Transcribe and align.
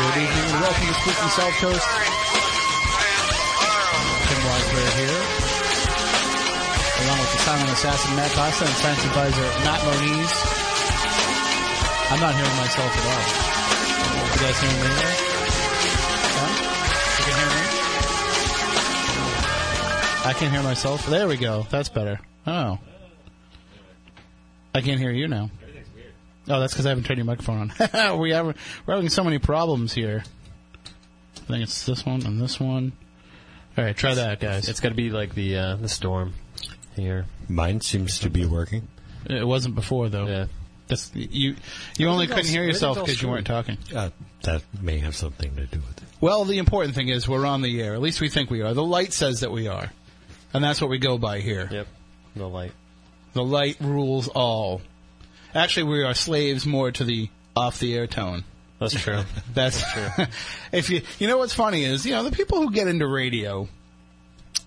Good 0.00 0.16
evening 0.16 0.48
and 0.48 0.60
welcome 0.62 0.86
to 0.86 0.94
Spooky 0.94 1.28
South 1.28 1.56
Coast. 1.60 1.84
Tim 4.24 4.40
Weisberg 4.48 4.96
here. 4.96 5.20
Along 7.04 7.20
with 7.20 7.32
the 7.32 7.38
silent 7.44 7.68
assassin 7.68 8.16
Matt 8.16 8.32
Costa 8.32 8.64
and 8.64 8.74
science 8.80 9.04
advisor 9.04 9.44
Matt 9.60 9.84
Moniz. 9.84 10.32
I'm 12.10 12.18
not 12.18 12.34
hearing 12.34 12.56
myself 12.56 12.96
at 12.96 13.04
all. 13.12 13.24
You 14.32 14.40
guys 14.40 14.56
hearing 14.58 14.80
me 14.80 14.88
there? 14.88 15.16
Huh? 16.40 16.52
You 17.18 17.24
can 17.28 17.36
hear 17.36 17.50
me? 17.52 17.64
I 20.24 20.32
can't 20.32 20.52
hear 20.52 20.62
myself. 20.62 21.06
There 21.08 21.28
we 21.28 21.36
go. 21.36 21.66
That's 21.68 21.90
better. 21.90 22.18
Oh. 22.46 22.78
I 24.74 24.80
can't 24.80 24.98
hear 24.98 25.10
you 25.10 25.28
now. 25.28 25.50
Oh, 26.50 26.60
that's 26.60 26.72
because 26.72 26.86
I 26.86 26.90
haven't 26.90 27.04
turned 27.04 27.18
your 27.18 27.26
microphone 27.26 27.72
on. 27.78 28.18
we 28.18 28.30
have, 28.30 28.46
we're 28.86 28.94
having 28.94 29.08
so 29.08 29.22
many 29.22 29.38
problems 29.38 29.92
here. 29.92 30.24
I 31.36 31.52
think 31.52 31.62
it's 31.62 31.84
this 31.84 32.04
one 32.04 32.24
and 32.26 32.40
this 32.40 32.58
one. 32.58 32.92
All 33.78 33.84
right, 33.84 33.96
try 33.96 34.14
that, 34.14 34.40
guys. 34.40 34.68
It's 34.68 34.80
got 34.80 34.90
to 34.90 34.94
be 34.94 35.10
like 35.10 35.34
the 35.34 35.56
uh, 35.56 35.76
the 35.76 35.88
storm 35.88 36.34
here. 36.96 37.26
Mine 37.48 37.80
seems 37.80 38.18
to 38.20 38.30
be 38.30 38.44
working. 38.44 38.88
It 39.26 39.46
wasn't 39.46 39.74
before 39.74 40.08
though. 40.08 40.26
Yeah. 40.26 40.46
That's, 40.88 41.12
you 41.14 41.54
you 41.96 42.08
only 42.08 42.26
couldn't 42.26 42.46
hear 42.46 42.64
yourself 42.64 42.98
because 42.98 43.22
you 43.22 43.28
weren't 43.28 43.46
talking. 43.46 43.78
Uh, 43.94 44.10
that 44.42 44.62
may 44.82 44.98
have 44.98 45.14
something 45.14 45.54
to 45.54 45.66
do 45.66 45.78
with 45.78 46.02
it. 46.02 46.08
Well, 46.20 46.44
the 46.44 46.58
important 46.58 46.96
thing 46.96 47.08
is 47.08 47.28
we're 47.28 47.46
on 47.46 47.62
the 47.62 47.80
air. 47.80 47.94
At 47.94 48.02
least 48.02 48.20
we 48.20 48.28
think 48.28 48.50
we 48.50 48.62
are. 48.62 48.74
The 48.74 48.84
light 48.84 49.12
says 49.12 49.40
that 49.40 49.52
we 49.52 49.68
are, 49.68 49.92
and 50.52 50.64
that's 50.64 50.80
what 50.80 50.90
we 50.90 50.98
go 50.98 51.16
by 51.16 51.40
here. 51.40 51.68
Yep. 51.70 51.86
the 52.34 52.48
light. 52.48 52.72
The 53.34 53.44
light 53.44 53.76
rules 53.80 54.26
all. 54.26 54.82
Actually, 55.54 55.84
we 55.84 56.02
are 56.04 56.14
slaves 56.14 56.66
more 56.66 56.90
to 56.92 57.04
the 57.04 57.28
off 57.56 57.78
the 57.78 57.94
air 57.94 58.06
tone. 58.06 58.44
That's 58.78 58.94
true. 58.94 59.22
That's 59.54 59.92
true. 59.92 60.26
if 60.72 60.90
you 60.90 61.02
you 61.18 61.26
know 61.26 61.38
what's 61.38 61.54
funny 61.54 61.84
is 61.84 62.06
you 62.06 62.12
know 62.12 62.24
the 62.24 62.30
people 62.30 62.58
who 62.58 62.70
get 62.70 62.88
into 62.88 63.06
radio, 63.06 63.68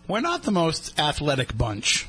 we're 0.08 0.22
not 0.22 0.44
the 0.44 0.52
most 0.52 1.00
athletic 1.00 1.58
bunch, 1.58 2.08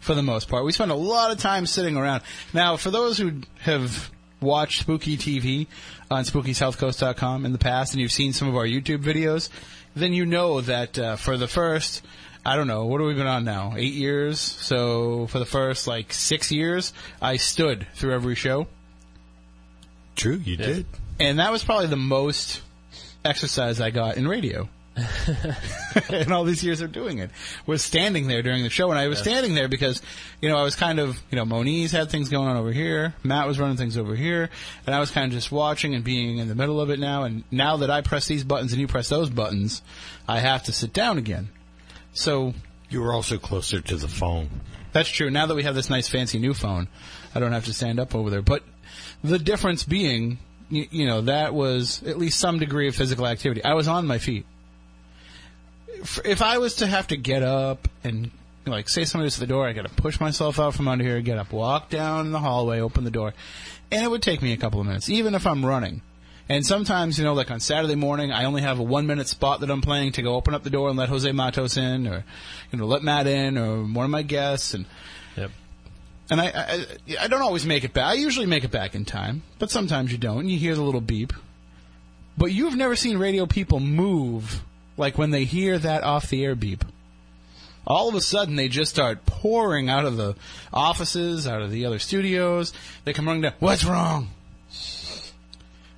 for 0.00 0.14
the 0.14 0.22
most 0.22 0.48
part. 0.48 0.64
We 0.64 0.72
spend 0.72 0.90
a 0.90 0.96
lot 0.96 1.30
of 1.30 1.38
time 1.38 1.66
sitting 1.66 1.96
around. 1.96 2.22
Now, 2.54 2.76
for 2.76 2.90
those 2.90 3.18
who 3.18 3.42
have 3.60 4.10
watched 4.40 4.80
Spooky 4.80 5.16
TV 5.16 5.66
on 6.10 6.24
SpookySouthCoast.com 6.24 7.44
in 7.44 7.52
the 7.52 7.58
past, 7.58 7.92
and 7.92 8.00
you've 8.00 8.12
seen 8.12 8.32
some 8.32 8.48
of 8.48 8.56
our 8.56 8.66
YouTube 8.66 9.02
videos, 9.02 9.50
then 9.94 10.12
you 10.12 10.24
know 10.24 10.60
that 10.60 10.98
uh, 10.98 11.16
for 11.16 11.36
the 11.36 11.48
first. 11.48 12.02
I 12.46 12.54
don't 12.54 12.68
know. 12.68 12.86
What 12.86 13.00
have 13.00 13.08
we 13.08 13.14
been 13.14 13.26
on 13.26 13.44
now? 13.44 13.74
Eight 13.76 13.94
years. 13.94 14.38
So 14.38 15.26
for 15.26 15.40
the 15.40 15.44
first 15.44 15.88
like 15.88 16.12
six 16.12 16.52
years, 16.52 16.92
I 17.20 17.38
stood 17.38 17.88
through 17.94 18.14
every 18.14 18.36
show. 18.36 18.68
True, 20.14 20.36
you 20.36 20.56
did. 20.56 20.86
And 21.18 21.40
that 21.40 21.50
was 21.50 21.64
probably 21.64 21.88
the 21.88 21.96
most 21.96 22.62
exercise 23.24 23.80
I 23.80 23.90
got 23.90 24.16
in 24.16 24.28
radio. 24.28 24.68
in 26.08 26.32
all 26.32 26.44
these 26.44 26.64
years 26.64 26.80
of 26.80 26.90
doing 26.90 27.18
it 27.18 27.30
was 27.66 27.82
standing 27.82 28.28
there 28.28 28.40
during 28.40 28.62
the 28.62 28.70
show 28.70 28.88
and 28.90 28.98
I 28.98 29.08
was 29.08 29.18
standing 29.18 29.54
there 29.54 29.68
because 29.68 30.00
you 30.40 30.48
know 30.48 30.56
I 30.56 30.62
was 30.62 30.74
kind 30.74 30.98
of 30.98 31.20
you 31.30 31.36
know 31.36 31.44
Moniz 31.44 31.92
had 31.92 32.08
things 32.08 32.30
going 32.30 32.48
on 32.48 32.56
over 32.56 32.72
here 32.72 33.12
Matt 33.22 33.46
was 33.46 33.60
running 33.60 33.76
things 33.76 33.98
over 33.98 34.16
here 34.16 34.48
and 34.86 34.94
I 34.94 35.00
was 35.00 35.10
kind 35.10 35.26
of 35.26 35.32
just 35.32 35.52
watching 35.52 35.94
and 35.94 36.02
being 36.02 36.38
in 36.38 36.48
the 36.48 36.54
middle 36.54 36.80
of 36.80 36.88
it 36.88 36.98
now 36.98 37.24
and 37.24 37.44
now 37.50 37.76
that 37.76 37.90
I 37.90 38.00
press 38.00 38.26
these 38.26 38.42
buttons 38.42 38.72
and 38.72 38.80
you 38.80 38.86
press 38.86 39.10
those 39.10 39.28
buttons 39.28 39.82
I 40.26 40.38
have 40.38 40.62
to 40.62 40.72
sit 40.72 40.94
down 40.94 41.18
again 41.18 41.50
so 42.16 42.54
You 42.90 43.02
were 43.02 43.12
also 43.12 43.38
closer 43.38 43.80
to 43.80 43.96
the 43.96 44.08
phone. 44.08 44.48
that's 44.92 45.08
true. 45.08 45.30
Now 45.30 45.46
that 45.46 45.54
we 45.54 45.62
have 45.64 45.74
this 45.74 45.90
nice 45.90 46.08
fancy 46.08 46.38
new 46.38 46.54
phone, 46.54 46.88
I 47.34 47.40
don't 47.40 47.52
have 47.52 47.64
to 47.66 47.72
stand 47.74 48.00
up 48.00 48.14
over 48.14 48.30
there. 48.30 48.42
But 48.42 48.62
the 49.22 49.38
difference 49.38 49.84
being, 49.84 50.38
you, 50.70 50.86
you 50.90 51.06
know, 51.06 51.22
that 51.22 51.52
was 51.54 52.02
at 52.04 52.18
least 52.18 52.38
some 52.40 52.58
degree 52.58 52.88
of 52.88 52.94
physical 52.96 53.26
activity. 53.26 53.62
I 53.64 53.74
was 53.74 53.88
on 53.88 54.06
my 54.06 54.18
feet. 54.18 54.46
If, 55.88 56.18
if 56.24 56.42
I 56.42 56.58
was 56.58 56.76
to 56.76 56.86
have 56.86 57.08
to 57.08 57.16
get 57.16 57.42
up 57.42 57.88
and 58.04 58.30
like 58.66 58.88
say 58.88 59.04
somebody's 59.04 59.36
at 59.36 59.40
the 59.40 59.46
door, 59.46 59.66
I 59.66 59.72
got 59.72 59.86
to 59.86 59.94
push 59.94 60.18
myself 60.20 60.58
out 60.58 60.74
from 60.74 60.88
under 60.88 61.04
here, 61.04 61.20
get 61.20 61.38
up, 61.38 61.52
walk 61.52 61.88
down 61.90 62.32
the 62.32 62.40
hallway, 62.40 62.80
open 62.80 63.04
the 63.04 63.10
door, 63.10 63.32
and 63.90 64.04
it 64.04 64.10
would 64.10 64.22
take 64.22 64.42
me 64.42 64.52
a 64.52 64.56
couple 64.56 64.80
of 64.80 64.86
minutes, 64.86 65.08
even 65.08 65.34
if 65.34 65.46
I'm 65.46 65.64
running. 65.64 66.02
And 66.48 66.64
sometimes, 66.64 67.18
you 67.18 67.24
know, 67.24 67.34
like 67.34 67.50
on 67.50 67.58
Saturday 67.58 67.96
morning, 67.96 68.30
I 68.30 68.44
only 68.44 68.62
have 68.62 68.78
a 68.78 68.82
one 68.82 69.06
minute 69.06 69.26
spot 69.26 69.60
that 69.60 69.70
I'm 69.70 69.80
playing 69.82 70.12
to 70.12 70.22
go 70.22 70.36
open 70.36 70.54
up 70.54 70.62
the 70.62 70.70
door 70.70 70.88
and 70.88 70.96
let 70.96 71.08
Jose 71.08 71.30
Matos 71.32 71.76
in, 71.76 72.06
or 72.06 72.24
you 72.70 72.78
know, 72.78 72.86
let 72.86 73.02
Matt 73.02 73.26
in, 73.26 73.58
or 73.58 73.82
one 73.82 74.04
of 74.04 74.10
my 74.10 74.22
guests, 74.22 74.72
and 74.74 74.86
Yep. 75.36 75.50
and 76.30 76.40
I, 76.40 76.46
I 76.46 76.86
I 77.22 77.26
don't 77.26 77.42
always 77.42 77.66
make 77.66 77.82
it 77.82 77.92
back. 77.92 78.04
I 78.04 78.14
usually 78.14 78.46
make 78.46 78.62
it 78.62 78.70
back 78.70 78.94
in 78.94 79.04
time, 79.04 79.42
but 79.58 79.70
sometimes 79.70 80.12
you 80.12 80.18
don't. 80.18 80.40
And 80.40 80.50
you 80.50 80.58
hear 80.58 80.74
the 80.76 80.82
little 80.82 81.00
beep. 81.00 81.32
But 82.38 82.52
you've 82.52 82.76
never 82.76 82.94
seen 82.96 83.18
radio 83.18 83.46
people 83.46 83.80
move 83.80 84.62
like 84.96 85.18
when 85.18 85.30
they 85.30 85.44
hear 85.44 85.78
that 85.78 86.04
off 86.04 86.28
the 86.28 86.44
air 86.44 86.54
beep. 86.54 86.84
All 87.86 88.08
of 88.08 88.14
a 88.14 88.20
sudden, 88.20 88.56
they 88.56 88.68
just 88.68 88.90
start 88.90 89.26
pouring 89.26 89.88
out 89.88 90.04
of 90.04 90.16
the 90.16 90.34
offices, 90.72 91.46
out 91.46 91.62
of 91.62 91.70
the 91.70 91.86
other 91.86 91.98
studios. 91.98 92.72
They 93.04 93.12
come 93.12 93.26
running 93.26 93.42
down. 93.42 93.52
What's 93.58 93.84
wrong? 93.84 94.28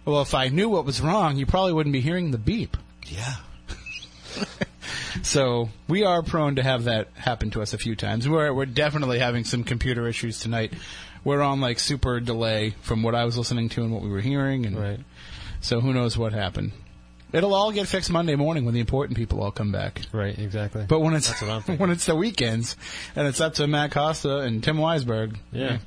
Well, 0.09 0.23
if 0.23 0.35
I 0.35 0.49
knew 0.49 0.69
what 0.71 0.87
was 0.87 1.01
wrong, 1.03 1.37
you 1.37 1.45
probably 1.45 1.75
wouldn't 1.75 1.93
be 1.93 2.01
hearing 2.01 2.31
the 2.31 2.39
beep. 2.39 2.77
Yeah. 3.07 3.35
So 5.23 5.69
we 5.89 6.05
are 6.05 6.23
prone 6.23 6.57
to 6.57 6.63
have 6.63 6.85
that 6.85 7.09
happen 7.15 7.51
to 7.51 7.61
us 7.63 7.75
a 7.75 7.79
few 7.79 7.97
times. 7.97 8.29
We're 8.29 8.53
we're 8.53 8.67
definitely 8.67 9.19
having 9.19 9.45
some 9.45 9.65
computer 9.65 10.07
issues 10.07 10.39
tonight. 10.41 10.73
We're 11.25 11.43
on 11.43 11.61
like 11.61 11.79
super 11.81 12.21
delay 12.21 12.75
from 12.83 13.03
what 13.03 13.15
I 13.15 13.25
was 13.25 13.37
listening 13.37 13.69
to 13.71 13.83
and 13.83 13.93
what 13.93 14.03
we 14.03 14.09
were 14.11 14.21
hearing, 14.21 14.65
and 14.65 14.79
Right. 14.79 15.01
so 15.61 15.81
who 15.81 15.93
knows 15.93 16.17
what 16.17 16.33
happened. 16.33 16.73
It'll 17.33 17.53
all 17.53 17.73
get 17.73 17.89
fixed 17.89 18.11
Monday 18.11 18.37
morning 18.37 18.65
when 18.65 18.73
the 18.75 18.81
important 18.81 19.17
people 19.19 19.43
all 19.43 19.51
come 19.51 19.73
back. 19.73 20.01
Right. 20.13 20.39
Exactly. 20.39 20.87
But 20.89 21.01
when 21.01 21.15
it's 21.15 21.29
That's 21.29 21.43
what 21.43 21.51
I'm 21.51 21.63
thinking. 21.63 21.81
when 21.83 21.91
it's 21.91 22.07
the 22.07 22.15
weekends 22.17 22.77
and 23.17 23.27
it's 23.27 23.41
up 23.41 23.55
to 23.55 23.67
Matt 23.67 23.91
Costa 23.91 24.39
and 24.39 24.63
Tim 24.65 24.77
Weisberg, 24.79 25.37
yeah. 25.53 25.79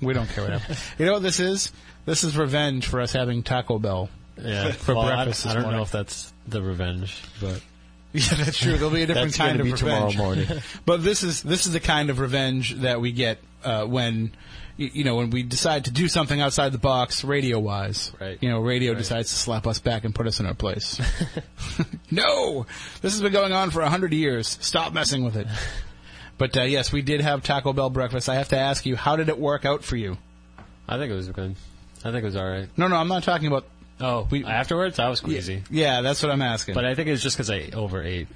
we 0.00 0.14
don't 0.14 0.28
care 0.30 0.44
what 0.44 0.52
happens. 0.60 0.82
you 0.98 1.04
know 1.04 1.14
what 1.14 1.22
this 1.22 1.40
is? 1.40 1.72
This 2.08 2.24
is 2.24 2.36
revenge 2.36 2.86
for 2.86 3.00
us 3.00 3.12
having 3.12 3.42
Taco 3.42 3.78
Bell. 3.78 4.08
Yeah. 4.42 4.72
For 4.72 4.94
Well, 4.94 5.06
breakfast 5.06 5.44
I, 5.44 5.48
this 5.48 5.54
don't 5.54 5.62
morning. 5.64 5.78
know 5.78 5.82
if 5.82 5.90
that's 5.92 6.32
the 6.46 6.62
revenge, 6.62 7.22
but 7.40 7.60
Yeah, 8.12 8.34
that's 8.36 8.56
true. 8.58 8.72
There'll 8.76 8.90
be 8.90 9.02
a 9.02 9.06
different 9.06 9.34
kind 9.34 9.60
of 9.60 9.66
revenge. 9.66 9.80
tomorrow 9.80 10.12
morning. 10.14 10.46
But 10.86 11.02
this 11.04 11.22
is 11.22 11.42
this 11.42 11.66
is 11.66 11.72
the 11.72 11.80
kind 11.80 12.08
of 12.08 12.18
revenge 12.18 12.74
that 12.76 13.00
we 13.00 13.12
get 13.12 13.38
uh, 13.64 13.84
when 13.84 14.32
you 14.78 15.04
know 15.04 15.16
when 15.16 15.30
we 15.30 15.42
decide 15.42 15.84
to 15.86 15.90
do 15.90 16.08
something 16.08 16.40
outside 16.40 16.72
the 16.72 16.78
box, 16.78 17.24
radio 17.24 17.58
wise. 17.58 18.12
Right. 18.20 18.38
You 18.40 18.48
know, 18.48 18.60
radio 18.60 18.92
Right. 18.92 18.98
decides 18.98 19.28
to 19.30 19.36
slap 19.36 19.66
us 19.66 19.78
back 19.80 20.04
and 20.04 20.14
put 20.14 20.26
us 20.26 20.40
in 20.40 20.46
our 20.46 20.54
place. 20.54 21.00
no, 22.10 22.64
this 23.02 23.12
has 23.12 23.20
been 23.20 23.32
going 23.32 23.52
on 23.52 23.70
for 23.70 23.82
a 23.82 23.90
hundred 23.90 24.12
years. 24.14 24.56
Stop 24.62 24.92
messing 24.94 25.24
with 25.24 25.36
it. 25.36 25.46
But 26.38 26.56
uh, 26.56 26.62
yes, 26.62 26.92
we 26.92 27.02
did 27.02 27.20
have 27.20 27.42
Taco 27.42 27.72
Bell 27.72 27.90
breakfast. 27.90 28.28
I 28.28 28.36
have 28.36 28.48
to 28.50 28.56
ask 28.58 28.86
you, 28.86 28.94
how 28.96 29.16
did 29.16 29.28
it 29.28 29.38
work 29.38 29.64
out 29.64 29.82
for 29.84 29.96
you? 29.96 30.16
I 30.88 30.96
think 30.96 31.10
it 31.12 31.16
was 31.16 31.28
good. 31.28 31.56
I 32.04 32.10
think 32.12 32.22
it 32.22 32.24
was 32.24 32.36
all 32.36 32.48
right. 32.48 32.68
No, 32.76 32.88
no, 32.88 32.96
I'm 32.96 33.08
not 33.08 33.22
talking 33.24 33.46
about. 33.48 33.64
Oh, 34.00 34.28
We- 34.30 34.44
afterwards 34.44 34.98
I 35.00 35.08
was 35.08 35.20
queasy, 35.20 35.62
Yeah, 35.70 36.02
that's 36.02 36.22
what 36.22 36.30
I'm 36.30 36.42
asking. 36.42 36.74
but 36.74 36.84
I 36.84 36.94
think 36.94 37.08
it 37.08 37.10
was 37.10 37.22
just 37.22 37.36
because 37.36 37.50
I 37.50 37.70
overate. 37.74 38.28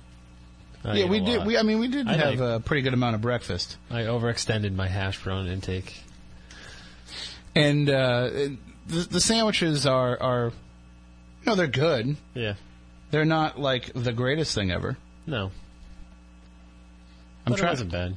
I 0.84 0.94
yeah, 0.96 1.04
ate 1.04 1.10
we 1.10 1.18
a 1.18 1.20
did. 1.24 1.38
lot. 1.38 1.46
We, 1.46 1.56
I 1.58 1.62
mean, 1.62 1.78
we 1.78 1.86
did 1.86 2.08
I 2.08 2.14
have 2.14 2.40
like- 2.40 2.56
a 2.56 2.60
pretty 2.60 2.82
good 2.82 2.94
amount 2.94 3.14
of 3.14 3.20
breakfast. 3.20 3.76
I 3.90 4.00
overextended 4.02 4.74
my 4.74 4.88
hash 4.88 5.22
brown 5.22 5.46
intake. 5.46 5.94
and 7.54 7.88
uh, 7.88 8.28
the, 8.88 9.06
the 9.10 9.20
sandwiches 9.20 9.86
are 9.86 10.20
are 10.20 10.52
no, 11.46 11.54
they're 11.54 11.66
good. 11.68 12.16
Yeah. 12.34 12.54
They're 13.12 13.24
not 13.24 13.60
like 13.60 13.92
the 13.94 14.12
greatest 14.12 14.54
thing 14.54 14.70
ever. 14.72 14.96
No. 15.26 15.52
I'm 17.46 17.50
But 17.50 17.54
it 17.54 17.56
trying, 17.58 17.72
wasn't 17.72 17.92
bad. 17.92 18.14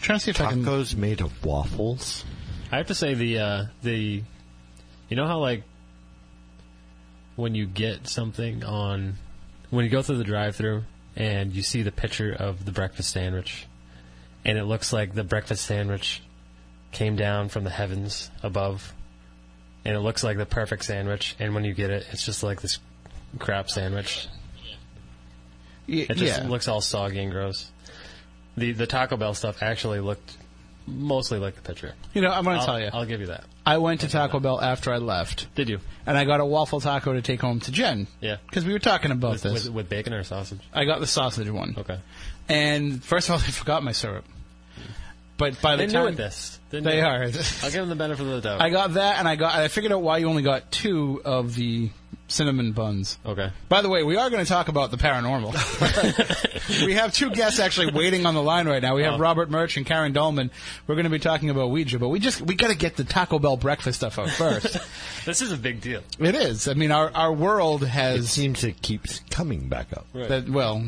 trying 0.00 0.18
to 0.18 0.24
see 0.24 0.30
if 0.32 0.40
I 0.40 0.50
can. 0.50 0.64
Tacos 0.64 0.94
made 0.96 1.20
of 1.20 1.44
waffles. 1.44 2.24
I 2.70 2.76
have 2.76 2.88
to 2.88 2.94
say 2.94 3.14
the 3.14 3.38
uh, 3.38 3.64
the 3.82 4.22
you 5.08 5.16
know 5.16 5.26
how 5.26 5.38
like 5.38 5.62
when 7.36 7.54
you 7.54 7.66
get 7.66 8.08
something 8.08 8.64
on 8.64 9.14
when 9.70 9.84
you 9.84 9.90
go 9.90 10.02
through 10.02 10.18
the 10.18 10.24
drive-through 10.24 10.82
and 11.16 11.52
you 11.52 11.62
see 11.62 11.82
the 11.82 11.92
picture 11.92 12.32
of 12.32 12.64
the 12.64 12.72
breakfast 12.72 13.10
sandwich 13.10 13.66
and 14.44 14.58
it 14.58 14.64
looks 14.64 14.92
like 14.92 15.14
the 15.14 15.24
breakfast 15.24 15.64
sandwich 15.64 16.22
came 16.92 17.16
down 17.16 17.48
from 17.48 17.64
the 17.64 17.70
heavens 17.70 18.30
above 18.42 18.94
and 19.84 19.94
it 19.94 20.00
looks 20.00 20.24
like 20.24 20.36
the 20.36 20.46
perfect 20.46 20.84
sandwich 20.84 21.36
and 21.38 21.54
when 21.54 21.64
you 21.64 21.74
get 21.74 21.90
it 21.90 22.06
it's 22.10 22.24
just 22.24 22.42
like 22.42 22.60
this 22.60 22.78
crap 23.38 23.68
sandwich. 23.68 24.28
Y- 25.88 26.06
it 26.08 26.16
just 26.16 26.42
yeah, 26.42 26.48
looks 26.48 26.68
all 26.68 26.80
soggy 26.80 27.20
and 27.20 27.32
gross. 27.32 27.70
The 28.56 28.72
the 28.72 28.86
Taco 28.86 29.16
Bell 29.16 29.34
stuff 29.34 29.62
actually 29.62 30.00
looked 30.00 30.36
mostly 30.88 31.38
like 31.38 31.54
the 31.54 31.62
picture 31.62 31.94
you 32.14 32.22
know, 32.22 32.30
I'm 32.30 32.44
going 32.44 32.56
to 32.56 32.60
I'll, 32.60 32.66
tell 32.66 32.80
you. 32.80 32.90
I'll 32.92 33.04
give 33.06 33.20
you 33.20 33.26
that 33.28 33.44
I 33.66 33.78
went 33.78 34.00
to 34.00 34.08
Taco 34.08 34.40
Bell 34.40 34.60
after 34.60 34.92
I 34.92 34.96
left, 34.98 35.54
did 35.54 35.68
you 35.68 35.80
and 36.06 36.16
I 36.16 36.24
got 36.24 36.40
a 36.40 36.44
waffle 36.46 36.80
taco 36.80 37.12
to 37.12 37.22
take 37.22 37.40
home 37.40 37.60
to 37.60 37.72
Jen 37.72 38.06
yeah 38.20 38.36
because 38.46 38.64
we 38.64 38.72
were 38.72 38.78
talking 38.78 39.10
about 39.10 39.32
With, 39.32 39.42
this. 39.42 39.52
with, 39.66 39.72
with 39.72 39.88
bacon 39.88 40.12
or 40.12 40.22
sausage? 40.24 40.60
I 40.72 40.84
got 40.84 41.00
the 41.00 41.06
sausage 41.06 41.50
one, 41.50 41.74
Okay. 41.78 41.98
and 42.48 43.02
first 43.04 43.28
of 43.28 43.34
all, 43.34 43.38
they 43.44 43.50
forgot 43.52 43.82
my 43.82 43.92
syrup. 43.92 44.24
But 45.36 45.62
by 45.62 45.76
the 45.76 45.86
They 45.86 45.92
time 45.92 46.08
at 46.08 46.16
this. 46.16 46.58
They, 46.70 46.80
they 46.80 46.96
knew. 46.96 47.02
are, 47.06 47.22
I'll 47.22 47.30
give 47.30 47.72
them 47.74 47.88
the 47.90 47.94
benefit 47.94 48.26
of 48.26 48.32
the 48.32 48.40
doubt. 48.40 48.60
I 48.60 48.70
got 48.70 48.94
that, 48.94 49.20
and 49.20 49.28
I 49.28 49.36
got. 49.36 49.54
I 49.54 49.68
figured 49.68 49.92
out 49.92 50.02
why 50.02 50.18
you 50.18 50.28
only 50.28 50.42
got 50.42 50.72
two 50.72 51.22
of 51.24 51.54
the 51.54 51.90
cinnamon 52.28 52.72
buns. 52.72 53.18
Okay. 53.26 53.50
By 53.68 53.82
the 53.82 53.88
way, 53.88 54.02
we 54.04 54.16
are 54.16 54.30
going 54.30 54.44
to 54.44 54.48
talk 54.48 54.68
about 54.68 54.90
the 54.90 54.96
paranormal. 54.98 55.52
we 56.86 56.94
have 56.94 57.12
two 57.12 57.30
guests 57.30 57.58
actually 57.58 57.92
waiting 57.92 58.26
on 58.26 58.34
the 58.34 58.42
line 58.42 58.68
right 58.68 58.82
now. 58.82 58.94
We 58.94 59.02
have 59.02 59.14
Oh. 59.14 59.18
Robert 59.18 59.50
Murch 59.50 59.76
and 59.76 59.86
Karen 59.86 60.12
Dahlman. 60.12 60.50
We're 60.86 60.94
going 60.94 61.04
to 61.04 61.10
be 61.10 61.18
talking 61.18 61.50
about 61.50 61.70
Ouija, 61.70 61.98
but 61.98 62.08
we 62.10 62.20
just 62.20 62.40
we 62.42 62.54
got 62.54 62.68
to 62.70 62.76
get 62.76 62.96
the 62.96 63.04
Taco 63.04 63.38
Bell 63.38 63.56
breakfast 63.56 63.98
stuff 63.98 64.18
out 64.18 64.30
first. 64.30 64.76
This 65.24 65.42
is 65.42 65.52
a 65.52 65.58
big 65.58 65.82
deal. 65.82 66.00
it 66.18 66.34
is. 66.34 66.68
I 66.68 66.74
mean, 66.74 66.90
our 66.90 67.10
our 67.14 67.32
world 67.32 67.82
It 67.82 67.88
has 67.88 68.30
seems 68.30 68.60
to 68.60 68.72
keeps 68.72 69.20
coming 69.30 69.68
back 69.68 69.88
up. 69.92 70.06
that 70.14 70.48
well. 70.48 70.84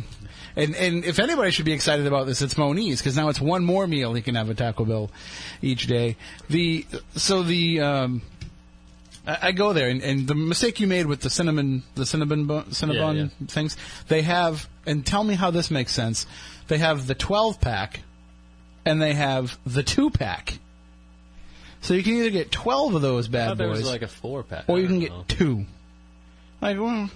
And 0.56 0.74
and 0.76 1.04
if 1.04 1.18
anybody 1.18 1.50
should 1.50 1.66
be 1.66 1.72
excited 1.72 2.06
about 2.06 2.26
this, 2.26 2.40
it's 2.40 2.56
Moniz 2.56 3.00
because 3.00 3.16
now 3.16 3.28
it's 3.28 3.40
one 3.40 3.64
more 3.64 3.86
meal 3.86 4.14
he 4.14 4.22
can 4.22 4.36
have 4.36 4.48
at 4.48 4.56
Taco 4.56 4.84
Bell 4.86 5.10
each 5.60 5.86
day. 5.88 6.16
The 6.48 6.86
so 7.16 7.42
the 7.42 7.80
um, 7.80 8.22
I, 9.30 9.48
I 9.48 9.52
go 9.52 9.72
there 9.72 9.88
and, 9.88 10.02
and 10.02 10.26
the 10.26 10.34
mistake 10.34 10.80
you 10.80 10.86
made 10.86 11.06
with 11.06 11.20
the 11.20 11.30
cinnamon 11.30 11.82
the 11.94 12.06
cinnamon 12.06 12.46
bu- 12.46 12.62
cinnabon 12.64 13.30
Yeah, 13.40 13.46
things 13.46 13.76
they 14.08 14.22
have 14.22 14.68
and 14.86 15.04
tell 15.06 15.24
me 15.24 15.34
how 15.34 15.50
this 15.50 15.70
makes 15.70 15.92
sense. 15.92 16.26
They 16.68 16.78
have 16.78 17.06
the 17.06 17.14
twelve 17.14 17.60
pack 17.60 18.00
and 18.84 19.00
they 19.00 19.14
have 19.14 19.58
the 19.66 19.82
two 19.82 20.10
pack. 20.10 20.58
So 21.82 21.94
you 21.94 22.02
can 22.02 22.14
either 22.14 22.30
get 22.30 22.50
twelve 22.52 22.94
of 22.94 23.02
those 23.02 23.28
I 23.28 23.32
bad 23.32 23.58
boys 23.58 23.78
was 23.78 23.90
like 23.90 24.02
a 24.02 24.08
four 24.08 24.42
pack. 24.42 24.64
or 24.68 24.78
you 24.78 24.86
can 24.86 25.00
don't 25.00 25.26
get 25.28 25.38
two. 25.38 25.64
Like, 26.60 26.78
well, 26.78 27.08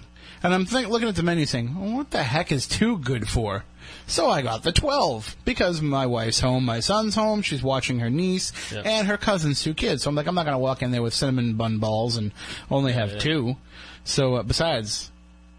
and 0.44 0.54
I'm 0.54 0.66
think, 0.66 0.88
looking 0.88 1.08
at 1.08 1.16
the 1.16 1.22
menu 1.22 1.46
saying, 1.46 1.74
well, 1.78 1.96
what 1.96 2.10
the 2.12 2.22
heck 2.22 2.52
is 2.52 2.68
two 2.68 2.98
good 2.98 3.28
for? 3.28 3.64
So 4.06 4.28
I 4.30 4.42
got 4.42 4.62
the 4.62 4.72
12 4.72 5.36
because 5.44 5.80
my 5.80 6.06
wife's 6.06 6.40
home, 6.40 6.64
my 6.64 6.80
son's 6.80 7.14
home, 7.14 7.42
she's 7.42 7.62
watching 7.62 7.98
her 8.00 8.10
niece, 8.10 8.52
Yeah. 8.72 8.82
and 8.84 9.08
her 9.08 9.16
cousin's 9.16 9.62
two 9.62 9.74
kids. 9.74 10.02
So 10.02 10.10
I'm 10.10 10.14
like, 10.14 10.26
I'm 10.26 10.34
not 10.34 10.44
going 10.44 10.54
to 10.54 10.58
walk 10.58 10.82
in 10.82 10.90
there 10.90 11.02
with 11.02 11.14
cinnamon 11.14 11.54
bun 11.54 11.78
balls 11.78 12.16
and 12.16 12.30
only 12.70 12.92
have 12.92 13.12
yeah. 13.12 13.18
two. 13.18 13.56
So 14.04 14.34
uh, 14.36 14.42
besides, 14.42 15.10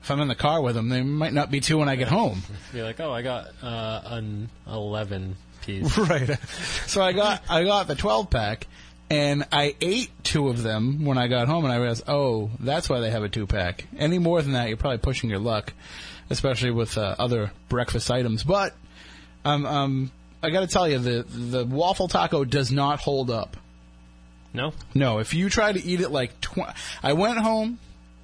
if 0.04 0.12
I'm 0.12 0.20
in 0.22 0.28
the 0.28 0.36
car 0.36 0.62
with 0.62 0.76
them, 0.76 0.90
they 0.90 1.02
might 1.02 1.34
not 1.34 1.50
be 1.50 1.60
two 1.60 1.80
when 1.80 1.90
I 1.90 1.96
get 1.96 2.08
home. 2.08 2.44
You're 2.74 2.86
like, 2.86 3.00
oh, 3.00 3.12
I 3.12 3.24
got 3.24 3.48
uh, 3.64 4.02
an 4.06 4.50
eleven 4.68 5.36
piece. 5.66 5.98
right. 5.98 6.38
So 6.86 7.02
I 7.02 7.12
got 7.14 7.42
I 7.50 7.64
got 7.64 7.88
the 7.88 7.96
12 7.96 8.30
pack, 8.30 8.68
and 9.10 9.46
I 9.52 9.76
ate 9.82 10.12
two 10.24 10.50
of 10.50 10.64
them 10.64 11.06
when 11.06 11.18
I 11.18 11.28
got 11.28 11.48
home, 11.48 11.66
and 11.66 11.74
I 11.74 11.78
realized, 11.78 12.04
oh, 12.08 12.50
that's 12.60 12.90
why 12.90 13.00
they 13.00 13.12
have 13.12 13.24
a 13.24 13.30
two 13.30 13.46
pack. 13.48 13.86
Any 13.98 14.20
more 14.20 14.42
than 14.42 14.54
that, 14.54 14.68
you're 14.68 14.78
probably 14.78 14.98
pushing 14.98 15.30
your 15.30 15.40
luck, 15.40 15.74
especially 16.30 16.72
with 16.72 16.98
uh, 16.98 17.16
other 17.20 17.52
breakfast 17.70 18.10
items. 18.10 18.44
But 18.44 18.74
um, 19.44 19.66
um, 19.66 20.12
I 20.42 20.50
got 20.50 20.62
to 20.62 20.68
tell 20.68 20.88
you, 20.88 21.00
the 21.00 21.24
the 21.24 21.66
waffle 21.66 22.08
taco 22.08 22.44
does 22.46 22.72
not 22.72 23.00
hold 23.00 23.30
up. 23.30 23.58
No. 24.54 24.74
No, 24.94 25.20
if 25.20 25.34
you 25.34 25.50
try 25.50 25.72
to 25.72 25.84
eat 25.84 26.02
it 26.02 26.10
like 26.10 26.40
tw- 26.40 26.74
I 27.04 27.14
went 27.14 27.38
home, 27.40 27.78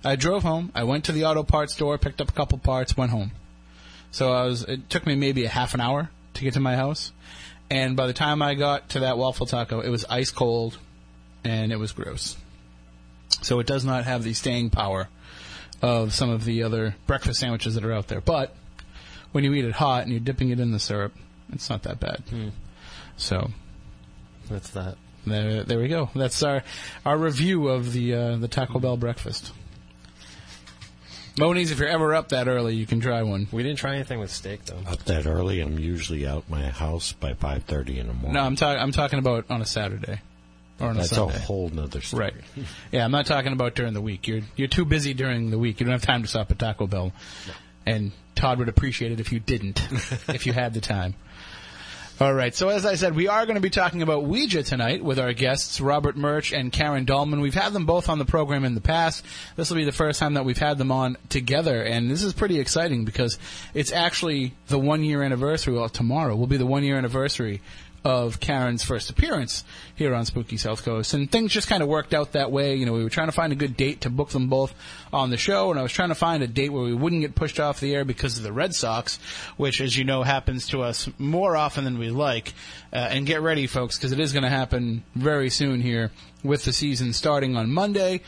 I 0.03 0.15
drove 0.15 0.43
home, 0.43 0.71
I 0.73 0.83
went 0.83 1.05
to 1.05 1.11
the 1.11 1.25
auto 1.25 1.43
parts 1.43 1.73
store, 1.73 1.97
picked 1.97 2.21
up 2.21 2.29
a 2.29 2.31
couple 2.31 2.57
parts, 2.57 2.95
went 2.95 3.11
home. 3.11 3.31
So 4.11 4.31
I 4.31 4.45
was. 4.45 4.63
It 4.63 4.89
took 4.89 5.05
me 5.05 5.15
maybe 5.15 5.45
a 5.45 5.49
half 5.49 5.73
an 5.73 5.81
hour 5.81 6.09
to 6.33 6.41
get 6.41 6.53
to 6.53 6.59
my 6.59 6.75
house, 6.75 7.11
and 7.71 7.95
by 7.95 8.05
the 8.05 8.13
time 8.13 8.41
I 8.41 8.53
got 8.53 8.89
to 8.89 8.99
that 8.99 9.17
waffle 9.17 9.45
taco, 9.45 9.79
it 9.79 9.89
was 9.89 10.05
ice 10.09 10.29
cold, 10.29 10.77
and 11.43 11.71
it 11.71 11.77
was 11.77 11.93
gross. 11.93 12.35
So 13.41 13.59
it 13.59 13.65
does 13.65 13.85
not 13.85 14.03
have 14.03 14.23
the 14.23 14.33
staying 14.33 14.69
power 14.71 15.07
of 15.81 16.13
some 16.13 16.29
of 16.29 16.43
the 16.45 16.63
other 16.63 16.95
breakfast 17.07 17.39
sandwiches 17.39 17.75
that 17.75 17.85
are 17.85 17.93
out 17.93 18.07
there. 18.09 18.21
But 18.21 18.53
when 19.31 19.43
you 19.45 19.53
eat 19.53 19.65
it 19.65 19.71
hot 19.71 20.03
and 20.03 20.11
you're 20.11 20.19
dipping 20.19 20.49
it 20.49 20.59
in 20.59 20.71
the 20.71 20.79
syrup, 20.79 21.13
it's 21.53 21.69
not 21.69 21.83
that 21.83 21.99
bad. 21.99 22.23
So 23.17 23.49
That's 24.49 24.69
that. 24.71 24.97
there, 25.25 25.63
there 25.63 25.79
we 25.79 25.87
go. 25.87 26.09
That's 26.13 26.43
our 26.43 26.63
our 27.05 27.17
review 27.17 27.69
of 27.69 27.93
the 27.93 28.13
uh, 28.13 28.35
the 28.35 28.47
Taco 28.47 28.79
Bell 28.79 28.97
breakfast. 28.97 29.53
Moniz, 31.37 31.71
if 31.71 31.79
you're 31.79 31.87
ever 31.87 32.13
up 32.13 32.29
that 32.29 32.47
early, 32.47 32.75
you 32.75 32.85
can 32.85 32.99
try 32.99 33.23
one. 33.23 33.47
We 33.51 33.63
didn't 33.63 33.77
try 33.79 33.95
anything 33.95 34.19
with 34.19 34.31
steak 34.31 34.65
though. 34.65 34.79
Up 34.87 35.03
that 35.05 35.25
early, 35.25 35.61
I'm 35.61 35.79
usually 35.79 36.27
out 36.27 36.49
my 36.49 36.63
house 36.69 37.13
by 37.13 37.33
5.30 37.33 37.97
in 37.97 38.07
the 38.07 38.13
morning. 38.13 38.33
No, 38.33 38.41
I'm 38.41 38.55
talking. 38.55 38.81
I'm 38.81 38.91
talking 38.91 39.19
about 39.19 39.45
on 39.49 39.61
a 39.61 39.65
Saturday 39.65 40.19
or 40.79 40.89
on 40.89 40.97
That's 40.97 41.11
a 41.11 41.15
Sunday. 41.15 41.35
a 41.35 41.39
whole 41.39 41.69
nother 41.69 42.01
story. 42.01 42.25
Right. 42.25 42.33
Yeah, 42.91 43.05
I'm 43.05 43.11
not 43.11 43.25
talking 43.27 43.53
about 43.53 43.75
during 43.75 43.93
the 43.93 44.01
week. 44.01 44.27
You're 44.27 44.41
you're 44.55 44.67
too 44.67 44.85
busy 44.85 45.13
during 45.13 45.51
the 45.51 45.57
week. 45.59 45.79
You 45.79 45.85
don't 45.85 45.93
have 45.93 46.01
time 46.01 46.21
to 46.23 46.27
stop 46.27 46.51
at 46.51 46.59
Taco 46.59 46.87
Bell. 46.87 47.13
And 47.85 48.11
Todd 48.35 48.59
would 48.59 48.69
appreciate 48.69 49.11
it 49.11 49.19
if 49.19 49.31
you 49.31 49.39
didn't, 49.39 49.81
if 50.29 50.45
you 50.45 50.53
had 50.53 50.73
the 50.73 50.81
time. 50.81 51.15
All 52.21 52.35
right. 52.35 52.53
So 52.53 52.69
as 52.69 52.85
I 52.85 52.93
said, 52.93 53.15
we 53.15 53.27
are 53.27 53.47
going 53.47 53.55
to 53.55 53.61
be 53.61 53.71
talking 53.71 54.03
about 54.03 54.25
Ouija 54.25 54.61
tonight 54.61 55.03
with 55.03 55.17
our 55.17 55.33
guests 55.33 55.81
Robert 55.81 56.15
Murch 56.15 56.53
and 56.53 56.71
Karen 56.71 57.03
Dahlman. 57.03 57.41
We've 57.41 57.55
had 57.55 57.73
them 57.73 57.87
both 57.87 58.09
on 58.09 58.19
the 58.19 58.25
program 58.25 58.63
in 58.63 58.75
the 58.75 58.79
past. 58.79 59.25
This 59.55 59.71
will 59.71 59.77
be 59.77 59.85
the 59.85 59.91
first 59.91 60.19
time 60.19 60.35
that 60.35 60.45
we've 60.45 60.55
had 60.55 60.77
them 60.77 60.91
on 60.91 61.17
together, 61.29 61.81
and 61.81 62.11
this 62.11 62.21
is 62.21 62.33
pretty 62.33 62.59
exciting 62.59 63.05
because 63.05 63.39
it's 63.73 63.91
actually 63.91 64.53
the 64.67 64.77
one 64.77 65.03
year 65.03 65.23
anniversary. 65.23 65.73
Well, 65.73 65.89
tomorrow 65.89 66.35
will 66.35 66.45
be 66.45 66.57
the 66.57 66.65
one 66.67 66.83
year 66.83 66.95
anniversary 66.95 67.59
of 68.03 68.39
Karen's 68.39 68.83
first 68.83 69.09
appearance 69.09 69.63
here 69.95 70.15
on 70.15 70.25
Spooky 70.25 70.57
South 70.57 70.83
Coast. 70.83 71.13
And 71.13 71.31
things 71.31 71.51
just 71.51 71.67
kind 71.67 71.83
of 71.83 71.89
worked 71.89 72.13
out 72.13 72.31
that 72.31 72.51
way. 72.51 72.75
You 72.75 72.85
know, 72.85 72.93
we 72.93 73.03
were 73.03 73.09
trying 73.09 73.27
to 73.27 73.31
find 73.33 73.53
a 73.53 73.55
good 73.55 73.77
date 73.77 74.01
to 74.01 74.09
book 74.09 74.29
them 74.29 74.47
both 74.47 74.73
on 75.13 75.29
the 75.29 75.37
show, 75.37 75.71
and 75.71 75.79
I 75.79 75.83
was 75.83 75.91
trying 75.91 76.09
to 76.09 76.15
find 76.15 76.41
a 76.41 76.47
date 76.47 76.69
where 76.69 76.83
we 76.83 76.93
wouldn't 76.93 77.21
get 77.21 77.35
pushed 77.35 77.59
off 77.59 77.79
the 77.79 77.93
air 77.93 78.05
because 78.05 78.37
of 78.37 78.43
the 78.43 78.53
Red 78.53 78.73
Sox, 78.73 79.17
which, 79.57 79.81
as 79.81 79.97
you 79.97 80.03
know, 80.03 80.23
happens 80.23 80.67
to 80.69 80.81
us 80.81 81.09
more 81.17 81.55
often 81.55 81.83
than 81.83 81.99
we 81.99 82.09
like. 82.09 82.53
Uh, 82.93 83.07
and 83.11 83.25
get 83.25 83.41
ready, 83.41 83.67
folks, 83.67 83.97
because 83.97 84.11
it 84.11 84.19
is 84.19 84.33
going 84.33 84.43
to 84.43 84.49
happen 84.49 85.03
very 85.15 85.49
soon 85.49 85.81
here 85.81 86.11
with 86.43 86.65
the 86.65 86.73
season 86.73 87.13
starting 87.13 87.55
on 87.55 87.69
Monday 87.69 88.21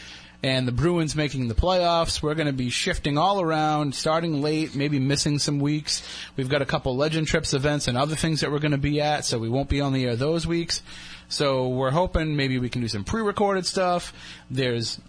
and 0.43 0.67
the 0.67 0.73
Bruins 0.73 1.15
making 1.15 1.47
the 1.47 1.55
playoffs. 1.55 2.21
We're 2.21 2.35
going 2.35 2.47
to 2.47 2.53
be 2.53 2.69
shifting 2.69 3.17
all 3.17 3.39
around, 3.39 3.95
starting 3.95 4.41
late, 4.41 4.75
maybe 4.75 4.99
missing 4.99 5.39
some 5.39 5.59
weeks. 5.59 6.03
We've 6.35 6.49
got 6.49 6.61
a 6.61 6.65
couple 6.65 6.95
Legend 6.97 7.27
Trips 7.27 7.53
events 7.53 7.87
and 7.87 7.97
other 7.97 8.15
things 8.15 8.41
that 8.41 8.51
we're 8.51 8.59
going 8.59 8.73
to 8.73 8.77
be 8.77 8.99
at, 8.99 9.23
so 9.23 9.39
we 9.39 9.49
won't 9.49 9.69
be 9.69 9.79
on 9.79 9.93
the 9.93 10.05
air 10.05 10.17
those 10.17 10.45
weeks. 10.45 10.83
So 11.29 11.69
we're 11.69 11.91
hoping 11.91 12.35
maybe 12.35 12.59
we 12.59 12.69
can 12.69 12.81
do 12.81 12.89
some 12.89 13.05
pre-recorded 13.05 13.65
stuff. 13.65 14.13
There's 14.51 14.99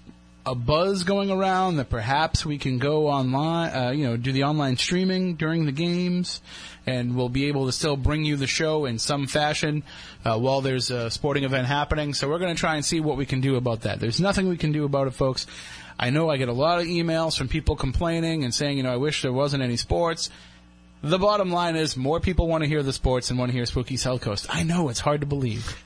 a 0.47 0.55
buzz 0.55 1.05
going 1.05 1.31
around 1.31 1.77
that 1.77 1.89
perhaps 1.89 2.45
we 2.45 2.59
can 2.59 2.79
go 2.79 3.09
online, 3.09 3.75
uh, 3.75 3.91
you 3.91 4.05
know, 4.05 4.17
do 4.17 4.31
the 4.31 4.45
online 4.45 4.77
streaming 4.77 5.37
during 5.37 5.65
the 5.65 5.73
games, 5.73 6.43
and 6.87 7.17
we'll 7.17 7.31
be 7.31 7.47
able 7.47 7.67
to 7.67 7.73
still 7.73 7.97
bring 7.97 8.25
you 8.25 8.37
the 8.37 8.47
show 8.47 8.85
in 8.85 8.99
some 8.99 9.27
fashion 9.27 9.83
uh, 10.25 10.39
while 10.39 10.61
there's 10.61 10.91
a 10.91 11.11
sporting 11.11 11.45
event 11.45 11.67
happening. 11.67 12.13
So 12.13 12.29
we're 12.29 12.39
going 12.39 12.55
to 12.55 12.61
try 12.61 12.75
and 12.75 12.85
see 12.85 13.01
what 13.01 13.17
we 13.17 13.25
can 13.25 13.41
do 13.41 13.57
about 13.57 13.83
that. 13.83 14.01
There's 14.01 14.21
nothing 14.21 14.49
we 14.49 14.59
can 14.59 14.73
do 14.73 14.85
about 14.85 15.07
it, 15.07 15.13
folks. 15.13 15.47
I 15.99 16.11
know 16.11 16.29
I 16.29 16.37
get 16.37 16.49
a 16.49 16.53
lot 16.53 16.81
of 16.81 16.87
emails 16.87 17.39
from 17.39 17.49
people 17.49 17.77
complaining 17.77 18.45
and 18.45 18.53
saying, 18.53 18.77
you 18.77 18.83
know, 18.83 18.93
I 18.93 18.97
wish 18.97 19.23
there 19.23 19.33
wasn't 19.33 19.63
any 19.63 19.77
sports. 19.77 20.29
The 21.03 21.19
bottom 21.19 21.53
line 21.53 21.77
is 21.77 21.97
more 21.97 22.21
people 22.21 22.49
want 22.49 22.65
to 22.65 22.69
hear 22.69 22.83
the 22.83 22.93
sports 22.93 23.31
and 23.31 23.39
want 23.39 23.51
to 23.51 23.57
hear 23.57 23.65
Spooky 23.67 23.97
South 23.97 24.21
Coast. 24.21 24.47
I 24.51 24.63
know 24.63 24.89
it's 24.89 25.01
hard 25.01 25.21
to 25.21 25.27
believe, 25.27 25.79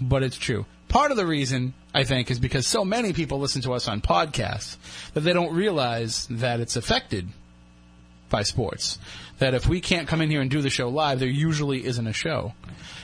but 0.00 0.22
it's 0.22 0.36
true. 0.36 0.66
Part 0.94 1.10
of 1.10 1.16
the 1.16 1.26
reason, 1.26 1.74
I 1.92 2.04
think, 2.04 2.30
is 2.30 2.38
because 2.38 2.68
so 2.68 2.84
many 2.84 3.12
people 3.12 3.40
listen 3.40 3.62
to 3.62 3.72
us 3.72 3.88
on 3.88 4.00
podcasts 4.00 4.76
that 5.14 5.22
they 5.22 5.32
don't 5.32 5.52
realize 5.52 6.28
that 6.30 6.60
it's 6.60 6.76
affected 6.76 7.26
by 8.30 8.44
sports. 8.44 9.00
That 9.40 9.54
if 9.54 9.66
we 9.66 9.80
can't 9.80 10.06
come 10.06 10.20
in 10.20 10.30
here 10.30 10.40
and 10.40 10.48
do 10.48 10.62
the 10.62 10.70
show 10.70 10.88
live, 10.88 11.18
there 11.18 11.28
usually 11.28 11.84
isn't 11.84 12.06
a 12.06 12.12
show. 12.12 12.54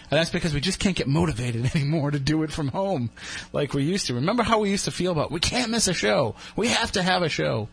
And 0.08 0.20
that's 0.20 0.30
because 0.30 0.54
we 0.54 0.60
just 0.60 0.78
can't 0.78 0.94
get 0.94 1.08
motivated 1.08 1.66
anymore 1.74 2.12
to 2.12 2.20
do 2.20 2.44
it 2.44 2.52
from 2.52 2.68
home 2.68 3.10
like 3.52 3.74
we 3.74 3.82
used 3.82 4.06
to. 4.06 4.14
Remember 4.14 4.44
how 4.44 4.60
we 4.60 4.70
used 4.70 4.84
to 4.84 4.92
feel 4.92 5.10
about 5.10 5.32
we 5.32 5.40
can't 5.40 5.72
miss 5.72 5.88
a 5.88 5.92
show. 5.92 6.36
We 6.54 6.68
have 6.68 6.92
to 6.92 7.02
have 7.02 7.24
a 7.24 7.28
show. 7.28 7.68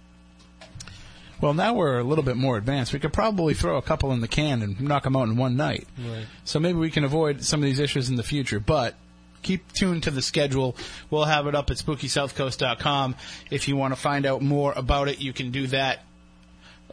Well, 1.42 1.54
now 1.54 1.76
we're 1.76 2.00
a 2.00 2.04
little 2.04 2.24
bit 2.24 2.38
more 2.38 2.58
advanced. 2.58 2.92
We 2.92 2.98
could 2.98 3.14
probably 3.14 3.54
throw 3.54 3.78
a 3.78 3.84
couple 3.84 4.12
in 4.14 4.22
the 4.22 4.28
can 4.28 4.64
and 4.64 4.82
knock 4.82 5.04
them 5.04 5.16
out 5.16 5.28
in 5.28 5.38
one 5.38 5.58
night. 5.58 5.88
Right. 5.96 6.26
So 6.44 6.60
maybe 6.60 6.80
we 6.80 6.90
can 6.90 7.04
avoid 7.04 7.44
some 7.44 7.60
of 7.60 7.66
these 7.66 7.78
issues 7.78 8.10
in 8.10 8.16
the 8.16 8.24
future. 8.24 8.60
But 8.60 8.96
keep 9.42 9.72
tuned 9.74 10.04
to 10.04 10.12
the 10.12 10.22
schedule. 10.22 10.76
We'll 11.10 11.26
have 11.26 11.48
it 11.48 11.56
up 11.56 11.70
at 11.72 11.78
SpookySouthCoast.com. 11.78 13.16
If 13.52 13.68
you 13.68 13.76
want 13.76 13.94
to 13.94 14.00
find 14.00 14.26
out 14.26 14.42
more 14.42 14.74
about 14.76 15.08
it, 15.08 15.20
you 15.20 15.34
can 15.34 15.52
do 15.52 15.68
that. 15.68 16.04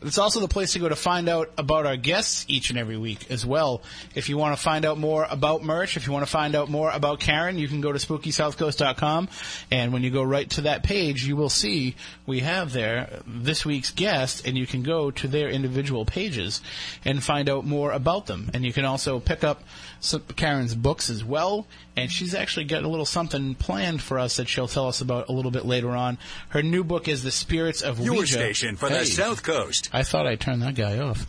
It's 0.03 0.19
also 0.19 0.41
the 0.41 0.49
place 0.49 0.73
to 0.73 0.79
go 0.79 0.89
to 0.89 0.97
find 0.97 1.29
out 1.29 1.51
about 1.57 1.87
our 1.87 1.97
guests 1.97 2.45
each 2.49 2.71
and 2.71 2.79
every 2.79 2.99
week 2.99 3.31
as 3.31 3.47
well. 3.47 3.81
If 4.15 4.29
you 4.29 4.37
want 4.37 4.57
to 4.57 4.63
find 4.63 4.85
out 4.85 4.99
more 4.99 5.27
about 5.31 5.63
Murch, 5.63 5.97
if 5.97 6.07
you 6.07 6.13
want 6.13 6.27
to 6.27 6.31
find 6.31 6.55
out 6.55 6.69
more 6.69 6.91
about 6.91 7.21
Karen, 7.21 7.59
you 7.59 7.69
can 7.69 7.81
go 7.81 7.93
to 7.93 7.99
SpookySouthCoast.com. 7.99 9.29
And 9.71 9.93
when 9.93 10.03
you 10.03 10.11
go 10.11 10.23
right 10.23 10.51
to 10.51 10.63
that 10.63 10.83
page, 10.83 11.25
you 11.25 11.37
will 11.37 11.49
see 11.49 11.95
we 12.27 12.41
have 12.41 12.73
there 12.73 13.21
this 13.27 13.65
week's 13.65 13.93
guest, 13.93 14.47
and 14.47 14.59
you 14.59 14.67
can 14.67 14.83
go 14.83 15.11
to 15.13 15.29
their 15.29 15.49
individual 15.49 16.05
pages 16.05 16.61
and 17.05 17.23
find 17.23 17.49
out 17.49 17.65
more 17.65 17.93
about 17.93 18.27
them. 18.27 18.51
And 18.53 18.65
you 18.65 18.73
can 18.73 18.85
also 18.85 19.21
pick 19.21 19.43
up 19.43 19.63
some, 20.05 20.23
Karen's 20.37 20.75
books 20.75 21.11
as 21.11 21.25
well. 21.25 21.67
And 21.97 22.11
she's 22.11 22.35
actually 22.35 22.65
got 22.67 22.83
a 22.85 22.89
little 22.89 23.07
something 23.07 23.55
planned 23.55 24.03
for 24.03 24.19
us 24.19 24.37
that 24.37 24.49
she'll 24.49 24.69
tell 24.69 24.89
us 24.89 25.01
about 25.01 25.29
a 25.29 25.33
little 25.33 25.51
bit 25.51 25.65
later 25.65 25.91
on. 25.91 26.19
Her 26.51 26.63
new 26.63 26.85
book 26.85 27.09
is 27.09 27.23
The 27.23 27.31
Spirits 27.31 27.83
of 27.83 27.99
Your 28.01 28.15
Ouija. 28.15 28.33
station 28.35 28.77
for 28.77 28.89
Hey. 28.89 29.01
the 29.01 29.07
South 29.07 29.43
Coast. 29.43 29.89
I 29.93 30.03
thought 30.03 30.27
I 30.27 30.37
turned 30.37 30.63
that 30.63 30.75
guy 30.75 30.99
off. 30.99 31.27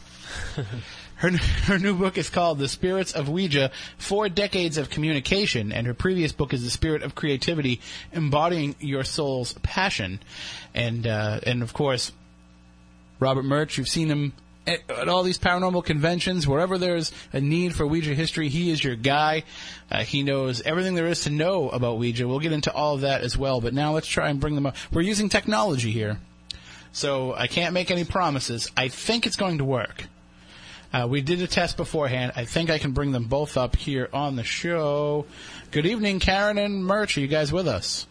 Her, 1.17 1.31
her 1.31 1.79
new 1.79 1.95
book 1.95 2.17
is 2.17 2.29
called 2.29 2.59
The 2.59 2.67
Spirits 2.67 3.13
of 3.13 3.29
Ouija, 3.29 3.71
Four 3.97 4.27
Decades 4.27 4.77
of 4.77 4.89
Communication, 4.89 5.71
and 5.71 5.87
her 5.87 5.93
previous 5.93 6.33
book 6.33 6.53
is 6.53 6.61
The 6.65 6.69
Spirit 6.69 7.03
of 7.03 7.15
Creativity, 7.15 7.79
Embodying 8.11 8.75
Your 8.81 9.05
Soul's 9.05 9.53
Passion. 9.63 10.19
And, 10.73 11.07
uh, 11.07 11.39
and 11.43 11.63
of 11.63 11.71
course, 11.71 12.11
Robert 13.21 13.43
Murch, 13.45 13.77
you've 13.77 13.87
seen 13.87 14.09
him 14.09 14.33
at, 14.67 14.89
at 14.89 15.09
all 15.09 15.23
these 15.23 15.37
paranormal 15.37 15.85
conventions, 15.85 16.47
wherever 16.47 16.77
there's 16.77 17.11
a 17.33 17.41
need 17.41 17.75
for 17.75 17.85
Ouija 17.85 18.13
history, 18.13 18.49
he 18.49 18.71
is 18.71 18.83
your 18.83 18.95
guy. 18.95 19.43
Uh, 19.91 20.03
he 20.03 20.23
knows 20.23 20.61
everything 20.61 20.95
there 20.95 21.07
is 21.07 21.21
to 21.21 21.29
know 21.29 21.69
about 21.69 21.97
Ouija. 21.97 22.27
We'll 22.27 22.39
get 22.39 22.51
into 22.51 22.73
all 22.73 22.95
of 22.95 23.01
that 23.01 23.21
as 23.21 23.37
well, 23.37 23.61
but 23.61 23.73
now 23.73 23.93
let's 23.93 24.07
try 24.07 24.29
and 24.29 24.39
bring 24.39 24.55
them 24.55 24.65
up. 24.65 24.75
We're 24.91 25.01
using 25.01 25.29
technology 25.29 25.91
here, 25.91 26.19
so 26.91 27.33
I 27.33 27.47
can't 27.47 27.73
make 27.73 27.91
any 27.91 28.03
promises. 28.03 28.71
I 28.75 28.87
think 28.87 29.25
it's 29.25 29.35
going 29.35 29.59
to 29.59 29.65
work. 29.65 30.05
Uh, 30.93 31.07
we 31.07 31.21
did 31.21 31.41
a 31.41 31.47
test 31.47 31.75
beforehand. 31.75 32.31
I 32.35 32.45
think 32.45 32.69
I 32.69 32.77
can 32.77 32.91
bring 32.91 33.11
them 33.11 33.25
both 33.25 33.57
up 33.57 33.75
here 33.75 34.09
on 34.13 34.37
the 34.37 34.43
show. 34.43 35.25
Good 35.71 35.85
evening, 35.85 36.19
Karen 36.19 36.57
and 36.57 36.85
Murch. 36.85 37.17
Are 37.17 37.21
you 37.21 37.27
guys 37.27 37.51
with 37.51 37.67
us? 37.67 38.07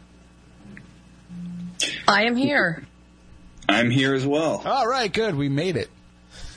I 2.07 2.25
am 2.25 2.37
here. 2.37 2.85
I'm 3.69 3.91
here 3.91 4.15
as 4.15 4.27
well. 4.27 4.63
All 4.65 4.87
right, 4.87 5.11
good. 5.11 5.35
We 5.35 5.49
made 5.49 5.77
it. 5.77 5.89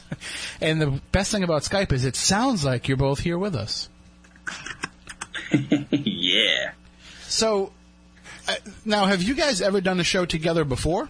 and 0.62 0.82
the 0.82 1.02
best 1.12 1.32
thing 1.32 1.44
about 1.44 1.64
Skype 1.64 1.92
is 1.92 2.06
it 2.06 2.16
sounds 2.16 2.64
like 2.64 2.88
you're 2.88 2.98
both 2.98 3.20
here 3.20 3.38
with 3.38 3.56
us. 3.56 3.90
yeah. 5.92 6.72
So, 7.24 7.72
uh, 8.48 8.56
now, 8.86 9.06
have 9.06 9.22
you 9.22 9.36
guys 9.36 9.62
ever 9.62 9.82
done 9.82 10.00
a 10.00 10.04
show 10.04 10.26
together 10.26 10.64
before? 10.64 11.10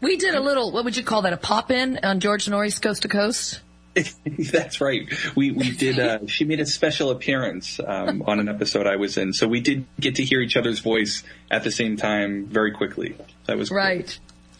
We 0.00 0.16
did 0.16 0.34
a 0.34 0.40
little, 0.40 0.72
what 0.72 0.84
would 0.84 0.96
you 0.96 1.02
call 1.02 1.22
that, 1.22 1.32
a 1.32 1.38
pop 1.38 1.70
in 1.70 1.98
on 2.02 2.20
George 2.20 2.48
Noory's 2.48 2.78
Coast 2.78 3.02
to 3.02 3.08
Coast? 3.08 3.60
That's 4.52 4.80
right. 4.80 5.08
We 5.34 5.52
we 5.52 5.70
did. 5.70 5.98
Uh, 5.98 6.26
she 6.26 6.44
made 6.44 6.60
a 6.60 6.66
special 6.66 7.10
appearance 7.10 7.80
um, 7.80 8.22
on 8.26 8.40
an 8.40 8.48
episode 8.48 8.86
I 8.86 8.96
was 8.96 9.16
in, 9.16 9.32
so 9.32 9.48
we 9.48 9.60
did 9.60 9.86
get 9.98 10.16
to 10.16 10.24
hear 10.24 10.40
each 10.40 10.56
other's 10.56 10.80
voice 10.80 11.22
at 11.50 11.64
the 11.64 11.70
same 11.70 11.96
time 11.96 12.46
very 12.46 12.72
quickly. 12.72 13.16
That 13.46 13.56
was 13.56 13.70
cool. 13.70 13.78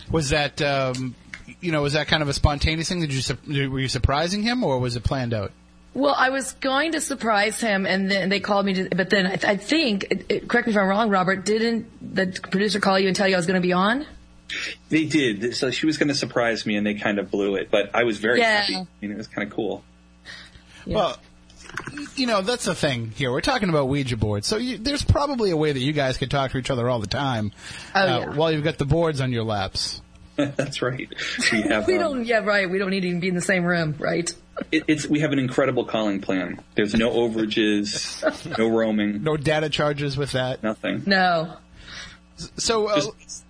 Right. 0.06 0.12
Was 0.12 0.30
that, 0.30 0.62
um, 0.62 1.14
you 1.60 1.72
know, 1.72 1.82
was 1.82 1.92
that 1.94 2.08
kind 2.08 2.22
of 2.22 2.28
a 2.28 2.32
spontaneous 2.32 2.88
thing? 2.88 3.00
Did 3.00 3.12
you 3.12 3.20
su- 3.20 3.38
were 3.46 3.80
you 3.80 3.88
surprising 3.88 4.42
him, 4.42 4.64
or 4.64 4.78
was 4.78 4.96
it 4.96 5.04
planned 5.04 5.34
out? 5.34 5.52
Well, 5.94 6.14
I 6.16 6.28
was 6.28 6.52
going 6.52 6.92
to 6.92 7.00
surprise 7.00 7.58
him, 7.60 7.86
and 7.86 8.10
then 8.10 8.28
they 8.28 8.40
called 8.40 8.66
me. 8.66 8.74
To, 8.74 8.88
but 8.94 9.08
then 9.08 9.26
I, 9.26 9.38
I 9.52 9.56
think, 9.56 10.04
it, 10.10 10.26
it, 10.28 10.48
correct 10.48 10.66
me 10.66 10.72
if 10.74 10.78
I'm 10.78 10.86
wrong, 10.88 11.08
Robert. 11.08 11.44
Didn't 11.46 11.86
the 12.14 12.38
producer 12.50 12.80
call 12.80 12.98
you 12.98 13.06
and 13.08 13.16
tell 13.16 13.26
you 13.26 13.34
I 13.34 13.38
was 13.38 13.46
going 13.46 13.60
to 13.60 13.66
be 13.66 13.72
on? 13.72 14.04
They 14.90 15.06
did. 15.06 15.56
So 15.56 15.70
she 15.70 15.86
was 15.86 15.96
going 15.96 16.08
to 16.08 16.14
surprise 16.14 16.66
me, 16.66 16.76
and 16.76 16.86
they 16.86 16.94
kind 16.94 17.18
of 17.18 17.30
blew 17.30 17.56
it. 17.56 17.70
But 17.70 17.90
I 17.94 18.04
was 18.04 18.18
very 18.18 18.40
Yeah. 18.40 18.60
happy. 18.60 18.76
I 18.76 18.86
mean, 19.00 19.10
it 19.10 19.16
was 19.16 19.26
kind 19.26 19.48
of 19.48 19.54
cool. 19.54 19.82
Yeah. 20.84 20.96
Well, 20.96 21.16
you 22.14 22.26
know, 22.26 22.40
that's 22.42 22.64
the 22.64 22.74
thing 22.74 23.12
here. 23.16 23.30
We're 23.32 23.40
talking 23.40 23.68
about 23.68 23.88
Ouija 23.88 24.16
boards, 24.16 24.46
so 24.46 24.56
you, 24.56 24.78
there's 24.78 25.04
probably 25.04 25.50
a 25.50 25.56
way 25.56 25.72
that 25.72 25.80
you 25.80 25.92
guys 25.92 26.16
could 26.16 26.30
talk 26.30 26.50
to 26.52 26.58
each 26.58 26.70
other 26.70 26.88
all 26.88 26.98
the 27.00 27.06
time 27.06 27.52
Oh, 27.94 28.00
uh, 28.00 28.06
yeah. 28.06 28.34
while 28.34 28.50
you've 28.52 28.64
got 28.64 28.78
the 28.78 28.84
boards 28.84 29.20
on 29.20 29.32
your 29.32 29.44
laps. 29.44 30.00
That's 30.36 30.82
right. 30.82 31.08
We 31.52 31.62
have. 31.68 31.86
We 31.86 31.94
um, 31.94 32.00
don't. 32.00 32.24
Yeah, 32.26 32.38
right. 32.40 32.68
We 32.68 32.78
don't 32.78 32.90
need 32.90 33.00
to 33.00 33.08
even 33.08 33.20
be 33.20 33.28
in 33.28 33.34
the 33.34 33.40
same 33.40 33.64
room, 33.64 33.94
right? 33.98 34.30
it, 34.70 34.84
it's 34.86 35.06
we 35.06 35.20
have 35.20 35.32
an 35.32 35.38
incredible 35.38 35.84
calling 35.84 36.20
plan. 36.20 36.60
There's 36.74 36.94
no 36.94 37.10
overages, 37.10 38.58
no 38.58 38.68
roaming, 38.68 39.22
No 39.22 39.36
data 39.36 39.68
charges 39.70 40.16
with 40.16 40.32
that. 40.32 40.62
nothing. 40.62 41.02
No. 41.06 41.56
So 42.56 42.86
uh, 42.88 42.96
Just- 42.96 43.44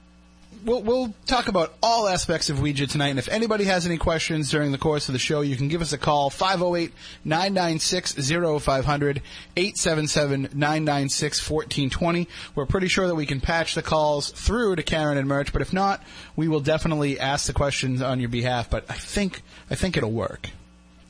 we'll, 0.67 0.83
we'll 0.83 1.15
talk 1.27 1.49
about 1.49 1.75
all 1.83 2.09
aspects 2.09 2.51
of 2.51 2.61
Ouija 2.61 2.87
tonight. 2.87 3.09
And 3.09 3.19
if 3.19 3.29
anybody 3.29 3.65
has 3.65 3.87
any 3.87 3.97
questions 3.97 4.51
during 4.51 4.73
the 4.73 4.79
course 4.79 5.09
of 5.09 5.13
the 5.13 5.19
show, 5.19 5.41
you 5.41 5.57
can 5.57 5.69
give 5.69 5.81
us 5.81 5.93
a 5.93 5.99
call 5.99 6.29
508 6.29 6.93
996 7.25 8.15
0500 8.63 9.23
877 9.57 10.43
996 10.53 11.51
1420. 11.51 12.29
We're 12.55 12.67
pretty 12.67 12.89
sure 12.89 13.07
that 13.07 13.15
we 13.15 13.27
can 13.27 13.41
patch 13.41 13.75
the 13.75 13.83
calls 13.83 14.31
through 14.31 14.77
to 14.77 14.83
Karen 14.83 15.17
and 15.17 15.29
Murch, 15.29 15.53
but 15.53 15.63
if 15.63 15.73
not, 15.73 16.03
we 16.35 16.49
will 16.49 16.61
definitely 16.61 17.19
ask 17.19 17.47
the 17.47 17.53
questions 17.53 18.03
on 18.03 18.21
your 18.21 18.29
behalf. 18.29 18.69
But 18.69 18.85
I 18.91 18.95
think 18.95 19.43
I 19.71 19.77
think 19.77 19.97
it'll 19.97 20.13
work. 20.13 20.51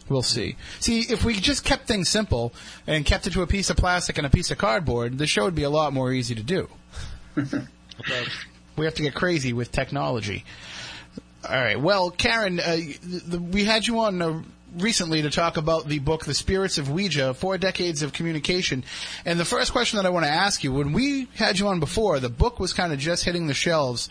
We'll 0.09 0.23
see. 0.23 0.55
See, 0.79 1.01
if 1.01 1.25
we 1.25 1.35
just 1.35 1.65
kept 1.65 1.89
things 1.89 2.09
simple 2.09 2.55
and 2.87 3.05
kept 3.05 3.27
it 3.27 3.33
to 3.33 3.43
a 3.43 3.47
piece 3.47 3.71
of 3.71 3.77
plastic 3.77 4.19
and 4.19 4.27
a 4.27 4.31
piece 4.31 4.53
of 4.53 4.59
cardboard, 4.59 5.19
the 5.19 5.27
show 5.27 5.45
would 5.45 5.57
be 5.57 5.65
a 5.65 5.71
lot 5.71 5.93
more 5.93 6.13
easy 6.13 6.37
to 6.37 6.45
do. 6.45 6.69
we 8.77 8.85
have 8.85 8.95
to 8.95 9.03
get 9.03 9.15
crazy 9.15 9.53
with 9.53 9.73
technology. 9.73 10.45
All 11.49 11.57
right. 11.57 11.81
Well, 11.81 12.11
Karen, 12.11 12.59
uh, 12.59 12.77
the, 13.03 13.39
we 13.39 13.65
had 13.65 13.87
you 13.87 14.01
on 14.01 14.21
uh, 14.21 14.43
recently 14.77 15.23
to 15.23 15.31
talk 15.31 15.57
about 15.57 15.87
the 15.87 16.01
book, 16.01 16.25
The 16.25 16.35
Spirits 16.35 16.79
of 16.79 16.91
Ouija, 16.91 17.35
Four 17.35 17.57
Decades 17.59 18.03
of 18.03 18.13
Communication. 18.13 18.85
And 19.25 19.39
the 19.39 19.45
first 19.45 19.73
question 19.73 19.97
that 19.97 20.07
I 20.07 20.11
want 20.11 20.27
to 20.27 20.31
ask 20.31 20.65
you, 20.65 20.73
when 20.73 20.93
we 20.93 21.29
had 21.37 21.59
you 21.59 21.69
on 21.69 21.81
before, 21.81 22.21
the 22.21 22.29
book 22.29 22.59
was 22.59 22.73
kind 22.73 22.93
of 22.93 22.99
just 22.99 23.25
hitting 23.25 23.47
the 23.47 23.55
shelves. 23.55 24.11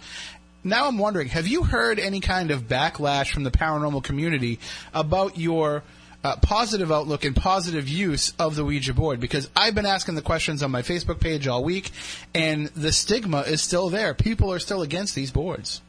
Now 0.64 0.88
I'm 0.88 0.98
wondering, 0.98 1.28
have 1.28 1.48
you 1.48 1.64
heard 1.64 2.00
any 2.00 2.22
kind 2.22 2.52
of 2.52 2.68
backlash 2.68 3.32
from 3.32 3.44
the 3.44 3.52
paranormal 3.52 4.04
community 4.04 4.60
about 4.94 5.38
your 5.38 5.84
uh, 6.26 6.36
positive 6.38 6.92
outlook 6.92 7.24
and 7.24 7.36
positive 7.36 7.88
use 7.88 8.34
of 8.40 8.56
the 8.56 8.66
Ouija 8.66 8.94
board? 8.94 9.20
Because 9.20 9.48
I've 9.56 9.76
been 9.76 9.86
asking 9.86 10.16
the 10.16 10.24
questions 10.24 10.64
on 10.64 10.72
my 10.72 10.82
Facebook 10.82 11.20
page 11.20 11.48
all 11.48 11.64
week, 11.64 11.92
and 12.34 12.68
the 12.68 12.92
stigma 12.92 13.42
is 13.42 13.62
still 13.62 13.90
there. 13.90 14.16
People 14.16 14.52
are 14.52 14.58
still 14.60 14.82
against 14.82 15.14
these 15.14 15.30
boards. 15.30 15.82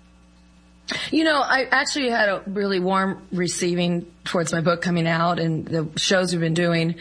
You 1.11 1.25
know, 1.25 1.41
I 1.41 1.67
actually 1.71 2.11
had 2.11 2.29
a 2.29 2.43
really 2.47 2.79
warm 2.79 3.27
receiving 3.33 4.07
towards 4.25 4.53
my 4.53 4.61
book 4.61 4.83
coming 4.83 5.07
out 5.07 5.39
and 5.39 5.67
the 5.67 5.89
shows 5.97 6.33
we've 6.33 6.41
been 6.41 6.55
doing. 6.55 6.97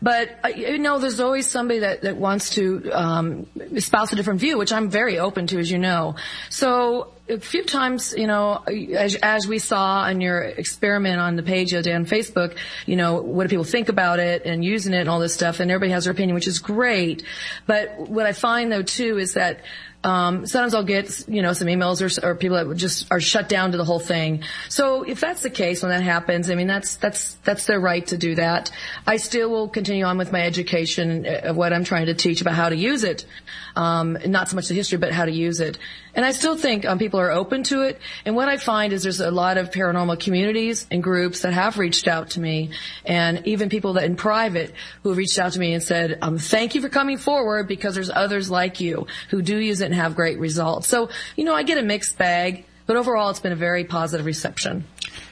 But, 0.00 0.38
uh, 0.44 0.48
you 0.48 0.78
know, 0.78 0.98
there's 0.98 1.20
always 1.20 1.48
somebody 1.48 1.80
that, 1.80 2.02
that 2.02 2.16
wants 2.16 2.50
to 2.50 2.90
um, 2.92 3.46
espouse 3.56 4.12
a 4.12 4.16
different 4.16 4.40
view, 4.40 4.58
which 4.58 4.72
I'm 4.72 4.90
very 4.90 5.18
open 5.18 5.46
to, 5.48 5.58
as 5.58 5.70
you 5.70 5.78
know. 5.78 6.16
So 6.50 7.12
a 7.28 7.38
few 7.38 7.64
times, 7.64 8.14
you 8.16 8.26
know, 8.26 8.64
as, 8.66 9.14
as 9.16 9.46
we 9.46 9.58
saw 9.58 10.00
on 10.00 10.20
your 10.20 10.40
experiment 10.42 11.20
on 11.20 11.36
the 11.36 11.42
page 11.42 11.70
the 11.70 11.78
other 11.78 11.90
day 11.90 11.94
on 11.94 12.06
Facebook, 12.06 12.56
you 12.86 12.96
know, 12.96 13.20
what 13.20 13.44
do 13.44 13.48
people 13.48 13.64
think 13.64 13.88
about 13.88 14.18
it 14.18 14.46
and 14.46 14.64
using 14.64 14.94
it 14.94 15.00
and 15.00 15.08
all 15.08 15.20
this 15.20 15.34
stuff, 15.34 15.60
and 15.60 15.70
everybody 15.70 15.92
has 15.92 16.04
their 16.04 16.12
opinion, 16.12 16.34
which 16.34 16.46
is 16.46 16.58
great. 16.58 17.22
But 17.66 17.98
what 17.98 18.26
I 18.26 18.32
find 18.32 18.72
though 18.72 18.82
too 18.82 19.18
is 19.18 19.34
that 19.34 19.60
um, 20.04 20.46
sometimes 20.46 20.74
I'll 20.74 20.84
get, 20.84 21.28
you 21.28 21.42
know, 21.42 21.52
some 21.52 21.66
emails 21.66 22.00
or, 22.00 22.26
or 22.26 22.34
people 22.36 22.56
that 22.56 22.76
just 22.76 23.10
are 23.10 23.20
shut 23.20 23.48
down 23.48 23.72
to 23.72 23.78
the 23.78 23.84
whole 23.84 23.98
thing. 23.98 24.44
So 24.68 25.02
if 25.02 25.20
that's 25.20 25.42
the 25.42 25.50
case 25.50 25.82
when 25.82 25.90
that 25.90 26.02
happens, 26.02 26.50
I 26.50 26.54
mean, 26.54 26.68
that's, 26.68 26.96
that's, 26.96 27.34
that's 27.44 27.66
their 27.66 27.80
right 27.80 28.06
to 28.06 28.16
do 28.16 28.36
that. 28.36 28.70
I 29.06 29.16
still 29.16 29.50
will 29.50 29.68
continue 29.68 30.04
on 30.04 30.16
with 30.16 30.30
my 30.30 30.42
education 30.42 31.26
of 31.26 31.56
what 31.56 31.72
I'm 31.72 31.84
trying 31.84 32.06
to 32.06 32.14
teach 32.14 32.40
about 32.40 32.54
how 32.54 32.68
to 32.68 32.76
use 32.76 33.02
it. 33.02 33.26
Um, 33.74 34.16
not 34.26 34.48
so 34.48 34.56
much 34.56 34.68
the 34.68 34.74
history, 34.74 34.98
but 34.98 35.12
how 35.12 35.24
to 35.24 35.32
use 35.32 35.60
it. 35.60 35.78
And 36.14 36.24
I 36.24 36.32
still 36.32 36.56
think 36.56 36.84
um, 36.84 36.98
people 36.98 37.20
are 37.20 37.30
open 37.30 37.62
to 37.64 37.82
it. 37.82 38.00
And 38.24 38.34
what 38.34 38.48
I 38.48 38.56
find 38.56 38.92
is 38.92 39.04
there's 39.04 39.20
a 39.20 39.30
lot 39.30 39.56
of 39.56 39.70
paranormal 39.70 40.18
communities 40.18 40.84
and 40.90 41.00
groups 41.00 41.42
that 41.42 41.52
have 41.52 41.78
reached 41.78 42.08
out 42.08 42.30
to 42.30 42.40
me, 42.40 42.70
and 43.04 43.46
even 43.46 43.68
people 43.68 43.92
that 43.92 44.02
in 44.02 44.16
private 44.16 44.74
who 45.04 45.10
have 45.10 45.18
reached 45.18 45.38
out 45.38 45.52
to 45.52 45.60
me 45.60 45.74
and 45.74 45.82
said, 45.82 46.18
um, 46.20 46.38
"Thank 46.38 46.74
you 46.74 46.80
for 46.80 46.88
coming 46.88 47.18
forward 47.18 47.68
because 47.68 47.94
there's 47.94 48.10
others 48.10 48.50
like 48.50 48.80
you 48.80 49.06
who 49.30 49.42
do 49.42 49.58
use 49.58 49.80
it 49.80 49.87
and 49.88 49.94
have 49.94 50.14
great 50.14 50.38
results." 50.38 50.86
So 50.86 51.08
you 51.36 51.44
know, 51.44 51.54
I 51.54 51.62
get 51.62 51.78
a 51.78 51.82
mixed 51.82 52.18
bag, 52.18 52.64
but 52.86 52.96
overall, 52.96 53.30
it's 53.30 53.40
been 53.40 53.52
a 53.52 53.56
very 53.56 53.84
positive 53.84 54.26
reception. 54.26 54.84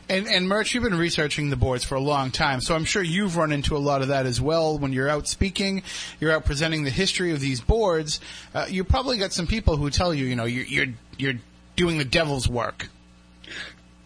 And, 0.09 0.29
and 0.29 0.49
Murch, 0.49 0.73
you've 0.73 0.85
been 0.85 0.97
researching 0.97 1.51
the 1.51 1.57
boards 1.57 1.85
for 1.85 1.97
a 1.97 2.01
long 2.01 2.31
time, 2.31 2.61
so 2.61 2.77
I'm 2.77 2.85
sure 2.85 3.03
you've 3.03 3.37
run 3.37 3.51
into 3.51 3.77
a 3.77 3.79
lot 3.79 4.03
of 4.03 4.09
that 4.09 4.25
as 4.25 4.41
well. 4.41 4.79
When 4.79 4.93
you're 4.93 5.09
out 5.09 5.27
speaking, 5.27 5.83
you're 6.21 6.31
out 6.31 6.45
presenting 6.45 6.85
the 6.85 6.91
history 6.91 7.33
of 7.33 7.41
these 7.41 7.61
boards. 7.61 8.21
Uh, 8.55 8.67
you 8.69 8.85
probably 8.85 9.19
got 9.19 9.33
some 9.33 9.49
people 9.49 9.77
who 9.77 9.91
tell 9.91 10.15
you, 10.15 10.27
you 10.27 10.37
know, 10.37 10.45
you're 10.45 10.65
you're, 10.65 10.95
you're 11.19 11.41
doing 11.75 11.99
the 11.99 12.05
devil's 12.05 12.49
work. 12.49 12.89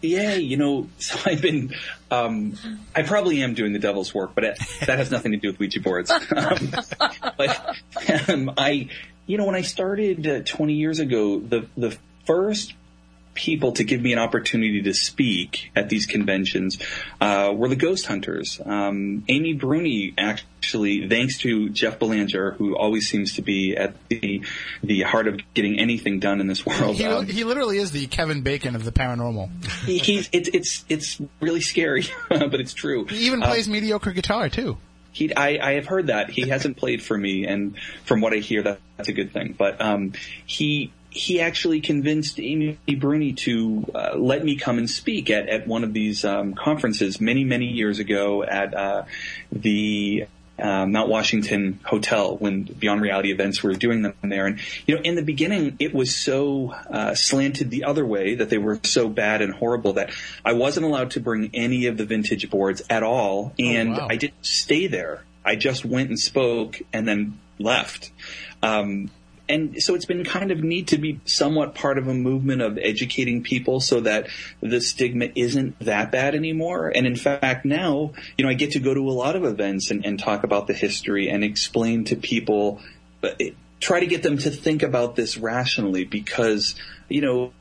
Yeah, 0.01 0.35
you 0.35 0.57
know, 0.57 0.87
so 0.97 1.19
I've 1.25 1.41
been, 1.41 1.73
um, 2.09 2.57
I 2.95 3.03
probably 3.03 3.43
am 3.43 3.53
doing 3.53 3.73
the 3.73 3.79
devil's 3.79 4.13
work, 4.13 4.31
but 4.35 4.43
it, 4.43 4.59
that 4.85 4.97
has 4.97 5.11
nothing 5.11 5.31
to 5.31 5.37
do 5.37 5.49
with 5.49 5.59
Ouija 5.59 5.79
boards. 5.79 6.11
um, 6.35 6.75
but 7.37 7.75
um, 8.27 8.51
I, 8.57 8.89
you 9.25 9.37
know, 9.37 9.45
when 9.45 9.55
I 9.55 9.61
started 9.61 10.27
uh, 10.27 10.39
20 10.43 10.73
years 10.73 10.99
ago, 10.99 11.39
the 11.39 11.67
the 11.77 11.97
first 12.25 12.73
people 13.33 13.71
to 13.73 13.83
give 13.83 14.01
me 14.01 14.11
an 14.13 14.19
opportunity 14.19 14.81
to 14.81 14.93
speak 14.93 15.71
at 15.75 15.87
these 15.89 16.05
conventions 16.05 16.77
uh, 17.21 17.51
were 17.55 17.69
the 17.69 17.75
ghost 17.75 18.05
hunters. 18.07 18.59
Um, 18.65 19.23
Amy 19.29 19.53
Bruni, 19.53 20.13
actually, 20.17 21.07
thanks 21.07 21.37
to 21.39 21.69
Jeff 21.69 21.97
Belanger, 21.97 22.51
who 22.51 22.75
always 22.75 23.07
seems 23.09 23.35
to 23.35 23.41
be 23.41 23.75
at 23.77 23.93
the 24.09 24.43
the 24.83 25.01
heart 25.01 25.27
of 25.27 25.39
getting 25.53 25.79
anything 25.79 26.19
done 26.19 26.41
in 26.41 26.47
this 26.47 26.65
world. 26.65 26.95
He, 26.97 27.05
um, 27.05 27.25
he 27.25 27.43
literally 27.43 27.77
is 27.77 27.91
the 27.91 28.07
Kevin 28.07 28.41
Bacon 28.41 28.75
of 28.75 28.83
the 28.83 28.91
paranormal. 28.91 29.49
he's 29.85 30.29
it's 30.33 30.49
it's 30.49 30.85
it's 30.89 31.21
really 31.39 31.61
scary, 31.61 32.03
but 32.29 32.55
it's 32.59 32.73
true. 32.73 33.05
He 33.05 33.27
even 33.27 33.41
Uh, 33.43 33.47
plays 33.47 33.67
mediocre 33.69 34.11
guitar 34.11 34.49
too. 34.49 34.77
he, 35.13 35.33
I, 35.35 35.69
I 35.69 35.73
have 35.73 35.85
heard 35.87 36.07
that 36.07 36.29
he 36.29 36.47
hasn't 36.49 36.77
played 36.77 37.01
for 37.01 37.17
me, 37.17 37.45
and 37.45 37.75
from 38.05 38.21
what 38.21 38.33
I 38.33 38.37
hear, 38.37 38.61
that, 38.63 38.79
that's 38.97 39.09
a 39.09 39.13
good 39.13 39.31
thing. 39.33 39.55
But 39.57 39.79
um, 39.81 40.13
he 40.45 40.91
he 41.11 41.41
actually 41.41 41.81
convinced 41.81 42.39
Amy 42.39 42.77
Bruni 42.97 43.33
to 43.33 43.85
uh, 43.93 44.15
let 44.15 44.45
me 44.45 44.55
come 44.55 44.77
and 44.77 44.89
speak 44.89 45.29
at, 45.29 45.49
at 45.49 45.67
one 45.67 45.83
of 45.83 45.93
these 45.93 46.23
um, 46.23 46.53
conferences 46.53 47.19
many, 47.19 47.43
many 47.43 47.65
years 47.65 47.99
ago 47.99 48.43
at 48.43 48.73
uh, 48.73 49.03
the 49.51 50.25
uh, 50.57 50.85
Mount 50.85 51.09
Washington 51.09 51.79
Hotel 51.83 52.37
when 52.37 52.63
Beyond 52.63 53.01
Reality 53.01 53.31
events 53.31 53.61
were 53.61 53.73
doing 53.73 54.03
them 54.03 54.13
there. 54.21 54.45
And, 54.45 54.59
you 54.87 54.95
know, 54.95 55.01
in 55.01 55.15
the 55.15 55.21
beginning, 55.21 55.75
it 55.79 55.93
was 55.93 56.15
so 56.15 56.71
uh, 56.89 57.13
slanted 57.13 57.71
the 57.71 57.83
other 57.83 58.05
way 58.05 58.35
that 58.35 58.49
they 58.49 58.57
were 58.57 58.79
so 58.83 59.09
bad 59.09 59.41
and 59.41 59.53
horrible 59.53 59.93
that 59.93 60.13
I 60.45 60.53
wasn't 60.53 60.85
allowed 60.85 61.11
to 61.11 61.19
bring 61.19 61.49
any 61.53 61.87
of 61.87 61.97
the 61.97 62.05
vintage 62.05 62.49
boards 62.49 62.83
at 62.89 63.03
all. 63.03 63.53
And 63.59 63.97
wow. 63.97 64.07
I 64.09 64.15
didn't 64.15 64.45
stay 64.45 64.87
there. 64.87 65.25
I 65.43 65.57
just 65.57 65.83
went 65.83 66.07
and 66.09 66.19
spoke 66.19 66.81
and 66.93 67.05
then 67.05 67.39
left. 67.59 68.11
Um, 68.63 69.09
and 69.51 69.83
so 69.83 69.95
it's 69.95 70.05
been 70.05 70.23
kind 70.23 70.49
of 70.51 70.63
neat 70.63 70.87
to 70.87 70.97
be 70.97 71.19
somewhat 71.25 71.75
part 71.75 71.97
of 71.97 72.07
a 72.07 72.13
movement 72.13 72.61
of 72.61 72.77
educating 72.77 73.43
people 73.43 73.81
so 73.81 73.99
that 73.99 74.27
the 74.61 74.79
stigma 74.79 75.27
isn't 75.35 75.77
that 75.79 76.09
bad 76.09 76.35
anymore. 76.35 76.91
And 76.93 77.05
in 77.05 77.17
fact, 77.17 77.65
now, 77.65 78.13
you 78.37 78.45
know, 78.45 78.49
I 78.49 78.53
get 78.53 78.71
to 78.71 78.79
go 78.79 78.93
to 78.93 79.01
a 79.01 79.11
lot 79.11 79.35
of 79.35 79.43
events 79.43 79.91
and, 79.91 80.05
and 80.05 80.17
talk 80.17 80.45
about 80.45 80.67
the 80.67 80.73
history 80.73 81.29
and 81.29 81.43
explain 81.43 82.05
to 82.05 82.15
people, 82.15 82.81
try 83.81 83.99
to 83.99 84.07
get 84.07 84.23
them 84.23 84.37
to 84.37 84.49
think 84.49 84.83
about 84.83 85.17
this 85.17 85.37
rationally 85.37 86.05
because, 86.05 86.75
you 87.09 87.19
know, 87.19 87.51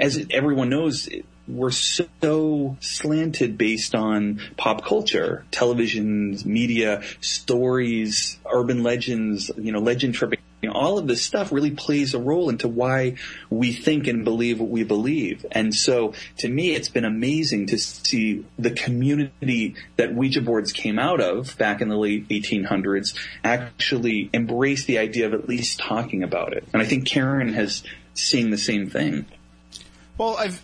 as 0.00 0.26
everyone 0.30 0.70
knows, 0.70 1.08
we're 1.46 1.70
so 1.70 2.76
slanted 2.80 3.56
based 3.56 3.94
on 3.94 4.40
pop 4.56 4.84
culture, 4.84 5.44
television, 5.52 6.36
media, 6.44 7.02
stories, 7.20 8.38
urban 8.52 8.82
legends, 8.82 9.52
you 9.56 9.70
know, 9.70 9.78
legend 9.78 10.14
tripping 10.14 10.40
you 10.62 10.68
know, 10.68 10.74
all 10.74 10.96
of 10.96 11.08
this 11.08 11.22
stuff 11.22 11.50
really 11.50 11.72
plays 11.72 12.14
a 12.14 12.20
role 12.20 12.48
into 12.48 12.68
why 12.68 13.16
we 13.50 13.72
think 13.72 14.06
and 14.06 14.24
believe 14.24 14.60
what 14.60 14.70
we 14.70 14.84
believe. 14.84 15.44
And 15.50 15.74
so 15.74 16.14
to 16.38 16.48
me, 16.48 16.74
it's 16.74 16.88
been 16.88 17.04
amazing 17.04 17.66
to 17.66 17.78
see 17.78 18.46
the 18.58 18.70
community 18.70 19.74
that 19.96 20.14
Ouija 20.14 20.40
boards 20.40 20.72
came 20.72 21.00
out 21.00 21.20
of 21.20 21.58
back 21.58 21.80
in 21.80 21.88
the 21.88 21.96
late 21.96 22.28
1800s 22.28 23.14
actually 23.42 24.30
embrace 24.32 24.84
the 24.84 24.98
idea 24.98 25.26
of 25.26 25.34
at 25.34 25.48
least 25.48 25.80
talking 25.80 26.22
about 26.22 26.52
it. 26.52 26.64
And 26.72 26.80
I 26.80 26.84
think 26.84 27.06
Karen 27.06 27.52
has 27.54 27.82
seen 28.14 28.50
the 28.50 28.58
same 28.58 28.88
thing. 28.88 29.26
Well, 30.16 30.36
I've 30.36 30.62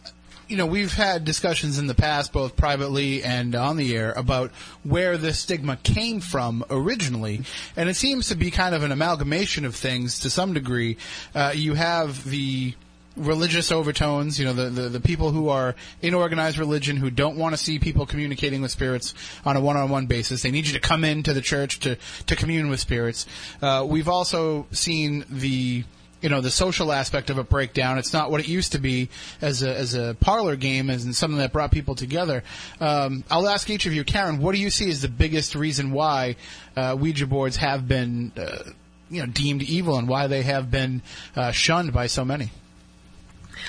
you 0.49 0.57
know, 0.57 0.67
we've 0.67 0.95
had 0.95 1.25
discussions 1.25 1.79
in 1.79 1.87
the 1.87 1.95
past, 1.95 2.33
both 2.33 2.57
privately 2.57 3.23
and 3.23 3.55
on 3.55 3.77
the 3.77 3.95
air, 3.95 4.13
about 4.13 4.51
where 4.83 5.19
the 5.19 5.35
stigma 5.35 5.77
came 5.77 6.21
from 6.21 6.65
originally, 6.71 7.43
and 7.77 7.89
it 7.89 7.95
seems 7.95 8.29
to 8.29 8.35
be 8.35 8.51
kind 8.51 8.75
of 8.75 8.83
an 8.83 8.91
amalgamation 8.91 9.67
of 9.67 9.77
things 9.77 10.19
to 10.21 10.31
some 10.31 10.55
degree. 10.55 10.97
Uh, 11.35 11.53
you 11.55 11.75
have 11.75 12.25
the 12.25 12.75
religious 13.19 13.71
overtones, 13.73 14.39
you 14.39 14.45
know, 14.47 14.53
the, 14.53 14.71
the, 14.71 14.89
the, 14.89 15.01
people 15.01 15.33
who 15.33 15.49
are 15.49 15.75
in 16.03 16.15
organized 16.15 16.57
religion 16.57 16.97
who 16.97 17.11
don't 17.11 17.37
want 17.37 17.53
to 17.53 17.57
see 17.57 17.79
people 17.79 18.07
communicating 18.07 18.63
with 18.63 18.71
spirits 18.71 19.13
on 19.45 19.57
a 19.57 19.61
one-on-one 19.61 20.07
basis. 20.07 20.43
They 20.43 20.51
need 20.51 20.67
you 20.67 20.73
to 20.75 20.81
come 20.81 21.05
into 21.05 21.33
the 21.33 21.41
church 21.41 21.81
to, 21.81 21.99
to 22.27 22.37
commune 22.37 22.71
with 22.71 22.81
spirits. 22.81 23.27
Uh, 23.61 23.85
we've 23.87 24.09
also 24.09 24.67
seen 24.71 25.25
the, 25.29 25.85
you 26.21 26.29
know 26.29 26.41
the 26.41 26.51
social 26.51 26.93
aspect 26.93 27.31
of 27.31 27.39
a 27.39 27.45
breakdown. 27.45 27.99
It's 27.99 28.13
not 28.13 28.31
what 28.31 28.41
it 28.41 28.49
used 28.49 28.73
to 28.73 28.79
be 28.79 29.09
as 29.41 29.63
a 29.63 29.77
as 29.77 29.95
a 29.95 30.17
parlor 30.21 30.57
game, 30.57 30.91
and 30.91 31.15
something 31.15 31.39
that 31.39 31.53
brought 31.53 31.71
people 31.71 31.95
together. 31.95 32.43
Um, 32.81 33.25
I'll 33.31 33.49
ask 33.49 33.71
each 33.71 33.87
of 33.87 33.93
you, 33.93 34.05
Karen, 34.05 34.39
what 34.39 34.55
do 34.55 34.61
you 34.61 34.71
see 34.71 34.91
as 34.91 35.03
the 35.03 35.09
biggest 35.09 35.55
reason 35.55 35.93
why 35.93 36.37
uh, 36.77 36.97
Ouija 36.99 37.27
boards 37.27 37.57
have 37.57 37.87
been 37.87 38.33
uh, 38.37 38.71
you 39.11 39.21
know 39.21 39.27
deemed 39.27 39.63
evil 39.63 39.97
and 39.97 40.09
why 40.09 40.27
they 40.27 40.43
have 40.43 40.71
been 40.71 41.03
uh, 41.37 41.53
shunned 41.53 41.93
by 41.93 42.07
so 42.07 42.25
many? 42.25 42.51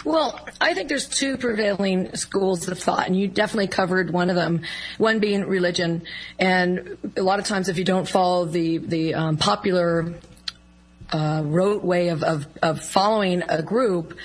Well, 0.06 0.40
I 0.62 0.74
think 0.74 0.88
there's 0.88 1.10
two 1.10 1.38
prevailing 1.38 2.16
schools 2.16 2.68
of 2.68 2.80
thought, 2.80 3.08
and 3.08 3.20
you 3.20 3.28
definitely 3.28 3.68
covered 3.68 4.12
one 4.12 4.30
of 4.30 4.36
them. 4.36 4.62
One 4.98 5.20
being 5.20 5.46
religion, 5.46 6.04
and 6.38 6.98
a 7.18 7.22
lot 7.22 7.40
of 7.40 7.46
times, 7.46 7.70
if 7.70 7.78
you 7.78 7.84
don't 7.84 8.08
follow 8.08 8.46
the 8.46 8.78
the 8.78 9.14
um, 9.14 9.38
popular 9.38 10.14
uh, 11.12 11.42
rote 11.44 11.84
way 11.84 12.10
of, 12.10 12.24
of, 12.24 12.48
of, 12.62 12.84
following 12.84 13.44
a 13.50 13.64
group, 13.64 14.16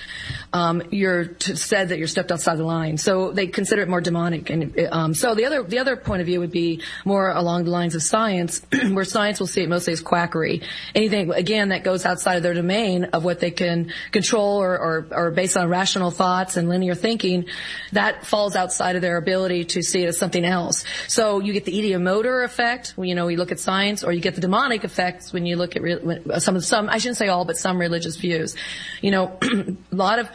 um, 0.53 0.83
you're 0.91 1.25
t- 1.25 1.55
said 1.55 1.89
that 1.89 1.97
you're 1.97 2.07
stepped 2.07 2.31
outside 2.31 2.57
the 2.57 2.63
line. 2.63 2.97
So 2.97 3.31
they 3.31 3.47
consider 3.47 3.81
it 3.81 3.89
more 3.89 4.01
demonic. 4.01 4.49
And 4.49 4.79
um, 4.91 5.13
so 5.13 5.33
the 5.33 5.45
other 5.45 5.63
the 5.63 5.79
other 5.79 5.95
point 5.95 6.21
of 6.21 6.27
view 6.27 6.39
would 6.39 6.51
be 6.51 6.81
more 7.03 7.29
along 7.29 7.65
the 7.65 7.71
lines 7.71 7.95
of 7.95 8.03
science, 8.03 8.61
where 8.91 9.03
science 9.03 9.39
will 9.39 9.47
see 9.47 9.61
it 9.61 9.69
mostly 9.69 9.93
as 9.93 10.01
quackery. 10.01 10.61
Anything 10.93 11.31
again 11.31 11.69
that 11.69 11.83
goes 11.83 12.05
outside 12.05 12.35
of 12.35 12.43
their 12.43 12.53
domain 12.53 13.05
of 13.05 13.23
what 13.23 13.39
they 13.39 13.51
can 13.51 13.91
control 14.11 14.61
or, 14.61 14.77
or, 14.77 15.07
or 15.11 15.31
based 15.31 15.57
on 15.57 15.67
rational 15.69 16.11
thoughts 16.11 16.55
and 16.55 16.69
linear 16.69 16.95
thinking, 16.95 17.45
that 17.93 18.25
falls 18.25 18.55
outside 18.55 18.95
of 18.95 19.01
their 19.01 19.17
ability 19.17 19.65
to 19.65 19.81
see 19.81 20.03
it 20.03 20.07
as 20.07 20.17
something 20.17 20.45
else. 20.45 20.85
So 21.07 21.39
you 21.39 21.53
get 21.53 21.65
the 21.65 21.73
ideomotor 21.73 22.45
effect 22.45 22.93
when 22.95 23.09
you 23.09 23.15
know 23.15 23.27
you 23.27 23.37
look 23.37 23.51
at 23.51 23.59
science, 23.59 24.03
or 24.03 24.11
you 24.11 24.21
get 24.21 24.35
the 24.35 24.41
demonic 24.41 24.83
effects 24.83 25.33
when 25.33 25.45
you 25.45 25.55
look 25.55 25.75
at 25.75 25.81
re- 25.81 26.21
some 26.39 26.55
of 26.55 26.61
the 26.61 26.67
some, 26.75 26.89
I 26.89 26.97
shouldn't 26.97 27.17
say 27.17 27.29
all, 27.29 27.45
but 27.45 27.57
some 27.57 27.79
religious 27.79 28.17
views. 28.17 28.55
You 29.01 29.11
know, 29.11 29.37
a 29.41 29.75
lot 29.95 30.19
of 30.19 30.29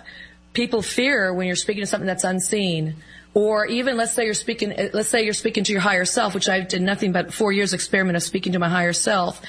people 0.55 0.81
fear 0.81 1.35
when 1.35 1.46
you're 1.46 1.57
speaking 1.57 1.83
to 1.83 1.87
something 1.87 2.07
that's 2.07 2.24
unseen. 2.24 2.96
Or 3.35 3.66
even 3.66 3.96
let's 3.96 4.12
say 4.12 4.24
you're 4.24 4.35
speaking, 4.35 4.74
let's 4.92 5.09
say 5.09 5.22
you're 5.22 5.35
speaking 5.35 5.64
to 5.64 5.72
your 5.72 5.83
higher 5.83 6.05
self, 6.05 6.35
which 6.35 6.48
I 6.48 6.61
did 6.61 6.83
nothing 6.83 7.12
but 7.12 7.33
four 7.33 7.53
years 7.53 7.74
experiment 7.74 8.16
of 8.16 8.22
speaking 8.22 8.55
to 8.55 8.59
my 8.59 8.68
higher 8.68 8.92
self, 8.92 9.40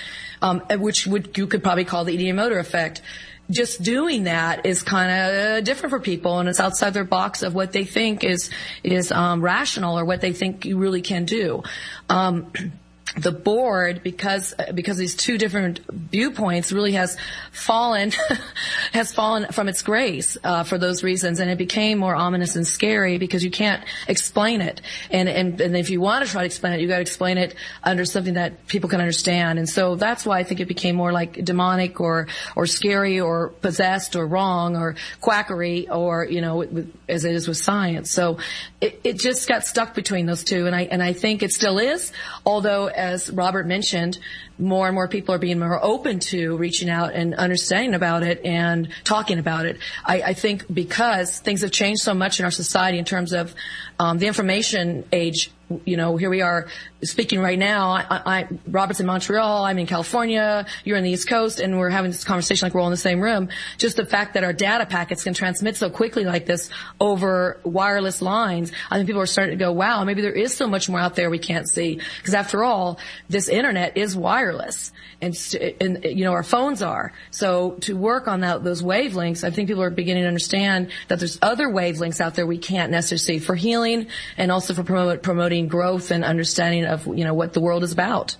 um, 0.42 0.60
which 0.78 1.08
would, 1.08 1.36
you 1.38 1.48
could 1.48 1.64
probably 1.64 1.86
call 1.86 2.04
the 2.04 2.16
ideomotor 2.16 2.60
effect 2.60 3.02
just 3.50 3.82
doing 3.84 4.26
that 4.26 4.66
is 4.66 4.82
kind 4.82 5.12
of 5.12 5.64
different 5.66 5.92
for 5.92 6.00
people 6.00 6.40
and 6.40 6.48
it's 6.48 6.60
outside 6.62 6.94
their 6.94 7.04
box 7.04 7.44
of 7.44 7.54
what 7.54 7.74
they 7.74 7.84
think 7.84 8.24
is 8.24 8.50
is 8.82 9.12
um, 9.12 9.42
rational 9.42 10.00
or 10.00 10.06
what 10.06 10.22
they 10.22 10.32
think 10.32 10.64
you 10.64 10.78
really 10.78 11.02
can 11.02 11.26
do 11.26 11.62
um, 12.08 12.50
the 13.18 13.32
board 13.32 14.02
because 14.04 14.54
because 14.74 14.98
these 14.98 15.16
two 15.16 15.38
different 15.38 15.82
viewpoints 15.92 16.72
really 16.72 16.94
has 16.94 17.18
fallen 17.52 18.12
has 18.94 19.14
fallen 19.14 19.52
from 19.52 19.68
its 19.68 19.82
grace 19.82 20.38
uh, 20.44 20.64
for 20.64 20.78
those 20.78 21.04
reasons. 21.04 21.40
And 21.40 21.50
it 21.50 21.58
became 21.58 21.98
more 21.98 22.16
ominous 22.16 22.56
and 22.56 22.66
scary 22.66 23.18
because 23.18 23.44
you 23.44 23.52
can't 23.52 23.84
explain 24.08 24.62
it. 24.62 24.82
And 25.10 25.28
and, 25.28 25.60
and 25.60 25.76
if 25.76 25.90
you 25.90 26.00
want 26.00 26.26
to 26.26 26.32
try 26.32 26.42
to 26.42 26.46
explain 26.46 26.74
it 26.74 26.82
you 26.82 26.88
got 26.88 26.96
to 26.96 27.02
explain 27.02 27.38
it 27.38 27.56
under 27.84 28.06
something 28.06 28.36
that 28.36 28.68
people 28.68 28.90
can 28.90 29.00
understand. 29.00 29.60
And 29.60 29.68
so 29.68 29.96
that's 29.96 30.26
why 30.26 30.40
I 30.40 30.44
think 30.44 30.60
it 30.60 30.68
became 30.68 30.96
more 30.96 31.12
like 31.12 31.44
demonic 31.44 32.00
or 32.00 32.28
or 32.56 32.66
scary 32.66 33.20
or 33.20 33.50
possessed 33.50 34.16
or 34.16 34.26
wrong 34.26 34.78
or 34.78 34.96
quackery 35.20 35.90
or 35.90 36.26
you 36.26 36.42
know 36.42 36.62
as 37.10 37.26
it 37.26 37.36
is 37.36 37.48
with 37.48 37.58
science. 37.58 38.12
So 38.12 38.38
it, 38.80 39.02
it 39.04 39.20
just 39.20 39.48
got 39.48 39.66
stuck 39.66 39.96
between 39.96 40.26
those 40.26 40.44
two. 40.44 40.68
And 40.68 40.76
I 40.76 40.84
and 40.84 41.04
I 41.04 41.14
think 41.14 41.44
it 41.44 41.52
still 41.52 41.78
is 41.78 42.14
although 42.46 42.88
as 43.02 43.32
Robert 43.32 43.66
mentioned, 43.66 44.20
more 44.62 44.88
and 44.88 44.96
more 44.96 45.08
people 45.08 45.34
are 45.36 45.40
being 45.40 45.60
more 45.60 45.84
open 45.84 46.20
to 46.20 46.56
reaching 46.58 46.90
out 46.90 47.14
and 47.14 47.34
understanding 47.36 47.94
about 47.94 48.24
it 48.24 48.46
and 48.46 48.88
talking 49.04 49.40
about 49.40 49.66
it. 49.66 49.78
I, 50.06 50.22
I 50.22 50.34
think 50.34 50.72
because 50.74 51.40
things 51.40 51.62
have 51.62 51.72
changed 51.72 52.02
so 52.02 52.14
much 52.14 52.40
in 52.40 52.46
our 52.46 52.52
society 52.52 52.98
in 52.98 53.06
terms 53.06 53.34
of 53.34 53.54
um, 54.00 54.20
the 54.20 54.28
information 54.28 55.04
age 55.12 55.52
you 55.86 55.98
know, 55.98 56.18
here 56.18 56.30
we 56.30 56.42
are 56.42 56.68
speaking 57.04 57.40
right 57.40 57.58
now. 57.58 57.92
I, 57.92 58.06
I, 58.10 58.48
Robert's 58.68 59.00
in 59.00 59.06
Montreal. 59.06 59.64
I'm 59.64 59.80
in 59.80 59.88
California. 59.88 60.66
You're 60.84 60.98
in 60.98 61.04
the 61.04 61.12
East 61.12 61.28
Coast, 61.28 61.60
and 61.60 61.80
we're 61.80 61.90
having 61.90 62.12
this 62.12 62.24
conversation 62.24 62.66
like 62.66 62.74
we're 62.74 62.82
all 62.82 62.88
in 62.88 62.92
the 62.92 62.98
same 62.98 63.22
room. 63.22 63.50
Just 63.78 63.98
the 63.98 64.06
fact 64.06 64.34
that 64.34 64.44
our 64.44 64.54
data 64.54 64.86
packets 64.86 65.24
can 65.24 65.34
transmit 65.34 65.76
so 65.76 65.90
quickly 65.90 66.24
like 66.24 66.46
this 66.46 66.70
over 67.00 67.60
wireless 67.64 68.22
lines, 68.22 68.72
I 68.90 68.98
think 68.98 69.08
people 69.08 69.22
are 69.22 69.28
starting 69.28 69.58
to 69.58 69.64
go, 69.64 69.72
"Wow, 69.72 70.04
maybe 70.04 70.22
there 70.22 70.32
is 70.32 70.56
so 70.56 70.68
much 70.68 70.90
more 70.90 71.00
out 71.00 71.16
there 71.16 71.30
we 71.30 71.40
can't 71.40 71.70
see." 71.70 72.00
Because 72.18 72.34
after 72.34 72.64
all, 72.64 73.00
this 73.30 73.50
internet 73.50 73.98
is 73.98 74.16
wireless, 74.52 74.92
and, 75.22 75.36
and 75.80 76.04
you 76.04 76.24
know 76.24 76.32
our 76.32 76.44
phones 76.44 76.82
are. 76.82 77.14
So 77.32 77.72
to 77.82 77.96
work 77.96 78.28
on 78.28 78.42
that, 78.42 78.64
those 78.64 78.82
wavelengths, 78.82 79.44
I 79.44 79.52
think 79.52 79.68
people 79.68 79.84
are 79.84 79.90
beginning 79.90 80.24
to 80.24 80.28
understand 80.28 80.92
that 81.08 81.20
there's 81.20 81.40
other 81.42 81.68
wavelengths 81.68 82.22
out 82.22 82.36
there 82.36 82.46
we 82.46 82.58
can't 82.58 82.92
necessarily 82.92 83.40
for 83.40 83.56
healing 83.56 84.08
and 84.38 84.52
also 84.52 84.74
for 84.74 84.84
promote, 84.84 85.24
promoting 85.24 85.68
growth 85.68 86.12
and 86.12 86.24
understanding 86.24 86.86
of 86.86 87.06
you 87.08 87.24
know 87.24 87.34
what 87.34 87.54
the 87.54 87.62
world 87.62 87.84
is 87.84 87.92
about. 87.92 88.36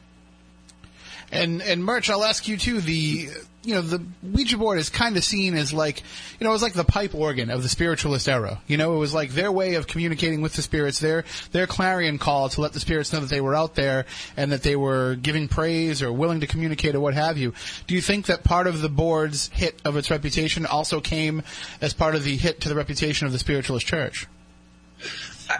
And 1.32 1.62
and 1.62 1.84
Murch, 1.84 2.10
I'll 2.10 2.24
ask 2.24 2.48
you 2.48 2.58
too. 2.58 2.82
The 2.82 3.30
you 3.64 3.76
know 3.76 3.82
the 3.82 4.02
Ouija 4.24 4.58
board 4.58 4.80
is 4.80 4.90
kind 4.90 5.16
of 5.18 5.24
seen 5.24 5.56
as 5.56 5.72
like 5.72 6.02
you 6.40 6.44
know 6.44 6.50
it 6.50 6.54
was 6.54 6.64
like 6.64 6.74
the 6.74 6.84
pipe 6.84 7.14
organ 7.14 7.52
of 7.52 7.64
the 7.64 7.70
spiritualist 7.70 8.28
era. 8.28 8.62
You 8.68 8.78
know, 8.78 8.96
it 8.96 8.98
was 8.98 9.14
like 9.14 9.32
their 9.32 9.52
way 9.52 9.76
of 9.76 9.88
communicating 9.88 10.42
with 10.42 10.54
the 10.54 10.62
spirits, 10.62 11.00
their 11.00 11.26
their 11.52 11.68
clarion 11.68 12.18
call 12.18 12.50
to 12.50 12.62
let 12.62 12.74
the 12.74 12.80
spirits 12.80 13.14
know 13.14 13.20
that 13.20 13.30
they 13.30 13.42
were 13.42 13.56
out 13.56 13.76
there 13.76 14.06
and 14.36 14.52
that 14.52 14.64
they 14.64 14.76
were 14.76 15.16
giving 15.16 15.48
praise 15.48 16.02
or 16.02 16.12
willing 16.12 16.40
to 16.40 16.48
communicate 16.48 16.96
or 16.96 17.00
what 17.00 17.14
have 17.14 17.38
you. 17.38 17.54
Do 17.88 17.96
you 17.96 18.02
think 18.02 18.26
that 18.28 18.44
part 18.44 18.68
of 18.68 18.82
the 18.82 18.90
board's 18.90 19.50
hit 19.50 19.80
of 19.86 19.96
its 19.96 20.10
reputation 20.10 20.66
also 20.66 21.00
came 21.00 21.44
as 21.82 21.94
part 21.94 22.16
of 22.16 22.24
the 22.24 22.38
hit 22.38 22.62
to 22.62 22.70
the 22.70 22.76
reputation 22.76 23.28
of 23.28 23.34
the 23.34 23.40
spiritualist 23.40 23.86
church? 23.86 24.28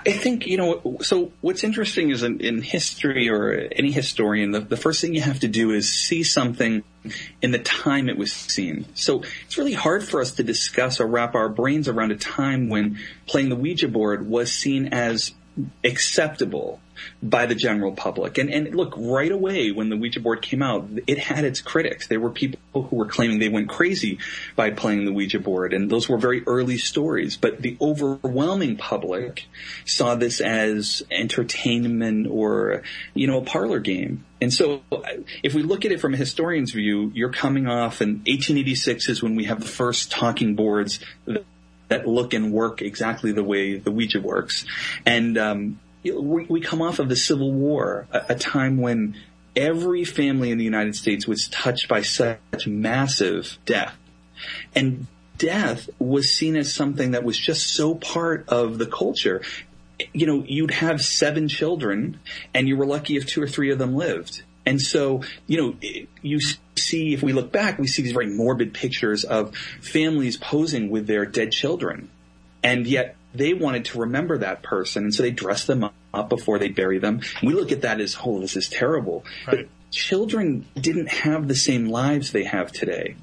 I 0.06 0.12
think, 0.12 0.48
you 0.48 0.58
know, 0.58 0.98
so 1.02 1.32
what's 1.42 1.64
interesting 1.64 2.12
is 2.12 2.24
in, 2.24 2.40
in 2.40 2.62
history 2.62 3.30
or 3.30 3.70
any 3.72 3.92
historian, 3.92 4.52
the, 4.52 4.60
the, 4.60 4.78
first 4.78 5.02
thing 5.02 5.14
you 5.14 5.22
have 5.22 5.40
to 5.42 5.48
do 5.48 5.72
is 5.72 5.90
see 5.90 6.24
something 6.24 6.84
in 7.42 7.52
the 7.52 7.60
time 7.60 8.10
it 8.10 8.18
was 8.18 8.32
seen. 8.32 8.86
So 8.94 9.24
it's 9.46 9.58
really 9.58 9.74
hard 9.74 10.04
for 10.04 10.22
us 10.22 10.32
to 10.34 10.44
discuss 10.44 11.00
or 11.00 11.08
wrap 11.08 11.36
our 11.36 11.50
brains 11.50 11.88
around 11.88 12.12
a 12.12 12.16
time 12.16 12.70
when 12.70 13.00
playing 13.28 13.50
the 13.50 13.56
Ouija 13.56 13.88
board 13.88 14.28
was 14.28 14.52
seen 14.52 14.88
as 14.94 15.34
acceptable 15.84 16.80
by 17.22 17.46
the 17.46 17.56
general 17.56 17.92
public. 17.92 18.38
And, 18.38 18.50
and 18.50 18.76
look, 18.76 18.94
right 18.98 19.32
away 19.32 19.72
when 19.72 19.90
the 19.90 19.98
Ouija 19.98 20.20
board 20.20 20.42
came 20.42 20.62
out, 20.62 20.88
it 21.08 21.18
had 21.18 21.46
its 21.46 21.62
critics. 21.62 22.08
There 22.08 22.20
were 22.20 22.32
people 22.32 22.60
who 22.74 22.96
were 22.96 23.06
claiming 23.06 23.40
they 23.40 23.50
went 23.50 23.70
crazy 23.70 24.20
by 24.56 24.72
playing 24.72 25.06
the 25.06 25.12
Ouija 25.12 25.40
board, 25.40 25.74
and 25.74 25.90
those 25.90 26.10
were 26.10 26.18
very 26.18 26.44
early 26.46 26.78
stories. 26.78 27.38
But 27.38 27.62
the 27.62 27.78
overwhelming 27.80 28.78
public 28.78 29.48
saw 29.86 30.16
this 30.16 30.42
as 30.42 31.04
entertainment 31.12 32.28
or, 32.30 32.84
you 33.14 33.28
know, 33.28 33.40
a 33.40 33.46
parlor 33.46 33.80
game. 33.80 34.26
And 34.42 34.52
so 34.52 34.82
if 35.44 35.54
we 35.54 35.62
look 35.62 35.86
at 35.86 35.92
it 35.92 36.02
from 36.02 36.16
a 36.16 36.18
historian's 36.18 36.72
view, 36.72 37.12
you're 37.14 37.32
coming 37.32 37.68
off, 37.68 38.02
and 38.02 38.18
1886 38.20 39.10
is 39.10 39.22
when 39.22 39.36
we 39.36 39.46
have 39.46 39.60
the 39.60 39.68
first 39.68 40.12
talking 40.12 40.56
boards 40.56 41.00
that 41.92 42.08
look 42.08 42.34
and 42.34 42.52
work 42.52 42.82
exactly 42.82 43.34
the 43.34 43.44
way 43.44 43.78
the 43.78 43.92
Ouija 43.92 44.20
works. 44.22 44.66
And 45.06 45.38
um, 45.38 45.80
we, 46.04 46.62
come 46.62 46.82
off 46.82 47.00
of 47.00 47.10
the 47.10 47.16
Civil 47.16 47.52
War, 47.52 48.08
a, 48.12 48.36
time 48.36 48.78
when 48.78 49.16
every 49.56 50.04
family 50.04 50.52
in 50.52 50.58
the 50.58 50.64
United 50.64 50.96
States 50.96 51.28
was 51.28 51.48
touched 51.48 51.88
by 51.88 52.02
such 52.02 52.68
massive 52.68 53.58
death. 53.66 53.96
And 54.74 55.08
death 55.38 55.90
was 56.00 56.32
seen 56.32 56.56
as 56.56 56.74
something 56.74 57.12
that 57.12 57.24
was 57.24 57.38
just 57.38 57.74
so 57.74 57.96
part 57.96 58.50
of 58.50 58.78
the 58.78 58.86
culture. 58.86 59.42
You 60.14 60.26
know, 60.26 60.44
you'd 60.48 60.72
have 60.72 61.02
seven 61.02 61.48
children 61.48 62.20
and 62.54 62.68
you 62.68 62.78
were 62.78 62.86
lucky 62.86 63.18
if 63.18 63.28
two 63.28 63.42
or 63.42 63.48
three 63.48 63.72
of 63.72 63.78
them 63.78 63.96
lived. 63.96 64.42
And 64.66 64.80
so, 64.80 65.24
you 65.48 65.58
know, 65.58 65.76
you 66.22 66.40
see, 66.76 67.14
if 67.14 67.24
we 67.24 67.34
look 67.34 67.52
back, 67.52 67.80
we 67.80 67.88
see 67.88 68.04
these 68.04 68.12
very 68.12 68.28
morbid 68.28 68.74
pictures 68.74 69.24
of 69.24 69.56
families 69.82 70.38
posing 70.38 70.90
with 70.90 71.08
their 71.08 71.26
dead 71.26 71.52
children. 71.52 72.10
And 72.64 72.86
yet 72.86 73.16
they 73.34 73.54
wanted 73.54 73.86
to 73.86 74.00
remember 74.00 74.40
that 74.40 74.64
person. 74.64 75.06
And 75.06 75.14
so 75.14 75.24
they 75.24 75.32
dress 75.32 75.66
them 75.66 75.90
up 76.14 76.30
before 76.30 76.60
they 76.60 76.70
bury 76.70 77.00
them. 77.00 77.22
We 77.42 77.54
look 77.54 77.72
at 77.72 77.82
that 77.82 78.00
as, 78.00 78.18
oh, 78.24 78.40
this 78.40 78.56
is 78.56 78.70
terrible. 78.70 79.26
Right. 79.48 79.68
But 79.68 79.92
children 79.92 80.66
didn't 80.76 81.10
have 81.10 81.48
the 81.48 81.56
same 81.56 81.88
lives 81.88 82.32
they 82.32 82.44
have 82.44 82.72
today. 82.72 83.16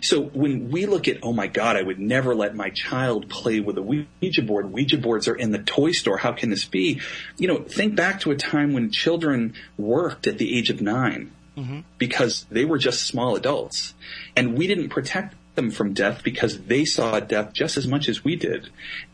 So 0.00 0.22
when 0.22 0.70
we 0.70 0.86
look 0.86 1.08
at, 1.08 1.18
oh 1.22 1.32
my 1.32 1.46
God, 1.46 1.76
I 1.76 1.82
would 1.82 1.98
never 1.98 2.34
let 2.34 2.54
my 2.54 2.70
child 2.70 3.28
play 3.28 3.60
with 3.60 3.76
a 3.76 3.82
Ouija 3.82 4.42
board. 4.42 4.72
Ouija 4.72 4.98
boards 4.98 5.28
are 5.28 5.34
in 5.34 5.52
the 5.52 5.58
toy 5.58 5.92
store. 5.92 6.16
How 6.16 6.32
can 6.32 6.50
this 6.50 6.64
be? 6.64 7.00
You 7.36 7.48
know, 7.48 7.58
think 7.58 7.96
back 7.96 8.20
to 8.20 8.30
a 8.30 8.36
time 8.36 8.72
when 8.72 8.90
children 8.90 9.54
worked 9.76 10.26
at 10.26 10.38
the 10.38 10.56
age 10.56 10.70
of 10.70 10.80
9 10.80 11.32
mm-hmm. 11.56 11.80
because 11.98 12.46
they 12.50 12.64
were 12.64 12.78
just 12.78 13.06
small 13.06 13.36
adults 13.36 13.94
and 14.36 14.56
we 14.56 14.66
didn't 14.66 14.88
protect 14.88 15.34
them 15.54 15.70
from 15.70 15.92
death 15.92 16.22
because 16.22 16.62
they 16.62 16.84
saw 16.84 17.20
death 17.20 17.52
just 17.52 17.76
as 17.76 17.86
much 17.86 18.08
as 18.08 18.24
we 18.24 18.36
did. 18.36 18.68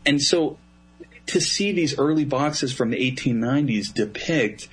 And 0.05 0.21
so 0.21 0.57
to 1.27 1.39
see 1.39 1.71
these 1.71 1.97
early 1.97 2.25
boxes 2.25 2.73
from 2.73 2.89
the 2.89 2.97
1890s 3.11 3.93
depict 3.93 4.67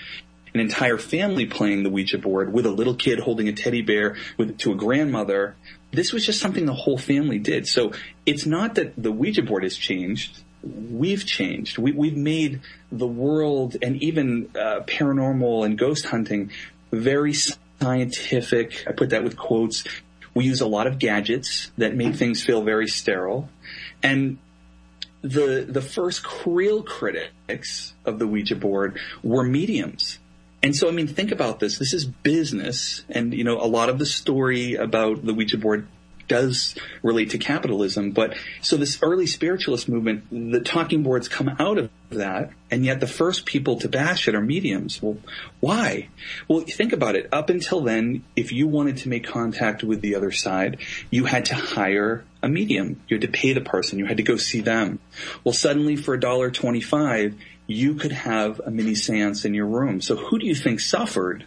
an 0.55 0.61
entire 0.61 0.97
family 0.97 1.47
playing 1.47 1.83
the 1.83 1.91
Ouija 1.91 2.19
board 2.19 2.53
with 2.53 2.67
a 2.67 2.71
little 2.71 2.95
kid 2.95 3.21
holding 3.21 3.49
a 3.49 3.53
teddy 3.53 3.83
bear 3.83 4.17
with, 4.39 4.59
to 4.59 4.73
a 4.73 4.75
grandmother 4.75 5.55
this 5.93 6.13
was 6.13 6.25
just 6.25 6.41
something 6.41 6.67
the 6.67 6.75
whole 6.75 6.99
family 6.99 7.39
did. 7.39 7.67
So 7.67 7.93
it's 8.27 8.47
not 8.47 8.75
that 8.75 9.01
the 9.01 9.11
Ouija 9.11 9.43
board 9.43 9.63
has 9.63 9.77
changed. 9.77 10.43
We've 10.63 11.25
changed. 11.25 11.79
We, 11.79 12.09
have 12.09 12.19
made 12.19 12.61
the 12.93 13.07
world 13.07 13.77
and 13.81 14.03
even 14.03 14.51
uh, 14.55 14.81
paranormal 14.87 15.65
and 15.65 15.79
ghost 15.79 16.07
hunting 16.07 16.51
very 16.91 17.35
scientific. 17.35 18.85
I 18.87 18.93
put 18.93 19.11
that 19.11 19.25
with 19.25 19.37
quotes. 19.37 19.85
We 20.35 20.45
use 20.45 20.61
a 20.61 20.67
lot 20.67 20.87
of 20.87 20.99
gadgets 20.99 21.71
that 21.79 21.95
make 21.95 22.15
things 22.15 22.45
feel 22.45 22.63
very 22.63 22.87
sterile. 22.87 23.49
And 24.03 24.39
the 25.23 25.67
the 25.69 25.83
first 25.83 26.25
real 26.47 26.83
critics 26.83 27.95
of 28.05 28.19
the 28.19 28.27
Ouija 28.27 28.55
board 28.55 28.99
were 29.23 29.43
mediums 29.43 30.19
and 30.63 30.75
so, 30.75 30.89
I 30.89 30.91
mean, 30.91 31.07
think 31.07 31.31
about 31.31 31.61
this. 31.61 31.79
This 31.79 31.93
is 31.93 32.05
business. 32.05 33.05
And, 33.09 33.33
you 33.33 33.45
know, 33.45 33.61
a 33.61 33.67
lot 33.67 33.89
of 33.89 33.99
the 33.99 34.07
story 34.07 34.75
about 34.75 35.25
the 35.25 35.33
Ouija 35.33 35.57
board 35.57 35.87
does 36.29 36.75
relate 37.03 37.31
to 37.31 37.39
capitalism. 37.39 38.13
But 38.13 38.37
so 38.63 38.77
this 38.77 38.99
early 39.03 39.27
spiritualist 39.27 39.89
movement, 39.89 40.25
the 40.31 40.61
talking 40.61 41.03
boards 41.03 41.29
come 41.29 41.49
out 41.59 41.79
of 41.79 41.91
that. 42.11 42.51
And 42.71 42.85
yet 42.85 43.01
the 43.01 43.07
first 43.07 43.47
people 43.47 43.81
to 43.81 43.89
bash 43.89 44.29
it 44.29 44.35
are 44.35 44.41
mediums. 44.41 45.03
Well, 45.03 45.17
why? 45.61 46.09
Well, 46.47 46.61
think 46.61 46.93
about 46.93 47.17
it. 47.17 47.29
Up 47.33 47.51
until 47.51 47.81
then, 47.81 48.25
if 48.37 48.53
you 48.53 48.69
wanted 48.69 48.99
to 48.99 49.09
make 49.09 49.27
contact 49.27 49.83
with 49.83 50.03
the 50.03 50.15
other 50.15 50.31
side, 50.31 50.79
you 51.11 51.25
had 51.25 51.47
to 51.47 51.55
hire 51.55 52.25
a 52.43 52.49
medium. 52.49 53.01
You 53.09 53.17
had 53.17 53.23
to 53.23 53.29
pay 53.29 53.53
the 53.55 53.61
person. 53.61 53.99
You 53.99 54.07
had 54.07 54.19
to 54.19 54.23
go 54.23 54.37
see 54.37 54.61
them. 54.61 54.99
Well, 55.45 55.55
suddenly 55.55 55.97
for 55.97 56.15
a 56.15 56.21
dollar 56.21 56.51
twenty-five, 56.51 57.35
you 57.67 57.95
could 57.95 58.13
have 58.13 58.61
a 58.61 58.71
mini 58.71 58.95
seance 58.95 59.45
in 59.45 59.55
your 59.55 59.67
room. 59.67 60.01
So 60.01 60.17
who 60.17 60.39
do 60.39 60.47
you 60.47 60.55
think 60.55 60.81
suffered 60.81 61.45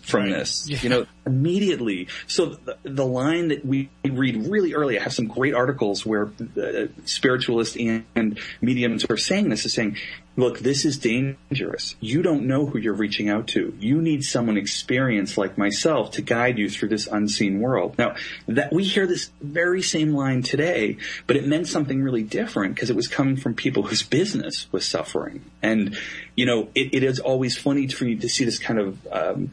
from 0.00 0.24
right. 0.24 0.30
this? 0.30 0.68
Yeah. 0.68 0.78
You 0.82 0.88
know, 0.88 1.06
immediately. 1.26 2.08
So 2.26 2.46
the, 2.46 2.76
the, 2.82 3.06
line 3.06 3.48
that 3.48 3.64
we 3.64 3.88
read 4.04 4.46
really 4.46 4.74
early, 4.74 4.98
I 4.98 5.02
have 5.02 5.12
some 5.12 5.26
great 5.26 5.54
articles 5.54 6.06
where 6.06 6.26
the 6.38 6.90
spiritualists 7.04 7.76
and, 7.76 8.04
and 8.14 8.38
mediums 8.60 9.04
are 9.06 9.16
saying 9.16 9.48
this 9.48 9.66
is 9.66 9.72
saying, 9.72 9.96
look, 10.36 10.60
this 10.60 10.84
is 10.84 10.98
dangerous. 10.98 11.96
You 12.00 12.22
don't 12.22 12.46
know 12.46 12.66
who 12.66 12.78
you're 12.78 12.94
reaching 12.94 13.28
out 13.28 13.48
to. 13.48 13.76
You 13.78 14.00
need 14.00 14.24
someone 14.24 14.56
experienced 14.56 15.36
like 15.36 15.58
myself 15.58 16.12
to 16.12 16.22
guide 16.22 16.58
you 16.58 16.70
through 16.70 16.88
this 16.88 17.06
unseen 17.06 17.60
world. 17.60 17.98
Now, 17.98 18.14
that 18.46 18.72
we 18.72 18.84
hear 18.84 19.06
this 19.06 19.30
very 19.40 19.82
same 19.82 20.14
line 20.14 20.42
today, 20.42 20.96
but 21.26 21.36
it 21.36 21.46
meant 21.46 21.66
something 21.66 22.02
really 22.02 22.22
different 22.22 22.74
because 22.74 22.90
it 22.90 22.96
was 22.96 23.08
coming 23.08 23.36
from 23.36 23.54
people 23.54 23.84
whose 23.84 24.02
business 24.02 24.66
was 24.72 24.86
suffering. 24.86 25.44
And, 25.62 25.96
you 26.36 26.46
know, 26.46 26.68
it, 26.74 26.94
it 26.94 27.02
is 27.02 27.18
always 27.18 27.58
funny 27.58 27.88
for 27.88 28.04
me 28.04 28.16
to 28.16 28.28
see 28.28 28.44
this 28.44 28.58
kind 28.58 28.78
of, 28.78 29.06
um, 29.10 29.52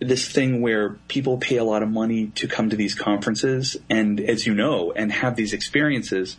this 0.00 0.28
thing 0.28 0.60
where 0.60 0.90
people 1.08 1.38
pay 1.38 1.56
a 1.56 1.64
lot 1.64 1.82
of 1.82 1.90
money 1.90 2.28
to 2.34 2.48
come 2.48 2.70
to 2.70 2.76
these 2.76 2.94
conferences 2.94 3.76
and 3.88 4.20
as 4.20 4.46
you 4.46 4.54
know 4.54 4.92
and 4.92 5.10
have 5.12 5.36
these 5.36 5.52
experiences 5.52 6.36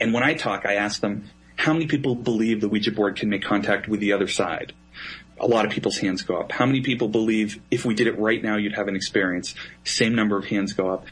and 0.00 0.14
when 0.14 0.22
I 0.22 0.34
talk 0.34 0.64
I 0.64 0.74
ask 0.74 1.00
them 1.00 1.28
how 1.56 1.72
many 1.72 1.86
people 1.86 2.14
believe 2.14 2.60
the 2.60 2.68
Ouija 2.68 2.92
board 2.92 3.16
can 3.16 3.28
make 3.28 3.42
contact 3.42 3.88
with 3.88 4.00
the 4.00 4.12
other 4.12 4.28
side? 4.28 4.72
A 5.40 5.46
lot 5.46 5.64
of 5.64 5.72
people's 5.72 5.98
hands 5.98 6.22
go 6.22 6.36
up. 6.36 6.52
How 6.52 6.66
many 6.66 6.80
people 6.80 7.08
believe 7.08 7.60
if 7.70 7.84
we 7.84 7.94
did 7.94 8.06
it 8.06 8.18
right 8.18 8.42
now 8.42 8.56
you'd 8.56 8.74
have 8.74 8.88
an 8.88 8.96
experience? 8.96 9.54
Same 9.84 10.14
number 10.14 10.36
of 10.36 10.46
hands 10.46 10.72
go 10.72 10.90
up. 10.90 11.06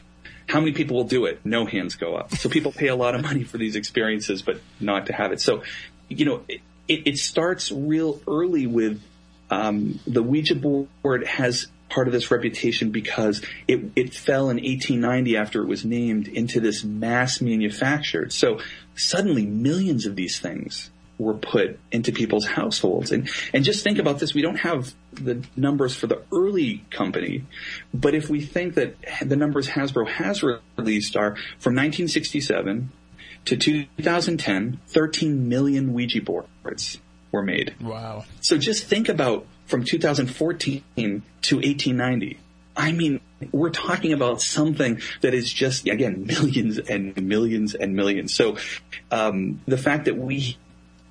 How 0.47 0.59
many 0.59 0.71
people 0.73 0.97
will 0.97 1.03
do 1.05 1.25
it? 1.25 1.41
No 1.43 1.65
hands 1.65 1.95
go 1.95 2.15
up. 2.15 2.35
So 2.35 2.49
people 2.49 2.71
pay 2.71 2.87
a 2.87 2.95
lot 2.95 3.15
of 3.15 3.21
money 3.21 3.43
for 3.43 3.57
these 3.57 3.75
experiences 3.75 4.41
but 4.41 4.61
not 4.79 5.07
to 5.07 5.13
have 5.13 5.31
it. 5.31 5.41
So 5.41 5.63
you 6.07 6.25
know 6.25 6.43
it, 6.47 6.61
it 6.87 7.17
starts 7.17 7.71
real 7.71 8.21
early 8.27 8.67
with 8.67 9.01
um, 9.49 9.99
the 10.07 10.23
Ouija 10.23 10.55
board 10.55 11.25
has 11.25 11.67
part 11.93 12.07
of 12.07 12.13
this 12.13 12.31
reputation 12.31 12.89
because 12.89 13.43
it, 13.67 13.91
it 13.95 14.13
fell 14.13 14.49
in 14.49 14.57
1890 14.57 15.37
after 15.37 15.61
it 15.61 15.67
was 15.67 15.85
named 15.85 16.27
into 16.27 16.59
this 16.59 16.83
mass 16.83 17.39
manufactured. 17.41 18.33
So 18.33 18.59
suddenly 18.95 19.45
millions 19.45 20.05
of 20.05 20.15
these 20.15 20.39
things 20.39 20.89
were 21.19 21.35
put 21.35 21.79
into 21.91 22.11
people's 22.11 22.45
households. 22.45 23.11
And, 23.11 23.29
and 23.53 23.63
just 23.63 23.83
think 23.83 23.99
about 23.99 24.19
this. 24.19 24.33
We 24.33 24.41
don't 24.41 24.57
have 24.57 24.93
the 25.11 25.43
numbers 25.55 25.95
for 25.95 26.07
the 26.07 26.23
early 26.31 26.83
company, 26.89 27.45
but 27.93 28.15
if 28.15 28.29
we 28.29 28.41
think 28.41 28.73
that 28.75 28.95
the 29.21 29.35
numbers 29.35 29.67
Hasbro 29.67 30.07
has 30.07 30.43
released 30.43 31.15
are 31.15 31.35
from 31.59 31.75
1967 31.75 32.91
to 33.45 33.57
2010, 33.57 34.79
13 34.87 35.49
million 35.49 35.93
Ouija 35.93 36.21
boards 36.21 36.99
were 37.31 37.43
made. 37.43 37.75
Wow. 37.79 38.25
So 38.41 38.57
just 38.57 38.85
think 38.85 39.09
about 39.09 39.45
from 39.65 39.83
2014 39.83 40.83
to 40.95 41.55
1890. 41.55 42.39
I 42.75 42.91
mean, 42.91 43.21
we're 43.51 43.69
talking 43.69 44.13
about 44.13 44.41
something 44.41 45.01
that 45.21 45.33
is 45.33 45.51
just, 45.51 45.87
again, 45.87 46.25
millions 46.25 46.79
and 46.79 47.15
millions 47.21 47.75
and 47.75 47.95
millions. 47.95 48.33
So, 48.33 48.57
um, 49.11 49.61
the 49.67 49.77
fact 49.77 50.05
that 50.05 50.17
we 50.17 50.57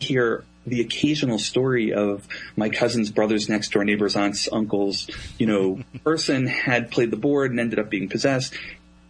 hear 0.01 0.45
the 0.67 0.81
occasional 0.81 1.39
story 1.39 1.93
of 1.93 2.27
my 2.57 2.69
cousin's 2.69 3.11
brothers 3.11 3.49
next 3.49 3.73
door 3.73 3.85
neighbors, 3.85 4.17
aunts, 4.17 4.49
uncles, 4.51 5.09
you 5.39 5.47
know, 5.47 5.81
person 6.05 6.47
had 6.47 6.91
played 6.91 7.11
the 7.11 7.17
board 7.17 7.51
and 7.51 7.61
ended 7.61 7.79
up 7.79 7.91
being 7.91 8.09
possessed. 8.09 8.55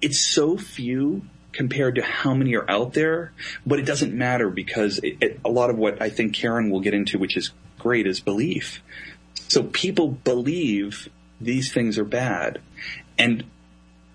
It's 0.00 0.20
so 0.20 0.56
few 0.56 1.22
compared 1.52 1.96
to 1.96 2.02
how 2.02 2.34
many 2.34 2.54
are 2.54 2.68
out 2.70 2.94
there, 2.94 3.32
but 3.66 3.78
it 3.78 3.84
doesn't 3.84 4.14
matter 4.14 4.48
because 4.48 4.98
it, 4.98 5.18
it, 5.20 5.40
a 5.44 5.50
lot 5.50 5.70
of 5.70 5.76
what 5.76 6.00
I 6.00 6.08
think 6.08 6.34
Karen 6.34 6.70
will 6.70 6.80
get 6.80 6.94
into, 6.94 7.18
which 7.18 7.36
is 7.36 7.52
great, 7.78 8.06
is 8.06 8.20
belief. 8.20 8.82
So 9.52 9.62
people 9.62 10.08
believe 10.08 11.10
these 11.38 11.74
things 11.74 11.98
are 11.98 12.06
bad. 12.06 12.62
And 13.18 13.44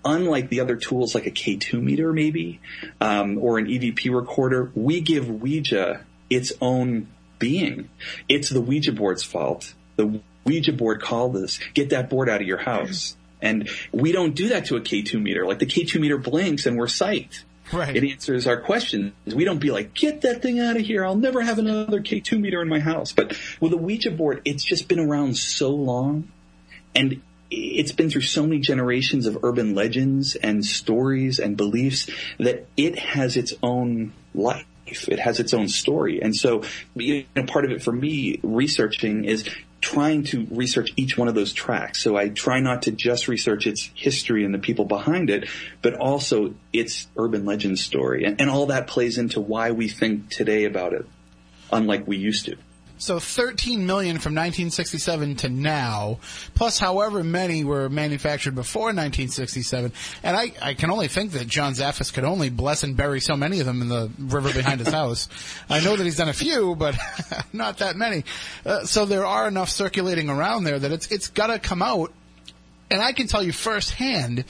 unlike 0.04 0.48
the 0.48 0.58
other 0.58 0.74
tools 0.74 1.14
like 1.14 1.26
a 1.26 1.30
K2 1.30 1.80
meter 1.80 2.12
maybe, 2.12 2.58
um, 3.00 3.38
or 3.38 3.58
an 3.58 3.66
EVP 3.66 4.12
recorder, 4.12 4.72
we 4.74 5.00
give 5.00 5.30
Ouija 5.30 6.04
its 6.28 6.52
own 6.60 7.06
being. 7.38 7.88
It's 8.28 8.48
the 8.48 8.60
Ouija 8.60 8.90
board's 8.90 9.22
fault. 9.22 9.74
The 9.94 10.20
Ouija 10.44 10.72
board 10.72 11.00
called 11.00 11.36
us. 11.36 11.60
Get 11.72 11.90
that 11.90 12.10
board 12.10 12.28
out 12.28 12.40
of 12.40 12.46
your 12.48 12.58
house. 12.58 13.16
And 13.40 13.70
we 13.92 14.10
don't 14.10 14.34
do 14.34 14.48
that 14.48 14.64
to 14.64 14.76
a 14.76 14.80
K2 14.80 15.22
meter. 15.22 15.46
Like 15.46 15.60
the 15.60 15.66
K2 15.66 16.00
meter 16.00 16.18
blinks 16.18 16.66
and 16.66 16.76
we're 16.76 16.86
psyched. 16.86 17.44
Right. 17.72 17.96
It 17.96 18.04
answers 18.04 18.46
our 18.46 18.60
questions. 18.60 19.12
We 19.26 19.44
don't 19.44 19.58
be 19.58 19.70
like, 19.70 19.94
get 19.94 20.22
that 20.22 20.42
thing 20.42 20.60
out 20.60 20.76
of 20.76 20.82
here. 20.82 21.04
I'll 21.04 21.14
never 21.14 21.42
have 21.42 21.58
another 21.58 22.00
K2 22.00 22.40
meter 22.40 22.62
in 22.62 22.68
my 22.68 22.80
house. 22.80 23.12
But 23.12 23.38
with 23.60 23.72
a 23.72 23.76
Ouija 23.76 24.10
board, 24.10 24.42
it's 24.44 24.64
just 24.64 24.88
been 24.88 25.00
around 25.00 25.36
so 25.36 25.70
long 25.70 26.28
and 26.94 27.20
it's 27.50 27.92
been 27.92 28.10
through 28.10 28.22
so 28.22 28.42
many 28.42 28.60
generations 28.60 29.26
of 29.26 29.38
urban 29.42 29.74
legends 29.74 30.34
and 30.36 30.64
stories 30.64 31.38
and 31.38 31.56
beliefs 31.56 32.10
that 32.38 32.66
it 32.76 32.98
has 32.98 33.36
its 33.36 33.54
own 33.62 34.12
life. 34.34 34.66
It 34.86 35.18
has 35.18 35.38
its 35.38 35.52
own 35.52 35.68
story. 35.68 36.20
And 36.22 36.34
so, 36.34 36.62
you 36.94 37.24
know, 37.36 37.44
part 37.44 37.64
of 37.64 37.70
it 37.70 37.82
for 37.82 37.92
me 37.92 38.40
researching 38.42 39.24
is 39.24 39.48
trying 39.80 40.24
to 40.24 40.46
research 40.50 40.92
each 40.96 41.16
one 41.16 41.28
of 41.28 41.34
those 41.34 41.52
tracks. 41.52 42.02
So 42.02 42.16
I 42.16 42.28
try 42.28 42.60
not 42.60 42.82
to 42.82 42.90
just 42.92 43.28
research 43.28 43.66
its 43.66 43.90
history 43.94 44.44
and 44.44 44.52
the 44.52 44.58
people 44.58 44.84
behind 44.84 45.30
it, 45.30 45.48
but 45.82 45.94
also 45.94 46.54
its 46.72 47.06
urban 47.16 47.44
legend 47.44 47.78
story. 47.78 48.24
And, 48.24 48.40
and 48.40 48.50
all 48.50 48.66
that 48.66 48.86
plays 48.86 49.18
into 49.18 49.40
why 49.40 49.70
we 49.70 49.88
think 49.88 50.30
today 50.30 50.64
about 50.64 50.94
it, 50.94 51.06
unlike 51.72 52.06
we 52.06 52.16
used 52.16 52.46
to. 52.46 52.56
So 52.98 53.20
13 53.20 53.86
million 53.86 54.18
from 54.18 54.34
1967 54.34 55.36
to 55.36 55.48
now, 55.48 56.18
plus 56.54 56.78
however 56.80 57.22
many 57.22 57.62
were 57.62 57.88
manufactured 57.88 58.56
before 58.56 58.86
1967. 58.86 59.92
And 60.24 60.36
I, 60.36 60.52
I 60.60 60.74
can 60.74 60.90
only 60.90 61.06
think 61.06 61.32
that 61.32 61.46
John 61.46 61.74
Zaffis 61.74 62.12
could 62.12 62.24
only 62.24 62.50
bless 62.50 62.82
and 62.82 62.96
bury 62.96 63.20
so 63.20 63.36
many 63.36 63.60
of 63.60 63.66
them 63.66 63.82
in 63.82 63.88
the 63.88 64.10
river 64.18 64.52
behind 64.52 64.80
his 64.80 64.88
house. 64.92 65.28
I 65.70 65.80
know 65.80 65.94
that 65.94 66.02
he's 66.02 66.16
done 66.16 66.28
a 66.28 66.32
few, 66.32 66.74
but 66.74 66.96
not 67.52 67.78
that 67.78 67.96
many. 67.96 68.24
Uh, 68.66 68.84
so 68.84 69.06
there 69.06 69.24
are 69.24 69.46
enough 69.46 69.70
circulating 69.70 70.28
around 70.28 70.64
there 70.64 70.78
that 70.78 70.90
it's, 70.90 71.06
it's 71.12 71.28
gotta 71.28 71.60
come 71.60 71.82
out. 71.82 72.12
And 72.90 73.02
I 73.02 73.12
can 73.12 73.26
tell 73.26 73.42
you 73.42 73.52
firsthand 73.52 74.44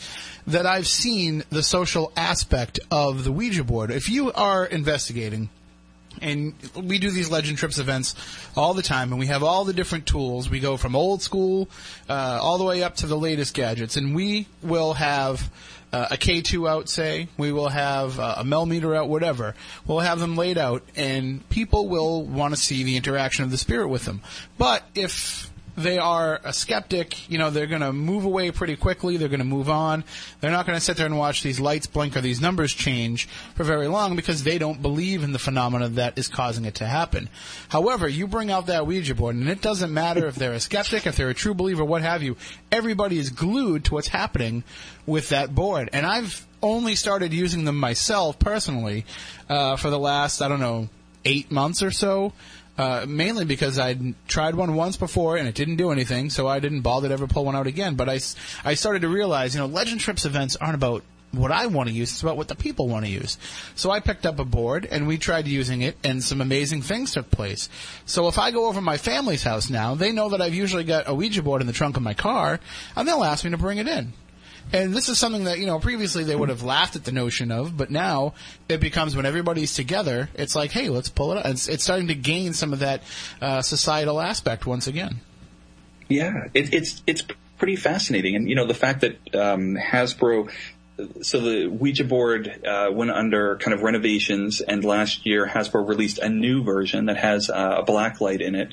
that 0.47 0.65
I've 0.65 0.87
seen 0.87 1.45
the 1.51 1.63
social 1.63 2.13
aspect 2.17 2.81
of 2.91 3.25
the 3.25 3.33
Ouija 3.33 3.65
board. 3.65 3.91
If 3.91 4.09
you 4.09 4.33
are 4.33 4.65
investigating, 4.65 5.51
and 6.23 6.55
we 6.75 6.99
do 6.99 7.11
these 7.11 7.31
legend 7.31 7.59
trips 7.59 7.79
events 7.79 8.15
all 8.57 8.75
the 8.75 8.83
time 8.83 9.11
and 9.13 9.19
we 9.19 9.27
have 9.27 9.43
all 9.43 9.65
the 9.65 9.73
different 9.73 10.07
tools 10.07 10.51
we 10.51 10.61
go 10.61 10.77
from 10.77 10.95
old 10.95 11.23
school 11.23 11.69
uh, 12.09 12.39
all 12.43 12.59
the 12.59 12.65
way 12.65 12.83
up 12.83 12.97
to 12.97 13.07
the 13.07 13.17
latest 13.17 13.55
gadgets 13.55 13.97
and 13.97 14.15
we 14.15 14.47
will 14.63 14.95
have 14.95 15.51
uh, 15.93 16.09
a 16.11 16.17
K2 16.17 16.69
out, 16.69 16.89
say, 16.89 17.29
we 17.37 17.53
will 17.53 17.69
have 17.69 18.19
uh, 18.19 18.37
a 18.39 18.45
Mel 18.45 18.67
Meter 18.67 18.95
out, 18.95 19.09
whatever. 19.09 19.55
We'll 19.87 20.01
have 20.01 20.21
them 20.21 20.37
laid 20.37 20.59
out, 20.59 20.83
and 20.97 21.49
people 21.49 21.89
will 21.89 22.23
want 22.23 22.55
to 22.55 22.61
see 22.61 22.83
the 22.83 22.97
interaction 22.97 23.45
of 23.45 23.51
the 23.51 23.57
spirit 23.57 23.89
with 23.89 24.05
them. 24.05 24.21
But 24.59 24.85
if 24.95 25.48
they 25.79 25.99
are 25.99 26.41
a 26.45 26.53
skeptic, 26.53 27.31
you 27.31 27.39
know, 27.39 27.51
they're 27.51 27.67
going 27.67 27.81
to 27.81 27.93
move 27.93 28.25
away 28.25 28.51
pretty 28.51 28.77
quickly. 28.77 29.17
They're 29.17 29.29
going 29.29 29.39
to 29.39 29.45
move 29.45 29.69
on. 29.69 30.05
They're 30.41 30.51
not 30.51 30.67
going 30.67 30.77
to 30.77 30.85
sit 30.85 30.97
there 30.97 31.07
and 31.07 31.19
watch 31.19 31.43
these 31.43 31.61
lights 31.61 31.87
blink 31.87 32.17
or 32.17 32.21
these 32.21 32.41
numbers 32.41 32.75
change 32.75 33.27
for 33.55 33.65
very 33.65 33.89
long 33.89 34.17
because 34.17 34.45
they 34.45 34.59
don't 34.59 34.83
believe 34.83 35.23
in 35.23 35.33
the 35.33 35.39
phenomena 35.39 35.89
that 35.91 36.19
is 36.19 36.29
causing 36.29 36.65
it 36.65 36.77
to 36.77 36.87
happen. 36.87 37.29
However, 37.69 38.09
you 38.09 38.27
bring 38.27 38.51
out 38.51 38.67
that 38.67 38.87
Ouija 38.87 39.15
board, 39.15 39.37
and 39.37 39.49
it 39.49 39.63
doesn't 39.63 39.93
matter 39.93 40.27
if 40.27 40.35
they're 40.35 40.53
a 40.53 40.61
skeptic, 40.61 41.07
if 41.07 41.17
they're 41.17 41.31
a 41.31 41.35
true 41.35 41.55
believer, 41.55 41.85
what 41.85 42.03
have 42.03 42.23
you. 42.23 42.37
Everybody 42.71 43.19
is 43.19 43.31
glued 43.31 43.85
to 43.87 43.95
what's 43.95 44.09
happening 44.09 44.65
with 45.07 45.31
that 45.31 45.55
board. 45.55 45.91
And 45.93 46.05
I've 46.07 46.47
only 46.63 46.95
started 46.95 47.33
using 47.33 47.65
them 47.65 47.77
myself 47.77 48.39
personally 48.39 49.05
uh, 49.49 49.77
for 49.77 49.91
the 49.91 49.99
last, 49.99 50.43
I 50.43 50.49
don't 50.49 50.61
know, 50.61 50.89
eight 51.25 51.51
months 51.51 51.83
or 51.83 51.91
so. 51.91 52.33
Uh, 52.79 53.05
mainly 53.09 53.45
because 53.45 53.77
I'd 53.77 54.15
tried 54.29 54.55
one 54.55 54.77
once 54.77 54.97
before 54.97 55.37
and 55.37 55.49
it 55.49 55.57
didn't 55.57 55.77
do 55.77 55.91
anything, 55.91 56.31
so 56.31 56.47
I 56.47 56.61
didn't 56.61 56.83
bother 56.83 57.09
to 57.09 57.15
ever 57.15 57.27
pull 57.27 57.45
one 57.45 57.57
out 57.57 57.67
again. 57.67 57.97
But 57.97 58.09
I, 58.09 58.21
I 58.65 58.75
started 58.75 59.03
to 59.03 59.09
realize, 59.09 59.53
you 59.53 59.61
know, 59.61 59.67
Legend 59.67 60.01
Trips 60.01 60.25
events 60.25 60.55
aren't 60.55 60.77
about 60.77 61.03
what 61.33 61.53
I 61.53 61.67
want 61.67 61.89
to 61.89 61.95
use, 61.95 62.11
it's 62.11 62.23
about 62.23 62.37
what 62.37 62.49
the 62.49 62.55
people 62.55 62.89
want 62.89 63.05
to 63.05 63.11
use. 63.11 63.37
So 63.75 63.91
I 63.91 64.01
picked 64.01 64.25
up 64.25 64.39
a 64.39 64.45
board 64.45 64.87
and 64.91 65.07
we 65.07 65.19
tried 65.19 65.47
using 65.47 65.83
it 65.83 65.97
and 66.05 66.23
some 66.23 66.41
amazing 66.41 66.83
things 66.83 67.13
took 67.13 67.31
place. 67.31 67.69
So 68.07 68.29
if 68.29 68.39
I 68.39 68.51
go 68.51 68.67
over 68.67 68.79
to 68.79 68.81
my 68.81 68.97
family's 68.97 69.43
house 69.43 69.69
now, 69.69 69.95
they 69.95 70.13
know 70.13 70.31
that 70.31 70.41
I've 70.41 70.55
usually 70.55 70.85
got 70.85 71.09
a 71.09 71.15
Ouija 71.15 71.43
board 71.43 71.61
in 71.61 71.67
the 71.67 71.73
trunk 71.73 71.97
of 71.97 72.03
my 72.03 72.15
car 72.15 72.61
and 72.97 73.07
they'll 73.07 73.25
ask 73.25 73.45
me 73.45 73.51
to 73.51 73.59
bring 73.59 73.79
it 73.79 73.89
in. 73.89 74.13
And 74.73 74.95
this 74.95 75.09
is 75.09 75.19
something 75.19 75.45
that, 75.45 75.59
you 75.59 75.67
know, 75.67 75.79
previously 75.79 76.25
they 76.25 76.37
would 76.37 76.51
have 76.51 76.63
laughed 76.63 76.95
at 76.97 77.05
the 77.05 77.13
notion 77.13 77.51
of, 77.51 77.77
but 77.77 77.91
now 77.91 78.35
it 78.69 78.81
becomes 78.81 79.17
when 79.17 79.25
everybody's 79.25 79.75
together, 79.75 80.29
it's 80.35 80.55
like, 80.55 80.73
hey, 80.73 80.89
let's 80.89 81.09
pull 81.09 81.33
it 81.33 81.39
up. 81.39 81.47
It's, 81.47 81.69
it's 81.69 81.85
starting 81.85 82.09
to 82.09 82.15
gain 82.15 82.53
some 82.53 82.73
of 82.73 82.81
that 82.81 83.03
uh, 83.41 83.63
societal 83.63 84.21
aspect 84.21 84.67
once 84.67 84.87
again. 84.87 85.21
Yeah, 86.09 86.49
it, 86.55 86.73
it's 86.73 87.03
it's 87.07 87.23
pretty 87.59 87.77
fascinating, 87.77 88.35
and 88.35 88.49
you 88.49 88.55
know 88.55 88.67
the 88.67 88.75
fact 88.75 89.03
that 89.03 89.35
um, 89.35 89.77
Hasbro. 89.77 90.51
So 91.23 91.41
the 91.41 91.67
Ouija 91.69 92.05
board 92.05 92.67
uh, 92.67 92.89
went 92.93 93.11
under 93.11 93.57
kind 93.59 93.73
of 93.73 93.83
renovations, 93.83 94.61
and 94.61 94.85
last 94.85 95.27
year 95.27 95.47
Hasbro 95.47 95.87
released 95.87 96.19
a 96.19 96.29
new 96.29 96.65
version 96.65 97.07
that 97.07 97.17
has 97.17 97.51
uh, 97.51 97.77
a 97.79 97.83
black 97.85 98.21
light 98.21 98.41
in 98.41 98.55
it, 98.55 98.71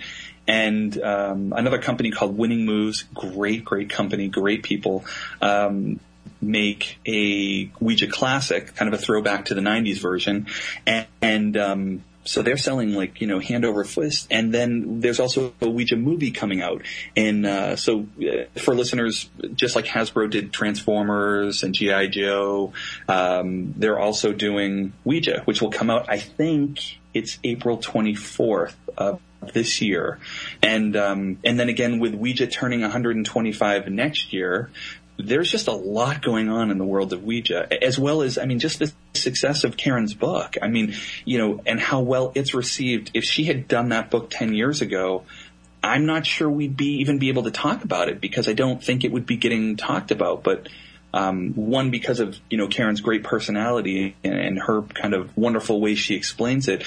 and 0.47 0.99
um, 1.01 1.53
another 1.55 1.79
company 1.79 2.11
called 2.11 2.37
Winning 2.37 2.65
Moves, 2.65 3.03
great, 3.13 3.63
great 3.63 3.89
company, 3.89 4.27
great 4.27 4.63
people, 4.63 5.05
um, 5.41 5.99
make 6.41 6.99
a 7.05 7.69
Ouija 7.79 8.07
classic, 8.07 8.75
kind 8.75 8.91
of 8.91 8.99
a 8.99 9.01
throwback 9.01 9.45
to 9.45 9.53
the 9.53 9.61
'90s 9.61 10.01
version, 10.01 10.47
and, 10.87 11.05
and 11.21 11.57
um, 11.57 12.03
so 12.25 12.41
they're 12.41 12.57
selling 12.57 12.93
like 12.93 13.21
you 13.21 13.27
know 13.27 13.39
hand 13.39 13.63
over 13.65 13.83
fist, 13.83 14.27
and 14.29 14.53
then 14.53 14.99
there's 14.99 15.19
also 15.19 15.53
a 15.61 15.69
Ouija 15.69 15.95
movie 15.95 16.31
coming 16.31 16.61
out. 16.61 16.81
And 17.15 17.45
uh, 17.45 17.75
so 17.75 18.07
uh, 18.19 18.59
for 18.59 18.75
listeners, 18.75 19.29
just 19.53 19.75
like 19.75 19.85
Hasbro 19.85 20.29
did 20.29 20.51
Transformers 20.51 21.63
and 21.63 21.73
GI 21.73 22.09
Joe, 22.09 22.73
um, 23.07 23.73
they're 23.77 23.99
also 23.99 24.33
doing 24.33 24.93
Ouija, 25.03 25.43
which 25.45 25.61
will 25.61 25.71
come 25.71 25.89
out. 25.89 26.07
I 26.09 26.19
think 26.19 26.79
it's 27.13 27.39
April 27.43 27.77
24th 27.77 28.75
of 28.97 29.21
this 29.53 29.81
year, 29.81 30.19
and 30.63 30.95
um, 30.95 31.37
and 31.43 31.59
then 31.59 31.69
again 31.69 31.99
with 31.99 32.15
Ouija 32.15 32.47
turning 32.47 32.81
125 32.81 33.87
next 33.87 34.33
year, 34.33 34.71
there's 35.17 35.49
just 35.49 35.67
a 35.67 35.73
lot 35.73 36.21
going 36.21 36.49
on 36.49 36.71
in 36.71 36.77
the 36.77 36.85
world 36.85 37.13
of 37.13 37.23
Ouija, 37.23 37.67
as 37.83 37.97
well 37.97 38.21
as, 38.21 38.37
I 38.37 38.45
mean, 38.45 38.59
just 38.59 38.79
the 38.79 38.91
success 39.13 39.63
of 39.63 39.77
Karen's 39.77 40.13
book. 40.13 40.57
I 40.61 40.67
mean, 40.67 40.95
you 41.23 41.37
know, 41.37 41.61
and 41.65 41.79
how 41.79 42.01
well 42.01 42.31
it's 42.35 42.53
received. 42.53 43.11
If 43.13 43.23
she 43.23 43.45
had 43.45 43.67
done 43.67 43.89
that 43.89 44.11
book 44.11 44.29
10 44.29 44.53
years 44.53 44.81
ago, 44.81 45.23
I'm 45.85 46.05
not 46.05 46.25
sure 46.25 46.49
we'd 46.49 46.75
be 46.75 46.99
even 47.01 47.19
be 47.19 47.29
able 47.29 47.43
to 47.43 47.51
talk 47.51 47.83
about 47.83 48.09
it 48.09 48.19
because 48.19 48.49
I 48.49 48.53
don't 48.53 48.83
think 48.83 49.03
it 49.03 49.11
would 49.11 49.25
be 49.25 49.37
getting 49.37 49.77
talked 49.77 50.11
about. 50.11 50.43
But 50.43 50.67
um, 51.13 51.53
one, 51.53 51.91
because 51.91 52.19
of 52.19 52.37
you 52.49 52.57
know 52.57 52.67
Karen's 52.67 53.01
great 53.01 53.23
personality 53.23 54.15
and, 54.23 54.33
and 54.33 54.59
her 54.59 54.81
kind 54.81 55.13
of 55.13 55.35
wonderful 55.37 55.79
way 55.79 55.95
she 55.95 56.15
explains 56.15 56.67
it. 56.67 56.83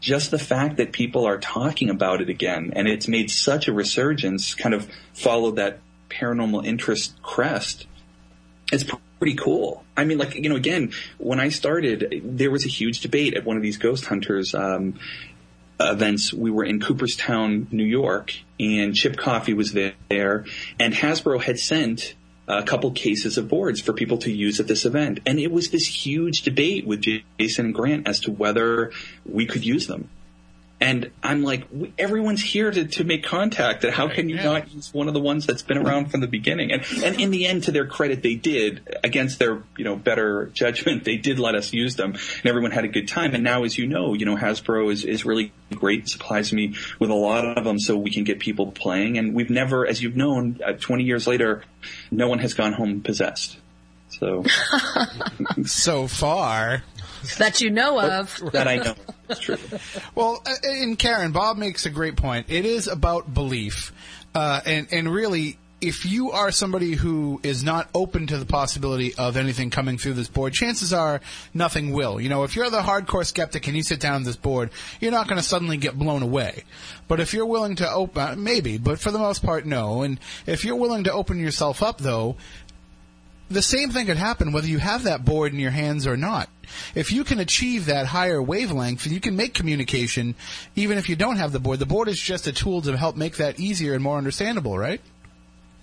Just 0.00 0.30
the 0.30 0.38
fact 0.38 0.76
that 0.76 0.92
people 0.92 1.26
are 1.26 1.38
talking 1.38 1.90
about 1.90 2.22
it 2.22 2.28
again 2.28 2.72
and 2.76 2.86
it's 2.86 3.08
made 3.08 3.32
such 3.32 3.66
a 3.66 3.72
resurgence, 3.72 4.54
kind 4.54 4.72
of 4.72 4.88
followed 5.12 5.56
that 5.56 5.80
paranormal 6.08 6.64
interest 6.64 7.20
crest. 7.22 7.86
It's 8.72 8.84
pretty 9.18 9.34
cool. 9.34 9.84
I 9.96 10.04
mean, 10.04 10.18
like 10.18 10.34
you 10.34 10.48
know, 10.48 10.56
again, 10.56 10.92
when 11.18 11.40
I 11.40 11.48
started, 11.48 12.22
there 12.24 12.50
was 12.50 12.64
a 12.64 12.68
huge 12.68 13.00
debate 13.00 13.34
at 13.34 13.44
one 13.44 13.56
of 13.56 13.62
these 13.62 13.76
ghost 13.76 14.06
hunters. 14.06 14.54
Um, 14.54 14.98
events. 15.80 16.32
We 16.32 16.50
were 16.50 16.64
in 16.64 16.80
Cooperstown, 16.80 17.68
New 17.70 17.84
York, 17.84 18.34
and 18.58 18.96
Chip 18.96 19.16
Coffey 19.16 19.54
was 19.54 19.72
there, 19.72 20.44
and 20.80 20.92
Hasbro 20.92 21.40
had 21.40 21.58
sent 21.58 22.14
a 22.48 22.62
couple 22.62 22.90
cases 22.92 23.36
of 23.36 23.48
boards 23.48 23.80
for 23.80 23.92
people 23.92 24.18
to 24.18 24.32
use 24.32 24.58
at 24.58 24.66
this 24.66 24.84
event. 24.86 25.20
And 25.26 25.38
it 25.38 25.52
was 25.52 25.70
this 25.70 25.86
huge 25.86 26.42
debate 26.42 26.86
with 26.86 27.02
Jason 27.38 27.66
and 27.66 27.74
Grant 27.74 28.08
as 28.08 28.20
to 28.20 28.30
whether 28.30 28.90
we 29.26 29.46
could 29.46 29.64
use 29.64 29.86
them. 29.86 30.08
And 30.80 31.10
I'm 31.24 31.42
like, 31.42 31.66
everyone's 31.98 32.42
here 32.42 32.70
to, 32.70 32.84
to 32.86 33.04
make 33.04 33.24
contact. 33.24 33.82
And 33.82 33.92
how 33.92 34.08
can 34.08 34.28
you 34.28 34.36
yeah. 34.36 34.44
not 34.44 34.72
use 34.72 34.94
one 34.94 35.08
of 35.08 35.14
the 35.14 35.20
ones 35.20 35.44
that's 35.44 35.62
been 35.62 35.76
around 35.76 36.12
from 36.12 36.20
the 36.20 36.28
beginning? 36.28 36.70
And, 36.70 36.84
and 37.02 37.20
in 37.20 37.32
the 37.32 37.46
end, 37.46 37.64
to 37.64 37.72
their 37.72 37.86
credit, 37.86 38.22
they 38.22 38.36
did. 38.36 38.96
Against 39.02 39.40
their, 39.40 39.64
you 39.76 39.84
know, 39.84 39.96
better 39.96 40.46
judgment, 40.52 41.04
they 41.04 41.16
did 41.16 41.40
let 41.40 41.56
us 41.56 41.72
use 41.72 41.96
them, 41.96 42.12
and 42.12 42.46
everyone 42.46 42.70
had 42.70 42.84
a 42.84 42.88
good 42.88 43.08
time. 43.08 43.34
And 43.34 43.42
now, 43.42 43.64
as 43.64 43.76
you 43.76 43.88
know, 43.88 44.14
you 44.14 44.24
know, 44.24 44.36
Hasbro 44.36 44.92
is, 44.92 45.04
is 45.04 45.24
really 45.24 45.52
great, 45.74 46.08
supplies 46.08 46.52
me 46.52 46.76
with 47.00 47.10
a 47.10 47.14
lot 47.14 47.44
of 47.44 47.64
them 47.64 47.80
so 47.80 47.96
we 47.96 48.12
can 48.12 48.22
get 48.22 48.38
people 48.38 48.70
playing. 48.70 49.18
And 49.18 49.34
we've 49.34 49.50
never, 49.50 49.84
as 49.84 50.00
you've 50.00 50.16
known, 50.16 50.60
uh, 50.64 50.74
20 50.74 51.02
years 51.02 51.26
later, 51.26 51.64
no 52.12 52.28
one 52.28 52.38
has 52.38 52.54
gone 52.54 52.72
home 52.72 53.00
possessed. 53.00 53.58
So 54.10 54.44
So 55.64 56.06
far, 56.06 56.82
that 57.38 57.60
you 57.60 57.70
know 57.70 58.00
of. 58.00 58.40
that 58.52 58.68
I 58.68 58.76
know 58.76 58.94
is 59.30 59.38
true. 59.38 59.58
Well, 60.14 60.42
uh, 60.44 60.54
and 60.62 60.98
Karen, 60.98 61.32
Bob 61.32 61.56
makes 61.56 61.86
a 61.86 61.90
great 61.90 62.16
point. 62.16 62.46
It 62.48 62.64
is 62.64 62.88
about 62.88 63.32
belief, 63.32 63.92
uh, 64.34 64.60
and 64.64 64.88
and 64.92 65.12
really, 65.12 65.58
if 65.80 66.04
you 66.04 66.32
are 66.32 66.50
somebody 66.50 66.94
who 66.94 67.40
is 67.42 67.62
not 67.62 67.88
open 67.94 68.26
to 68.26 68.36
the 68.36 68.46
possibility 68.46 69.14
of 69.14 69.36
anything 69.36 69.70
coming 69.70 69.96
through 69.96 70.14
this 70.14 70.28
board, 70.28 70.52
chances 70.52 70.92
are 70.92 71.20
nothing 71.54 71.92
will. 71.92 72.20
You 72.20 72.28
know, 72.28 72.42
if 72.42 72.56
you're 72.56 72.70
the 72.70 72.80
hardcore 72.80 73.24
skeptic 73.24 73.66
and 73.68 73.76
you 73.76 73.82
sit 73.82 74.00
down 74.00 74.22
at 74.22 74.24
this 74.24 74.36
board, 74.36 74.70
you're 75.00 75.12
not 75.12 75.28
going 75.28 75.40
to 75.40 75.46
suddenly 75.46 75.76
get 75.76 75.96
blown 75.96 76.22
away. 76.22 76.64
But 77.06 77.20
if 77.20 77.32
you're 77.32 77.46
willing 77.46 77.76
to 77.76 77.90
open, 77.90 78.42
maybe, 78.42 78.78
but 78.78 78.98
for 78.98 79.10
the 79.10 79.18
most 79.18 79.44
part, 79.44 79.66
no. 79.66 80.02
And 80.02 80.18
if 80.46 80.64
you're 80.64 80.76
willing 80.76 81.04
to 81.04 81.12
open 81.12 81.38
yourself 81.38 81.82
up, 81.82 81.98
though, 81.98 82.36
the 83.50 83.62
same 83.62 83.90
thing 83.90 84.06
could 84.06 84.16
happen 84.16 84.52
whether 84.52 84.66
you 84.66 84.78
have 84.78 85.04
that 85.04 85.24
board 85.24 85.52
in 85.52 85.58
your 85.58 85.70
hands 85.70 86.06
or 86.06 86.16
not. 86.16 86.48
If 86.94 87.12
you 87.12 87.24
can 87.24 87.38
achieve 87.40 87.86
that 87.86 88.06
higher 88.06 88.42
wavelength, 88.42 89.06
you 89.06 89.20
can 89.20 89.36
make 89.36 89.54
communication 89.54 90.34
even 90.76 90.98
if 90.98 91.08
you 91.08 91.16
don't 91.16 91.36
have 91.36 91.52
the 91.52 91.58
board. 91.60 91.78
The 91.78 91.86
board 91.86 92.08
is 92.08 92.20
just 92.20 92.46
a 92.46 92.52
tool 92.52 92.82
to 92.82 92.96
help 92.96 93.16
make 93.16 93.36
that 93.38 93.58
easier 93.58 93.94
and 93.94 94.02
more 94.02 94.18
understandable, 94.18 94.76
right? 94.78 95.00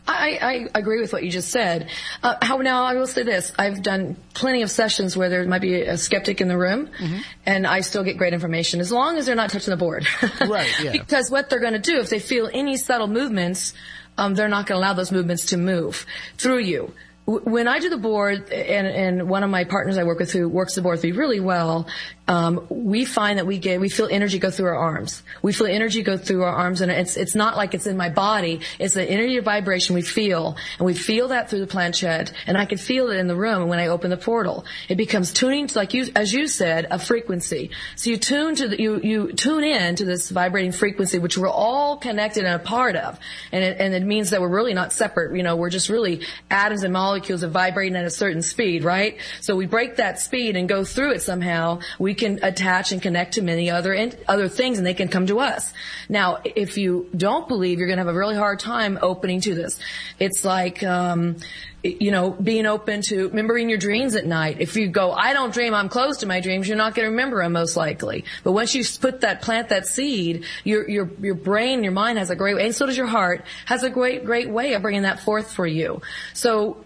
I, 0.08 0.68
I 0.74 0.80
agree 0.80 1.02
with 1.02 1.12
what 1.14 1.24
you 1.24 1.32
just 1.32 1.50
said. 1.50 1.90
Uh, 2.22 2.36
how 2.40 2.58
now 2.58 2.84
I 2.84 2.94
will 2.94 3.08
say 3.08 3.24
this: 3.24 3.52
I've 3.58 3.82
done 3.82 4.16
plenty 4.36 4.62
of 4.62 4.70
sessions 4.70 5.18
where 5.18 5.30
there 5.30 5.44
might 5.48 5.64
be 5.64 5.82
a 5.82 5.98
skeptic 5.98 6.42
in 6.42 6.48
the 6.48 6.58
room, 6.58 6.90
Mm-hmm. 7.00 7.18
and 7.48 7.66
I 7.66 7.82
still 7.82 8.04
get 8.04 8.16
great 8.16 8.32
information 8.34 8.80
as 8.82 8.92
long 8.92 9.18
as 9.18 9.26
they're 9.26 9.36
not 9.36 9.50
touching 9.50 9.72
the 9.72 9.78
board. 9.78 10.06
Right, 10.48 10.70
yeah. 10.80 10.92
because 10.92 11.32
what 11.32 11.50
they're 11.50 11.60
going 11.60 11.74
to 11.74 11.80
do 11.80 11.98
if 11.98 12.12
they 12.12 12.20
feel 12.20 12.48
any 12.54 12.78
subtle 12.78 13.08
movements, 13.08 13.74
um, 14.20 14.36
they're 14.36 14.48
not 14.48 14.68
going 14.68 14.80
to 14.80 14.86
allow 14.86 14.94
those 14.94 15.12
movements 15.12 15.46
to 15.48 15.58
move 15.58 16.06
through 16.38 16.60
you. 16.60 16.94
When 17.26 17.68
I 17.68 17.80
do 17.80 17.90
the 17.90 17.98
board, 17.98 18.52
and, 18.52 18.88
and 18.88 19.30
one 19.30 19.44
of 19.44 19.50
my 19.50 19.64
partners 19.64 19.98
I 19.98 20.04
work 20.04 20.20
with 20.20 20.32
who 20.32 20.48
works 20.48 20.76
the 20.76 20.82
board 20.82 21.04
really 21.04 21.40
well, 21.40 21.88
um, 22.28 22.66
we 22.70 23.06
find 23.06 23.38
that 23.38 23.46
we 23.46 23.60
get 23.60 23.80
we 23.80 23.90
feel 23.90 24.08
energy 24.10 24.40
go 24.40 24.50
through 24.50 24.68
our 24.68 24.76
arms. 24.76 25.22
We 25.42 25.54
feel 25.54 25.68
energy 25.68 26.02
go 26.02 26.18
through 26.18 26.44
our 26.44 26.54
arms, 26.54 26.82
and 26.82 26.92
it's 26.92 27.18
it's 27.18 27.36
not 27.36 27.56
like 27.56 27.76
it's 27.76 27.86
in 27.86 27.98
my 27.98 28.10
body. 28.10 28.62
It's 28.80 28.96
the 28.96 29.04
energy 29.04 29.40
vibration 29.40 29.94
we 29.94 30.02
feel, 30.02 30.58
and 30.80 30.86
we 30.86 30.96
feel 30.96 31.28
that 31.28 31.50
through 31.50 31.60
the 31.60 31.68
planchette, 31.68 32.34
and 32.48 32.58
I 32.58 32.66
can 32.66 32.80
feel 32.80 33.10
it 33.10 33.18
in 33.18 33.28
the 33.28 33.36
room 33.36 33.68
when 33.68 33.78
I 33.78 33.88
open 33.88 34.10
the 34.10 34.18
portal. 34.18 34.66
It 34.90 34.96
becomes 34.96 35.34
tuning 35.34 35.68
to 35.68 35.78
like 35.78 35.94
you 35.94 36.08
as 36.16 36.34
you 36.34 36.48
said 36.48 36.88
a 36.90 36.98
frequency. 36.98 37.70
So 37.96 38.10
you 38.10 38.18
tune 38.18 38.56
to 38.56 38.70
the, 38.70 38.82
you 38.82 39.00
you 39.02 39.34
tune 39.34 39.64
in 39.64 39.96
to 39.98 40.06
this 40.06 40.32
vibrating 40.32 40.72
frequency, 40.72 41.20
which 41.20 41.38
we're 41.38 41.48
all 41.48 41.98
connected 41.98 42.46
and 42.46 42.56
a 42.56 42.60
part 42.60 42.96
of, 42.96 43.20
and 43.52 43.64
it, 43.64 43.78
and 43.80 43.94
it 43.94 44.04
means 44.04 44.32
that 44.32 44.42
we're 44.42 44.50
really 44.50 44.74
not 44.74 44.94
separate. 44.94 45.36
You 45.38 45.44
know, 45.44 45.56
we're 45.56 45.70
just 45.70 45.90
really 45.90 46.22
atoms 46.50 46.84
and 46.84 46.92
molecules 46.92 47.44
are 47.44 47.50
vibrating 47.50 47.96
at 47.96 48.06
a 48.06 48.10
certain 48.10 48.42
speed, 48.42 48.84
right? 48.84 49.18
So 49.42 49.56
we 49.56 49.68
break 49.68 49.98
that 49.98 50.20
speed 50.20 50.56
and 50.56 50.68
go 50.68 50.84
through 50.84 51.12
it 51.12 51.22
somehow. 51.22 51.82
We 52.00 52.15
can 52.16 52.40
attach 52.44 52.92
and 52.92 53.02
connect 53.02 53.36
to 53.36 53.42
many 53.42 53.70
other 53.70 53.94
in, 53.94 54.14
other 54.28 54.48
things, 54.48 54.78
and 54.78 54.88
they 54.88 54.94
can 54.94 55.08
come 55.08 55.28
to 55.28 55.40
us. 55.40 55.74
Now, 56.10 56.40
if 56.44 56.78
you 56.78 57.10
don't 57.16 57.48
believe, 57.48 57.80
you're 57.80 57.88
going 57.88 57.98
to 57.98 58.04
have 58.04 58.14
a 58.14 58.18
really 58.18 58.36
hard 58.36 58.60
time 58.60 58.98
opening 59.02 59.42
to 59.42 59.54
this. 59.54 59.80
It's 60.20 60.44
like. 60.44 60.84
Um, 60.84 61.38
you 61.86 62.10
know, 62.10 62.32
being 62.32 62.66
open 62.66 63.02
to 63.04 63.28
remembering 63.28 63.70
your 63.70 63.78
dreams 63.78 64.16
at 64.16 64.26
night. 64.26 64.58
If 64.60 64.76
you 64.76 64.88
go, 64.88 65.12
I 65.12 65.34
don't 65.34 65.54
dream, 65.54 65.74
I'm 65.74 65.90
close 65.90 66.18
to 66.18 66.26
my 66.26 66.40
dreams, 66.40 66.68
you're 66.68 66.78
not 66.78 66.96
going 66.96 67.06
to 67.06 67.12
remember 67.12 67.44
them 67.44 67.54
most 67.54 67.78
likely. 67.78 68.26
But 68.44 68.54
once 68.54 68.74
you 68.74 68.84
put 69.00 69.22
that, 69.22 69.42
plant 69.42 69.70
that 69.70 69.86
seed, 69.86 70.46
your, 70.64 70.90
your, 70.90 71.10
your 71.22 71.36
brain, 71.36 71.84
your 71.84 71.92
mind 71.94 72.18
has 72.18 72.32
a 72.32 72.36
great, 72.36 72.58
and 72.58 72.74
so 72.74 72.88
does 72.88 72.98
your 72.98 73.08
heart, 73.08 73.46
has 73.66 73.84
a 73.84 73.90
great, 73.90 74.26
great 74.26 74.50
way 74.50 74.74
of 74.74 74.82
bringing 74.82 75.04
that 75.04 75.20
forth 75.20 75.52
for 75.52 75.68
you. 75.68 76.02
So, 76.34 76.85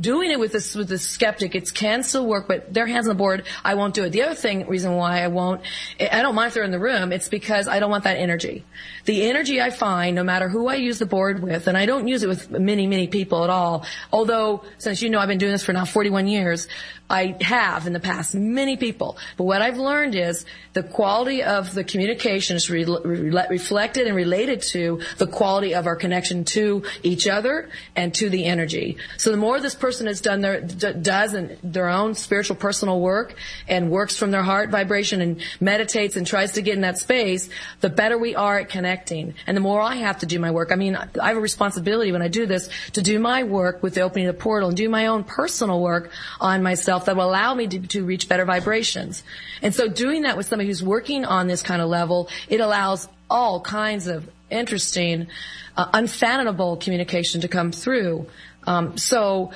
doing 0.00 0.30
it 0.30 0.40
with 0.40 0.52
this 0.52 0.74
with 0.74 0.88
this 0.88 1.06
skeptic, 1.08 1.54
it 1.54 1.72
can 1.72 2.02
still 2.02 2.26
work, 2.26 2.48
but 2.48 2.74
their 2.74 2.86
hands 2.86 3.06
on 3.06 3.10
the 3.10 3.18
board, 3.18 3.44
I 3.64 3.74
won't 3.74 3.94
do 3.94 4.04
it. 4.04 4.10
The 4.10 4.22
other 4.22 4.34
thing, 4.34 4.66
reason 4.66 4.96
why 4.96 5.22
I 5.22 5.28
won't, 5.28 5.62
I 6.00 6.22
don't 6.22 6.34
mind 6.34 6.48
if 6.48 6.54
they're 6.54 6.64
in 6.64 6.72
the 6.72 6.80
room. 6.80 7.12
It's 7.12 7.28
because 7.28 7.68
I 7.68 7.78
don't 7.78 7.90
want 7.90 8.04
that 8.04 8.16
energy. 8.16 8.64
The 9.04 9.28
energy 9.28 9.60
I 9.60 9.70
find, 9.70 10.16
no 10.16 10.24
matter 10.24 10.48
who 10.48 10.68
I 10.68 10.74
use 10.74 10.98
the 10.98 11.06
board 11.06 11.42
with, 11.42 11.68
and 11.68 11.78
I 11.78 11.86
don't 11.86 12.08
use 12.08 12.22
it 12.22 12.28
with 12.28 12.50
many 12.50 12.86
many 12.86 13.06
people 13.06 13.44
at 13.44 13.50
all. 13.50 13.86
Although, 14.12 14.64
since 14.78 15.02
you 15.02 15.10
know 15.10 15.20
I've 15.20 15.28
been 15.28 15.38
doing 15.38 15.52
this 15.52 15.62
for 15.62 15.72
now 15.72 15.84
41 15.84 16.26
years, 16.26 16.66
I 17.10 17.36
have 17.40 17.88
in 17.88 17.92
the 17.92 18.00
past 18.00 18.34
many 18.34 18.76
people. 18.76 19.18
But 19.36 19.44
what 19.44 19.62
I've 19.62 19.78
learned 19.78 20.14
is 20.14 20.46
the 20.74 20.84
quality 20.84 21.42
of 21.42 21.74
the 21.74 21.82
communication 21.82 22.56
is 22.56 22.70
re- 22.70 22.84
re- 22.84 23.46
reflected 23.50 24.06
and 24.06 24.14
related 24.14 24.62
to 24.62 25.00
the 25.18 25.26
quality 25.26 25.74
of 25.74 25.88
our 25.88 25.96
connection 25.96 26.44
to 26.44 26.84
each 27.02 27.26
other 27.26 27.68
and 27.96 28.14
to 28.14 28.30
the 28.30 28.44
energy. 28.44 28.96
So 29.16 29.32
the 29.32 29.36
more 29.36 29.59
this 29.60 29.74
person 29.74 30.06
has 30.06 30.20
done 30.20 30.40
their 30.40 30.60
d- 30.60 30.92
does 30.94 31.34
and 31.34 31.56
their 31.62 31.88
own 31.88 32.14
spiritual 32.14 32.56
personal 32.56 33.00
work 33.00 33.34
and 33.68 33.90
works 33.90 34.16
from 34.16 34.30
their 34.30 34.42
heart 34.42 34.70
vibration 34.70 35.20
and 35.20 35.40
meditates 35.60 36.16
and 36.16 36.26
tries 36.26 36.52
to 36.52 36.62
get 36.62 36.74
in 36.74 36.80
that 36.80 36.98
space, 36.98 37.48
the 37.80 37.88
better 37.88 38.18
we 38.18 38.34
are 38.34 38.58
at 38.58 38.68
connecting. 38.68 39.34
And 39.46 39.56
the 39.56 39.60
more 39.60 39.80
I 39.80 39.96
have 39.96 40.18
to 40.18 40.26
do 40.26 40.38
my 40.38 40.50
work. 40.50 40.72
I 40.72 40.76
mean, 40.76 40.96
I 40.96 41.28
have 41.28 41.36
a 41.36 41.40
responsibility 41.40 42.12
when 42.12 42.22
I 42.22 42.28
do 42.28 42.46
this 42.46 42.68
to 42.92 43.02
do 43.02 43.18
my 43.18 43.44
work 43.44 43.82
with 43.82 43.94
the 43.94 44.00
opening 44.00 44.26
of 44.26 44.36
the 44.36 44.42
portal 44.42 44.68
and 44.68 44.76
do 44.76 44.88
my 44.88 45.06
own 45.06 45.24
personal 45.24 45.80
work 45.80 46.10
on 46.40 46.62
myself 46.62 47.04
that 47.04 47.16
will 47.16 47.24
allow 47.24 47.54
me 47.54 47.66
to, 47.68 47.80
to 47.88 48.04
reach 48.04 48.28
better 48.28 48.44
vibrations. 48.44 49.22
And 49.62 49.74
so 49.74 49.88
doing 49.88 50.22
that 50.22 50.36
with 50.36 50.46
somebody 50.46 50.68
who's 50.68 50.82
working 50.82 51.24
on 51.24 51.46
this 51.46 51.62
kind 51.62 51.80
of 51.80 51.88
level, 51.88 52.28
it 52.48 52.60
allows 52.60 53.08
all 53.28 53.60
kinds 53.60 54.06
of 54.06 54.28
interesting, 54.50 55.28
uh, 55.76 55.88
unfathomable 55.92 56.76
communication 56.76 57.40
to 57.40 57.48
come 57.48 57.72
through. 57.72 58.26
Um, 58.66 58.96
so, 58.96 59.50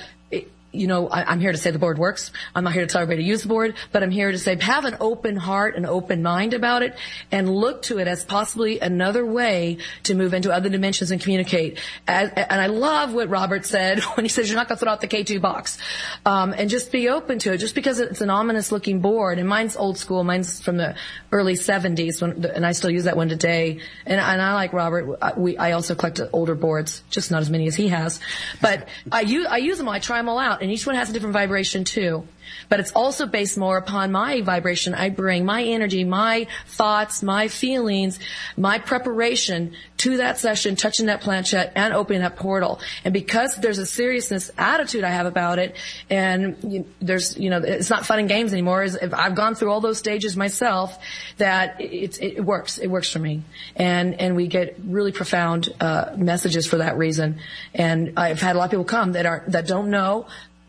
you 0.75 0.87
know, 0.87 1.09
I, 1.09 1.25
I'm 1.25 1.41
here 1.41 1.53
to 1.53 1.59
say 1.59 1.71
the 1.71 1.79
board 1.79 1.99
works. 1.99 2.31
I'm 2.55 2.65
not 2.65 2.73
here 2.73 2.83
to 2.83 2.93
tell 2.93 3.03
everybody 3.03 3.23
to 3.23 3.29
use 3.29 3.43
the 3.43 3.49
board, 3.49 3.75
but 3.93 4.03
I'm 4.03 4.11
here 4.11 4.31
to 4.31 4.39
say 4.39 4.57
have 4.61 4.85
an 4.85 4.97
open 5.01 5.37
heart, 5.37 5.77
an 5.77 5.87
open 5.87 6.23
mind 6.23 6.55
about 6.55 6.83
it, 6.83 6.97
and 7.31 7.55
look 7.55 7.83
to 7.83 7.99
it 7.99 8.09
as 8.09 8.25
possibly 8.25 8.81
another 8.81 9.25
way 9.25 9.79
to 10.05 10.15
move 10.15 10.35
into 10.35 10.53
other 10.53 10.69
dimensions 10.69 11.11
and 11.11 11.21
communicate. 11.21 11.79
As, 12.07 12.31
and 12.31 12.61
I 12.61 12.67
love 12.67 13.15
what 13.15 13.29
Robert 13.29 13.65
said 13.67 14.03
when 14.15 14.25
he 14.25 14.29
says 14.29 14.49
you're 14.49 14.57
not 14.57 14.69
going 14.69 14.79
to 14.79 14.85
throw 14.85 14.93
out 14.93 15.01
the 15.01 15.09
K2 15.09 15.41
box, 15.41 15.79
um, 16.27 16.55
and 16.57 16.69
just 16.69 16.91
be 16.91 17.09
open 17.09 17.39
to 17.41 17.53
it. 17.53 17.59
Just 17.59 17.75
because 17.75 18.01
it's 18.01 18.21
an 18.21 18.31
ominous 18.31 18.73
looking 18.73 19.01
board, 19.01 19.39
and 19.39 19.49
mine's 19.49 19.77
old 19.77 19.99
school, 19.99 20.25
mine's 20.25 20.61
from 20.61 20.77
the 20.77 20.97
early 21.33 21.55
70s, 21.55 22.21
when, 22.21 22.45
and 22.45 22.67
I 22.67 22.73
still 22.73 22.91
use 22.91 23.05
that 23.05 23.17
one 23.17 23.29
today. 23.29 23.81
And, 24.07 24.21
and 24.21 24.43
I 24.43 24.55
like 24.55 24.73
Robert. 24.73 25.19
I, 25.23 25.33
we, 25.37 25.57
I 25.57 25.73
also 25.73 25.95
collect 25.95 26.21
older 26.33 26.55
boards, 26.55 27.03
just 27.11 27.31
not 27.31 27.41
as 27.41 27.51
many 27.51 27.67
as 27.67 27.75
he 27.75 27.89
has, 27.89 28.21
but 28.61 28.89
I 29.11 29.23
use 29.23 29.47
I 29.47 29.59
use 29.59 29.79
them 29.79 29.89
all. 29.89 29.95
I 29.95 29.99
try 29.99 30.19
them 30.19 30.29
all 30.29 30.39
out, 30.39 30.63
and 30.65 30.73
each 30.73 30.87
one 30.87 30.97
has 30.97 31.11
a 31.11 31.13
different 31.13 31.35
vibration 31.35 31.85
too. 31.85 32.27
But 32.71 32.81
it's 32.81 32.93
also 32.93 33.27
based 33.27 33.59
more 33.59 33.77
upon 33.77 34.13
my 34.13 34.41
vibration 34.41 34.95
I 34.95 35.11
bring, 35.11 35.45
my 35.45 35.63
energy, 35.63 36.05
my 36.05 36.47
thoughts, 36.67 37.23
my 37.23 37.49
feelings, 37.49 38.19
my 38.57 38.79
preparation 38.79 39.75
to 39.99 40.17
that 40.19 40.39
session, 40.39 40.75
touching 40.75 41.07
that 41.07 41.21
planchette 41.21 41.73
and 41.75 41.93
opening 41.93 42.23
that 42.23 42.37
portal. 42.37 42.81
And 43.05 43.13
because 43.13 43.57
there's 43.57 43.77
a 43.77 43.85
seriousness 43.85 44.51
attitude 44.57 45.05
I 45.05 45.11
have 45.11 45.27
about 45.27 45.59
it, 45.59 45.77
and 46.09 46.57
you, 46.63 46.87
there's, 46.99 47.37
you 47.37 47.51
know, 47.51 47.59
it's 47.59 47.91
not 47.91 48.07
fun 48.07 48.19
and 48.19 48.29
games 48.29 48.53
anymore. 48.53 48.85
Is 48.85 48.97
I've 48.97 49.35
gone 49.35 49.55
through 49.55 49.71
all 49.71 49.83
those 49.83 49.99
stages 49.99 50.35
myself. 50.35 50.99
That 51.37 51.79
it, 51.81 52.23
it 52.23 52.45
works. 52.45 52.79
It 52.79 52.89
works 52.89 53.11
for 53.11 53.19
me, 53.19 53.43
and 53.77 54.19
and 54.19 54.35
we 54.35 54.47
get 54.47 54.77
really 54.83 55.13
profound 55.13 55.69
uh, 55.79 56.15
messages 56.17 56.67
for 56.67 56.79
that 56.79 56.97
reason. 56.97 57.41
And 57.75 58.15
I've 58.19 58.41
had 58.41 58.57
a 58.57 58.59
lot 58.59 58.67
of 58.67 58.71
people 58.71 58.85
come 58.85 59.13
that 59.13 59.27
are 59.27 59.45
that 59.49 59.67
don't 59.67 59.91
know 59.91 60.27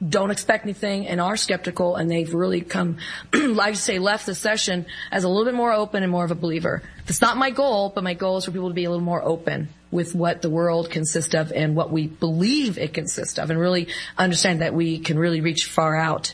don't 0.07 0.31
expect 0.31 0.65
anything 0.65 1.07
and 1.07 1.21
are 1.21 1.37
skeptical 1.37 1.95
and 1.95 2.11
they've 2.11 2.33
really 2.33 2.61
come, 2.61 2.97
like 3.33 3.59
I 3.59 3.73
say, 3.73 3.99
left 3.99 4.25
the 4.25 4.35
session 4.35 4.85
as 5.11 5.23
a 5.23 5.29
little 5.29 5.45
bit 5.45 5.53
more 5.53 5.71
open 5.71 6.03
and 6.03 6.11
more 6.11 6.25
of 6.25 6.31
a 6.31 6.35
believer. 6.35 6.83
That's 7.05 7.21
not 7.21 7.37
my 7.37 7.51
goal, 7.51 7.91
but 7.93 8.03
my 8.03 8.13
goal 8.13 8.37
is 8.37 8.45
for 8.45 8.51
people 8.51 8.69
to 8.69 8.73
be 8.73 8.83
a 8.83 8.89
little 8.89 9.05
more 9.05 9.23
open 9.23 9.69
with 9.91 10.13
what 10.13 10.41
the 10.41 10.49
world 10.49 10.89
consists 10.89 11.33
of 11.33 11.51
and 11.53 11.75
what 11.75 11.91
we 11.91 12.07
believe 12.07 12.77
it 12.77 12.93
consists 12.93 13.39
of 13.39 13.49
and 13.49 13.59
really 13.59 13.87
understand 14.17 14.61
that 14.61 14.73
we 14.73 14.99
can 14.99 15.17
really 15.17 15.39
reach 15.39 15.65
far 15.65 15.95
out, 15.95 16.33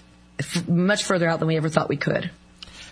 much 0.67 1.03
further 1.03 1.27
out 1.27 1.39
than 1.39 1.47
we 1.47 1.57
ever 1.57 1.69
thought 1.69 1.87
we 1.87 1.97
could. 1.97 2.31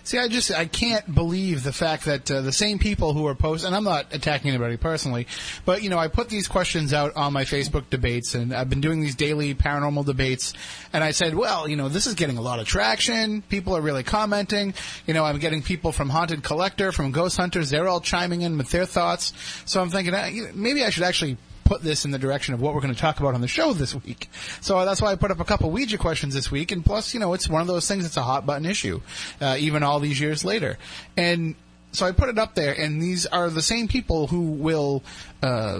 See, 0.04 0.18
I 0.18 0.28
just 0.28 0.50
I 0.52 0.66
can't 0.66 1.14
believe 1.14 1.62
the 1.62 1.72
fact 1.72 2.04
that 2.06 2.30
uh, 2.30 2.40
the 2.40 2.52
same 2.52 2.78
people 2.78 3.12
who 3.12 3.26
are 3.26 3.34
posting, 3.34 3.68
and 3.68 3.76
I'm 3.76 3.84
not 3.84 4.06
attacking 4.12 4.48
anybody 4.48 4.76
personally, 4.76 5.26
but 5.64 5.82
you 5.82 5.90
know 5.90 5.98
I 5.98 6.08
put 6.08 6.28
these 6.28 6.48
questions 6.48 6.92
out 6.92 7.16
on 7.16 7.32
my 7.32 7.44
Facebook 7.44 7.90
debates, 7.90 8.34
and 8.34 8.54
I've 8.54 8.70
been 8.70 8.80
doing 8.80 9.00
these 9.00 9.14
daily 9.14 9.54
paranormal 9.54 10.06
debates, 10.06 10.54
and 10.92 11.04
I 11.04 11.10
said, 11.10 11.34
well, 11.34 11.68
you 11.68 11.76
know, 11.76 11.88
this 11.88 12.06
is 12.06 12.14
getting 12.14 12.38
a 12.38 12.42
lot 12.42 12.58
of 12.58 12.66
traction. 12.66 13.42
People 13.42 13.76
are 13.76 13.80
really 13.80 14.02
commenting. 14.02 14.74
You 15.06 15.14
know, 15.14 15.24
I'm 15.24 15.38
getting 15.38 15.62
people 15.62 15.92
from 15.92 16.08
Haunted 16.08 16.42
Collector, 16.42 16.92
from 16.92 17.12
Ghost 17.12 17.36
Hunters. 17.36 17.70
They're 17.70 17.88
all 17.88 18.00
chiming 18.00 18.42
in 18.42 18.56
with 18.56 18.70
their 18.70 18.86
thoughts. 18.86 19.32
So 19.66 19.80
I'm 19.80 19.90
thinking 19.90 20.14
uh, 20.14 20.30
maybe 20.54 20.84
I 20.84 20.90
should 20.90 21.04
actually 21.04 21.36
put 21.70 21.82
this 21.84 22.04
in 22.04 22.10
the 22.10 22.18
direction 22.18 22.52
of 22.52 22.60
what 22.60 22.74
we're 22.74 22.80
going 22.80 22.92
to 22.92 23.00
talk 23.00 23.20
about 23.20 23.32
on 23.32 23.40
the 23.40 23.46
show 23.46 23.72
this 23.72 23.94
week. 23.94 24.28
So 24.60 24.84
that's 24.84 25.00
why 25.00 25.12
I 25.12 25.14
put 25.14 25.30
up 25.30 25.38
a 25.38 25.44
couple 25.44 25.70
Ouija 25.70 25.98
questions 25.98 26.34
this 26.34 26.50
week. 26.50 26.72
And 26.72 26.84
plus, 26.84 27.14
you 27.14 27.20
know, 27.20 27.32
it's 27.32 27.48
one 27.48 27.60
of 27.60 27.68
those 27.68 27.86
things 27.86 28.02
that's 28.02 28.16
a 28.16 28.22
hot 28.22 28.44
button 28.44 28.66
issue, 28.66 29.00
uh, 29.40 29.56
even 29.56 29.84
all 29.84 30.00
these 30.00 30.20
years 30.20 30.44
later. 30.44 30.78
And 31.16 31.54
so 31.92 32.06
I 32.06 32.10
put 32.10 32.28
it 32.28 32.40
up 32.40 32.56
there, 32.56 32.72
and 32.72 33.00
these 33.00 33.24
are 33.24 33.48
the 33.50 33.62
same 33.62 33.86
people 33.86 34.26
who 34.26 34.50
will, 34.50 35.04
uh, 35.44 35.78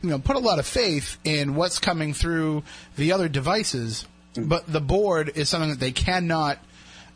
you 0.00 0.08
know, 0.08 0.18
put 0.18 0.36
a 0.36 0.38
lot 0.38 0.58
of 0.58 0.66
faith 0.66 1.18
in 1.22 1.54
what's 1.54 1.78
coming 1.78 2.14
through 2.14 2.62
the 2.96 3.12
other 3.12 3.28
devices, 3.28 4.06
but 4.38 4.66
the 4.66 4.80
board 4.80 5.32
is 5.34 5.50
something 5.50 5.68
that 5.68 5.80
they 5.80 5.92
cannot 5.92 6.58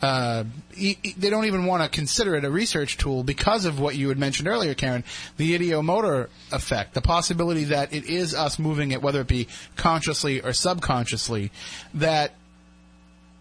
uh, 0.03 0.44
they 0.76 1.30
don't 1.30 1.44
even 1.44 1.66
want 1.66 1.82
to 1.82 1.88
consider 1.88 2.34
it 2.34 2.44
a 2.44 2.51
research 2.51 2.96
tool 2.96 3.22
because 3.22 3.66
of 3.66 3.78
what 3.78 3.96
you 3.96 4.09
had 4.09 4.18
mentioned 4.18 4.48
earlier, 4.48 4.74
Karen, 4.74 5.05
the 5.36 5.59
ideomotor 5.59 6.28
effect, 6.53 6.94
the 6.94 7.03
possibility 7.03 7.64
that 7.64 7.92
it 7.92 8.05
is 8.05 8.34
us 8.34 8.59
moving 8.59 8.92
it, 8.92 9.03
whether 9.03 9.20
it 9.20 9.28
be 9.28 9.46
consciously 9.76 10.40
or 10.40 10.53
subconsciously, 10.53 11.53
that 11.92 12.34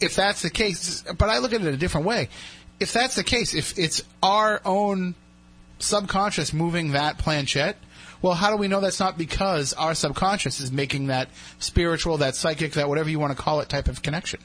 if 0.02 0.16
that's 0.16 0.42
the 0.42 0.50
case, 0.50 1.04
but 1.18 1.30
I 1.30 1.40
look 1.40 1.54
at 1.54 1.62
it 1.62 1.74
a 1.74 1.78
different 1.78 2.06
way. 2.06 2.30
If 2.80 2.92
that's 2.94 3.16
the 3.16 3.24
case, 3.24 3.54
if 3.54 3.78
it's 3.78 4.04
our 4.22 4.62
own 4.66 5.16
subconscious 5.80 6.52
moving 6.52 6.92
that 6.92 7.18
planchette, 7.18 7.78
well, 8.22 8.34
how 8.34 8.52
do 8.52 8.58
we 8.58 8.68
know 8.68 8.82
that's 8.82 9.00
not 9.00 9.18
because 9.18 9.72
our 9.74 9.96
subconscious 9.96 10.60
is 10.60 10.74
making 10.74 11.08
that 11.08 11.30
spiritual, 11.60 12.18
that 12.18 12.36
psychic, 12.36 12.74
that 12.74 12.90
whatever 12.90 13.10
you 13.10 13.18
want 13.18 13.36
to 13.36 13.42
call 13.42 13.62
it 13.62 13.70
type 13.70 13.88
of 13.88 14.02
connection? 14.02 14.42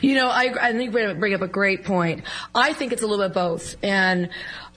You 0.00 0.14
know, 0.14 0.28
I, 0.28 0.54
I 0.60 0.72
think 0.72 0.94
you 0.94 1.14
bring 1.14 1.34
up 1.34 1.42
a 1.42 1.48
great 1.48 1.84
point. 1.84 2.24
I 2.54 2.72
think 2.72 2.92
it's 2.92 3.02
a 3.02 3.06
little 3.06 3.24
bit 3.24 3.34
both. 3.34 3.76
And 3.82 4.30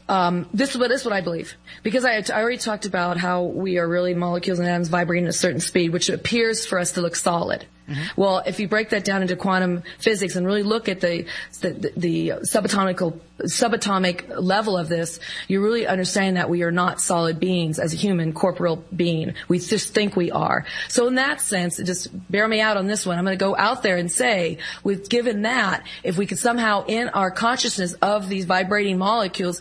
um, 0.09 0.47
this 0.53 0.71
is 0.71 0.77
what 0.77 0.89
this 0.89 1.01
is 1.01 1.05
what 1.05 1.13
I 1.13 1.21
believe 1.21 1.55
because 1.81 2.03
I, 2.03 2.15
I 2.17 2.41
already 2.41 2.57
talked 2.57 2.85
about 2.85 3.17
how 3.17 3.43
we 3.43 3.77
are 3.77 3.87
really 3.87 4.13
molecules 4.13 4.59
and 4.59 4.67
atoms 4.67 4.89
vibrating 4.89 5.25
at 5.25 5.29
a 5.29 5.33
certain 5.33 5.61
speed, 5.61 5.93
which 5.93 6.09
appears 6.09 6.65
for 6.65 6.77
us 6.77 6.93
to 6.93 7.01
look 7.01 7.15
solid. 7.15 7.65
Mm-hmm. 7.87 8.21
Well, 8.21 8.43
if 8.45 8.59
you 8.59 8.67
break 8.67 8.89
that 8.89 9.03
down 9.03 9.21
into 9.21 9.35
quantum 9.35 9.83
physics 9.99 10.35
and 10.35 10.45
really 10.45 10.63
look 10.63 10.87
at 10.87 11.01
the 11.01 11.25
the, 11.61 11.91
the 11.97 12.29
subatomic 12.51 13.19
subatomic 13.41 14.25
level 14.39 14.77
of 14.77 14.89
this, 14.89 15.19
you 15.47 15.61
really 15.61 15.85
understand 15.87 16.37
that 16.37 16.49
we 16.49 16.63
are 16.63 16.71
not 16.71 17.01
solid 17.01 17.39
beings 17.39 17.79
as 17.79 17.93
a 17.93 17.97
human 17.97 18.31
corporeal 18.31 18.83
being. 18.95 19.33
We 19.47 19.59
just 19.59 19.93
think 19.93 20.15
we 20.15 20.31
are. 20.31 20.65
So 20.87 21.07
in 21.07 21.15
that 21.15 21.41
sense, 21.41 21.77
just 21.77 22.09
bear 22.31 22.47
me 22.47 22.61
out 22.61 22.77
on 22.77 22.87
this 22.87 23.05
one. 23.05 23.17
I'm 23.17 23.25
going 23.25 23.37
to 23.37 23.43
go 23.43 23.55
out 23.55 23.83
there 23.83 23.97
and 23.97 24.11
say, 24.11 24.59
with 24.83 25.09
given 25.09 25.41
that, 25.41 25.85
if 26.03 26.17
we 26.17 26.25
could 26.25 26.39
somehow 26.39 26.85
in 26.87 27.09
our 27.09 27.31
consciousness 27.31 27.93
of 28.01 28.29
these 28.29 28.45
vibrating 28.45 28.97
molecules 28.97 29.59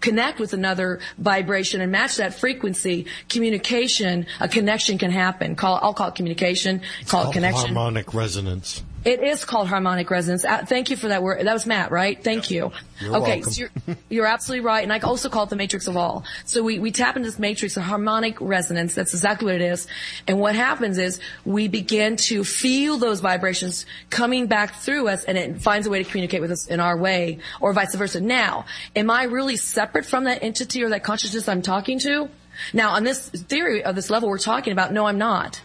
connect 0.00 0.38
with 0.38 0.52
another 0.52 1.00
vibration 1.18 1.80
and 1.80 1.92
match 1.92 2.16
that 2.16 2.34
frequency, 2.34 3.06
communication, 3.28 4.26
a 4.40 4.48
connection 4.48 4.98
can 4.98 5.10
happen. 5.10 5.56
Call, 5.56 5.78
I'll 5.82 5.94
call 5.94 6.08
it 6.08 6.14
communication, 6.14 6.82
call 7.06 7.30
it 7.30 7.32
connection. 7.32 7.74
Harmonic 7.74 8.14
resonance. 8.14 8.82
It 9.06 9.22
is 9.22 9.44
called 9.44 9.68
harmonic 9.68 10.10
resonance. 10.10 10.44
Uh, 10.44 10.64
thank 10.66 10.90
you 10.90 10.96
for 10.96 11.06
that 11.06 11.22
word. 11.22 11.46
That 11.46 11.52
was 11.52 11.64
Matt, 11.64 11.92
right? 11.92 12.20
Thank 12.20 12.50
you. 12.50 12.72
You're 13.00 13.16
okay, 13.18 13.36
welcome. 13.36 13.52
so 13.52 13.60
you're, 13.60 13.96
you're 14.08 14.26
absolutely 14.26 14.66
right. 14.66 14.82
And 14.82 14.92
I 14.92 14.98
also 14.98 15.28
call 15.28 15.44
it 15.44 15.50
the 15.50 15.54
matrix 15.54 15.86
of 15.86 15.96
all. 15.96 16.24
So 16.44 16.64
we, 16.64 16.80
we 16.80 16.90
tap 16.90 17.16
into 17.16 17.28
this 17.28 17.38
matrix 17.38 17.76
of 17.76 17.84
harmonic 17.84 18.40
resonance. 18.40 18.96
That's 18.96 19.14
exactly 19.14 19.46
what 19.46 19.54
it 19.54 19.60
is. 19.60 19.86
And 20.26 20.40
what 20.40 20.56
happens 20.56 20.98
is 20.98 21.20
we 21.44 21.68
begin 21.68 22.16
to 22.16 22.42
feel 22.42 22.98
those 22.98 23.20
vibrations 23.20 23.86
coming 24.10 24.48
back 24.48 24.74
through 24.74 25.06
us 25.06 25.22
and 25.22 25.38
it 25.38 25.62
finds 25.62 25.86
a 25.86 25.90
way 25.90 26.02
to 26.02 26.10
communicate 26.10 26.40
with 26.40 26.50
us 26.50 26.66
in 26.66 26.80
our 26.80 26.96
way 26.96 27.38
or 27.60 27.72
vice 27.72 27.94
versa. 27.94 28.20
Now, 28.20 28.64
am 28.96 29.08
I 29.08 29.22
really 29.22 29.56
separate 29.56 30.04
from 30.04 30.24
that 30.24 30.42
entity 30.42 30.82
or 30.82 30.88
that 30.88 31.04
consciousness 31.04 31.48
I'm 31.48 31.62
talking 31.62 32.00
to? 32.00 32.28
Now, 32.72 32.90
on 32.90 33.04
this 33.04 33.28
theory 33.28 33.84
of 33.84 33.94
this 33.94 34.10
level 34.10 34.28
we're 34.28 34.38
talking 34.38 34.72
about, 34.72 34.92
no, 34.92 35.06
I'm 35.06 35.18
not. 35.18 35.60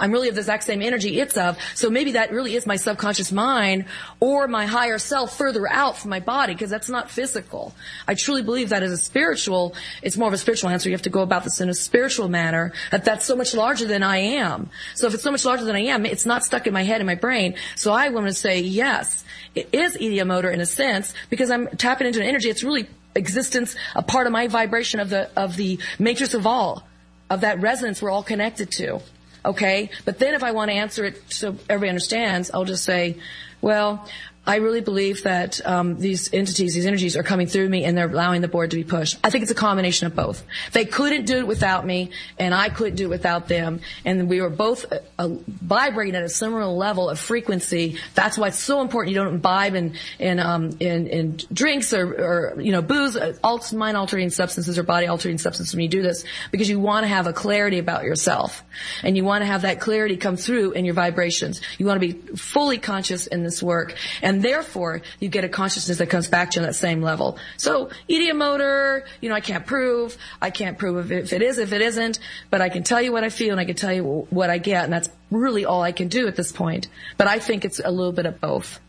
I'm 0.00 0.10
really 0.10 0.28
of 0.28 0.34
the 0.34 0.40
exact 0.40 0.64
same 0.64 0.82
energy 0.82 1.20
it's 1.20 1.36
of. 1.36 1.58
So 1.74 1.90
maybe 1.90 2.12
that 2.12 2.32
really 2.32 2.56
is 2.56 2.66
my 2.66 2.76
subconscious 2.76 3.30
mind 3.30 3.84
or 4.18 4.48
my 4.48 4.66
higher 4.66 4.98
self 4.98 5.36
further 5.36 5.70
out 5.70 5.98
from 5.98 6.10
my 6.10 6.20
body 6.20 6.54
because 6.54 6.70
that's 6.70 6.88
not 6.88 7.10
physical. 7.10 7.74
I 8.08 8.14
truly 8.14 8.42
believe 8.42 8.70
that 8.70 8.82
as 8.82 8.90
a 8.90 8.96
spiritual, 8.96 9.74
it's 10.02 10.16
more 10.16 10.28
of 10.28 10.34
a 10.34 10.38
spiritual 10.38 10.70
answer. 10.70 10.88
You 10.88 10.94
have 10.94 11.02
to 11.02 11.10
go 11.10 11.20
about 11.20 11.44
this 11.44 11.60
in 11.60 11.68
a 11.68 11.74
spiritual 11.74 12.28
manner 12.28 12.72
that 12.90 13.04
that's 13.04 13.26
so 13.26 13.36
much 13.36 13.54
larger 13.54 13.86
than 13.86 14.02
I 14.02 14.16
am. 14.16 14.70
So 14.94 15.06
if 15.06 15.14
it's 15.14 15.22
so 15.22 15.30
much 15.30 15.44
larger 15.44 15.64
than 15.64 15.76
I 15.76 15.80
am, 15.80 16.06
it's 16.06 16.26
not 16.26 16.44
stuck 16.44 16.66
in 16.66 16.72
my 16.72 16.82
head 16.82 17.00
and 17.00 17.06
my 17.06 17.14
brain. 17.14 17.54
So 17.76 17.92
I 17.92 18.08
want 18.08 18.26
to 18.26 18.34
say 18.34 18.60
yes, 18.60 19.24
it 19.54 19.68
is 19.72 19.96
ideomotor 19.96 20.52
in 20.52 20.60
a 20.60 20.66
sense 20.66 21.12
because 21.28 21.50
I'm 21.50 21.68
tapping 21.76 22.06
into 22.06 22.20
an 22.20 22.26
energy. 22.26 22.48
It's 22.48 22.64
really 22.64 22.88
existence, 23.14 23.76
a 23.94 24.02
part 24.02 24.26
of 24.26 24.32
my 24.32 24.48
vibration 24.48 25.00
of 25.00 25.10
the, 25.10 25.30
of 25.36 25.56
the 25.56 25.78
matrix 25.98 26.34
of 26.34 26.46
all, 26.46 26.86
of 27.28 27.42
that 27.42 27.60
resonance 27.60 28.00
we're 28.00 28.10
all 28.10 28.22
connected 28.22 28.70
to. 28.72 29.00
Okay? 29.44 29.90
But 30.04 30.18
then 30.18 30.34
if 30.34 30.42
I 30.42 30.52
want 30.52 30.70
to 30.70 30.76
answer 30.76 31.04
it 31.04 31.32
so 31.32 31.56
everybody 31.68 31.90
understands, 31.90 32.50
I'll 32.52 32.64
just 32.64 32.84
say, 32.84 33.16
well, 33.60 34.08
I 34.50 34.56
really 34.56 34.80
believe 34.80 35.22
that 35.22 35.64
um, 35.64 35.96
these 36.00 36.34
entities, 36.34 36.74
these 36.74 36.84
energies 36.84 37.16
are 37.16 37.22
coming 37.22 37.46
through 37.46 37.68
me 37.68 37.84
and 37.84 37.96
they're 37.96 38.10
allowing 38.10 38.40
the 38.40 38.48
board 38.48 38.72
to 38.72 38.76
be 38.76 38.82
pushed. 38.82 39.16
I 39.22 39.30
think 39.30 39.42
it's 39.42 39.52
a 39.52 39.54
combination 39.54 40.08
of 40.08 40.16
both. 40.16 40.44
They 40.72 40.84
couldn't 40.84 41.26
do 41.26 41.36
it 41.36 41.46
without 41.46 41.86
me 41.86 42.10
and 42.36 42.52
I 42.52 42.68
couldn't 42.68 42.96
do 42.96 43.04
it 43.04 43.10
without 43.10 43.46
them. 43.46 43.78
And 44.04 44.28
we 44.28 44.40
were 44.40 44.50
both 44.50 44.92
uh, 44.92 44.98
uh, 45.20 45.28
vibrating 45.46 46.16
at 46.16 46.24
a 46.24 46.28
similar 46.28 46.64
level 46.64 47.08
of 47.08 47.20
frequency. 47.20 47.98
That's 48.16 48.36
why 48.36 48.48
it's 48.48 48.58
so 48.58 48.80
important 48.80 49.14
you 49.14 49.22
don't 49.22 49.34
imbibe 49.34 49.76
in, 49.76 49.94
in, 50.18 50.40
um, 50.40 50.76
in, 50.80 51.06
in 51.06 51.36
drinks 51.52 51.94
or, 51.94 52.12
or, 52.12 52.60
you 52.60 52.72
know, 52.72 52.82
booze, 52.82 53.14
uh, 53.14 53.36
alt, 53.44 53.72
mind 53.72 53.96
altering 53.96 54.30
substances 54.30 54.80
or 54.80 54.82
body 54.82 55.06
altering 55.06 55.38
substances 55.38 55.76
when 55.76 55.84
you 55.84 55.88
do 55.88 56.02
this 56.02 56.24
because 56.50 56.68
you 56.68 56.80
want 56.80 57.04
to 57.04 57.08
have 57.08 57.28
a 57.28 57.32
clarity 57.32 57.78
about 57.78 58.02
yourself 58.02 58.64
and 59.04 59.16
you 59.16 59.22
want 59.22 59.42
to 59.42 59.46
have 59.46 59.62
that 59.62 59.78
clarity 59.78 60.16
come 60.16 60.36
through 60.36 60.72
in 60.72 60.84
your 60.84 60.94
vibrations. 60.94 61.60
You 61.78 61.86
want 61.86 62.02
to 62.02 62.12
be 62.12 62.36
fully 62.36 62.78
conscious 62.78 63.28
in 63.28 63.44
this 63.44 63.62
work. 63.62 63.94
And 64.22 64.39
therefore, 64.42 65.02
you 65.18 65.28
get 65.28 65.44
a 65.44 65.48
consciousness 65.48 65.98
that 65.98 66.08
comes 66.08 66.28
back 66.28 66.52
to 66.52 66.60
you 66.60 66.64
on 66.64 66.68
that 66.68 66.74
same 66.74 67.02
level. 67.02 67.38
So, 67.56 67.90
ideomotor, 68.08 69.04
you 69.20 69.28
know, 69.28 69.34
I 69.34 69.40
can't 69.40 69.66
prove. 69.66 70.16
I 70.40 70.50
can't 70.50 70.78
prove 70.78 71.12
if 71.12 71.32
it 71.32 71.42
is, 71.42 71.58
if 71.58 71.72
it 71.72 71.82
isn't, 71.82 72.18
but 72.50 72.60
I 72.60 72.68
can 72.68 72.82
tell 72.82 73.00
you 73.00 73.12
what 73.12 73.24
I 73.24 73.30
feel 73.30 73.52
and 73.52 73.60
I 73.60 73.64
can 73.64 73.76
tell 73.76 73.92
you 73.92 74.26
what 74.30 74.50
I 74.50 74.58
get, 74.58 74.84
and 74.84 74.92
that's 74.92 75.08
really 75.30 75.64
all 75.64 75.82
I 75.82 75.92
can 75.92 76.08
do 76.08 76.26
at 76.28 76.36
this 76.36 76.52
point. 76.52 76.88
But 77.16 77.26
I 77.26 77.38
think 77.38 77.64
it's 77.64 77.80
a 77.82 77.90
little 77.90 78.12
bit 78.12 78.26
of 78.26 78.40
both. 78.40 78.80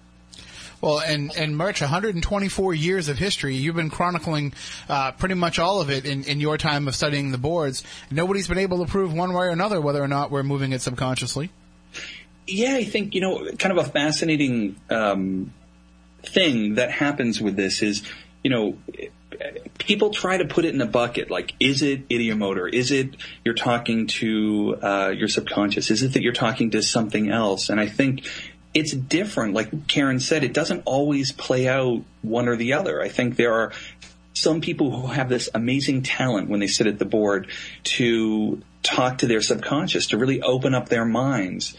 Well, 0.82 1.00
and 1.00 1.32
and 1.38 1.56
Murch, 1.56 1.82
124 1.82 2.74
years 2.74 3.08
of 3.08 3.20
history. 3.20 3.56
You've 3.56 3.76
been 3.76 3.92
chronicling 3.92 4.54
uh, 4.90 5.12
pretty 5.12 5.36
much 5.36 5.60
all 5.60 5.80
of 5.80 5.92
it 5.92 6.06
in, 6.06 6.24
in 6.24 6.40
your 6.40 6.58
time 6.58 6.88
of 6.88 6.96
studying 6.96 7.32
the 7.32 7.38
boards. 7.38 7.84
Nobody's 8.10 8.48
been 8.48 8.58
able 8.58 8.84
to 8.84 8.92
prove 8.92 9.14
one 9.14 9.32
way 9.34 9.46
or 9.46 9.50
another 9.50 9.80
whether 9.80 10.02
or 10.02 10.08
not 10.08 10.32
we're 10.32 10.42
moving 10.42 10.72
it 10.72 10.82
subconsciously. 10.82 11.52
Yeah, 12.48 12.76
I 12.76 12.84
think 12.84 13.16
you 13.16 13.22
know, 13.22 13.50
kind 13.58 13.78
of 13.78 13.86
a 13.86 13.90
fascinating 13.90 14.76
um, 14.90 15.54
thing 16.24 16.76
that 16.76 16.92
happens 16.92 17.42
with 17.42 17.56
this 17.56 17.82
is, 17.82 18.04
you 18.44 18.50
know, 18.50 18.78
people 19.78 20.12
try 20.12 20.38
to 20.38 20.46
put 20.46 20.66
it 20.66 20.74
in 20.74 20.82
a 20.82 20.86
bucket. 20.86 21.32
Like, 21.32 21.54
is 21.60 21.82
it 21.82 22.08
ideomotor? 22.10 22.72
Is 22.72 22.92
it 22.92 23.16
you're 23.44 23.56
talking 23.56 24.08
to 24.08 24.78
uh, 24.82 25.14
your 25.16 25.28
subconscious? 25.28 25.92
Is 25.92 26.04
it 26.04 26.14
that 26.14 26.22
you're 26.22 26.34
talking 26.34 26.72
to 26.72 26.82
something 26.82 27.30
else? 27.30 27.70
And 27.70 27.80
I 27.80 27.88
think 27.88 28.26
it's 28.74 28.94
different. 28.94 29.54
Like 29.54 29.88
Karen 29.88 30.20
said, 30.20 30.44
it 30.44 30.54
doesn't 30.54 30.84
always 30.86 31.32
play 31.32 31.68
out 31.68 32.04
one 32.22 32.48
or 32.48 32.56
the 32.56 32.74
other. 32.74 33.02
I 33.02 33.10
think 33.10 33.36
there 33.36 33.54
are 33.54 33.72
some 34.34 34.62
people 34.62 34.92
who 34.92 35.08
have 35.08 35.30
this 35.30 35.50
amazing 35.54 36.04
talent 36.04 36.50
when 36.50 36.60
they 36.60 36.68
sit 36.68 36.88
at 36.88 37.00
the 37.00 37.06
board 37.06 37.48
to 37.84 38.62
talk 38.82 39.20
to 39.20 39.28
their 39.28 39.42
subconscious, 39.42 40.08
to 40.08 40.18
really 40.18 40.42
open 40.42 40.74
up 40.74 40.90
their 40.90 41.06
minds. 41.06 41.76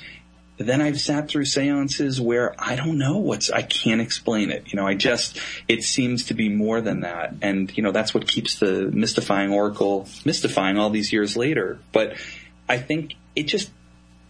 Then 0.58 0.80
I've 0.80 1.00
sat 1.00 1.28
through 1.28 1.46
seances 1.46 2.20
where 2.20 2.54
I 2.58 2.76
don't 2.76 2.98
know 2.98 3.18
what's, 3.18 3.50
I 3.50 3.62
can't 3.62 4.00
explain 4.00 4.50
it. 4.50 4.72
You 4.72 4.76
know, 4.76 4.86
I 4.86 4.94
just, 4.94 5.38
it 5.66 5.82
seems 5.82 6.26
to 6.26 6.34
be 6.34 6.48
more 6.48 6.80
than 6.80 7.00
that. 7.00 7.34
And, 7.42 7.76
you 7.76 7.82
know, 7.82 7.90
that's 7.90 8.14
what 8.14 8.28
keeps 8.28 8.58
the 8.58 8.90
mystifying 8.92 9.50
oracle 9.50 10.08
mystifying 10.24 10.78
all 10.78 10.90
these 10.90 11.12
years 11.12 11.36
later. 11.36 11.78
But 11.92 12.16
I 12.68 12.78
think 12.78 13.14
it 13.34 13.44
just, 13.44 13.70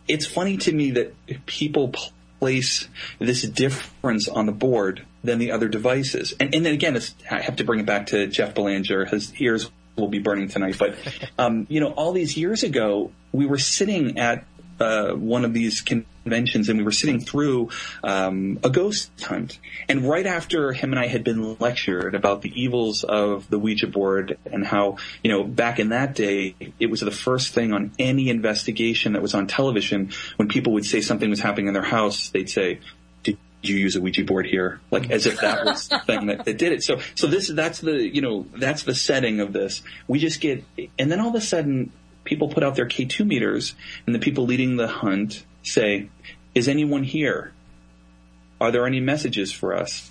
it's 0.08 0.26
funny 0.26 0.56
to 0.58 0.72
me 0.72 0.92
that 0.92 1.14
people 1.46 1.92
place 2.38 2.88
this 3.18 3.42
difference 3.42 4.28
on 4.28 4.46
the 4.46 4.52
board 4.52 5.04
than 5.22 5.38
the 5.38 5.52
other 5.52 5.68
devices. 5.68 6.34
And, 6.40 6.54
and 6.54 6.64
then 6.64 6.74
again, 6.74 6.98
I 7.30 7.40
have 7.40 7.56
to 7.56 7.64
bring 7.64 7.80
it 7.80 7.86
back 7.86 8.06
to 8.06 8.26
Jeff 8.26 8.54
Belanger. 8.54 9.04
His 9.04 9.34
ears 9.40 9.70
will 9.96 10.08
be 10.08 10.18
burning 10.18 10.48
tonight. 10.48 10.76
But, 10.78 10.96
um, 11.38 11.66
you 11.68 11.80
know, 11.80 11.90
all 11.92 12.12
these 12.12 12.36
years 12.36 12.62
ago, 12.62 13.12
we 13.32 13.46
were 13.46 13.58
sitting 13.58 14.18
at 14.18 14.44
uh, 14.80 15.12
one 15.12 15.44
of 15.44 15.52
these 15.52 15.80
conventions 16.22 16.68
and 16.68 16.78
we 16.78 16.84
were 16.84 16.92
sitting 16.92 17.20
through 17.20 17.70
um, 18.02 18.58
a 18.62 18.70
ghost 18.70 19.10
hunt. 19.20 19.58
And 19.88 20.08
right 20.08 20.26
after 20.26 20.72
him 20.72 20.92
and 20.92 21.00
I 21.00 21.06
had 21.06 21.24
been 21.24 21.56
lectured 21.58 22.14
about 22.14 22.42
the 22.42 22.52
evils 22.60 23.04
of 23.04 23.48
the 23.50 23.58
Ouija 23.58 23.86
board 23.86 24.38
and 24.44 24.64
how, 24.64 24.96
you 25.22 25.30
know, 25.30 25.44
back 25.44 25.78
in 25.78 25.90
that 25.90 26.14
day, 26.14 26.54
it 26.78 26.90
was 26.90 27.00
the 27.00 27.10
first 27.10 27.54
thing 27.54 27.72
on 27.72 27.92
any 27.98 28.28
investigation 28.28 29.12
that 29.14 29.22
was 29.22 29.34
on 29.34 29.46
television 29.46 30.10
when 30.36 30.48
people 30.48 30.72
would 30.74 30.86
say 30.86 31.00
something 31.00 31.30
was 31.30 31.40
happening 31.40 31.68
in 31.68 31.74
their 31.74 31.82
house, 31.82 32.30
they'd 32.30 32.50
say, 32.50 32.80
did 33.22 33.38
you 33.62 33.76
use 33.76 33.96
a 33.96 34.00
Ouija 34.00 34.24
board 34.24 34.46
here? 34.46 34.80
Like 34.90 35.10
as 35.10 35.26
if 35.26 35.40
that 35.40 35.64
was 35.64 35.88
the 35.88 36.00
thing 36.00 36.26
that, 36.26 36.44
that 36.44 36.58
did 36.58 36.72
it. 36.72 36.82
So, 36.82 36.98
so 37.14 37.26
this, 37.26 37.48
that's 37.48 37.80
the, 37.80 37.92
you 37.92 38.20
know, 38.20 38.46
that's 38.56 38.82
the 38.82 38.94
setting 38.94 39.40
of 39.40 39.52
this. 39.52 39.82
We 40.06 40.18
just 40.18 40.40
get, 40.40 40.64
and 40.98 41.10
then 41.10 41.20
all 41.20 41.28
of 41.28 41.34
a 41.34 41.40
sudden, 41.40 41.92
people 42.24 42.48
put 42.48 42.62
out 42.62 42.76
their 42.76 42.86
K2 42.86 43.26
meters 43.26 43.74
and 44.06 44.14
the 44.14 44.18
people 44.18 44.44
leading 44.44 44.76
the 44.76 44.88
hunt 44.88 45.44
say, 45.62 46.08
is 46.54 46.68
anyone 46.68 47.04
here? 47.04 47.52
Are 48.60 48.70
there 48.70 48.86
any 48.86 49.00
messages 49.00 49.52
for 49.52 49.74
us? 49.74 50.10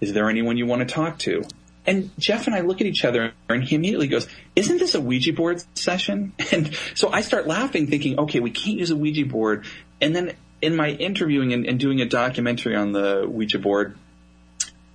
Is 0.00 0.12
there 0.12 0.30
anyone 0.30 0.56
you 0.56 0.66
want 0.66 0.86
to 0.86 0.94
talk 0.94 1.18
to? 1.20 1.44
And 1.86 2.10
Jeff 2.18 2.46
and 2.46 2.54
I 2.54 2.60
look 2.60 2.80
at 2.80 2.86
each 2.86 3.04
other 3.04 3.32
and 3.48 3.64
he 3.64 3.74
immediately 3.74 4.06
goes, 4.06 4.28
isn't 4.54 4.78
this 4.78 4.94
a 4.94 5.00
Ouija 5.00 5.32
board 5.32 5.62
session? 5.74 6.32
And 6.52 6.74
so 6.94 7.10
I 7.10 7.22
start 7.22 7.46
laughing 7.46 7.86
thinking, 7.86 8.18
okay, 8.20 8.40
we 8.40 8.50
can't 8.50 8.78
use 8.78 8.90
a 8.90 8.96
Ouija 8.96 9.26
board. 9.26 9.66
And 10.00 10.14
then 10.14 10.34
in 10.62 10.76
my 10.76 10.90
interviewing 10.90 11.52
and, 11.52 11.66
and 11.66 11.80
doing 11.80 12.00
a 12.00 12.06
documentary 12.06 12.76
on 12.76 12.92
the 12.92 13.26
Ouija 13.28 13.58
board, 13.58 13.96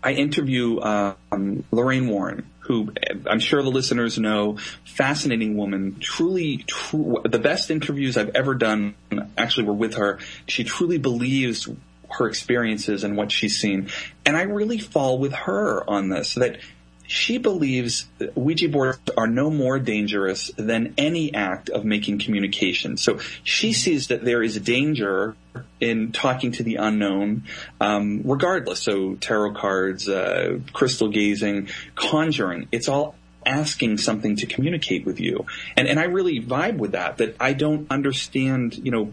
I 0.06 0.12
interview 0.12 0.80
um, 0.82 1.64
Lorraine 1.72 2.08
Warren, 2.08 2.48
who 2.60 2.94
I'm 3.26 3.40
sure 3.40 3.64
the 3.64 3.72
listeners 3.72 4.20
know, 4.20 4.58
fascinating 4.86 5.58
woman, 5.58 5.98
truly, 6.00 6.58
true, 6.68 7.22
the 7.26 7.40
best 7.40 7.72
interviews 7.72 8.16
I've 8.16 8.36
ever 8.36 8.54
done 8.54 8.94
actually 9.36 9.66
were 9.66 9.74
with 9.74 9.96
her. 9.96 10.20
She 10.46 10.64
truly 10.64 11.00
believes 11.00 11.68
her 12.12 12.28
experiences 12.28 13.04
and 13.04 13.18
what 13.18 13.32
she's 13.32 13.60
seen. 13.60 13.90
And 14.28 14.38
I 14.38 14.44
really 14.44 14.78
fall 14.78 15.18
with 15.18 15.34
her 15.34 15.90
on 15.90 16.10
this, 16.10 16.36
that 16.36 16.60
she 17.08 17.38
believes 17.38 18.08
Ouija 18.36 18.70
boards 18.70 19.00
are 19.18 19.28
no 19.28 19.50
more 19.50 19.80
dangerous 19.80 20.52
than 20.58 20.94
any 20.98 21.34
act 21.34 21.70
of 21.70 21.86
making 21.86 22.20
communication. 22.20 22.98
So 22.98 23.20
she 23.44 23.74
sees 23.74 24.08
that 24.08 24.24
there 24.24 24.42
is 24.42 24.60
danger 24.60 25.36
in 25.80 26.12
talking 26.12 26.52
to 26.54 26.64
the 26.64 26.76
unknown, 26.76 27.44
um, 27.80 28.22
regardless. 28.26 28.82
So 28.82 29.16
tarot 29.16 29.54
cards, 29.54 30.10
uh, 30.10 30.60
crystal 30.74 31.10
gazing, 31.10 31.70
conjuring, 31.96 32.68
it's 32.72 32.88
all 32.88 33.16
asking 33.46 34.00
something 34.00 34.36
to 34.38 34.46
communicate 34.48 35.06
with 35.06 35.20
you. 35.20 35.46
And, 35.78 35.88
and 35.88 36.00
I 36.00 36.06
really 36.06 36.42
vibe 36.42 36.78
with 36.78 36.94
that, 36.94 37.18
that 37.18 37.36
I 37.40 37.54
don't 37.54 37.90
understand, 37.92 38.76
you 38.78 38.92
know, 38.92 39.12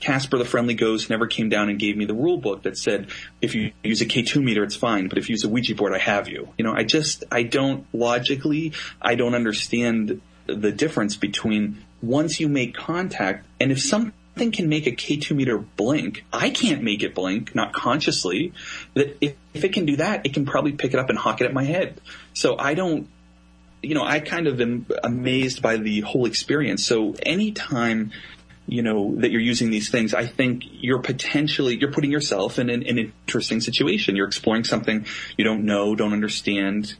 Casper 0.00 0.38
the 0.38 0.44
Friendly 0.44 0.74
Ghost 0.74 1.10
never 1.10 1.26
came 1.26 1.48
down 1.48 1.68
and 1.68 1.78
gave 1.78 1.96
me 1.96 2.04
the 2.06 2.14
rule 2.14 2.38
book 2.38 2.62
that 2.62 2.76
said 2.76 3.08
if 3.40 3.54
you 3.54 3.72
use 3.84 4.00
a 4.00 4.06
K2 4.06 4.42
meter 4.42 4.64
it's 4.64 4.76
fine, 4.76 5.08
but 5.08 5.18
if 5.18 5.28
you 5.28 5.34
use 5.34 5.44
a 5.44 5.48
Ouija 5.48 5.74
board 5.74 5.94
I 5.94 5.98
have 5.98 6.28
you. 6.28 6.48
You 6.58 6.64
know, 6.64 6.72
I 6.72 6.84
just 6.84 7.24
I 7.30 7.42
don't 7.42 7.86
logically 7.92 8.72
I 9.00 9.14
don't 9.14 9.34
understand 9.34 10.20
the 10.46 10.72
difference 10.72 11.16
between 11.16 11.84
once 12.02 12.40
you 12.40 12.48
make 12.48 12.74
contact 12.74 13.46
and 13.60 13.70
if 13.70 13.80
something 13.80 14.50
can 14.52 14.68
make 14.68 14.86
a 14.86 14.92
K2 14.92 15.36
meter 15.36 15.58
blink, 15.58 16.24
I 16.32 16.50
can't 16.50 16.82
make 16.82 17.02
it 17.02 17.14
blink, 17.14 17.54
not 17.54 17.74
consciously. 17.74 18.54
That 18.94 19.18
if, 19.20 19.34
if 19.52 19.64
it 19.64 19.74
can 19.74 19.84
do 19.84 19.96
that, 19.96 20.24
it 20.24 20.32
can 20.32 20.46
probably 20.46 20.72
pick 20.72 20.94
it 20.94 20.98
up 20.98 21.10
and 21.10 21.18
hawk 21.18 21.42
it 21.42 21.44
at 21.44 21.52
my 21.52 21.64
head. 21.64 22.00
So 22.32 22.56
I 22.58 22.74
don't 22.74 23.08
you 23.82 23.94
know, 23.94 24.04
I 24.04 24.20
kind 24.20 24.46
of 24.46 24.60
am 24.60 24.86
amazed 25.02 25.62
by 25.62 25.76
the 25.76 26.00
whole 26.00 26.26
experience. 26.26 26.84
So 26.84 27.14
anytime 27.22 28.12
you 28.70 28.82
know, 28.82 29.16
that 29.16 29.32
you're 29.32 29.40
using 29.40 29.70
these 29.70 29.90
things, 29.90 30.14
I 30.14 30.26
think 30.26 30.62
you're 30.70 31.00
potentially, 31.02 31.76
you're 31.76 31.90
putting 31.90 32.12
yourself 32.12 32.60
in 32.60 32.70
an, 32.70 32.84
an 32.86 32.98
interesting 32.98 33.60
situation. 33.60 34.14
You're 34.14 34.28
exploring 34.28 34.62
something 34.62 35.06
you 35.36 35.44
don't 35.44 35.64
know, 35.64 35.96
don't 35.96 36.12
understand. 36.12 36.94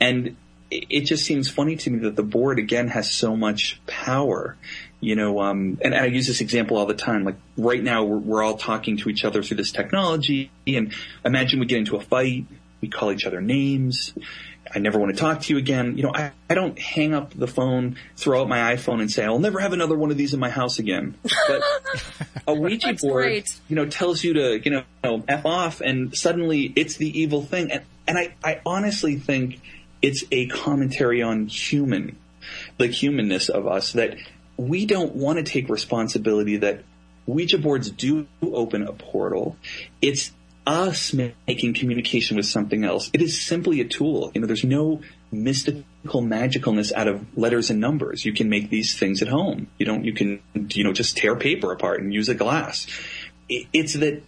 And 0.00 0.36
it 0.70 1.00
just 1.00 1.24
seems 1.24 1.50
funny 1.50 1.74
to 1.74 1.90
me 1.90 1.98
that 2.00 2.14
the 2.14 2.22
board 2.22 2.60
again 2.60 2.86
has 2.86 3.10
so 3.10 3.36
much 3.36 3.80
power, 3.88 4.56
you 5.00 5.16
know, 5.16 5.40
um, 5.40 5.76
and, 5.82 5.92
and 5.92 5.96
I 5.96 6.06
use 6.06 6.28
this 6.28 6.40
example 6.40 6.76
all 6.76 6.86
the 6.86 6.94
time. 6.94 7.24
Like 7.24 7.36
right 7.56 7.82
now 7.82 8.04
we're, 8.04 8.18
we're 8.18 8.42
all 8.44 8.56
talking 8.56 8.96
to 8.98 9.08
each 9.08 9.24
other 9.24 9.42
through 9.42 9.56
this 9.56 9.72
technology 9.72 10.52
and 10.68 10.94
imagine 11.24 11.58
we 11.58 11.66
get 11.66 11.78
into 11.78 11.96
a 11.96 12.00
fight, 12.00 12.46
we 12.80 12.86
call 12.86 13.10
each 13.10 13.26
other 13.26 13.40
names, 13.40 14.14
I 14.74 14.78
never 14.78 14.98
want 14.98 15.14
to 15.14 15.18
talk 15.18 15.42
to 15.42 15.52
you 15.52 15.58
again. 15.58 15.96
You 15.96 16.04
know, 16.04 16.12
I, 16.14 16.32
I 16.48 16.54
don't 16.54 16.78
hang 16.78 17.14
up 17.14 17.34
the 17.34 17.46
phone, 17.46 17.96
throw 18.16 18.40
out 18.40 18.48
my 18.48 18.74
iPhone 18.74 19.00
and 19.00 19.10
say, 19.10 19.24
I'll 19.24 19.38
never 19.38 19.60
have 19.60 19.72
another 19.72 19.96
one 19.96 20.10
of 20.10 20.16
these 20.16 20.34
in 20.34 20.40
my 20.40 20.50
house 20.50 20.78
again. 20.78 21.14
But 21.22 21.62
a 22.46 22.54
Ouija 22.54 22.94
board, 22.94 23.24
great. 23.24 23.60
you 23.68 23.76
know, 23.76 23.86
tells 23.86 24.24
you 24.24 24.34
to, 24.34 24.60
you 24.64 24.84
know, 25.02 25.24
F 25.28 25.44
off 25.44 25.80
and 25.80 26.16
suddenly 26.16 26.72
it's 26.74 26.96
the 26.96 27.20
evil 27.20 27.42
thing. 27.42 27.70
And, 27.70 27.82
and 28.06 28.18
I, 28.18 28.34
I 28.42 28.60
honestly 28.64 29.16
think 29.16 29.60
it's 30.00 30.24
a 30.30 30.46
commentary 30.46 31.22
on 31.22 31.46
human, 31.46 32.16
the 32.78 32.86
humanness 32.86 33.48
of 33.48 33.66
us 33.66 33.92
that 33.92 34.16
we 34.56 34.86
don't 34.86 35.14
want 35.14 35.38
to 35.38 35.44
take 35.44 35.68
responsibility 35.68 36.56
that 36.58 36.82
Ouija 37.26 37.58
boards 37.58 37.90
do 37.90 38.26
open 38.42 38.82
a 38.82 38.92
portal. 38.92 39.56
It's 40.00 40.32
us 40.66 41.12
making 41.12 41.74
communication 41.74 42.36
with 42.36 42.46
something 42.46 42.84
else. 42.84 43.10
It 43.12 43.22
is 43.22 43.40
simply 43.40 43.80
a 43.80 43.84
tool. 43.84 44.30
You 44.34 44.40
know, 44.40 44.46
there's 44.46 44.64
no 44.64 45.00
mystical 45.30 46.22
magicalness 46.22 46.92
out 46.92 47.08
of 47.08 47.26
letters 47.36 47.70
and 47.70 47.80
numbers. 47.80 48.24
You 48.24 48.32
can 48.32 48.48
make 48.48 48.70
these 48.70 48.98
things 48.98 49.22
at 49.22 49.28
home. 49.28 49.68
You 49.78 49.86
don't, 49.86 50.04
you 50.04 50.12
can, 50.12 50.40
you 50.54 50.84
know, 50.84 50.92
just 50.92 51.16
tear 51.16 51.36
paper 51.36 51.72
apart 51.72 52.00
and 52.00 52.12
use 52.12 52.28
a 52.28 52.34
glass. 52.34 52.86
It's 53.48 53.94
that 53.94 54.22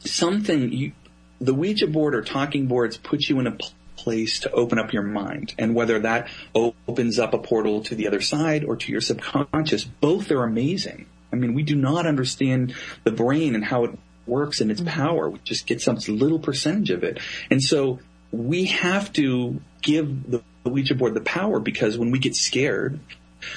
something 0.00 0.72
you, 0.72 0.92
the 1.40 1.54
Ouija 1.54 1.86
board 1.86 2.14
or 2.14 2.22
talking 2.22 2.66
boards 2.66 2.96
put 2.96 3.28
you 3.28 3.38
in 3.40 3.46
a 3.46 3.56
place 3.96 4.40
to 4.40 4.50
open 4.52 4.78
up 4.78 4.92
your 4.92 5.02
mind. 5.02 5.54
And 5.58 5.74
whether 5.74 5.98
that 6.00 6.28
opens 6.54 7.18
up 7.18 7.34
a 7.34 7.38
portal 7.38 7.82
to 7.84 7.94
the 7.94 8.06
other 8.06 8.20
side 8.20 8.64
or 8.64 8.76
to 8.76 8.92
your 8.92 9.00
subconscious, 9.02 9.84
both 9.84 10.30
are 10.30 10.42
amazing. 10.42 11.06
I 11.32 11.36
mean, 11.36 11.54
we 11.54 11.62
do 11.62 11.76
not 11.76 12.06
understand 12.06 12.74
the 13.04 13.12
brain 13.12 13.54
and 13.54 13.64
how 13.64 13.84
it 13.84 13.98
works 14.30 14.60
and 14.60 14.70
its 14.70 14.80
mm-hmm. 14.80 14.90
power. 14.90 15.28
We 15.28 15.40
just 15.44 15.66
get 15.66 15.82
some 15.82 15.96
little 16.08 16.38
percentage 16.38 16.90
of 16.90 17.04
it. 17.04 17.18
And 17.50 17.62
so 17.62 17.98
we 18.32 18.66
have 18.66 19.12
to 19.14 19.60
give 19.82 20.30
the 20.30 20.42
Ouija 20.64 20.94
board 20.94 21.14
the 21.14 21.20
power 21.20 21.60
because 21.60 21.98
when 21.98 22.10
we 22.10 22.18
get 22.18 22.34
scared, 22.34 23.00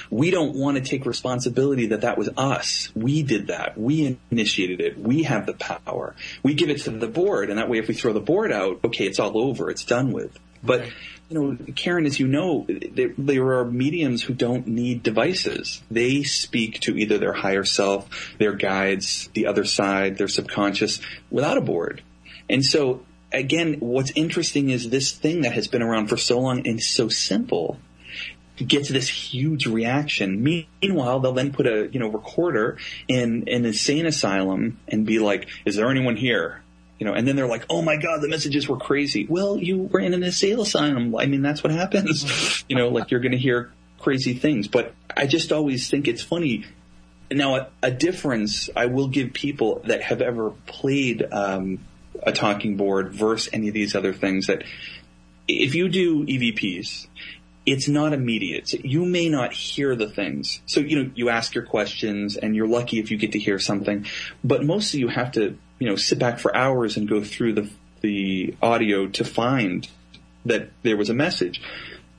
we 0.10 0.32
don't 0.32 0.56
want 0.56 0.78
to 0.78 0.84
take 0.84 1.06
responsibility 1.06 1.88
that 1.88 2.02
that 2.02 2.18
was 2.18 2.30
us. 2.38 2.90
We 2.96 3.24
did 3.24 3.48
that. 3.48 3.78
We 3.78 4.18
initiated 4.32 4.82
it. 4.82 4.98
We 4.98 5.24
have 5.24 5.46
the 5.46 5.54
power. 5.54 6.16
We 6.42 6.54
give 6.54 6.70
it 6.70 6.80
to 6.82 6.92
the 6.92 7.08
board, 7.08 7.50
and 7.50 7.60
that 7.60 7.70
way, 7.70 7.80
if 7.80 7.88
we 7.88 7.94
throw 7.94 8.14
the 8.14 8.22
board 8.22 8.52
out, 8.52 8.80
okay, 8.86 9.06
it's 9.06 9.20
all 9.20 9.38
over. 9.38 9.70
It's 9.70 9.84
done 9.84 10.12
with. 10.12 10.38
But 10.64 10.88
you 11.30 11.40
know, 11.40 11.58
Karen, 11.76 12.06
as 12.06 12.20
you 12.20 12.28
know, 12.28 12.68
there, 12.68 13.14
there, 13.18 13.60
are 13.60 13.66
mediums 13.66 14.24
who 14.24 14.34
don't 14.34 14.68
need 14.68 15.04
devices. 15.04 15.82
They 15.90 16.24
speak 16.24 16.80
to 16.82 16.98
either 16.98 17.18
their 17.18 17.34
higher 17.34 17.64
self, 17.64 18.36
their 18.38 18.54
guides, 18.54 19.30
the 19.34 19.48
other 19.48 19.66
side, 19.66 20.18
their 20.18 20.28
subconscious, 20.28 21.00
without 21.32 21.58
a 21.58 21.62
board. 21.62 22.04
And 22.50 22.64
so, 22.64 23.06
again, 23.32 23.80
what's 23.80 24.12
interesting 24.12 24.70
is 24.70 24.90
this 24.90 25.12
thing 25.12 25.42
that 25.42 25.54
has 25.54 25.68
been 25.68 25.82
around 25.82 26.08
for 26.08 26.18
so 26.18 26.40
long 26.40 26.68
and 26.68 26.82
so 26.82 27.10
simple 27.10 27.80
gets 28.56 28.90
this 28.90 29.10
huge 29.10 29.66
reaction. 29.66 30.44
Meanwhile, 30.44 31.20
they'll 31.22 31.34
then 31.34 31.52
put 31.52 31.66
a 31.66 31.90
you 31.92 32.00
know 32.00 32.08
recorder 32.08 32.78
in 33.08 33.44
in 33.48 33.62
an 33.62 33.66
insane 33.66 34.06
asylum 34.06 34.80
and 34.88 35.06
be 35.06 35.20
like, 35.20 35.48
"Is 35.66 35.76
there 35.76 35.90
anyone 35.90 36.16
here?" 36.16 36.62
You 37.00 37.06
know, 37.06 37.14
and 37.14 37.28
then 37.28 37.36
they're 37.36 37.48
like, 37.48 37.66
"Oh 37.70 37.82
my 37.82 37.98
God, 37.98 38.22
the 38.22 38.30
messages 38.30 38.68
were 38.68 38.78
crazy." 38.78 39.26
Well, 39.30 39.58
you 39.58 39.84
were 39.84 40.00
in 40.00 40.14
an 40.14 40.24
asylum. 40.24 41.16
I 41.16 41.26
mean, 41.26 41.42
that's 41.42 41.64
what 41.64 41.72
happens. 41.72 42.64
you 42.70 42.76
know, 42.76 42.90
like 42.90 43.12
you're 43.12 43.20
going 43.20 43.32
to 43.32 43.38
hear 43.38 43.72
crazy 44.00 44.34
things. 44.34 44.68
But 44.68 44.94
I 45.16 45.26
just 45.26 45.52
always 45.52 45.90
think 45.90 46.08
it's 46.08 46.22
funny. 46.22 46.66
Now, 47.32 47.56
a, 47.56 47.68
a 47.82 47.92
difference 47.92 48.70
I 48.76 48.86
will 48.86 49.08
give 49.08 49.34
people 49.34 49.82
that 49.86 50.04
have 50.04 50.22
ever 50.22 50.52
played 50.68 51.26
um, 51.32 51.80
a 52.22 52.32
talking 52.32 52.78
board 52.78 53.14
versus 53.14 53.50
any 53.54 53.70
of 53.70 53.74
these 53.74 53.96
other 53.96 54.14
things 54.14 54.48
that 54.48 54.64
if 55.48 55.76
you 55.76 55.90
do 55.90 56.26
EVPs, 56.26 57.08
it's 57.66 57.88
not 57.88 58.14
immediate. 58.14 58.74
You 58.74 59.06
may 59.06 59.30
not 59.30 59.54
hear 59.54 59.96
the 59.96 60.10
things. 60.10 60.62
So, 60.66 60.80
you 60.80 61.02
know, 61.02 61.12
you 61.16 61.30
ask 61.30 61.56
your 61.56 61.66
questions 61.66 62.36
and 62.36 62.56
you're 62.56 62.68
lucky 62.68 63.00
if 63.00 63.10
you 63.10 63.18
get 63.18 63.32
to 63.34 63.40
hear 63.40 63.58
something, 63.58 64.06
but 64.44 64.64
mostly 64.64 65.00
you 65.00 65.08
have 65.08 65.32
to 65.34 65.58
you 65.80 65.88
know, 65.88 65.96
sit 65.96 66.20
back 66.20 66.40
for 66.40 66.56
hours 66.56 66.98
and 66.98 67.08
go 67.08 67.24
through 67.24 67.54
the, 67.54 67.70
the 68.02 68.56
audio 68.62 69.08
to 69.08 69.24
find 69.24 69.88
that 70.46 70.70
there 70.84 70.98
was 70.98 71.10
a 71.10 71.14
message. 71.14 71.62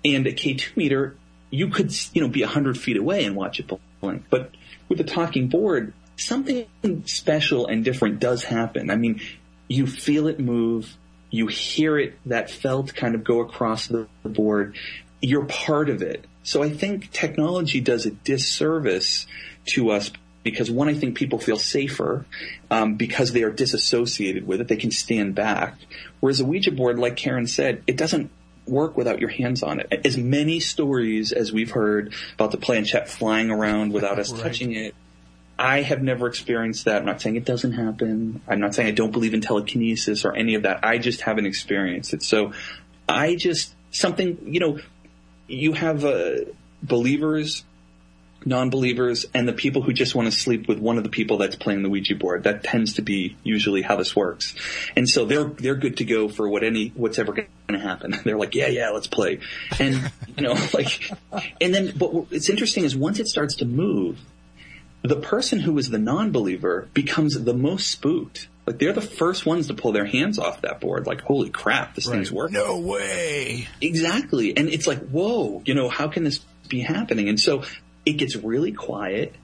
And 0.04 0.26
at 0.26 0.36
K2 0.36 0.76
meter, 0.76 1.16
you 1.50 1.68
could, 1.68 1.92
you 2.14 2.20
know, 2.20 2.28
be 2.28 2.42
a 2.42 2.48
hundred 2.48 2.78
feet 2.78 2.96
away 2.96 3.24
and 3.24 3.36
watch 3.36 3.60
it 3.60 3.70
blink. 4.00 4.24
But 4.28 4.50
with 4.88 4.98
the 4.98 5.04
talking 5.04 5.48
board, 5.48 5.92
something 6.16 6.66
special 7.06 7.66
and 7.66 7.84
different 7.84 8.20
does 8.20 8.44
happen. 8.44 8.90
I 8.90 8.96
mean, 8.96 9.20
you 9.68 9.86
feel 9.86 10.26
it 10.26 10.38
move, 10.38 10.96
you 11.30 11.46
hear 11.46 11.98
it, 11.98 12.18
that 12.26 12.50
felt 12.50 12.94
kind 12.94 13.14
of 13.14 13.24
go 13.24 13.40
across 13.40 13.86
the 13.86 14.08
board. 14.24 14.76
You're 15.20 15.46
part 15.46 15.88
of 15.88 16.02
it. 16.02 16.24
So 16.42 16.62
I 16.62 16.70
think 16.70 17.10
technology 17.10 17.80
does 17.80 18.04
a 18.04 18.10
disservice 18.10 19.26
to 19.68 19.90
us 19.90 20.10
because 20.44 20.70
one, 20.70 20.88
I 20.88 20.94
think 20.94 21.16
people 21.16 21.40
feel 21.40 21.56
safer 21.56 22.24
um, 22.70 22.94
because 22.94 23.32
they 23.32 23.42
are 23.42 23.50
disassociated 23.50 24.46
with 24.46 24.60
it. 24.60 24.68
They 24.68 24.76
can 24.76 24.92
stand 24.92 25.34
back. 25.34 25.76
Whereas 26.20 26.38
a 26.38 26.44
Ouija 26.44 26.70
board, 26.70 26.98
like 26.98 27.16
Karen 27.16 27.48
said, 27.48 27.82
it 27.88 27.96
doesn't 27.96 28.30
work 28.66 28.96
without 28.96 29.20
your 29.20 29.30
hands 29.30 29.62
on 29.62 29.80
it. 29.80 30.02
As 30.04 30.16
many 30.16 30.60
stories 30.60 31.32
as 31.32 31.52
we've 31.52 31.70
heard 31.70 32.14
about 32.34 32.50
the 32.50 32.58
planchette 32.58 33.08
flying 33.08 33.50
around 33.50 33.92
without 33.92 34.18
us 34.18 34.30
right. 34.32 34.42
touching 34.42 34.72
it, 34.72 34.94
I 35.58 35.82
have 35.82 36.02
never 36.02 36.26
experienced 36.26 36.84
that. 36.84 36.98
I'm 36.98 37.06
not 37.06 37.20
saying 37.20 37.36
it 37.36 37.44
doesn't 37.44 37.72
happen. 37.72 38.42
I'm 38.46 38.60
not 38.60 38.74
saying 38.74 38.88
I 38.88 38.92
don't 38.92 39.12
believe 39.12 39.34
in 39.34 39.40
telekinesis 39.40 40.24
or 40.24 40.34
any 40.34 40.56
of 40.56 40.62
that. 40.62 40.84
I 40.84 40.98
just 40.98 41.22
haven't 41.22 41.46
experienced 41.46 42.12
it. 42.12 42.22
So 42.22 42.52
I 43.08 43.36
just, 43.36 43.74
something, 43.90 44.38
you 44.46 44.60
know, 44.60 44.78
you 45.46 45.72
have 45.72 46.04
uh, 46.04 46.36
believers 46.82 47.64
non-believers 48.46 49.26
and 49.34 49.48
the 49.48 49.52
people 49.52 49.82
who 49.82 49.92
just 49.92 50.14
want 50.14 50.30
to 50.30 50.32
sleep 50.32 50.68
with 50.68 50.78
one 50.78 50.98
of 50.98 51.04
the 51.04 51.10
people 51.10 51.38
that's 51.38 51.56
playing 51.56 51.82
the 51.82 51.88
Ouija 51.88 52.14
board. 52.14 52.44
That 52.44 52.62
tends 52.62 52.94
to 52.94 53.02
be 53.02 53.36
usually 53.42 53.82
how 53.82 53.96
this 53.96 54.14
works. 54.14 54.54
And 54.96 55.08
so 55.08 55.24
they're, 55.24 55.44
they're 55.44 55.74
good 55.74 55.98
to 55.98 56.04
go 56.04 56.28
for 56.28 56.48
what 56.48 56.62
any, 56.62 56.88
what's 56.88 57.18
ever 57.18 57.32
going 57.32 57.48
to 57.68 57.78
happen. 57.78 58.14
They're 58.24 58.38
like, 58.38 58.54
yeah, 58.54 58.68
yeah, 58.68 58.90
let's 58.90 59.06
play. 59.06 59.40
And, 59.78 60.10
you 60.36 60.42
know, 60.42 60.52
like, 60.74 61.10
and 61.60 61.74
then, 61.74 61.92
but 61.96 62.26
it's 62.30 62.48
interesting 62.48 62.84
is 62.84 62.96
once 62.96 63.18
it 63.18 63.28
starts 63.28 63.56
to 63.56 63.64
move, 63.64 64.18
the 65.02 65.16
person 65.16 65.60
who 65.60 65.76
is 65.78 65.90
the 65.90 65.98
non-believer 65.98 66.88
becomes 66.94 67.42
the 67.42 67.54
most 67.54 67.90
spooked. 67.90 68.48
Like 68.66 68.78
they're 68.78 68.94
the 68.94 69.02
first 69.02 69.44
ones 69.44 69.66
to 69.66 69.74
pull 69.74 69.92
their 69.92 70.06
hands 70.06 70.38
off 70.38 70.62
that 70.62 70.80
board. 70.80 71.06
Like, 71.06 71.20
holy 71.20 71.50
crap, 71.50 71.94
this 71.94 72.08
thing's 72.08 72.32
working. 72.32 72.54
No 72.54 72.78
way. 72.78 73.68
Exactly. 73.82 74.56
And 74.56 74.68
it's 74.70 74.86
like, 74.86 75.06
whoa, 75.08 75.62
you 75.66 75.74
know, 75.74 75.90
how 75.90 76.08
can 76.08 76.24
this 76.24 76.38
be 76.68 76.80
happening? 76.80 77.28
And 77.28 77.38
so 77.38 77.64
it 78.06 78.12
gets 78.14 78.36
really 78.36 78.72
quiet. 78.72 79.34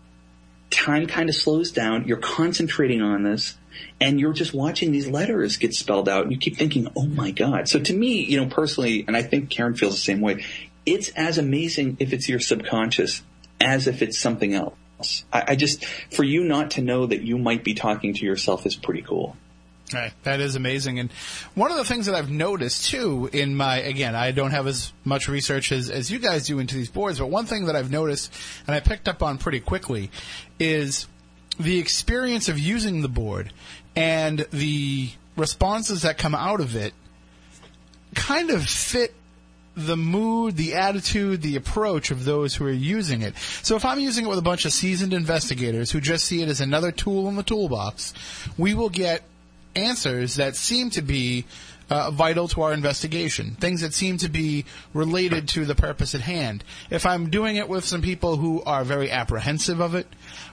Time 0.71 1.07
kind 1.07 1.29
of 1.29 1.35
slows 1.35 1.73
down. 1.73 2.07
You're 2.07 2.19
concentrating 2.19 3.03
on 3.03 3.23
this 3.23 3.57
and 4.01 4.21
you're 4.21 4.33
just 4.33 4.55
watching 4.55 4.93
these 4.93 5.09
letters 5.09 5.57
get 5.57 5.75
spelled 5.75 6.09
out 6.09 6.23
and 6.23 6.33
you 6.33 6.39
keep 6.39 6.57
thinking, 6.57 6.89
oh 6.97 7.07
my 7.07 7.31
God. 7.31 7.69
So 7.69 7.81
to 7.81 7.93
me, 7.93 8.25
you 8.25 8.41
know, 8.41 8.47
personally, 8.47 9.05
and 9.07 9.17
I 9.17 9.23
think 9.23 9.51
Karen 9.51 9.75
feels 9.75 9.95
the 9.95 10.01
same 10.01 10.21
way, 10.21 10.45
it's 10.87 11.09
as 11.11 11.39
amazing 11.39 11.97
if 12.01 12.13
it's 12.13 12.29
your 12.29 12.41
subconscious 12.41 13.23
as 13.61 13.87
if 13.87 14.03
it's 14.03 14.19
something 14.19 14.55
else. 14.55 15.25
I, 15.33 15.45
I 15.49 15.57
just, 15.57 15.85
for 15.85 16.25
you 16.25 16.45
not 16.45 16.73
to 16.73 16.83
know 16.83 17.07
that 17.07 17.23
you 17.23 17.39
might 17.39 17.65
be 17.65 17.75
talking 17.75 18.15
to 18.15 18.25
yourself 18.25 18.67
is 18.67 18.77
pretty 18.77 19.03
cool. 19.03 19.37
Right. 19.93 20.13
That 20.23 20.41
is 20.41 20.55
amazing. 20.55 20.99
And 21.01 21.11
one 21.55 21.71
of 21.71 21.77
the 21.77 21.85
things 21.85 22.07
that 22.07 22.15
I've 22.15 22.31
noticed 22.31 22.91
too 22.91 23.29
in 23.33 23.57
my, 23.57 23.79
again, 23.79 24.15
I 24.15 24.31
don't 24.31 24.53
have 24.53 24.67
as 24.67 24.93
much 25.05 25.29
research 25.29 25.73
as, 25.73 25.91
as 25.91 26.11
you 26.11 26.19
guys 26.19 26.47
do 26.47 26.59
into 26.59 26.77
these 26.77 26.91
boards, 26.91 27.19
but 27.19 27.27
one 27.27 27.47
thing 27.47 27.67
that 27.67 27.77
I've 27.77 27.91
noticed 27.91 28.33
and 28.67 28.75
I 28.75 28.81
picked 28.81 29.09
up 29.09 29.23
on 29.23 29.39
pretty 29.39 29.61
quickly 29.61 30.11
is 30.59 31.09
the 31.59 31.79
experience 31.79 32.49
of 32.49 32.59
using 32.59 33.03
the 33.03 33.09
board 33.09 33.53
and 33.97 34.47
the 34.53 35.11
responses 35.37 36.03
that 36.03 36.19
come 36.19 36.35
out 36.35 36.61
of 36.61 36.77
it 36.77 36.95
kind 38.15 38.51
of 38.51 38.65
fit 38.65 39.15
the 39.77 39.97
mood, 39.97 40.57
the 40.57 40.75
attitude, 40.75 41.43
the 41.43 41.57
approach 41.57 42.11
of 42.11 42.25
those 42.25 42.55
who 42.55 42.67
are 42.67 42.73
using 42.73 43.23
it. 43.23 43.37
So 43.63 43.77
if 43.77 43.85
I'm 43.85 44.01
using 44.01 44.27
it 44.27 44.29
with 44.29 44.39
a 44.39 44.43
bunch 44.43 44.65
of 44.65 44.73
seasoned 44.73 45.15
investigators 45.15 45.91
who 45.91 46.01
just 46.01 46.25
see 46.25 46.43
it 46.43 46.49
as 46.49 46.61
another 46.61 46.93
tool 46.93 47.29
in 47.29 47.37
the 47.37 47.43
toolbox, 47.43 48.13
we 48.59 48.75
will 48.75 48.89
get 48.91 49.23
answers 49.75 50.37
that 50.37 50.57
seem 50.57 50.91
to 50.91 51.03
be 51.03 51.47
uh, 51.91 52.11
vital 52.11 52.47
to 52.47 52.63
our 52.63 52.73
investigation, 52.73 53.57
things 53.57 53.81
that 53.81 53.93
seem 53.93 54.17
to 54.19 54.29
be 54.29 54.65
related 54.95 55.49
to 55.49 55.65
the 55.65 55.75
purpose 55.75 56.15
at 56.15 56.21
hand. 56.21 56.63
If 56.89 57.05
I'm 57.05 57.31
doing 57.31 57.57
it 57.57 57.69
with 57.69 57.85
some 57.85 58.01
people 58.01 58.37
who 58.37 58.63
are 58.63 58.85
very 58.85 59.11
apprehensive 59.11 59.81
of 59.81 59.95
it, 59.95 60.07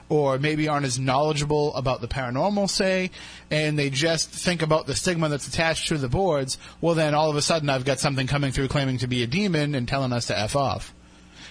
or 0.08 0.38
maybe 0.38 0.68
aren't 0.68 0.86
as 0.86 0.98
knowledgeable 0.98 1.74
about 1.76 2.00
the 2.00 2.08
paranormal, 2.08 2.68
say, 2.68 3.12
and 3.50 3.78
they 3.78 3.88
just 3.88 4.30
think 4.30 4.62
about 4.62 4.86
the 4.86 4.96
stigma 4.96 5.28
that's 5.28 5.46
attached 5.46 5.88
to 5.88 5.98
the 5.98 6.08
boards, 6.08 6.58
well 6.80 6.94
then 6.94 7.14
all 7.14 7.30
of 7.30 7.36
a 7.36 7.42
sudden 7.42 7.70
I've 7.70 7.84
got 7.84 8.00
something 8.00 8.26
coming 8.26 8.50
through 8.50 8.68
claiming 8.68 8.98
to 8.98 9.06
be 9.06 9.22
a 9.22 9.26
demon 9.26 9.74
and 9.74 9.86
telling 9.86 10.12
us 10.12 10.26
to 10.26 10.38
F 10.38 10.56
off. 10.56 10.92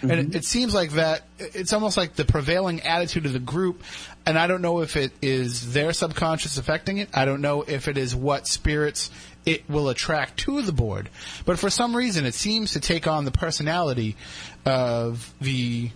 And 0.01 0.11
it, 0.11 0.35
it 0.35 0.45
seems 0.45 0.73
like 0.73 0.91
that, 0.91 1.23
it's 1.39 1.73
almost 1.73 1.97
like 1.97 2.13
the 2.13 2.25
prevailing 2.25 2.81
attitude 2.81 3.25
of 3.25 3.33
the 3.33 3.39
group, 3.39 3.83
and 4.25 4.37
I 4.37 4.47
don't 4.47 4.61
know 4.61 4.81
if 4.81 4.95
it 4.95 5.11
is 5.21 5.73
their 5.73 5.93
subconscious 5.93 6.57
affecting 6.57 6.97
it. 6.97 7.09
I 7.13 7.25
don't 7.25 7.41
know 7.41 7.63
if 7.63 7.87
it 7.87 7.97
is 7.97 8.15
what 8.15 8.47
spirits 8.47 9.09
it 9.45 9.67
will 9.69 9.89
attract 9.89 10.37
to 10.41 10.61
the 10.61 10.73
board. 10.73 11.09
But 11.45 11.57
for 11.57 11.69
some 11.69 11.95
reason, 11.95 12.25
it 12.25 12.33
seems 12.33 12.73
to 12.73 12.79
take 12.79 13.07
on 13.07 13.25
the 13.25 13.31
personality 13.31 14.17
of 14.65 15.33
the 15.39 15.89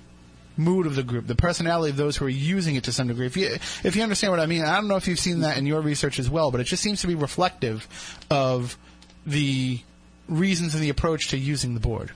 mood 0.58 0.86
of 0.86 0.96
the 0.96 1.04
group, 1.04 1.28
the 1.28 1.36
personality 1.36 1.92
of 1.92 1.98
those 1.98 2.18
who 2.18 2.26
are 2.26 2.30
using 2.30 2.76
it 2.76 2.86
to 2.86 2.92
some 2.92 3.08
degree. 3.08 3.26
If 3.26 3.36
you 3.38 3.48
if 3.84 3.96
you 3.96 4.04
understand 4.04 4.32
what 4.32 4.40
I 4.40 4.46
mean, 4.46 4.64
I 4.64 4.76
don't 4.76 4.88
know 4.88 4.96
if 4.96 5.08
you've 5.08 5.20
seen 5.20 5.42
that 5.42 5.58
in 5.58 5.66
your 5.66 5.82
research 5.82 6.20
as 6.20 6.30
well, 6.30 6.52
but 6.52 6.62
it 6.62 6.66
just 6.66 6.82
seems 6.82 7.02
to 7.02 7.08
be 7.08 7.16
reflective 7.16 7.88
of 8.30 8.78
the 9.26 9.80
reasons 10.28 10.74
and 10.74 10.84
the 10.84 10.90
approach 10.90 11.30
to 11.30 11.38
using 11.38 11.74
the 11.74 11.80
board. 11.80 12.12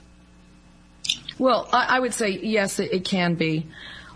Well, 1.38 1.68
I, 1.72 1.96
I 1.96 2.00
would 2.00 2.14
say 2.14 2.30
yes, 2.30 2.78
it, 2.78 2.92
it 2.92 3.04
can 3.04 3.34
be. 3.34 3.66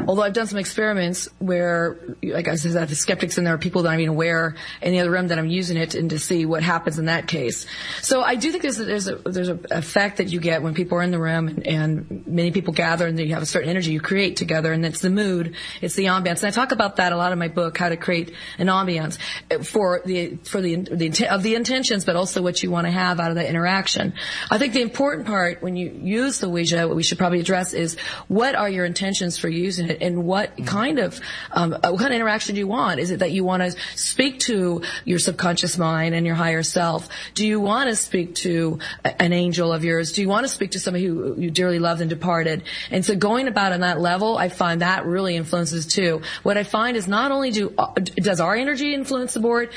Although 0.06 0.22
I've 0.22 0.32
done 0.32 0.46
some 0.46 0.58
experiments 0.58 1.28
where, 1.38 1.98
like 2.22 2.48
I 2.48 2.56
said, 2.56 2.76
I 2.76 2.80
have 2.80 2.96
skeptics 2.96 3.38
and 3.38 3.46
there 3.46 3.54
are 3.54 3.58
people 3.58 3.82
that 3.82 3.90
I'm 3.90 4.08
aware 4.08 4.56
in 4.82 4.92
the 4.92 5.00
other 5.00 5.10
room 5.10 5.28
that 5.28 5.38
I'm 5.38 5.48
using 5.48 5.76
it 5.76 5.94
and 5.94 6.10
to 6.10 6.18
see 6.18 6.46
what 6.46 6.62
happens 6.62 6.98
in 6.98 7.06
that 7.06 7.26
case. 7.26 7.66
So 8.02 8.22
I 8.22 8.34
do 8.34 8.50
think 8.50 8.62
there's 8.62 8.80
a, 8.80 8.84
there's 8.84 9.08
a, 9.08 9.16
there's 9.16 9.48
a 9.48 9.58
effect 9.70 10.16
that 10.16 10.32
you 10.32 10.40
get 10.40 10.62
when 10.62 10.74
people 10.74 10.98
are 10.98 11.02
in 11.02 11.10
the 11.10 11.20
room 11.20 11.48
and, 11.48 11.66
and 11.66 12.26
many 12.26 12.50
people 12.50 12.72
gather 12.72 13.06
and 13.06 13.18
you 13.18 13.34
have 13.34 13.42
a 13.42 13.46
certain 13.46 13.68
energy 13.68 13.92
you 13.92 14.00
create 14.00 14.36
together 14.36 14.72
and 14.72 14.84
it's 14.84 15.00
the 15.00 15.10
mood, 15.10 15.54
it's 15.80 15.94
the 15.94 16.06
ambiance. 16.06 16.42
And 16.42 16.46
I 16.46 16.50
talk 16.50 16.72
about 16.72 16.96
that 16.96 17.12
a 17.12 17.16
lot 17.16 17.32
in 17.32 17.38
my 17.38 17.48
book, 17.48 17.76
how 17.78 17.88
to 17.88 17.96
create 17.96 18.32
an 18.58 18.68
ambiance 18.68 19.18
for 19.64 20.02
the, 20.04 20.36
for 20.44 20.60
the, 20.60 20.76
the, 20.76 21.28
of 21.28 21.42
the 21.42 21.54
intentions, 21.54 22.04
but 22.04 22.16
also 22.16 22.42
what 22.42 22.62
you 22.62 22.70
want 22.70 22.86
to 22.86 22.90
have 22.90 23.20
out 23.20 23.30
of 23.30 23.36
the 23.36 23.48
interaction. 23.48 24.14
I 24.50 24.58
think 24.58 24.72
the 24.72 24.82
important 24.82 25.26
part 25.26 25.62
when 25.62 25.76
you 25.76 25.90
use 25.90 26.40
the 26.40 26.48
Ouija, 26.48 26.88
what 26.88 26.96
we 26.96 27.02
should 27.02 27.18
probably 27.18 27.40
address 27.40 27.72
is 27.74 27.98
what 28.28 28.54
are 28.54 28.68
your 28.68 28.84
intentions 28.84 29.38
for 29.38 29.48
using 29.48 29.89
it 29.90 29.98
and 30.00 30.24
what 30.24 30.56
kind 30.66 30.98
of 30.98 31.20
um, 31.50 31.72
what 31.72 31.82
kind 31.82 32.12
of 32.12 32.12
interaction 32.12 32.54
do 32.54 32.60
you 32.60 32.66
want? 32.66 33.00
Is 33.00 33.10
it 33.10 33.18
that 33.18 33.32
you 33.32 33.44
want 33.44 33.62
to 33.62 33.76
speak 33.96 34.38
to 34.40 34.82
your 35.04 35.18
subconscious 35.18 35.76
mind 35.78 36.14
and 36.14 36.26
your 36.26 36.34
higher 36.34 36.62
self? 36.62 37.08
Do 37.34 37.46
you 37.46 37.60
want 37.60 37.90
to 37.90 37.96
speak 37.96 38.34
to 38.36 38.78
an 39.04 39.32
angel 39.32 39.72
of 39.72 39.84
yours? 39.84 40.12
Do 40.12 40.22
you 40.22 40.28
want 40.28 40.44
to 40.44 40.48
speak 40.48 40.72
to 40.72 40.80
somebody 40.80 41.04
who 41.06 41.34
you 41.36 41.50
dearly 41.50 41.78
loved 41.78 42.00
and 42.00 42.10
departed? 42.10 42.62
And 42.90 43.04
so 43.04 43.14
going 43.16 43.48
about 43.48 43.72
on 43.72 43.80
that 43.80 44.00
level, 44.00 44.38
I 44.38 44.48
find 44.48 44.82
that 44.82 45.04
really 45.06 45.36
influences 45.36 45.86
too. 45.86 46.22
What 46.42 46.56
I 46.56 46.64
find 46.64 46.96
is 46.96 47.08
not 47.08 47.32
only 47.32 47.50
do 47.50 47.74
uh, 47.76 47.92
does 47.94 48.40
our 48.40 48.54
energy 48.54 48.94
influence 48.94 49.34
the 49.34 49.40
board, 49.40 49.70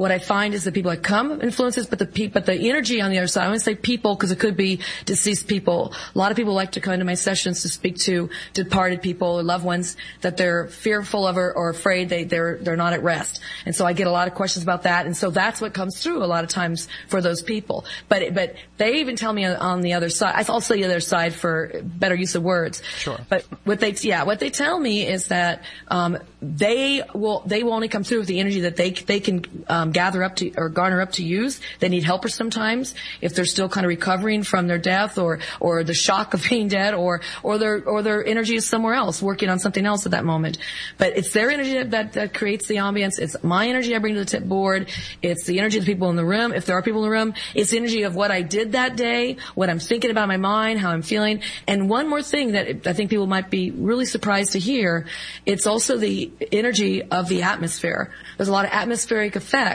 what 0.00 0.10
I 0.10 0.18
find 0.18 0.54
is 0.54 0.64
that 0.64 0.72
people 0.72 0.90
that 0.90 1.02
come 1.02 1.42
influences, 1.42 1.86
but 1.86 1.98
the 1.98 2.06
pe- 2.06 2.28
but 2.28 2.46
the 2.46 2.54
energy 2.54 3.02
on 3.02 3.10
the 3.10 3.18
other 3.18 3.26
side. 3.26 3.44
I 3.44 3.48
want 3.48 3.58
to 3.58 3.64
say 3.64 3.74
people 3.74 4.14
because 4.14 4.30
it 4.30 4.38
could 4.38 4.56
be 4.56 4.80
deceased 5.04 5.46
people. 5.46 5.92
A 6.14 6.18
lot 6.18 6.30
of 6.30 6.38
people 6.38 6.54
like 6.54 6.72
to 6.72 6.80
come 6.80 6.94
into 6.94 7.04
my 7.04 7.12
sessions 7.12 7.60
to 7.62 7.68
speak 7.68 7.98
to 8.08 8.30
departed 8.54 9.02
people 9.02 9.28
or 9.28 9.42
loved 9.42 9.62
ones 9.62 9.98
that 10.22 10.38
they're 10.38 10.68
fearful 10.68 11.26
of 11.26 11.36
or, 11.36 11.52
or 11.52 11.68
afraid 11.68 12.08
they 12.08 12.24
they're 12.24 12.56
they're 12.56 12.78
not 12.78 12.94
at 12.94 13.02
rest. 13.02 13.42
And 13.66 13.76
so 13.76 13.84
I 13.84 13.92
get 13.92 14.06
a 14.06 14.10
lot 14.10 14.26
of 14.26 14.32
questions 14.32 14.62
about 14.62 14.84
that. 14.84 15.04
And 15.04 15.14
so 15.14 15.28
that's 15.28 15.60
what 15.60 15.74
comes 15.74 16.02
through 16.02 16.24
a 16.24 16.30
lot 16.34 16.44
of 16.44 16.50
times 16.50 16.88
for 17.08 17.20
those 17.20 17.42
people. 17.42 17.84
But 18.08 18.32
but 18.32 18.54
they 18.78 19.00
even 19.00 19.16
tell 19.16 19.34
me 19.34 19.44
on, 19.44 19.56
on 19.56 19.80
the 19.82 19.92
other 19.92 20.08
side. 20.08 20.48
I'll 20.48 20.62
say 20.62 20.76
the 20.76 20.84
other 20.84 21.00
side 21.00 21.34
for 21.34 21.72
better 21.84 22.14
use 22.14 22.34
of 22.34 22.42
words. 22.42 22.82
Sure. 22.96 23.20
But 23.28 23.44
what 23.64 23.80
they 23.80 23.92
yeah 24.00 24.22
what 24.22 24.40
they 24.40 24.48
tell 24.48 24.80
me 24.80 25.06
is 25.06 25.28
that 25.28 25.62
um, 25.88 26.16
they 26.40 27.02
will 27.12 27.42
they 27.44 27.62
will 27.62 27.74
only 27.74 27.88
come 27.88 28.02
through 28.02 28.20
with 28.20 28.28
the 28.28 28.40
energy 28.40 28.60
that 28.60 28.76
they 28.76 28.92
they 28.92 29.20
can. 29.20 29.44
Um, 29.68 29.89
Um, 29.90 29.92
gather 29.92 30.22
up 30.22 30.36
to 30.36 30.52
or 30.56 30.68
garner 30.68 31.00
up 31.00 31.12
to 31.12 31.24
use. 31.24 31.60
They 31.80 31.88
need 31.88 32.04
helpers 32.04 32.34
sometimes 32.34 32.94
if 33.20 33.34
they're 33.34 33.44
still 33.44 33.68
kind 33.68 33.84
of 33.84 33.88
recovering 33.88 34.42
from 34.42 34.66
their 34.66 34.78
death 34.78 35.18
or 35.18 35.40
or 35.58 35.84
the 35.84 35.94
shock 35.94 36.34
of 36.34 36.44
being 36.48 36.68
dead 36.68 36.94
or 36.94 37.20
or 37.42 37.58
their 37.58 37.82
or 37.84 38.02
their 38.02 38.24
energy 38.24 38.56
is 38.56 38.66
somewhere 38.66 38.94
else 38.94 39.22
working 39.22 39.48
on 39.48 39.58
something 39.58 39.86
else 39.86 40.06
at 40.06 40.12
that 40.12 40.24
moment. 40.24 40.58
But 40.98 41.16
it's 41.16 41.32
their 41.32 41.50
energy 41.50 41.74
that 41.74 41.90
that, 41.90 42.12
that 42.14 42.34
creates 42.34 42.68
the 42.68 42.76
ambience. 42.76 43.18
It's 43.18 43.42
my 43.42 43.68
energy 43.68 43.94
I 43.94 43.98
bring 43.98 44.14
to 44.14 44.20
the 44.20 44.26
tip 44.26 44.44
board. 44.44 44.88
It's 45.22 45.44
the 45.44 45.58
energy 45.58 45.78
of 45.78 45.84
the 45.84 45.92
people 45.92 46.10
in 46.10 46.16
the 46.16 46.24
room. 46.24 46.52
If 46.52 46.66
there 46.66 46.76
are 46.76 46.82
people 46.82 47.04
in 47.04 47.10
the 47.10 47.16
room, 47.16 47.34
it's 47.54 47.70
the 47.70 47.78
energy 47.78 48.02
of 48.02 48.14
what 48.14 48.30
I 48.30 48.42
did 48.42 48.72
that 48.72 48.96
day, 48.96 49.36
what 49.54 49.70
I'm 49.70 49.78
thinking 49.78 50.10
about 50.10 50.24
in 50.24 50.28
my 50.28 50.36
mind, 50.36 50.80
how 50.80 50.90
I'm 50.90 51.02
feeling. 51.02 51.42
And 51.66 51.88
one 51.88 52.08
more 52.08 52.22
thing 52.22 52.52
that 52.52 52.86
I 52.86 52.92
think 52.92 53.10
people 53.10 53.26
might 53.26 53.50
be 53.50 53.70
really 53.70 54.06
surprised 54.06 54.52
to 54.52 54.58
hear, 54.58 55.06
it's 55.46 55.66
also 55.66 55.96
the 55.96 56.30
energy 56.52 57.02
of 57.02 57.28
the 57.28 57.42
atmosphere. 57.42 58.12
There's 58.36 58.48
a 58.48 58.52
lot 58.52 58.64
of 58.64 58.72
atmospheric 58.72 59.36
effects 59.36 59.69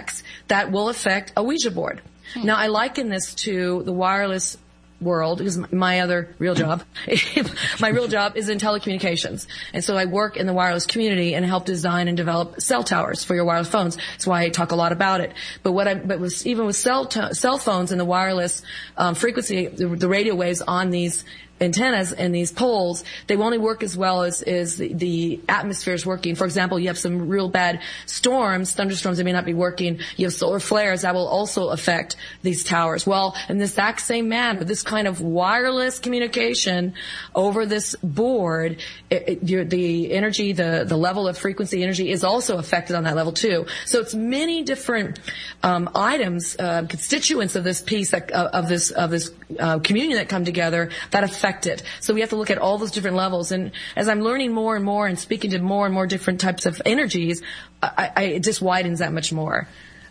that 0.48 0.72
will 0.72 0.90
affect 0.90 1.34
a 1.38 1.44
Ouija 1.44 1.72
board. 1.72 2.02
Now, 2.44 2.58
I 2.58 2.68
liken 2.68 3.10
this 3.10 3.36
to 3.36 3.84
the 3.84 3.94
wireless 3.94 4.58
world 5.02 5.40
because 5.40 5.72
my 5.72 6.00
other 6.00 6.34
real 6.40 6.56
job, 6.56 6.84
my 7.80 7.90
real 7.90 8.08
job 8.08 8.38
is 8.38 8.50
in 8.50 8.58
telecommunications. 8.58 9.46
And 9.74 9.84
so 9.84 9.98
I 9.98 10.06
work 10.06 10.38
in 10.38 10.48
the 10.48 10.54
wireless 10.54 10.86
community 10.86 11.36
and 11.36 11.46
help 11.46 11.66
design 11.66 12.08
and 12.08 12.16
develop 12.16 12.62
cell 12.62 12.84
towers 12.84 13.24
for 13.24 13.36
your 13.36 13.46
wireless 13.46 13.68
phones. 13.68 13.98
That's 13.98 14.26
why 14.26 14.44
I 14.44 14.50
talk 14.50 14.72
a 14.72 14.76
lot 14.76 14.92
about 14.92 15.22
it. 15.22 15.34
But 15.64 15.74
what 15.74 15.88
I, 15.88 15.96
but 15.96 16.20
even 16.46 16.66
with 16.66 16.76
cell, 16.76 17.06
to, 17.08 17.36
cell 17.36 17.58
phones 17.58 17.92
and 17.92 18.00
the 18.00 18.06
wireless 18.06 18.64
um, 18.98 19.16
frequency, 19.16 19.68
the, 19.68 19.88
the 19.88 20.08
radio 20.08 20.36
waves 20.36 20.62
on 20.62 20.90
these 20.90 21.26
antennas 21.62 22.12
and 22.12 22.36
these 22.36 22.52
poles, 22.52 23.04
they 23.28 23.36
only 23.38 23.58
work 23.58 23.82
as 23.84 23.96
well 23.96 24.24
as, 24.24 24.42
as 24.42 24.78
the, 24.78 24.94
the 24.94 25.40
atmosphere 25.48 25.94
is 25.94 26.06
working. 26.06 26.36
For 26.36 26.46
example, 26.46 26.78
you 26.80 26.88
have 26.88 26.98
some 26.98 27.30
real 27.30 27.50
bad 27.50 27.82
storms, 28.06 28.74
thunderstorms 28.74 29.18
that 29.20 29.24
may 29.24 29.32
not 29.32 29.46
be 29.46 29.54
working. 29.54 30.00
You 30.18 30.26
have 30.26 30.34
solar 30.34 30.60
flares 30.60 31.04
that 31.04 31.14
will 31.14 31.28
also 31.28 31.70
affect 31.70 32.18
these 32.42 32.64
towers. 32.64 33.08
Well, 33.08 33.36
in 33.48 33.58
the 33.58 33.64
exact 33.64 34.02
same 34.02 34.28
manner, 34.28 34.64
this 34.64 34.84
kind 34.84 35.08
of 35.08 35.22
wireless 35.22 36.00
communication 36.00 36.94
over 37.34 37.66
this 37.66 37.96
board, 38.04 38.82
it, 39.10 39.42
it, 39.44 39.70
the 39.70 40.12
energy, 40.12 40.52
the, 40.52 40.84
the 40.86 40.98
level 40.98 41.28
of 41.28 41.38
frequency 41.38 41.84
energy 41.84 42.12
is 42.12 42.24
also 42.24 42.58
affected 42.58 42.96
on 42.96 43.06
that 43.06 43.16
level 43.16 43.32
too. 43.32 43.66
So 43.86 44.02
it's 44.02 44.14
many 44.14 44.64
different 44.64 45.20
um, 45.64 45.90
items, 45.96 46.58
uh, 46.60 46.86
constituents 46.88 47.56
of 47.56 47.64
this 47.64 47.82
piece, 47.82 48.12
that, 48.12 48.34
uh, 48.34 48.50
of 48.52 48.68
this, 48.68 48.92
of 48.92 49.10
this 49.10 49.32
uh, 49.58 49.80
communion 49.80 50.18
that 50.18 50.28
come 50.28 50.44
together 50.44 50.90
that 51.12 51.24
affect 51.24 51.45
it. 51.66 51.84
So 52.00 52.14
we 52.14 52.22
have 52.22 52.30
to 52.32 52.36
look 52.36 52.50
at 52.50 52.58
all 52.58 52.78
those 52.78 52.92
different 52.92 53.18
levels. 53.18 53.52
And 53.52 53.72
as 53.96 54.10
I'm 54.10 54.22
learning 54.22 54.52
more 54.52 54.76
and 54.76 54.84
more 54.84 55.08
and 55.08 55.18
speaking 55.20 55.52
to 55.52 55.60
more 55.60 55.86
and 55.86 55.94
more 55.94 56.08
different 56.08 56.42
types 56.42 56.66
of 56.66 56.82
energies, 56.86 57.42
I, 57.82 58.12
I, 58.16 58.24
it 58.24 58.44
just 58.44 58.62
widens 58.62 59.00
that 59.00 59.14
much 59.14 59.32
more. 59.32 59.68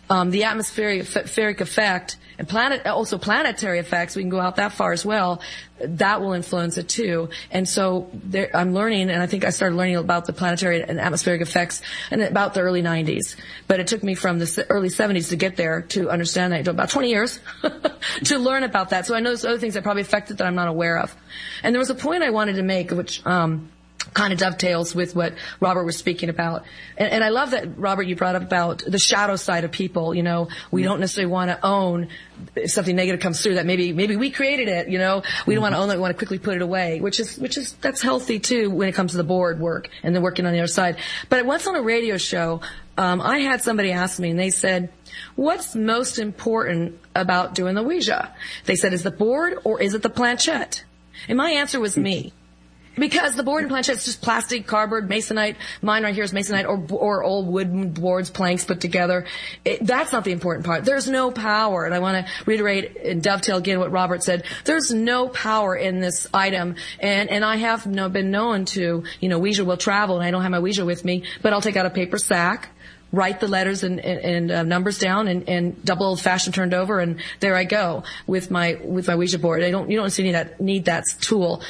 Um, 0.09 0.31
the 0.31 0.43
atmospheric 0.43 1.61
effect 1.61 2.17
and 2.37 2.47
planet 2.47 2.85
also 2.85 3.17
planetary 3.17 3.79
effects. 3.79 4.15
We 4.15 4.23
can 4.23 4.29
go 4.29 4.39
out 4.39 4.57
that 4.57 4.73
far 4.73 4.91
as 4.91 5.05
well. 5.05 5.41
That 5.79 6.21
will 6.21 6.33
influence 6.33 6.77
it 6.77 6.89
too. 6.89 7.29
And 7.51 7.67
so 7.67 8.09
there, 8.13 8.49
I'm 8.55 8.73
learning, 8.73 9.09
and 9.09 9.21
I 9.21 9.27
think 9.27 9.45
I 9.45 9.49
started 9.49 9.75
learning 9.75 9.95
about 9.97 10.25
the 10.25 10.33
planetary 10.33 10.81
and 10.81 10.99
atmospheric 10.99 11.41
effects 11.41 11.81
in 12.11 12.21
about 12.21 12.53
the 12.53 12.61
early 12.61 12.81
90s. 12.81 13.35
But 13.67 13.79
it 13.79 13.87
took 13.87 14.03
me 14.03 14.15
from 14.15 14.39
the 14.39 14.65
early 14.69 14.89
70s 14.89 15.29
to 15.29 15.35
get 15.35 15.55
there 15.55 15.81
to 15.89 16.09
understand 16.09 16.53
that. 16.53 16.67
About 16.67 16.89
20 16.89 17.09
years 17.09 17.39
to 18.25 18.37
learn 18.37 18.63
about 18.63 18.89
that. 18.89 19.05
So 19.05 19.15
I 19.15 19.19
know 19.19 19.29
there's 19.29 19.45
other 19.45 19.59
things 19.59 19.75
that 19.75 19.83
probably 19.83 20.01
affected 20.01 20.37
that 20.37 20.47
I'm 20.47 20.55
not 20.55 20.67
aware 20.67 20.97
of. 20.97 21.15
And 21.63 21.73
there 21.73 21.79
was 21.79 21.89
a 21.89 21.95
point 21.95 22.23
I 22.23 22.31
wanted 22.31 22.55
to 22.55 22.63
make, 22.63 22.91
which 22.91 23.25
um, 23.25 23.69
kind 24.13 24.31
of 24.31 24.39
dovetails 24.39 24.95
with 24.95 25.15
what 25.15 25.33
Robert 25.59 25.83
was 25.83 25.97
speaking 25.97 26.29
about. 26.29 26.63
And, 26.97 27.11
and 27.11 27.23
I 27.23 27.29
love 27.29 27.51
that, 27.51 27.77
Robert, 27.77 28.03
you 28.03 28.15
brought 28.15 28.35
up 28.35 28.43
about 28.43 28.83
the 28.87 28.99
shadow 28.99 29.35
side 29.35 29.63
of 29.63 29.71
people. 29.71 30.13
You 30.13 30.23
know, 30.23 30.47
we 30.71 30.83
don't 30.83 30.99
necessarily 30.99 31.31
want 31.31 31.51
to 31.51 31.65
own 31.65 32.09
if 32.55 32.71
something 32.71 32.95
negative 32.95 33.19
comes 33.19 33.41
through 33.41 33.55
that 33.55 33.65
maybe, 33.65 33.93
maybe 33.93 34.15
we 34.15 34.29
created 34.29 34.67
it, 34.67 34.89
you 34.89 34.97
know, 34.97 35.23
we 35.45 35.53
don't 35.53 35.61
want 35.61 35.73
to 35.73 35.79
own 35.79 35.89
it, 35.89 35.95
we 35.95 35.99
want 35.99 36.11
to 36.11 36.17
quickly 36.17 36.39
put 36.39 36.55
it 36.55 36.61
away, 36.61 36.99
which 36.99 37.19
is, 37.19 37.37
which 37.37 37.57
is, 37.57 37.73
that's 37.73 38.01
healthy 38.01 38.39
too 38.39 38.69
when 38.69 38.89
it 38.89 38.93
comes 38.93 39.11
to 39.11 39.17
the 39.17 39.23
board 39.23 39.59
work 39.59 39.89
and 40.03 40.13
then 40.13 40.21
working 40.21 40.45
on 40.45 40.53
the 40.53 40.59
other 40.59 40.67
side. 40.67 40.97
But 41.29 41.45
once 41.45 41.65
on 41.67 41.75
a 41.75 41.81
radio 41.81 42.17
show, 42.17 42.61
um, 42.97 43.21
I 43.21 43.39
had 43.39 43.61
somebody 43.61 43.91
ask 43.91 44.19
me 44.19 44.29
and 44.29 44.39
they 44.39 44.49
said, 44.49 44.89
what's 45.35 45.75
most 45.75 46.19
important 46.19 46.99
about 47.15 47.55
doing 47.55 47.75
the 47.75 47.83
Ouija? 47.83 48.33
They 48.65 48.75
said, 48.75 48.93
is 48.93 49.03
the 49.03 49.11
board 49.11 49.57
or 49.63 49.81
is 49.81 49.93
it 49.93 50.01
the 50.01 50.09
planchette? 50.09 50.83
And 51.27 51.37
my 51.37 51.51
answer 51.51 51.79
was 51.79 51.97
me. 51.97 52.33
Because 52.97 53.35
the 53.35 53.43
board 53.43 53.63
and 53.63 53.69
planchette 53.69 53.97
is 53.97 54.05
just 54.05 54.21
plastic, 54.21 54.67
cardboard, 54.67 55.09
masonite. 55.09 55.55
Mine 55.81 56.03
right 56.03 56.13
here 56.13 56.23
is 56.23 56.33
masonite 56.33 56.65
or, 56.67 56.97
or 56.97 57.23
old 57.23 57.47
wooden 57.47 57.91
boards, 57.91 58.29
planks 58.29 58.65
put 58.65 58.81
together. 58.81 59.25
It, 59.63 59.85
that's 59.85 60.11
not 60.11 60.23
the 60.23 60.31
important 60.31 60.65
part. 60.65 60.85
There's 60.85 61.07
no 61.07 61.31
power. 61.31 61.85
And 61.85 61.93
I 61.93 61.99
want 61.99 62.25
to 62.25 62.33
reiterate 62.45 62.97
and 62.97 63.21
dovetail 63.21 63.57
again 63.57 63.79
what 63.79 63.91
Robert 63.91 64.23
said. 64.23 64.43
There's 64.63 64.93
no 64.93 65.27
power 65.27 65.75
in 65.75 65.99
this 65.99 66.27
item. 66.33 66.75
And, 66.99 67.29
and 67.29 67.43
I 67.43 67.57
have 67.57 67.85
no, 67.85 68.09
been 68.09 68.31
known 68.31 68.65
to, 68.65 69.03
you 69.19 69.29
know, 69.29 69.39
Ouija 69.39 69.65
will 69.65 69.77
travel 69.77 70.17
and 70.17 70.25
I 70.25 70.31
don't 70.31 70.41
have 70.41 70.51
my 70.51 70.59
Ouija 70.59 70.85
with 70.85 71.03
me, 71.03 71.23
but 71.41 71.53
I'll 71.53 71.61
take 71.61 71.75
out 71.75 71.85
a 71.85 71.89
paper 71.89 72.17
sack 72.17 72.69
write 73.11 73.39
the 73.39 73.47
letters 73.47 73.83
and, 73.83 73.99
and, 73.99 74.19
and 74.19 74.51
uh, 74.51 74.63
numbers 74.63 74.99
down 74.99 75.27
and, 75.27 75.47
and 75.47 75.83
double 75.85 76.05
old 76.07 76.19
fashioned 76.19 76.53
turned 76.53 76.73
over 76.73 76.99
and 76.99 77.21
there 77.39 77.55
I 77.55 77.63
go 77.63 78.03
with 78.27 78.51
my 78.51 78.77
with 78.83 79.07
my 79.07 79.15
Ouija 79.15 79.39
board. 79.39 79.63
I 79.63 79.71
don't 79.71 79.89
you 79.89 79.97
don't 79.97 80.09
see 80.09 80.23
need 80.23 80.33
that 80.33 80.59
need 80.59 80.85
that 80.85 81.05
tool. 81.21 81.61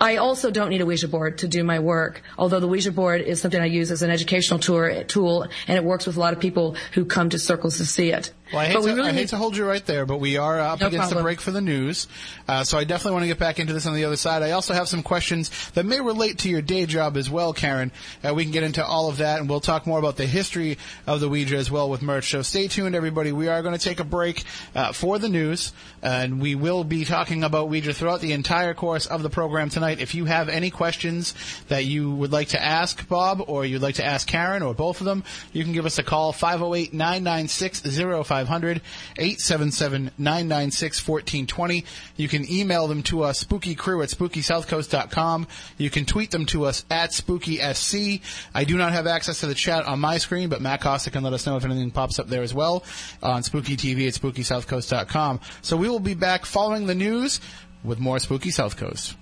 I 0.00 0.16
also 0.16 0.50
don't 0.50 0.70
need 0.70 0.80
a 0.80 0.86
Ouija 0.86 1.08
board 1.08 1.38
to 1.38 1.48
do 1.48 1.62
my 1.64 1.78
work, 1.78 2.22
although 2.36 2.60
the 2.60 2.68
Ouija 2.68 2.92
board 2.92 3.20
is 3.20 3.40
something 3.40 3.60
I 3.60 3.66
use 3.66 3.90
as 3.90 4.02
an 4.02 4.10
educational 4.10 4.58
tool, 4.58 5.42
and 5.68 5.76
it 5.76 5.84
works 5.84 6.06
with 6.06 6.16
a 6.16 6.20
lot 6.20 6.32
of 6.32 6.40
people 6.40 6.76
who 6.92 7.04
come 7.04 7.30
to 7.30 7.38
circles 7.38 7.78
to 7.78 7.86
see 7.86 8.10
it. 8.10 8.32
Well, 8.54 8.62
I 8.62 8.66
hate, 8.66 8.74
but 8.74 8.80
to, 8.80 8.86
we 8.86 8.92
really 8.92 9.10
I 9.10 9.12
hate 9.12 9.20
need 9.20 9.28
to 9.28 9.36
hold 9.36 9.56
you 9.56 9.64
right 9.66 9.84
there, 9.84 10.06
but 10.06 10.18
we 10.18 10.36
are 10.36 10.60
up 10.60 10.80
No 10.80 10.86
against 10.86 11.10
the 11.10 11.20
break 11.22 11.40
for 11.40 11.50
the 11.50 11.60
news. 11.60 12.06
Uh, 12.46 12.64
so 12.64 12.78
I 12.78 12.84
definitely 12.84 13.12
want 13.12 13.22
to 13.24 13.28
get 13.28 13.38
back 13.38 13.58
into 13.58 13.72
this 13.72 13.86
on 13.86 13.94
the 13.94 14.04
other 14.04 14.16
side. 14.16 14.42
I 14.42 14.52
also 14.52 14.74
have 14.74 14.88
some 14.88 15.02
questions 15.02 15.50
that 15.70 15.84
may 15.84 16.00
relate 16.00 16.38
to 16.38 16.48
your 16.48 16.62
day 16.62 16.86
job 16.86 17.16
as 17.16 17.28
well, 17.28 17.52
Karen. 17.52 17.90
Uh, 18.22 18.34
we 18.34 18.44
can 18.44 18.52
get 18.52 18.62
into 18.62 18.84
all 18.84 19.08
of 19.08 19.18
that, 19.18 19.40
and 19.40 19.48
we'll 19.48 19.60
talk 19.60 19.86
more 19.86 19.98
about 19.98 20.16
the 20.16 20.26
history 20.26 20.78
of 21.06 21.20
the 21.20 21.28
Ouija 21.28 21.56
as 21.56 21.70
well 21.70 21.90
with 21.90 22.02
Murch. 22.02 22.30
So 22.30 22.42
stay 22.42 22.68
tuned, 22.68 22.94
everybody. 22.94 23.32
We 23.32 23.48
are 23.48 23.62
going 23.62 23.76
to 23.76 23.82
take 23.82 24.00
a 24.00 24.04
break 24.04 24.44
uh, 24.74 24.92
for 24.92 25.18
the 25.18 25.28
news, 25.28 25.72
and 26.02 26.40
we 26.40 26.54
will 26.54 26.84
be 26.84 27.04
talking 27.04 27.44
about 27.44 27.68
Ouija 27.68 27.92
throughout 27.92 28.20
the 28.20 28.32
entire 28.32 28.74
course 28.74 29.06
of 29.06 29.22
the 29.22 29.30
program 29.30 29.68
tonight. 29.68 30.00
If 30.00 30.14
you 30.14 30.26
have 30.26 30.48
any 30.48 30.70
questions 30.70 31.34
that 31.68 31.84
you 31.84 32.10
would 32.14 32.32
like 32.32 32.48
to 32.48 32.62
ask 32.62 33.08
Bob, 33.08 33.42
or 33.46 33.64
you'd 33.64 33.82
like 33.82 33.96
to 33.96 34.04
ask 34.04 34.28
Karen, 34.28 34.62
or 34.62 34.74
both 34.74 35.00
of 35.00 35.06
them, 35.06 35.24
you 35.52 35.64
can 35.64 35.72
give 35.72 35.86
us 35.86 35.98
a 35.98 36.02
call 36.02 36.32
508 36.32 36.92
996 36.92 37.82
0500 37.82 38.43
877 38.46 40.10
996 40.18 41.08
1420. 41.08 41.84
You 42.16 42.28
can 42.28 42.50
email 42.50 42.86
them 42.86 43.02
to 43.04 43.22
us, 43.22 43.42
spookycrew 43.44 44.02
at 44.02 44.10
spookysouthcoast.com. 44.10 45.46
You 45.78 45.90
can 45.90 46.04
tweet 46.04 46.30
them 46.30 46.46
to 46.46 46.64
us 46.64 46.84
at 46.90 47.10
spookysc. 47.10 48.20
I 48.54 48.64
do 48.64 48.76
not 48.76 48.92
have 48.92 49.06
access 49.06 49.40
to 49.40 49.46
the 49.46 49.54
chat 49.54 49.84
on 49.86 50.00
my 50.00 50.18
screen, 50.18 50.48
but 50.48 50.60
Matt 50.60 50.80
Costa 50.80 51.10
can 51.10 51.22
let 51.22 51.32
us 51.32 51.46
know 51.46 51.56
if 51.56 51.64
anything 51.64 51.90
pops 51.90 52.18
up 52.18 52.28
there 52.28 52.42
as 52.42 52.54
well 52.54 52.84
on 53.22 53.42
spooky 53.42 53.76
TV 53.76 54.06
at 54.06 54.14
spookysouthcoast.com. 54.14 55.40
So 55.62 55.76
we 55.76 55.88
will 55.88 56.00
be 56.00 56.14
back 56.14 56.46
following 56.46 56.86
the 56.86 56.94
news 56.94 57.40
with 57.82 57.98
more 58.00 58.18
Spooky 58.18 58.50
South 58.50 58.76
Coast. 58.76 59.16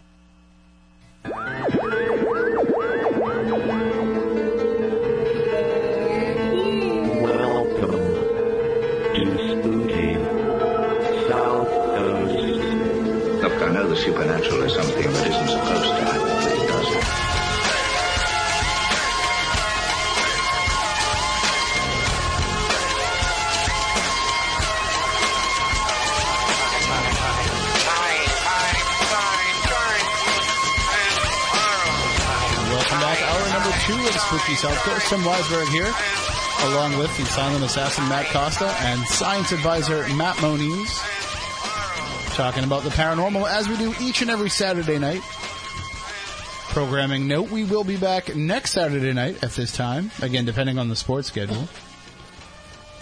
Supernatural 14.03 14.63
is 14.63 14.75
something 14.75 15.13
that 15.13 15.27
isn't 15.29 15.49
supposed 15.49 15.85
to 15.85 15.95
happen. 15.95 16.23
Welcome 32.73 33.01
back. 33.01 33.23
Hour 33.23 33.49
number 33.53 33.71
two 33.87 33.95
of 33.95 34.21
Spooky 34.21 34.55
South 34.57 34.77
Coast. 34.79 35.09
Tim 35.09 35.21
Weisberg 35.21 35.69
here, 35.69 35.95
along 36.73 36.99
with 36.99 37.17
the 37.17 37.25
silent 37.27 37.65
assassin 37.65 38.09
Matt 38.09 38.27
Costa 38.33 38.75
and 38.81 39.01
science 39.07 39.53
advisor 39.53 40.09
Matt 40.17 40.43
Moniz. 40.43 41.22
Talking 42.35 42.65
about 42.65 42.83
the 42.83 42.89
paranormal 42.89 43.47
as 43.47 43.69
we 43.69 43.77
do 43.77 43.95
each 44.01 44.23
and 44.23 44.31
every 44.31 44.49
Saturday 44.49 44.99
night. 44.99 45.21
Programming 46.71 47.29
note, 47.29 47.51
we 47.51 47.65
will 47.65 47.85
be 47.85 47.99
back 47.99 48.35
next 48.35 48.73
Saturday 48.73 49.13
night 49.13 49.45
at 49.45 49.51
this 49.51 49.71
time. 49.71 50.11
Again, 50.23 50.47
depending 50.47 50.79
on 50.79 50.89
the 50.89 50.97
sports 50.97 51.29
schedule. 51.29 51.69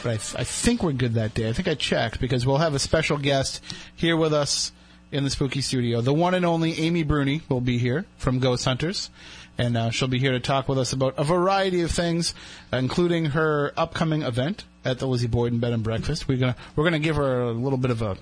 But 0.03 0.07
I, 0.11 0.17
th- 0.17 0.35
I 0.37 0.43
think 0.43 0.83
we're 0.83 0.93
good 0.93 1.15
that 1.15 1.35
day. 1.35 1.49
I 1.49 1.53
think 1.53 1.69
I 1.69 1.77
checked 1.77 2.21
because 2.21 2.45
we'll 2.45 2.59
have 2.59 2.75
a 2.75 2.81
special 2.81 3.19
guest 3.19 3.63
here 3.95 4.17
with 4.17 4.35
us 4.35 4.73
in 5.13 5.23
the 5.23 5.31
spooky 5.31 5.61
studio. 5.61 6.01
The 6.01 6.13
one 6.13 6.35
and 6.35 6.45
only 6.45 6.79
Amy 6.81 7.05
Bruni 7.05 7.43
will 7.49 7.61
be 7.61 7.79
here 7.79 8.07
from 8.17 8.41
Ghost 8.41 8.65
Hunters, 8.65 9.11
and 9.57 9.77
uh, 9.77 9.91
she'll 9.91 10.09
be 10.09 10.19
here 10.19 10.33
to 10.33 10.41
talk 10.41 10.69
with 10.69 10.79
us 10.79 10.93
about 10.93 11.15
a 11.17 11.25
variety 11.25 11.83
of 11.83 11.93
things, 11.93 12.35
including 12.73 13.27
her 13.27 13.73
upcoming 13.77 14.23
event 14.23 14.65
at 14.85 14.99
the 14.99 15.07
Lizzie 15.07 15.29
Borden 15.29 15.61
Bed 15.61 15.73
and 15.73 15.85
Breakfast. 15.85 16.27
We're 16.27 16.39
gonna 16.39 16.57
we're 16.75 16.85
gonna 16.85 16.99
give 16.99 17.15
her 17.15 17.43
a 17.43 17.53
little 17.53 17.79
bit 17.79 17.93
of 17.93 18.03
a 18.03 18.17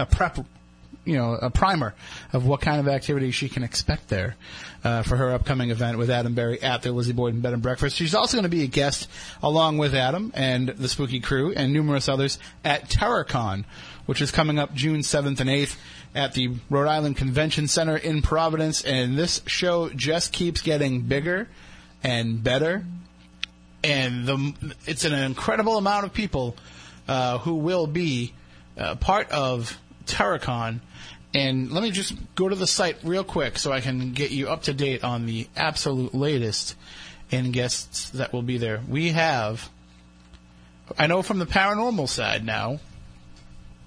a 0.00 0.06
prep, 0.06 0.38
you 1.04 1.16
know, 1.16 1.34
a 1.34 1.50
primer 1.50 1.94
of 2.32 2.46
what 2.46 2.60
kind 2.60 2.80
of 2.80 2.88
activity 2.88 3.30
she 3.30 3.48
can 3.48 3.62
expect 3.62 4.08
there 4.08 4.36
uh, 4.84 5.02
for 5.02 5.16
her 5.16 5.32
upcoming 5.32 5.70
event 5.70 5.98
with 5.98 6.10
Adam 6.10 6.34
Berry 6.34 6.62
at 6.62 6.82
the 6.82 6.92
Lizzie 6.92 7.12
Borden 7.12 7.40
Bed 7.40 7.52
and 7.52 7.62
Breakfast. 7.62 7.96
She's 7.96 8.14
also 8.14 8.36
going 8.36 8.44
to 8.44 8.48
be 8.48 8.64
a 8.64 8.68
guest 8.68 9.08
along 9.42 9.78
with 9.78 9.94
Adam 9.94 10.32
and 10.34 10.68
the 10.68 10.88
Spooky 10.88 11.20
Crew 11.20 11.52
and 11.52 11.72
numerous 11.72 12.08
others 12.08 12.38
at 12.64 12.88
TerrorCon, 12.88 13.64
which 14.06 14.20
is 14.20 14.30
coming 14.30 14.58
up 14.58 14.74
June 14.74 15.00
7th 15.00 15.40
and 15.40 15.50
8th 15.50 15.76
at 16.14 16.34
the 16.34 16.56
Rhode 16.68 16.88
Island 16.88 17.16
Convention 17.16 17.68
Center 17.68 17.96
in 17.96 18.22
Providence. 18.22 18.82
And 18.82 19.16
this 19.16 19.42
show 19.46 19.90
just 19.90 20.32
keeps 20.32 20.62
getting 20.62 21.02
bigger 21.02 21.48
and 22.02 22.42
better 22.42 22.84
and 23.82 24.26
the 24.26 24.76
it's 24.86 25.04
an 25.04 25.14
incredible 25.14 25.76
amount 25.76 26.04
of 26.04 26.12
people 26.12 26.56
uh, 27.08 27.38
who 27.38 27.54
will 27.54 27.86
be 27.86 28.34
uh, 28.76 28.94
part 28.96 29.30
of 29.30 29.78
TerrorCon. 30.10 30.80
And 31.32 31.70
let 31.70 31.82
me 31.82 31.90
just 31.90 32.14
go 32.34 32.48
to 32.48 32.56
the 32.56 32.66
site 32.66 32.96
real 33.04 33.22
quick 33.22 33.58
so 33.58 33.72
I 33.72 33.80
can 33.80 34.12
get 34.12 34.30
you 34.32 34.48
up 34.48 34.64
to 34.64 34.74
date 34.74 35.04
on 35.04 35.26
the 35.26 35.48
absolute 35.56 36.14
latest 36.14 36.74
and 37.30 37.52
guests 37.52 38.10
that 38.10 38.32
will 38.32 38.42
be 38.42 38.58
there. 38.58 38.80
We 38.88 39.10
have, 39.10 39.70
I 40.98 41.06
know 41.06 41.22
from 41.22 41.38
the 41.38 41.46
paranormal 41.46 42.08
side 42.08 42.44
now, 42.44 42.80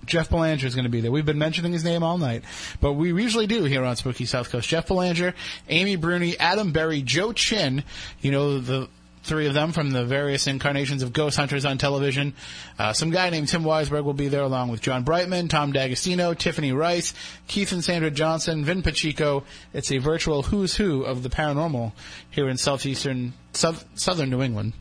Jeff 0.05 0.29
Belanger 0.29 0.67
is 0.67 0.75
going 0.75 0.83
to 0.83 0.91
be 0.91 1.01
there. 1.01 1.11
We've 1.11 1.25
been 1.25 1.37
mentioning 1.37 1.71
his 1.71 1.83
name 1.83 2.03
all 2.03 2.17
night, 2.17 2.43
but 2.81 2.93
we 2.93 3.09
usually 3.09 3.47
do 3.47 3.63
here 3.63 3.83
on 3.83 3.95
Spooky 3.95 4.25
South 4.25 4.49
Coast. 4.49 4.67
Jeff 4.67 4.87
Belanger, 4.87 5.33
Amy 5.69 5.95
Bruni, 5.95 6.37
Adam 6.37 6.71
Berry, 6.71 7.01
Joe 7.01 7.31
Chin, 7.31 7.83
you 8.21 8.31
know, 8.31 8.59
the 8.59 8.89
three 9.23 9.47
of 9.47 9.53
them 9.53 9.71
from 9.71 9.91
the 9.91 10.03
various 10.03 10.47
incarnations 10.47 11.01
of 11.01 11.13
Ghost 11.13 11.37
Hunters 11.37 11.65
on 11.65 11.77
television. 11.77 12.33
Uh, 12.77 12.93
some 12.93 13.09
guy 13.09 13.29
named 13.29 13.47
Tim 13.47 13.63
Weisberg 13.63 14.03
will 14.03 14.13
be 14.13 14.27
there 14.27 14.43
along 14.43 14.69
with 14.69 14.81
John 14.81 15.03
Brightman, 15.03 15.47
Tom 15.47 15.71
D'Agostino, 15.71 16.33
Tiffany 16.33 16.71
Rice, 16.73 17.13
Keith 17.47 17.71
and 17.71 17.83
Sandra 17.83 18.11
Johnson, 18.11 18.65
Vin 18.65 18.81
Pacheco. 18.81 19.43
It's 19.73 19.91
a 19.91 19.97
virtual 19.97 20.43
who's 20.43 20.75
who 20.75 21.03
of 21.03 21.23
the 21.23 21.29
paranormal 21.29 21.93
here 22.29 22.49
in 22.49 22.57
southeastern, 22.57 23.33
south, 23.53 23.85
southern 23.95 24.29
New 24.29 24.41
England. 24.41 24.73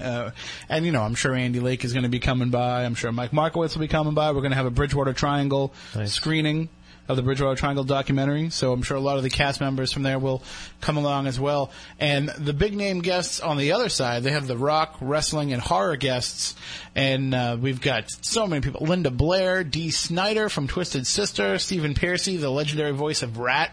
Uh, 0.00 0.30
and 0.68 0.86
you 0.86 0.92
know, 0.92 1.02
I'm 1.02 1.14
sure 1.14 1.34
Andy 1.34 1.60
Lake 1.60 1.84
is 1.84 1.92
going 1.92 2.04
to 2.04 2.08
be 2.08 2.20
coming 2.20 2.48
by. 2.50 2.84
I'm 2.84 2.94
sure 2.94 3.12
Mike 3.12 3.32
Markowitz 3.32 3.74
will 3.74 3.80
be 3.80 3.88
coming 3.88 4.14
by. 4.14 4.30
We're 4.30 4.40
going 4.40 4.52
to 4.52 4.56
have 4.56 4.66
a 4.66 4.70
Bridgewater 4.70 5.12
Triangle 5.12 5.74
Nice. 5.94 6.12
screening 6.12 6.68
of 7.10 7.16
the 7.16 7.22
Bridgewater 7.22 7.56
Triangle 7.56 7.82
documentary. 7.82 8.50
So 8.50 8.72
I'm 8.72 8.82
sure 8.82 8.96
a 8.96 9.00
lot 9.00 9.16
of 9.16 9.24
the 9.24 9.30
cast 9.30 9.60
members 9.60 9.92
from 9.92 10.04
there 10.04 10.18
will 10.18 10.42
come 10.80 10.96
along 10.96 11.26
as 11.26 11.40
well. 11.40 11.72
And 11.98 12.28
the 12.28 12.52
big 12.52 12.76
name 12.76 13.00
guests 13.00 13.40
on 13.40 13.56
the 13.56 13.72
other 13.72 13.88
side, 13.88 14.22
they 14.22 14.30
have 14.30 14.46
the 14.46 14.56
rock, 14.56 14.96
wrestling, 15.00 15.52
and 15.52 15.60
horror 15.60 15.96
guests. 15.96 16.54
And 16.94 17.34
uh, 17.34 17.56
we've 17.60 17.80
got 17.80 18.10
so 18.24 18.46
many 18.46 18.62
people: 18.62 18.86
Linda 18.86 19.10
Blair, 19.10 19.64
Dee 19.64 19.90
Snider 19.90 20.48
from 20.48 20.68
Twisted 20.68 21.06
Sister, 21.06 21.58
Stephen 21.58 21.94
Pearcy, 21.94 22.36
the 22.36 22.50
legendary 22.50 22.92
voice 22.92 23.22
of 23.22 23.38
Ratt. 23.38 23.72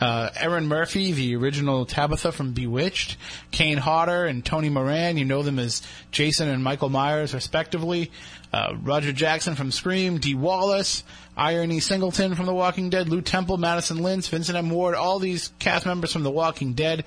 Uh, 0.00 0.30
Erin 0.36 0.68
Murphy, 0.68 1.10
the 1.10 1.34
original 1.34 1.84
Tabitha 1.84 2.30
from 2.30 2.52
Bewitched, 2.52 3.16
Kane 3.50 3.78
Hodder 3.78 4.26
and 4.26 4.44
Tony 4.44 4.68
Moran, 4.68 5.16
you 5.16 5.24
know 5.24 5.42
them 5.42 5.58
as 5.58 5.82
Jason 6.12 6.48
and 6.48 6.62
Michael 6.62 6.88
Myers, 6.88 7.34
respectively. 7.34 8.12
Uh, 8.52 8.74
Roger 8.80 9.12
Jackson 9.12 9.56
from 9.56 9.72
Scream, 9.72 10.18
Dee 10.18 10.36
Wallace, 10.36 11.02
IronE 11.38 11.80
Singleton 11.80 12.34
from 12.34 12.46
The 12.46 12.54
Walking 12.54 12.90
Dead, 12.90 13.08
Lew 13.08 13.22
Temple, 13.22 13.58
Madison 13.58 13.98
Lintz, 13.98 14.28
Vincent 14.28 14.58
M. 14.58 14.70
Ward, 14.70 14.96
all 14.96 15.20
these 15.20 15.52
cast 15.60 15.86
members 15.86 16.12
from 16.12 16.24
The 16.24 16.30
Walking 16.30 16.74
Dead. 16.74 17.04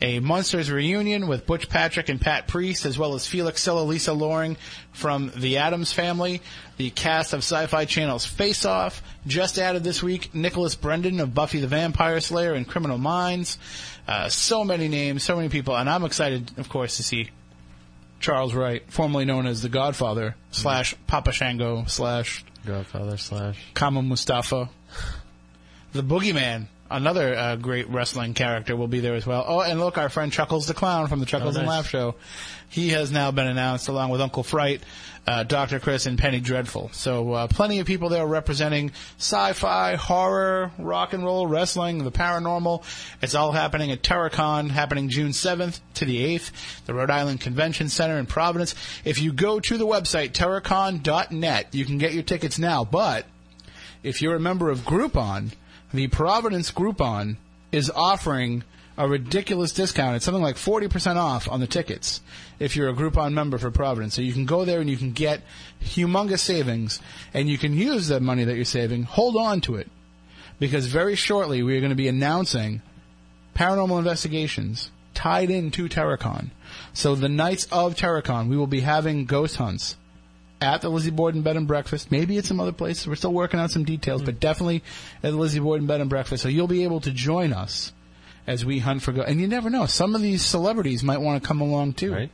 A 0.00 0.20
Munsters 0.20 0.70
reunion 0.70 1.28
with 1.28 1.46
Butch 1.46 1.68
Patrick 1.68 2.08
and 2.08 2.20
Pat 2.20 2.46
Priest, 2.46 2.84
as 2.84 2.98
well 2.98 3.14
as 3.14 3.26
Felix 3.26 3.62
Silla, 3.62 3.82
Lisa 3.82 4.12
Loring 4.12 4.56
from 4.92 5.32
The 5.36 5.58
Addams 5.58 5.92
Family. 5.92 6.42
The 6.76 6.90
cast 6.90 7.32
of 7.32 7.38
Sci-Fi 7.38 7.84
Channel's 7.84 8.26
Face 8.26 8.64
Off. 8.64 9.02
Just 9.26 9.58
added 9.58 9.82
this 9.82 10.02
week, 10.02 10.34
Nicholas 10.34 10.74
Brendon 10.74 11.20
of 11.20 11.34
Buffy 11.34 11.60
the 11.60 11.68
Vampire 11.68 12.20
Slayer 12.20 12.54
and 12.54 12.68
Criminal 12.68 12.98
Minds. 12.98 13.58
Uh, 14.06 14.28
so 14.28 14.64
many 14.64 14.88
names, 14.88 15.22
so 15.22 15.36
many 15.36 15.48
people, 15.48 15.76
and 15.76 15.88
I'm 15.88 16.04
excited, 16.04 16.50
of 16.58 16.68
course, 16.68 16.96
to 16.98 17.02
see 17.02 17.30
Charles 18.20 18.54
Wright, 18.54 18.82
formerly 18.88 19.24
known 19.24 19.46
as 19.46 19.62
the 19.62 19.68
Godfather, 19.68 20.36
slash 20.50 20.94
Papa 21.06 21.32
Shango, 21.32 21.84
slash 21.86 22.44
Godfather 22.66 23.16
slash. 23.16 23.58
Kama 23.74 24.02
Mustafa. 24.02 24.68
The 25.92 26.02
Boogeyman, 26.02 26.66
another 26.90 27.34
uh, 27.34 27.56
great 27.56 27.88
wrestling 27.88 28.34
character, 28.34 28.76
will 28.76 28.88
be 28.88 29.00
there 29.00 29.14
as 29.14 29.26
well. 29.26 29.44
Oh, 29.46 29.60
and 29.60 29.80
look, 29.80 29.98
our 29.98 30.08
friend 30.08 30.32
Chuckles 30.32 30.66
the 30.66 30.74
Clown 30.74 31.08
from 31.08 31.20
the 31.20 31.26
Chuckles 31.26 31.56
Oh, 31.56 31.60
and. 31.60 31.68
Laugh 31.68 31.88
Show. 31.88 32.14
He 32.68 32.88
has 32.90 33.12
now 33.12 33.30
been 33.30 33.46
announced 33.46 33.88
along 33.88 34.10
with 34.10 34.20
Uncle 34.20 34.42
Fright, 34.42 34.82
uh, 35.28 35.44
Dr. 35.44 35.78
Chris, 35.78 36.06
and 36.06 36.18
Penny 36.18 36.40
Dreadful. 36.40 36.90
So 36.92 37.32
uh, 37.32 37.46
plenty 37.46 37.78
of 37.78 37.86
people 37.86 38.08
there 38.08 38.26
representing 38.26 38.90
sci-fi, 39.18 39.94
horror, 39.94 40.72
rock 40.78 41.12
and 41.12 41.24
roll, 41.24 41.46
wrestling, 41.46 42.02
the 42.02 42.10
paranormal. 42.10 42.82
It's 43.22 43.34
all 43.36 43.52
happening 43.52 43.92
at 43.92 44.02
TerrorCon, 44.02 44.70
happening 44.70 45.08
June 45.08 45.30
7th 45.30 45.80
to 45.94 46.04
the 46.04 46.36
8th, 46.36 46.50
the 46.86 46.94
Rhode 46.94 47.10
Island 47.10 47.40
Convention 47.40 47.88
Center 47.88 48.18
in 48.18 48.26
Providence. 48.26 48.74
If 49.04 49.20
you 49.20 49.32
go 49.32 49.60
to 49.60 49.78
the 49.78 49.86
website, 49.86 50.32
terracon.net, 50.32 51.68
you 51.74 51.84
can 51.84 51.98
get 51.98 52.12
your 52.12 52.24
tickets 52.24 52.58
now, 52.58 52.84
but 52.84 53.26
if 54.02 54.20
you're 54.20 54.34
a 54.36 54.40
member 54.40 54.68
of 54.68 54.80
Groupon, 54.80 55.52
the 55.94 56.08
Providence 56.08 56.72
Groupon 56.72 57.36
is 57.70 57.88
offering 57.88 58.64
a 58.98 59.08
ridiculous 59.08 59.70
discount. 59.70 60.16
It's 60.16 60.24
something 60.24 60.42
like 60.42 60.56
40% 60.56 61.16
off 61.16 61.48
on 61.48 61.60
the 61.60 61.68
tickets 61.68 62.20
if 62.58 62.74
you're 62.74 62.88
a 62.88 62.94
Groupon 62.94 63.32
member 63.32 63.58
for 63.58 63.70
Providence. 63.70 64.14
So 64.14 64.20
you 64.20 64.32
can 64.32 64.44
go 64.44 64.64
there 64.64 64.80
and 64.80 64.90
you 64.90 64.96
can 64.96 65.12
get 65.12 65.42
humongous 65.80 66.40
savings 66.40 67.00
and 67.32 67.48
you 67.48 67.58
can 67.58 67.74
use 67.74 68.08
that 68.08 68.22
money 68.22 68.42
that 68.42 68.56
you're 68.56 68.64
saving. 68.64 69.04
Hold 69.04 69.36
on 69.36 69.60
to 69.62 69.76
it 69.76 69.88
because 70.58 70.86
very 70.86 71.14
shortly 71.14 71.62
we 71.62 71.76
are 71.76 71.80
going 71.80 71.90
to 71.90 71.96
be 71.96 72.08
announcing 72.08 72.82
paranormal 73.54 73.98
investigations 73.98 74.90
tied 75.14 75.48
into 75.48 75.88
TerrorCon. 75.88 76.50
So 76.92 77.14
the 77.14 77.28
nights 77.28 77.68
of 77.70 77.94
TerrorCon, 77.94 78.48
we 78.48 78.56
will 78.56 78.66
be 78.66 78.80
having 78.80 79.26
ghost 79.26 79.56
hunts 79.56 79.96
at 80.60 80.80
the 80.80 80.88
Lizzie 80.88 81.10
Borden 81.10 81.42
Bed 81.42 81.56
and 81.56 81.66
Breakfast. 81.66 82.10
Maybe 82.10 82.38
at 82.38 82.44
some 82.44 82.60
other 82.60 82.72
places. 82.72 83.06
We're 83.06 83.16
still 83.16 83.32
working 83.32 83.60
out 83.60 83.70
some 83.70 83.84
details, 83.84 84.22
mm. 84.22 84.26
but 84.26 84.40
definitely 84.40 84.82
at 85.22 85.30
the 85.30 85.36
Lizzie 85.36 85.60
Borden 85.60 85.86
Bed 85.86 86.00
and 86.00 86.10
Breakfast. 86.10 86.42
So 86.42 86.48
you'll 86.48 86.68
be 86.68 86.84
able 86.84 87.00
to 87.00 87.10
join 87.10 87.52
us 87.52 87.92
as 88.46 88.64
we 88.64 88.78
hunt 88.78 89.02
for 89.02 89.12
ghosts. 89.12 89.30
And 89.30 89.40
you 89.40 89.48
never 89.48 89.70
know. 89.70 89.86
Some 89.86 90.14
of 90.14 90.22
these 90.22 90.42
celebrities 90.44 91.02
might 91.02 91.20
want 91.20 91.42
to 91.42 91.46
come 91.46 91.60
along 91.60 91.94
too. 91.94 92.12
Right? 92.12 92.30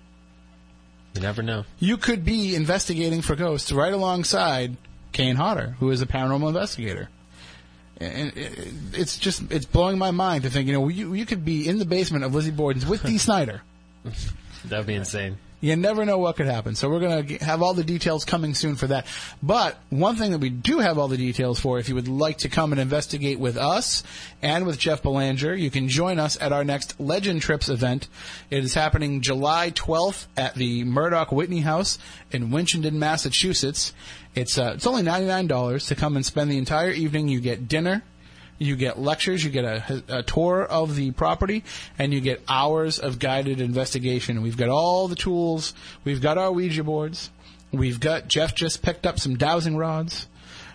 You 1.15 1.21
never 1.21 1.43
know. 1.43 1.65
You 1.79 1.97
could 1.97 2.25
be 2.25 2.55
investigating 2.55 3.23
for 3.23 3.35
ghosts 3.35 3.73
right 3.73 3.93
alongside 3.93 4.77
Kane 5.13 5.37
Hodder, 5.37 5.77
who 5.81 5.91
is 5.91 6.03
a 6.03 6.07
paranormal 6.07 6.49
investigator. 6.49 7.09
And 8.01 8.33
it's 8.95 9.19
just 9.19 9.43
it's 9.51 9.67
blowing 9.67 9.99
my 9.99 10.11
mind 10.11 10.45
to 10.45 10.51
think 10.51 10.67
you 10.69 10.73
know 10.73 10.89
you 10.89 11.13
you 11.13 11.27
could 11.27 11.45
be 11.45 11.69
in 11.69 11.79
the 11.79 11.85
basement 11.85 12.25
of 12.25 12.35
Lizzie 12.35 12.51
Borden's 12.51 12.87
with 12.87 13.03
Dee 13.05 13.19
Snider. 13.19 13.61
That'd 14.65 14.87
be 14.87 14.95
insane. 14.95 15.37
You 15.61 15.77
never 15.77 16.07
know 16.07 16.17
what 16.17 16.37
could 16.37 16.47
happen. 16.47 16.75
So 16.75 16.89
we're 16.89 17.01
going 17.01 17.27
to 17.27 17.45
have 17.45 17.63
all 17.63 17.75
the 17.75 17.85
details 17.85 18.25
coming 18.25 18.55
soon 18.55 18.77
for 18.77 18.87
that. 18.87 19.07
But 19.43 19.79
one 19.91 20.17
thing 20.17 20.31
that 20.31 20.39
we 20.39 20.49
do 20.49 20.79
have 20.79 20.99
all 20.99 21.09
the 21.09 21.19
details 21.19 21.61
for, 21.61 21.79
if 21.79 21.89
you 21.89 21.95
would 21.95 22.09
like 22.09 22.39
to 22.39 22.49
come 22.49 22.73
and 22.73 22.81
investigate 22.81 23.39
with 23.39 23.59
us 23.59 24.03
and 24.41 24.65
with 24.65 24.79
Jeff 24.79 25.03
Belanger, 25.03 25.55
you 25.55 25.71
can 25.71 25.89
join 25.89 26.19
us 26.19 26.41
at 26.41 26.53
our 26.53 26.65
next 26.65 26.99
Legend 26.99 27.43
Trips 27.43 27.69
event. 27.69 28.09
It 28.51 28.65
is 28.65 28.73
happening 28.73 29.21
July 29.21 29.71
12th 29.71 30.27
at 30.37 30.55
the 30.55 30.85
Murdock 30.85 31.31
Whitney 31.31 31.61
House 31.61 31.99
in 32.31 32.49
Winchendon, 32.49 32.95
Massachusetts. 32.95 33.93
It's 34.35 34.57
uh, 34.57 34.73
it's 34.77 34.87
only 34.87 35.03
$99 35.03 35.89
to 35.89 35.95
come 35.95 36.17
and 36.17 36.25
spend 36.25 36.51
the 36.51 36.59
entire 36.59 36.91
evening. 36.91 37.29
You 37.29 37.41
get 37.41 37.69
dinner, 37.69 38.03
you 38.61 38.77
get 38.77 39.01
lectures, 39.01 39.43
you 39.43 39.51
get 39.51 39.65
a, 39.65 40.05
a 40.19 40.23
tour 40.23 40.63
of 40.63 40.95
the 40.95 41.11
property, 41.13 41.65
and 41.99 42.13
you 42.13 42.21
get 42.21 42.43
hours 42.47 42.99
of 42.99 43.19
guided 43.19 43.61
investigation. 43.61 44.43
We've 44.43 44.57
got 44.57 44.69
all 44.69 45.09
the 45.09 45.17
tools. 45.17 45.75
We've 46.05 46.21
got 46.21 46.37
our 46.39 46.53
Ouija 46.53 46.85
boards. 46.85 47.31
We've 47.73 47.99
got 47.99 48.29
Jeff 48.29 48.55
just 48.55 48.83
picked 48.83 49.07
up 49.07 49.19
some 49.19 49.37
dowsing 49.37 49.77
rods. 49.77 50.29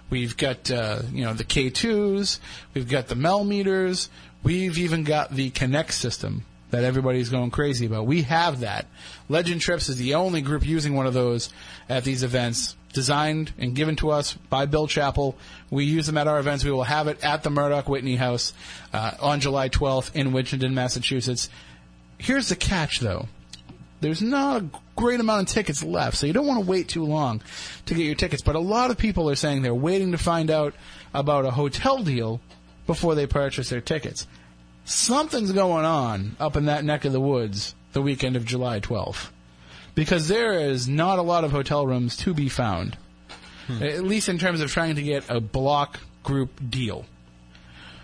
We've 0.10 0.36
got 0.36 0.72
uh, 0.72 1.04
you 1.12 1.24
know 1.26 1.34
the 1.34 1.44
K2s. 1.44 2.40
We've 2.74 2.90
got 2.90 3.08
the 3.08 3.16
Mel 3.16 3.44
meters. 3.44 4.10
We've 4.42 4.78
even 4.80 5.04
got 5.04 5.32
the 5.32 5.52
Connect 5.52 5.94
system 5.94 6.44
that 6.72 6.84
everybody's 6.84 7.30
going 7.30 7.52
crazy 7.52 7.86
about. 7.86 8.08
We 8.08 8.24
have 8.24 8.62
that. 8.62 8.88
Legend 9.30 9.62
Trips 9.62 9.90
is 9.90 9.98
the 9.98 10.16
only 10.16 10.42
group 10.42 10.66
using 10.66 10.96
one 10.96 11.06
of 11.06 11.14
those 11.14 11.52
at 11.88 12.04
these 12.04 12.24
events, 12.24 12.76
designed 12.96 13.54
and 13.60 13.76
given 13.76 13.96
to 13.98 14.10
us 14.10 14.34
by 14.34 14.66
Bill 14.66 14.88
Chappell. 14.88 15.38
We 15.70 15.86
use 15.86 16.08
them 16.08 16.18
at 16.18 16.28
our 16.28 16.39
events. 16.39 16.64
We 16.64 16.72
will 16.72 16.84
have 16.84 17.08
it 17.08 17.24
at 17.24 17.43
the 17.43 17.52
Murdock 17.52 17.88
Whitney 17.88 18.16
House 18.16 18.54
uh, 18.91 19.12
on 19.20 19.41
July 19.41 19.70
12th 19.70 20.16
in 20.16 20.32
Winchendon, 20.32 20.74
Massachusetts. 20.74 21.50
Here's 22.18 22.50
the 22.50 22.56
catch, 22.56 23.00
though. 23.00 23.28
There's 24.02 24.22
not 24.22 24.62
a 24.62 24.70
great 24.96 25.20
amount 25.20 25.50
of 25.50 25.54
tickets 25.54 25.84
left, 25.84 26.18
so 26.18 26.26
you 26.26 26.34
don't 26.34 26.48
want 26.48 26.64
to 26.64 26.70
wait 26.70 26.88
too 26.88 27.04
long 27.04 27.41
to 27.86 27.93
get 27.93 28.04
your 28.04 28.16
tickets. 28.16 28.41
But 28.41 28.56
a 28.56 28.60
lot 28.60 28.91
of 28.91 28.98
people 28.98 29.30
are 29.30 29.36
saying 29.36 29.62
they're 29.62 29.74
waiting 29.76 30.12
to 30.12 30.18
find 30.18 30.50
out 30.50 30.74
about 31.14 31.46
a 31.46 31.52
hotel 31.52 32.04
deal 32.04 32.41
before 32.88 33.16
they 33.16 33.28
purchase 33.28 33.70
their 33.70 33.82
tickets. 33.82 34.28
Something's 34.86 35.52
going 35.52 35.86
on 35.86 36.36
up 36.39 36.56
in 36.56 36.66
that 36.66 36.84
neck 36.84 37.06
of 37.06 37.14
the 37.14 37.22
woods 37.22 37.76
the 37.93 38.02
weekend 38.02 38.36
of 38.36 38.46
July 38.46 38.80
12th. 38.80 39.30
Because 39.96 40.28
there 40.28 40.54
is 40.54 40.88
not 40.88 41.20
a 41.20 41.24
lot 41.24 41.43
of 41.43 41.52
hotel 41.52 41.88
rooms 41.88 42.18
to 42.18 42.34
be 42.34 42.50
found. 42.50 42.98
Hmm. 43.68 43.82
At 43.82 44.04
least 44.04 44.30
in 44.30 44.38
terms 44.38 44.62
of 44.62 44.72
trying 44.72 44.96
to 44.96 45.02
get 45.02 45.30
a 45.30 45.39
block 45.39 46.00
group 46.24 46.52
deal. 46.70 47.06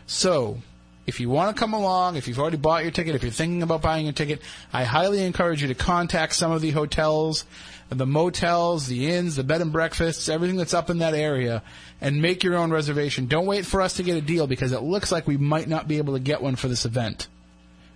So, 0.08 0.58
if 1.06 1.20
you 1.20 1.30
want 1.30 1.56
to 1.56 1.60
come 1.60 1.74
along, 1.74 2.16
if 2.16 2.28
you've 2.28 2.39
already 2.39 2.58
bought 2.58 2.84
your 2.84 2.92
ticket, 2.92 3.16
if 3.16 3.24
you're 3.24 3.32
thinking 3.32 3.64
about 3.64 3.82
buying 3.82 4.08
a 4.08 4.14
ticket, 4.14 4.42
I 4.72 4.84
highly 4.84 5.24
encourage 5.24 5.62
you 5.62 5.68
to 5.68 5.76
contact 5.76 6.34
some 6.34 6.52
of 6.52 6.62
the 6.62 6.72
hotels, 6.72 7.46
the 7.89 8.06
motels, 8.06 8.88
the 8.88 9.10
inns, 9.10 9.36
the 9.36 9.44
bed 9.44 9.62
and 9.62 9.72
breakfasts, 9.72 10.30
everything 10.30 10.58
that's 10.58 10.74
up 10.74 10.89
in 10.89 11.00
that 11.00 11.14
area, 11.14 11.64
and 12.00 12.22
make 12.22 12.44
your 12.44 12.56
own 12.56 12.72
reservation. 12.72 13.28
Don't 13.28 13.46
wait 13.46 13.66
for 13.66 13.82
us 13.82 13.94
to 13.96 14.04
get 14.04 14.16
a 14.16 14.22
deal 14.22 14.48
because 14.48 14.72
it 14.72 14.82
looks 14.82 15.12
like 15.12 15.28
we 15.28 15.38
might 15.38 15.68
not 15.68 15.88
be 15.88 15.98
able 15.98 16.14
to 16.14 16.20
get 16.20 16.42
one 16.42 16.56
for 16.56 16.68
this 16.68 16.86
event. 16.86 17.28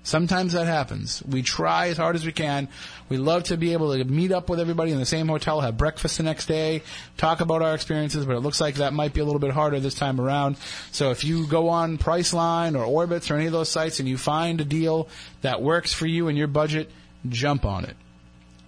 Sometimes 0.06 0.53
that 0.53 0.68
happens. 0.68 1.24
We 1.24 1.41
try 1.41 1.88
as 1.88 1.97
hard 1.97 2.16
as 2.16 2.24
we 2.28 2.32
can. 2.32 2.68
We 3.10 3.18
love 3.18 3.45
to 3.45 3.58
be 3.58 3.74
able 3.74 3.91
to 3.97 4.03
meet 4.03 4.32
up 4.32 4.51
with 4.51 4.60
everybody 4.60 4.91
in 4.91 4.99
the 4.99 5.06
same 5.06 5.28
hotel, 5.28 5.62
have 5.62 5.78
breakfast 5.78 6.18
the 6.18 6.24
next 6.24 6.45
day, 6.45 6.84
talk 7.18 7.41
about 7.41 7.64
our 7.64 7.74
experiences, 7.74 8.24
but 8.24 8.36
it 8.36 8.41
looks 8.41 8.62
like 8.62 8.76
that 8.76 8.93
might 8.93 9.16
be 9.16 9.22
a 9.22 9.26
little 9.26 9.39
bit 9.39 9.49
harder 9.49 9.80
this 9.80 9.95
time 9.95 10.22
around. 10.22 10.58
So 10.91 11.10
if 11.10 11.24
you 11.24 11.47
go 11.47 11.70
on 11.70 11.97
Priceline 11.97 12.78
or 12.80 12.86
Orbitz 12.86 13.32
or 13.32 13.36
any 13.36 13.47
of 13.47 13.51
those 13.51 13.68
sites 13.68 13.99
and 13.99 14.08
you 14.08 14.16
find 14.16 14.62
a 14.62 14.66
deal 14.66 15.10
that 15.41 15.64
works 15.64 15.91
for 15.91 16.06
you 16.06 16.28
and 16.28 16.38
your 16.38 16.47
budget, 16.47 16.91
jump 17.28 17.66
on 17.66 17.86
it. 17.86 17.97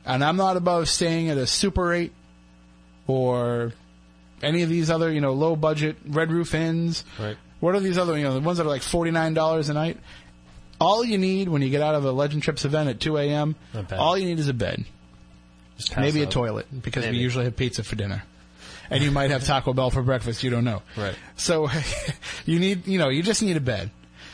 And 0.07 0.23
I'm 0.23 0.38
not 0.38 0.57
above 0.57 0.89
staying 0.89 1.29
at 1.29 1.38
a 1.38 1.45
Super 1.45 1.93
8 1.93 2.11
or 3.05 3.73
any 4.41 4.63
of 4.63 4.69
these 4.69 4.89
other, 4.89 5.11
you 5.11 5.21
know, 5.21 5.33
low 5.33 5.55
budget 5.55 5.97
Red 6.07 6.31
Roof 6.31 6.55
Inns. 6.55 7.03
Right. 7.19 7.38
What 7.59 7.75
are 7.75 7.79
these 7.79 7.97
other, 7.97 8.17
you 8.17 8.23
know, 8.23 8.33
the 8.33 8.39
ones 8.39 8.57
that 8.57 8.65
are 8.65 8.69
like 8.69 8.83
$49 8.83 9.69
a 9.69 9.73
night? 9.73 9.97
All 10.80 11.03
you 11.03 11.17
need 11.17 11.49
when 11.49 11.61
you 11.61 11.69
get 11.69 11.82
out 11.82 11.95
of 11.95 12.05
a 12.05 12.11
Legend 12.11 12.43
Trips 12.43 12.65
event 12.65 12.89
at 12.89 12.99
2 12.99 13.17
a.m., 13.17 13.55
all 13.91 14.17
you 14.17 14.25
need 14.25 14.39
is 14.39 14.47
a 14.47 14.53
bed. 14.53 14.86
Maybe 15.95 16.21
a 16.23 16.25
toilet, 16.25 16.67
because 16.82 17.07
we 17.07 17.17
usually 17.17 17.45
have 17.45 17.55
pizza 17.55 17.84
for 17.84 17.95
dinner. 17.95 18.23
And 18.89 19.03
you 19.03 19.11
might 19.11 19.32
have 19.32 19.43
Taco 19.43 19.73
Bell 19.73 19.89
for 19.89 20.01
breakfast, 20.01 20.43
you 20.43 20.49
don't 20.49 20.63
know. 20.63 20.82
Right. 20.95 21.15
So 21.36 21.69
you 22.45 22.59
need, 22.59 22.88
you 22.88 22.97
know, 22.99 23.09
you 23.09 23.21
just 23.21 23.41
need 23.41 23.57
a 23.57 23.61
bed. 23.61 23.91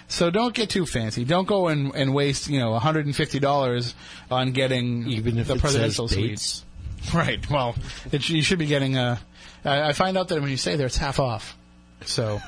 So 0.08 0.30
don't 0.30 0.54
get 0.54 0.70
too 0.70 0.86
fancy. 0.86 1.26
Don't 1.26 1.48
go 1.48 1.70
and, 1.70 1.96
and 1.96 2.14
waste, 2.14 2.48
you 2.50 2.60
know, 2.60 2.78
$150 2.78 3.94
on 4.30 4.52
getting 4.52 5.08
Even 5.10 5.40
if 5.40 5.48
the 5.48 5.56
presidential 5.56 6.08
suites. 6.08 6.66
Right. 7.14 7.50
Well, 7.50 7.76
it, 8.14 8.30
you 8.30 8.42
should 8.42 8.60
be 8.60 8.66
getting 8.66 8.96
a. 8.96 9.20
I 9.66 9.92
find 9.92 10.18
out 10.18 10.30
that 10.30 10.40
when 10.40 10.50
you 10.50 10.56
stay 10.56 10.78
there, 10.78 10.88
it's 10.88 10.96
half 10.96 11.20
off. 11.20 11.58
So, 12.06 12.42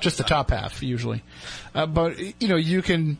just 0.00 0.18
the 0.18 0.24
top 0.24 0.50
half 0.50 0.82
usually. 0.82 1.22
Uh, 1.74 1.86
but 1.86 2.18
you 2.40 2.48
know, 2.48 2.56
you 2.56 2.82
can 2.82 3.16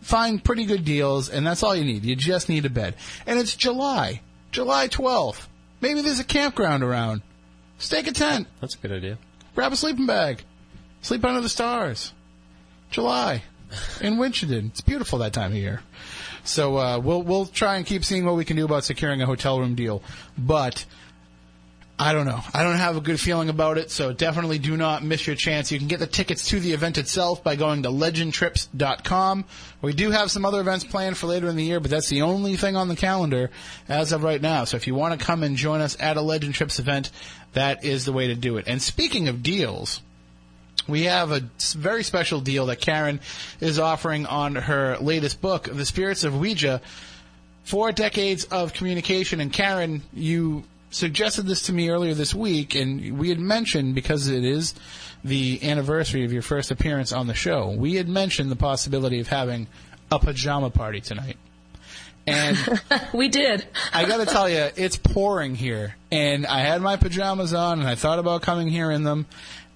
find 0.00 0.42
pretty 0.42 0.64
good 0.64 0.84
deals, 0.84 1.28
and 1.28 1.46
that's 1.46 1.62
all 1.62 1.74
you 1.74 1.84
need. 1.84 2.04
You 2.04 2.16
just 2.16 2.48
need 2.48 2.64
a 2.64 2.70
bed, 2.70 2.94
and 3.26 3.38
it's 3.38 3.54
July, 3.56 4.20
July 4.52 4.88
12th. 4.88 5.46
Maybe 5.80 6.00
there's 6.00 6.20
a 6.20 6.24
campground 6.24 6.82
around. 6.82 7.22
Stake 7.78 8.06
a 8.06 8.12
tent, 8.12 8.48
That's 8.60 8.74
a 8.74 8.78
good 8.78 8.92
idea. 8.92 9.18
grab 9.54 9.72
a 9.72 9.76
sleeping 9.76 10.06
bag, 10.06 10.42
sleep 11.02 11.24
under 11.24 11.40
the 11.42 11.48
stars. 11.48 12.12
July 12.90 13.42
in 14.00 14.14
Winchendon. 14.16 14.70
It's 14.70 14.80
beautiful 14.80 15.18
that 15.18 15.32
time 15.32 15.50
of 15.52 15.58
year. 15.58 15.82
So 16.44 16.78
uh, 16.78 16.98
we'll 16.98 17.22
we'll 17.22 17.46
try 17.46 17.76
and 17.76 17.84
keep 17.84 18.04
seeing 18.04 18.24
what 18.24 18.36
we 18.36 18.44
can 18.44 18.56
do 18.56 18.64
about 18.64 18.84
securing 18.84 19.20
a 19.22 19.26
hotel 19.26 19.58
room 19.60 19.74
deal, 19.74 20.02
but. 20.38 20.84
I 21.98 22.12
don't 22.12 22.26
know. 22.26 22.40
I 22.52 22.62
don't 22.62 22.76
have 22.76 22.98
a 22.98 23.00
good 23.00 23.18
feeling 23.18 23.48
about 23.48 23.78
it, 23.78 23.90
so 23.90 24.12
definitely 24.12 24.58
do 24.58 24.76
not 24.76 25.02
miss 25.02 25.26
your 25.26 25.34
chance. 25.34 25.72
You 25.72 25.78
can 25.78 25.88
get 25.88 25.98
the 25.98 26.06
tickets 26.06 26.48
to 26.48 26.60
the 26.60 26.72
event 26.72 26.98
itself 26.98 27.42
by 27.42 27.56
going 27.56 27.84
to 27.84 27.88
legendtrips.com. 27.88 29.44
We 29.80 29.94
do 29.94 30.10
have 30.10 30.30
some 30.30 30.44
other 30.44 30.60
events 30.60 30.84
planned 30.84 31.16
for 31.16 31.26
later 31.26 31.48
in 31.48 31.56
the 31.56 31.64
year, 31.64 31.80
but 31.80 31.90
that's 31.90 32.10
the 32.10 32.20
only 32.20 32.56
thing 32.56 32.76
on 32.76 32.88
the 32.88 32.96
calendar 32.96 33.50
as 33.88 34.12
of 34.12 34.22
right 34.22 34.42
now. 34.42 34.64
So 34.64 34.76
if 34.76 34.86
you 34.86 34.94
want 34.94 35.18
to 35.18 35.24
come 35.24 35.42
and 35.42 35.56
join 35.56 35.80
us 35.80 35.96
at 35.98 36.18
a 36.18 36.20
Legend 36.20 36.52
Trips 36.54 36.78
event, 36.78 37.10
that 37.54 37.82
is 37.82 38.04
the 38.04 38.12
way 38.12 38.26
to 38.26 38.34
do 38.34 38.58
it. 38.58 38.68
And 38.68 38.82
speaking 38.82 39.28
of 39.28 39.42
deals, 39.42 40.02
we 40.86 41.04
have 41.04 41.32
a 41.32 41.48
very 41.72 42.04
special 42.04 42.42
deal 42.42 42.66
that 42.66 42.80
Karen 42.80 43.20
is 43.58 43.78
offering 43.78 44.26
on 44.26 44.54
her 44.54 44.98
latest 44.98 45.40
book, 45.40 45.64
The 45.64 45.86
Spirits 45.86 46.24
of 46.24 46.38
Ouija. 46.38 46.82
Four 47.64 47.90
decades 47.90 48.44
of 48.44 48.74
communication. 48.74 49.40
And 49.40 49.52
Karen, 49.52 50.02
you 50.12 50.62
suggested 50.96 51.46
this 51.46 51.62
to 51.62 51.72
me 51.72 51.90
earlier 51.90 52.14
this 52.14 52.34
week, 52.34 52.74
and 52.74 53.18
we 53.18 53.28
had 53.28 53.38
mentioned, 53.38 53.94
because 53.94 54.28
it 54.28 54.44
is 54.44 54.74
the 55.22 55.60
anniversary 55.62 56.24
of 56.24 56.32
your 56.32 56.42
first 56.42 56.70
appearance 56.70 57.12
on 57.12 57.26
the 57.26 57.34
show, 57.34 57.70
we 57.70 57.94
had 57.94 58.08
mentioned 58.08 58.50
the 58.50 58.56
possibility 58.56 59.20
of 59.20 59.28
having 59.28 59.66
a 60.10 60.18
pajama 60.18 60.70
party 60.70 61.00
tonight. 61.00 61.36
And 62.26 62.56
We 63.12 63.28
did. 63.28 63.66
I 63.92 64.04
got 64.04 64.16
to 64.18 64.26
tell 64.26 64.48
you, 64.48 64.68
it's 64.76 64.96
pouring 64.96 65.54
here, 65.54 65.96
and 66.10 66.46
I 66.46 66.60
had 66.60 66.82
my 66.82 66.96
pajamas 66.96 67.54
on, 67.54 67.80
and 67.80 67.88
I 67.88 67.94
thought 67.94 68.18
about 68.18 68.42
coming 68.42 68.68
here 68.68 68.90
in 68.90 69.04
them, 69.04 69.26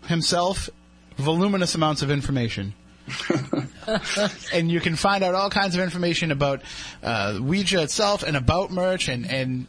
himself, 0.07 0.70
voluminous 1.16 1.74
amounts 1.74 2.03
of 2.03 2.11
information. 2.11 2.74
and 4.53 4.70
you 4.70 4.80
can 4.80 4.97
find 4.97 5.22
out 5.22 5.34
all 5.34 5.51
kinds 5.51 5.76
of 5.76 5.80
information 5.80 6.32
about 6.32 6.62
uh, 7.03 7.38
Ouija 7.40 7.82
itself 7.82 8.24
and 8.24 8.36
about 8.36 8.72
Murch, 8.72 9.09
and, 9.09 9.30
and 9.30 9.66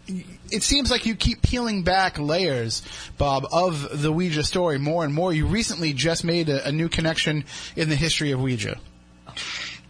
it 0.51 0.63
seems 0.63 0.91
like 0.91 1.05
you 1.05 1.15
keep 1.15 1.41
peeling 1.41 1.83
back 1.83 2.17
layers, 2.19 2.81
Bob, 3.17 3.45
of 3.51 4.01
the 4.01 4.11
Ouija 4.11 4.43
story 4.43 4.77
more 4.77 5.03
and 5.03 5.13
more. 5.13 5.33
You 5.33 5.47
recently 5.47 5.93
just 5.93 6.23
made 6.23 6.49
a, 6.49 6.67
a 6.67 6.71
new 6.71 6.89
connection 6.89 7.45
in 7.75 7.89
the 7.89 7.95
history 7.95 8.31
of 8.31 8.41
Ouija. 8.41 8.77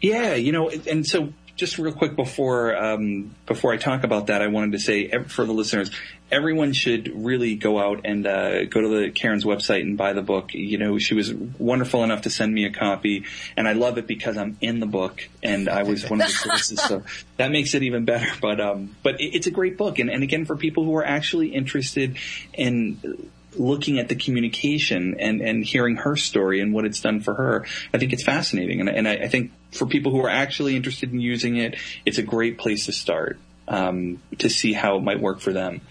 Yeah, 0.01 0.35
you 0.35 0.51
know, 0.51 0.69
and 0.69 1.05
so 1.05 1.33
just 1.57 1.79
real 1.79 1.91
quick 1.91 2.15
before 2.15 2.75
um, 2.77 3.35
before 3.47 3.73
I 3.73 3.77
talk 3.77 4.03
about 4.03 4.27
that, 4.27 4.41
I 4.41 4.47
wanted 4.47 4.73
to 4.73 4.79
say 4.79 5.09
for 5.23 5.43
the 5.43 5.51
listeners, 5.51 5.89
everyone 6.31 6.71
should 6.71 7.11
really 7.13 7.55
go 7.55 7.79
out 7.79 8.01
and 8.05 8.25
uh, 8.27 8.65
go 8.65 8.81
to 8.81 8.87
the 8.87 9.11
Karen's 9.11 9.43
website 9.43 9.81
and 9.81 9.97
buy 9.97 10.13
the 10.13 10.21
book. 10.21 10.53
You 10.53 10.77
know, 10.77 10.99
she 10.99 11.15
was 11.15 11.33
wonderful 11.33 12.03
enough 12.03 12.21
to 12.21 12.29
send 12.29 12.53
me 12.53 12.65
a 12.65 12.71
copy, 12.71 13.25
and 13.57 13.67
I 13.67 13.73
love 13.73 13.97
it 13.97 14.05
because 14.05 14.37
I'm 14.37 14.55
in 14.61 14.79
the 14.79 14.85
book 14.85 15.27
and 15.41 15.67
I 15.67 15.83
was 15.83 16.07
one 16.07 16.21
of 16.21 16.27
the 16.27 16.33
sources, 16.33 16.79
so 16.79 17.03
that 17.37 17.51
makes 17.51 17.73
it 17.73 17.81
even 17.81 18.05
better. 18.05 18.31
But 18.39 18.61
um, 18.61 18.95
but 19.01 19.19
it, 19.19 19.35
it's 19.35 19.47
a 19.47 19.51
great 19.51 19.77
book, 19.77 19.97
and, 19.97 20.11
and 20.11 20.21
again 20.21 20.45
for 20.45 20.55
people 20.55 20.85
who 20.85 20.95
are 20.95 21.05
actually 21.05 21.49
interested 21.49 22.17
in 22.53 23.31
looking 23.55 23.99
at 23.99 24.09
the 24.09 24.15
communication 24.15 25.15
and, 25.19 25.41
and 25.41 25.63
hearing 25.63 25.97
her 25.97 26.15
story 26.15 26.61
and 26.61 26.73
what 26.73 26.85
it's 26.85 27.01
done 27.01 27.21
for 27.21 27.33
her, 27.33 27.65
I 27.93 27.97
think 27.97 28.13
it's 28.13 28.23
fascinating. 28.23 28.79
And, 28.81 28.89
and 28.89 29.07
I, 29.07 29.13
I 29.13 29.27
think 29.27 29.51
for 29.71 29.85
people 29.85 30.11
who 30.11 30.21
are 30.21 30.29
actually 30.29 30.75
interested 30.75 31.11
in 31.11 31.19
using 31.19 31.57
it, 31.57 31.79
it's 32.05 32.17
a 32.17 32.23
great 32.23 32.57
place 32.57 32.85
to 32.85 32.91
start 32.91 33.39
um, 33.67 34.21
to 34.39 34.49
see 34.49 34.73
how 34.73 34.97
it 34.97 35.01
might 35.01 35.19
work 35.19 35.39
for 35.39 35.53
them. 35.53 35.81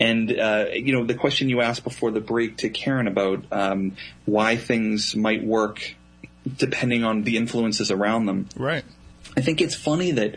And 0.00 0.36
uh, 0.36 0.66
you 0.72 0.92
know, 0.92 1.04
the 1.04 1.14
question 1.14 1.48
you 1.48 1.60
asked 1.60 1.84
before 1.84 2.10
the 2.10 2.20
break 2.20 2.58
to 2.58 2.68
Karen 2.68 3.06
about 3.06 3.44
um, 3.52 3.96
why 4.24 4.56
things 4.56 5.14
might 5.14 5.44
work 5.44 5.94
depending 6.56 7.04
on 7.04 7.22
the 7.22 7.36
influences 7.36 7.90
around 7.90 8.26
them. 8.26 8.48
Right. 8.56 8.84
I 9.36 9.40
think 9.42 9.60
it's 9.60 9.76
funny 9.76 10.10
that 10.12 10.36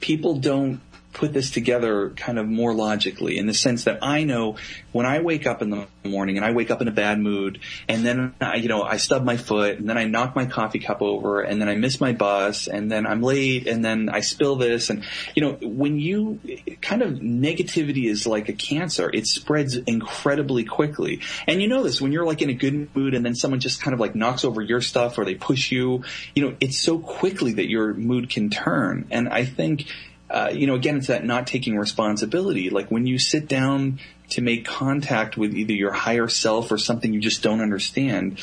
people 0.00 0.38
don't 0.38 0.80
put 1.14 1.32
this 1.32 1.50
together 1.50 2.10
kind 2.10 2.38
of 2.38 2.46
more 2.46 2.74
logically 2.74 3.38
in 3.38 3.46
the 3.46 3.54
sense 3.54 3.84
that 3.84 4.00
I 4.02 4.24
know 4.24 4.56
when 4.92 5.06
I 5.06 5.20
wake 5.20 5.46
up 5.46 5.62
in 5.62 5.70
the 5.70 5.86
morning 6.04 6.36
and 6.36 6.44
I 6.44 6.52
wake 6.52 6.70
up 6.70 6.82
in 6.82 6.88
a 6.88 6.92
bad 6.92 7.20
mood 7.20 7.60
and 7.88 8.04
then 8.04 8.34
I, 8.40 8.56
you 8.56 8.68
know, 8.68 8.82
I 8.82 8.96
stub 8.96 9.24
my 9.24 9.36
foot 9.36 9.78
and 9.78 9.88
then 9.88 9.96
I 9.96 10.04
knock 10.04 10.34
my 10.34 10.44
coffee 10.44 10.80
cup 10.80 11.00
over 11.00 11.40
and 11.40 11.60
then 11.60 11.68
I 11.68 11.76
miss 11.76 12.00
my 12.00 12.12
bus 12.12 12.66
and 12.66 12.90
then 12.90 13.06
I'm 13.06 13.22
late 13.22 13.68
and 13.68 13.84
then 13.84 14.08
I 14.08 14.20
spill 14.20 14.56
this 14.56 14.90
and, 14.90 15.04
you 15.34 15.42
know, 15.42 15.52
when 15.62 15.98
you 15.98 16.40
kind 16.82 17.00
of 17.00 17.14
negativity 17.14 18.10
is 18.10 18.26
like 18.26 18.48
a 18.48 18.52
cancer, 18.52 19.08
it 19.12 19.26
spreads 19.26 19.76
incredibly 19.76 20.64
quickly. 20.64 21.20
And 21.46 21.62
you 21.62 21.68
know 21.68 21.84
this 21.84 22.00
when 22.00 22.10
you're 22.10 22.26
like 22.26 22.42
in 22.42 22.50
a 22.50 22.54
good 22.54 22.94
mood 22.94 23.14
and 23.14 23.24
then 23.24 23.36
someone 23.36 23.60
just 23.60 23.80
kind 23.80 23.94
of 23.94 24.00
like 24.00 24.16
knocks 24.16 24.44
over 24.44 24.60
your 24.60 24.80
stuff 24.80 25.16
or 25.16 25.24
they 25.24 25.36
push 25.36 25.70
you, 25.70 26.02
you 26.34 26.44
know, 26.44 26.56
it's 26.60 26.78
so 26.78 26.98
quickly 26.98 27.54
that 27.54 27.68
your 27.68 27.94
mood 27.94 28.28
can 28.28 28.50
turn. 28.50 29.06
And 29.10 29.28
I 29.28 29.44
think, 29.44 29.86
uh, 30.34 30.50
you 30.52 30.66
know, 30.66 30.74
again, 30.74 30.96
it's 30.96 31.06
that 31.06 31.24
not 31.24 31.46
taking 31.46 31.78
responsibility. 31.78 32.68
Like 32.68 32.90
when 32.90 33.06
you 33.06 33.20
sit 33.20 33.46
down 33.46 34.00
to 34.30 34.40
make 34.40 34.64
contact 34.64 35.36
with 35.36 35.54
either 35.54 35.72
your 35.72 35.92
higher 35.92 36.26
self 36.26 36.72
or 36.72 36.78
something 36.78 37.12
you 37.12 37.20
just 37.20 37.40
don't 37.40 37.60
understand, 37.60 38.40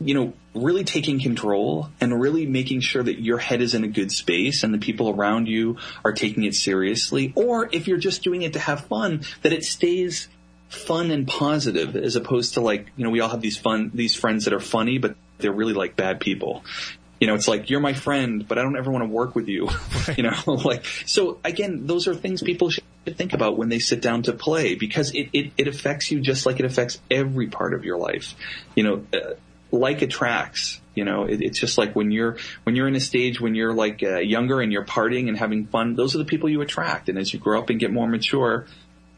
you 0.00 0.14
know, 0.14 0.34
really 0.54 0.84
taking 0.84 1.18
control 1.18 1.88
and 2.00 2.20
really 2.20 2.46
making 2.46 2.80
sure 2.80 3.02
that 3.02 3.20
your 3.20 3.38
head 3.38 3.60
is 3.60 3.74
in 3.74 3.82
a 3.82 3.88
good 3.88 4.12
space 4.12 4.62
and 4.62 4.72
the 4.72 4.78
people 4.78 5.10
around 5.10 5.48
you 5.48 5.78
are 6.04 6.12
taking 6.12 6.44
it 6.44 6.54
seriously. 6.54 7.32
Or 7.34 7.68
if 7.72 7.88
you're 7.88 7.98
just 7.98 8.22
doing 8.22 8.42
it 8.42 8.52
to 8.52 8.60
have 8.60 8.84
fun, 8.86 9.22
that 9.42 9.52
it 9.52 9.64
stays 9.64 10.28
fun 10.68 11.10
and 11.10 11.26
positive 11.26 11.96
as 11.96 12.14
opposed 12.14 12.54
to 12.54 12.60
like, 12.60 12.86
you 12.96 13.02
know, 13.02 13.10
we 13.10 13.18
all 13.18 13.30
have 13.30 13.40
these 13.40 13.58
fun, 13.58 13.90
these 13.94 14.14
friends 14.14 14.44
that 14.44 14.54
are 14.54 14.60
funny, 14.60 14.98
but 14.98 15.16
they're 15.38 15.50
really 15.50 15.74
like 15.74 15.96
bad 15.96 16.20
people. 16.20 16.62
You 17.22 17.28
know, 17.28 17.36
it's 17.36 17.46
like 17.46 17.70
you're 17.70 17.78
my 17.78 17.94
friend, 17.94 18.48
but 18.48 18.58
I 18.58 18.62
don't 18.62 18.76
ever 18.76 18.90
want 18.90 19.04
to 19.04 19.08
work 19.08 19.36
with 19.36 19.46
you. 19.46 19.68
You 20.16 20.24
know, 20.24 20.36
like 20.46 20.84
so. 21.06 21.38
Again, 21.44 21.86
those 21.86 22.08
are 22.08 22.14
things 22.16 22.42
people 22.42 22.70
should 22.70 22.82
think 23.06 23.32
about 23.32 23.56
when 23.56 23.68
they 23.68 23.78
sit 23.78 24.02
down 24.02 24.24
to 24.24 24.32
play 24.32 24.74
because 24.74 25.14
it 25.14 25.28
it, 25.32 25.52
it 25.56 25.68
affects 25.68 26.10
you 26.10 26.20
just 26.20 26.44
like 26.44 26.58
it 26.58 26.66
affects 26.66 27.00
every 27.08 27.46
part 27.46 27.74
of 27.74 27.84
your 27.84 27.98
life. 27.98 28.34
You 28.74 28.82
know, 28.82 29.06
uh, 29.14 29.34
like 29.70 30.02
attracts. 30.02 30.80
You 30.96 31.04
know, 31.04 31.26
it, 31.26 31.40
it's 31.40 31.60
just 31.60 31.78
like 31.78 31.94
when 31.94 32.10
you're 32.10 32.38
when 32.64 32.74
you're 32.74 32.88
in 32.88 32.96
a 32.96 33.00
stage 33.00 33.40
when 33.40 33.54
you're 33.54 33.72
like 33.72 34.02
uh, 34.02 34.18
younger 34.18 34.60
and 34.60 34.72
you're 34.72 34.84
partying 34.84 35.28
and 35.28 35.38
having 35.38 35.66
fun. 35.68 35.94
Those 35.94 36.16
are 36.16 36.18
the 36.18 36.24
people 36.24 36.48
you 36.48 36.62
attract, 36.62 37.08
and 37.08 37.16
as 37.16 37.32
you 37.32 37.38
grow 37.38 37.60
up 37.60 37.70
and 37.70 37.78
get 37.78 37.92
more 37.92 38.08
mature, 38.08 38.66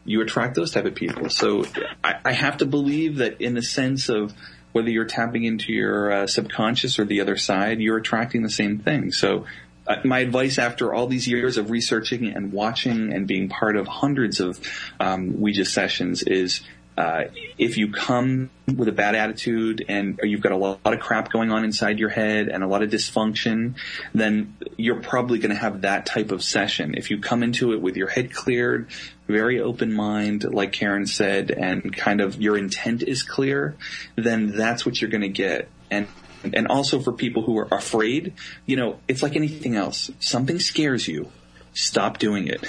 you 0.05 0.21
attract 0.21 0.53
those 0.53 0.69
type 0.69 0.85
of 0.85 0.93
people. 0.93 1.31
So 1.31 1.65
I, 2.03 2.19
I 2.23 2.31
have 2.33 2.57
to 2.57 2.67
believe 2.67 3.17
that 3.17 3.41
in 3.41 3.55
the 3.55 3.63
sense 3.63 4.07
of 4.09 4.35
whether 4.75 4.89
you're 4.89 5.05
tapping 5.05 5.45
into 5.45 5.71
your 5.71 6.11
uh, 6.11 6.27
subconscious 6.27 6.99
or 6.99 7.05
the 7.05 7.21
other 7.21 7.37
side, 7.37 7.79
you're 7.79 7.95
attracting 7.95 8.43
the 8.43 8.49
same 8.49 8.77
thing. 8.77 9.09
So 9.09 9.45
uh, 9.87 10.01
my 10.03 10.19
advice 10.19 10.57
after 10.57 10.93
all 10.93 11.07
these 11.07 11.29
years 11.29 11.55
of 11.55 11.71
researching 11.71 12.25
and 12.27 12.51
watching 12.51 13.13
and 13.13 13.25
being 13.25 13.47
part 13.47 13.77
of 13.77 13.87
hundreds 13.87 14.41
of 14.41 14.59
um, 14.99 15.39
Ouija 15.39 15.63
sessions 15.63 16.23
is 16.23 16.59
uh, 16.97 17.25
if 17.57 17.77
you 17.77 17.91
come 17.91 18.49
with 18.73 18.87
a 18.87 18.91
bad 18.91 19.15
attitude 19.15 19.83
and 19.89 20.19
you've 20.23 20.41
got 20.41 20.53
a 20.53 20.57
lot, 20.57 20.79
of 20.85 20.99
crap 20.99 21.31
going 21.31 21.51
on 21.51 21.65
inside 21.65 21.99
your 21.99 22.09
head 22.09 22.47
and 22.47 22.63
a 22.63 22.67
lot 22.67 22.83
of 22.83 22.89
dysfunction, 22.89 23.75
then 24.13 24.55
you're 24.77 25.01
probably 25.01 25.39
going 25.39 25.49
to 25.49 25.59
have 25.59 25.81
that 25.81 26.05
type 26.05 26.31
of 26.31 26.41
session. 26.41 26.95
If 26.95 27.11
you 27.11 27.19
come 27.19 27.43
into 27.43 27.73
it 27.73 27.81
with 27.81 27.97
your 27.97 28.07
head 28.07 28.33
cleared, 28.33 28.89
very 29.27 29.59
open 29.59 29.91
mind, 29.91 30.45
like 30.53 30.71
Karen 30.71 31.05
said, 31.05 31.51
and 31.51 31.93
kind 31.95 32.21
of 32.21 32.41
your 32.41 32.57
intent 32.57 33.03
is 33.03 33.23
clear, 33.23 33.75
then 34.15 34.55
that's 34.55 34.85
what 34.85 35.01
you're 35.01 35.11
going 35.11 35.21
to 35.21 35.29
get. 35.29 35.69
And 35.91 36.07
and 36.53 36.67
also 36.67 36.99
for 36.99 37.11
people 37.11 37.41
who 37.41 37.57
are 37.57 37.67
afraid, 37.71 38.33
you 38.67 38.75
know, 38.75 38.99
it's 39.07 39.23
like 39.23 39.35
anything 39.35 39.75
else. 39.75 40.11
Something 40.19 40.59
scares 40.59 41.07
you, 41.07 41.31
stop 41.73 42.19
doing 42.19 42.47
it. 42.47 42.63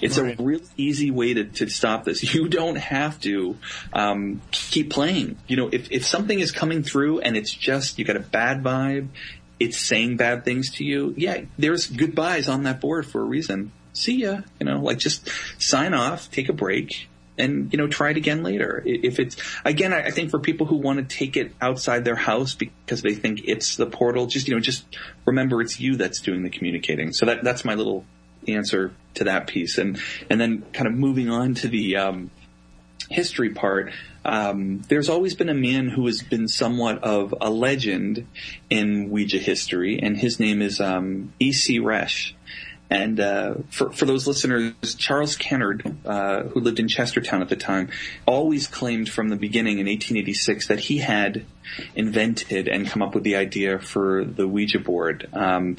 It's 0.00 0.18
right. 0.18 0.38
a 0.38 0.42
real 0.42 0.60
easy 0.76 1.10
way 1.10 1.34
to, 1.34 1.44
to 1.44 1.68
stop 1.68 2.04
this. 2.04 2.34
You 2.36 2.48
don't 2.48 2.76
have 2.76 3.18
to 3.20 3.56
um, 3.92 4.42
keep 4.50 4.90
playing. 4.90 5.38
You 5.46 5.56
know, 5.56 5.68
if, 5.72 5.90
if 5.90 6.04
something 6.04 6.38
is 6.38 6.52
coming 6.52 6.82
through 6.82 7.20
and 7.20 7.36
it's 7.36 7.52
just 7.52 7.98
you 7.98 8.04
got 8.04 8.16
a 8.16 8.20
bad 8.20 8.62
vibe, 8.62 9.08
it's 9.58 9.78
saying 9.78 10.18
bad 10.18 10.44
things 10.44 10.70
to 10.72 10.84
you. 10.84 11.14
Yeah, 11.16 11.42
there's 11.58 11.86
goodbyes 11.86 12.48
on 12.48 12.64
that 12.64 12.80
board 12.80 13.06
for 13.06 13.20
a 13.20 13.24
reason. 13.24 13.72
See 13.92 14.16
ya. 14.16 14.40
You 14.60 14.66
know, 14.66 14.80
like 14.80 14.98
just 14.98 15.30
sign 15.58 15.94
off, 15.94 16.30
take 16.30 16.48
a 16.50 16.52
break, 16.52 17.08
and 17.38 17.72
you 17.72 17.76
know 17.78 17.86
try 17.86 18.10
it 18.10 18.16
again 18.16 18.42
later 18.42 18.82
if 18.84 19.18
it's 19.18 19.36
again 19.64 19.92
i 19.92 20.10
think 20.10 20.30
for 20.30 20.38
people 20.38 20.66
who 20.66 20.76
want 20.76 20.98
to 20.98 21.16
take 21.16 21.36
it 21.36 21.52
outside 21.60 22.04
their 22.04 22.16
house 22.16 22.54
because 22.54 23.02
they 23.02 23.14
think 23.14 23.42
it's 23.44 23.76
the 23.76 23.86
portal 23.86 24.26
just 24.26 24.48
you 24.48 24.54
know 24.54 24.60
just 24.60 24.84
remember 25.24 25.60
it's 25.60 25.78
you 25.78 25.96
that's 25.96 26.20
doing 26.20 26.42
the 26.42 26.50
communicating 26.50 27.12
so 27.12 27.26
that 27.26 27.44
that's 27.44 27.64
my 27.64 27.74
little 27.74 28.04
answer 28.48 28.92
to 29.14 29.24
that 29.24 29.46
piece. 29.46 29.78
And 29.78 30.00
and 30.30 30.40
then 30.40 30.64
kind 30.72 30.86
of 30.86 30.94
moving 30.94 31.28
on 31.30 31.54
to 31.56 31.68
the 31.68 31.96
um, 31.96 32.30
history 33.10 33.50
part. 33.50 33.92
Um, 34.24 34.82
there's 34.88 35.08
always 35.08 35.34
been 35.34 35.48
a 35.48 35.54
man 35.54 35.88
who 35.88 36.06
has 36.06 36.22
been 36.22 36.48
somewhat 36.48 37.04
of 37.04 37.34
a 37.40 37.50
legend 37.50 38.26
in 38.68 39.10
Ouija 39.10 39.38
history, 39.38 40.00
and 40.02 40.16
his 40.16 40.40
name 40.40 40.62
is 40.62 40.80
um, 40.80 41.32
E.C. 41.38 41.78
Reiche. 41.78 42.32
And 42.88 43.18
uh, 43.18 43.54
for 43.70 43.90
for 43.90 44.04
those 44.04 44.28
listeners, 44.28 44.72
Charles 44.96 45.36
Kennard, 45.36 45.96
uh, 46.04 46.44
who 46.44 46.60
lived 46.60 46.78
in 46.78 46.86
Chestertown 46.86 47.40
at 47.40 47.48
the 47.48 47.56
time, 47.56 47.88
always 48.26 48.68
claimed 48.68 49.08
from 49.08 49.28
the 49.28 49.36
beginning 49.36 49.78
in 49.78 49.86
1886 49.86 50.68
that 50.68 50.80
he 50.80 50.98
had 50.98 51.44
invented 51.96 52.68
and 52.68 52.86
come 52.86 53.02
up 53.02 53.14
with 53.14 53.24
the 53.24 53.34
idea 53.34 53.80
for 53.80 54.24
the 54.24 54.46
Ouija 54.46 54.78
board. 54.78 55.28
Um, 55.32 55.78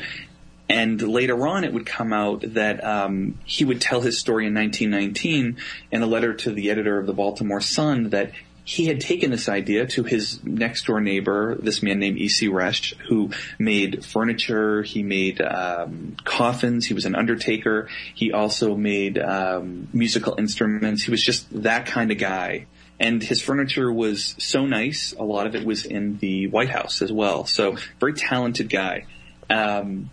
and 0.70 1.02
later 1.02 1.48
on, 1.48 1.64
it 1.64 1.74
would 1.74 1.86
come 1.86 2.12
out 2.12 2.42
that 2.54 2.84
um, 2.84 3.40
he 3.46 3.64
would 3.64 3.80
tell 3.80 4.02
his 4.02 4.20
story 4.20 4.48
in 4.48 4.54
1919 4.54 5.58
in 5.92 6.04
a 6.04 6.06
letter 6.06 6.34
to 6.34 6.52
the 6.52 6.70
editor 6.70 7.00
of 7.00 7.06
the 7.06 7.14
Baltimore 7.14 7.62
Sun 7.62 8.10
that 8.10 8.32
he 8.68 8.88
had 8.88 9.00
taken 9.00 9.32
this 9.32 9.48
idea 9.48 9.88
to 9.88 10.04
his 10.04 10.44
next 10.44 10.88
door 10.88 11.00
neighbor, 11.00 11.56
this 11.56 11.82
man 11.82 12.00
named 12.00 12.18
E.C. 12.18 12.50
Reiche, 12.50 12.98
who 13.08 13.32
made 13.58 14.04
furniture. 14.04 14.84
He 14.84 15.04
made 15.04 15.40
um, 15.40 16.18
coffins. 16.26 16.86
He 16.86 16.94
was 16.94 17.06
an 17.06 17.16
undertaker. 17.16 17.88
He 18.14 18.34
also 18.34 18.76
made 18.76 19.18
um, 19.20 19.88
musical 19.94 20.36
instruments. 20.38 21.04
He 21.04 21.12
was 21.12 21.24
just 21.24 21.48
that 21.64 21.86
kind 21.86 22.12
of 22.12 22.18
guy. 22.18 22.66
And 23.00 23.24
his 23.24 23.42
furniture 23.42 23.90
was 23.90 24.36
so 24.38 24.66
nice. 24.66 25.14
A 25.18 25.24
lot 25.24 25.48
of 25.48 25.56
it 25.56 25.64
was 25.64 25.86
in 25.86 26.18
the 26.18 26.48
White 26.48 26.70
House 26.70 27.02
as 27.02 27.12
well. 27.12 27.46
So 27.46 27.78
very 28.02 28.16
talented 28.16 28.70
guy. 28.70 29.06
Um, 29.50 30.10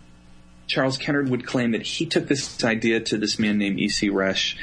Charles 0.67 0.97
Kennard 0.97 1.29
would 1.29 1.45
claim 1.45 1.71
that 1.71 1.83
he 1.83 2.05
took 2.05 2.27
this 2.27 2.63
idea 2.63 2.99
to 2.99 3.17
this 3.17 3.37
man 3.37 3.57
named 3.57 3.79
E.C. 3.79 4.09
Reiche. 4.09 4.57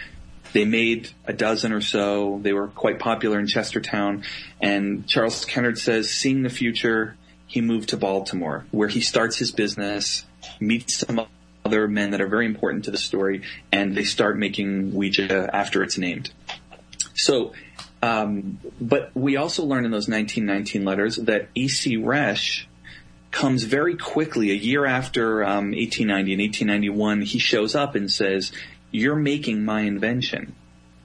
They 0.52 0.64
made 0.64 1.10
a 1.24 1.32
dozen 1.32 1.72
or 1.72 1.80
so. 1.80 2.40
They 2.42 2.52
were 2.52 2.68
quite 2.68 2.98
popular 2.98 3.38
in 3.38 3.46
Chestertown. 3.46 4.24
And 4.60 5.06
Charles 5.06 5.44
Kennard 5.44 5.78
says, 5.78 6.10
seeing 6.10 6.42
the 6.42 6.50
future, 6.50 7.16
he 7.46 7.60
moved 7.60 7.90
to 7.90 7.96
Baltimore, 7.96 8.66
where 8.70 8.88
he 8.88 9.00
starts 9.00 9.36
his 9.36 9.52
business, 9.52 10.24
meets 10.60 10.98
some 10.98 11.26
other 11.64 11.88
men 11.88 12.10
that 12.10 12.20
are 12.20 12.26
very 12.26 12.46
important 12.46 12.84
to 12.86 12.90
the 12.90 12.98
story, 12.98 13.42
and 13.70 13.96
they 13.96 14.04
start 14.04 14.38
making 14.38 14.94
Ouija 14.94 15.48
after 15.54 15.82
it's 15.82 15.96
named. 15.96 16.32
So, 17.14 17.52
um, 18.02 18.58
but 18.80 19.10
we 19.14 19.36
also 19.36 19.64
learn 19.64 19.84
in 19.84 19.90
those 19.90 20.08
1919 20.08 20.84
letters 20.84 21.16
that 21.16 21.48
E.C. 21.54 21.96
Reiche 21.98 22.66
comes 23.32 23.64
very 23.64 23.96
quickly. 23.96 24.50
A 24.50 24.54
year 24.54 24.86
after 24.86 25.42
um, 25.42 25.72
1890 25.72 26.32
and 26.34 26.42
1891, 26.42 27.22
he 27.22 27.38
shows 27.38 27.74
up 27.74 27.96
and 27.96 28.10
says, 28.10 28.52
"You're 28.92 29.16
making 29.16 29.64
my 29.64 29.80
invention." 29.80 30.54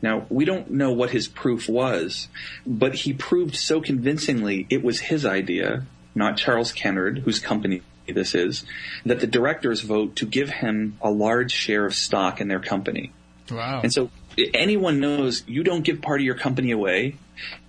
Now, 0.01 0.27
we 0.29 0.45
don't 0.45 0.69
know 0.69 0.91
what 0.91 1.09
his 1.09 1.27
proof 1.27 1.67
was, 1.67 2.27
but 2.67 2.93
he 2.93 3.13
proved 3.13 3.55
so 3.55 3.81
convincingly 3.81 4.67
it 4.69 4.83
was 4.83 4.99
his 4.99 5.25
idea, 5.25 5.85
not 6.13 6.37
Charles 6.37 6.71
Kennard, 6.71 7.19
whose 7.19 7.39
company 7.39 7.81
this 8.07 8.35
is, 8.35 8.63
that 9.05 9.19
the 9.19 9.27
directors 9.27 9.81
vote 9.81 10.17
to 10.17 10.25
give 10.25 10.49
him 10.49 10.97
a 11.01 11.09
large 11.09 11.51
share 11.51 11.85
of 11.85 11.95
stock 11.95 12.39
in 12.39 12.47
their 12.47 12.59
company. 12.59 13.11
Wow. 13.49 13.81
And 13.81 13.91
so 13.91 14.11
anyone 14.53 14.99
knows 14.99 15.43
you 15.47 15.63
don't 15.63 15.81
give 15.81 16.01
part 16.01 16.21
of 16.21 16.25
your 16.25 16.35
company 16.35 16.71
away 16.71 17.15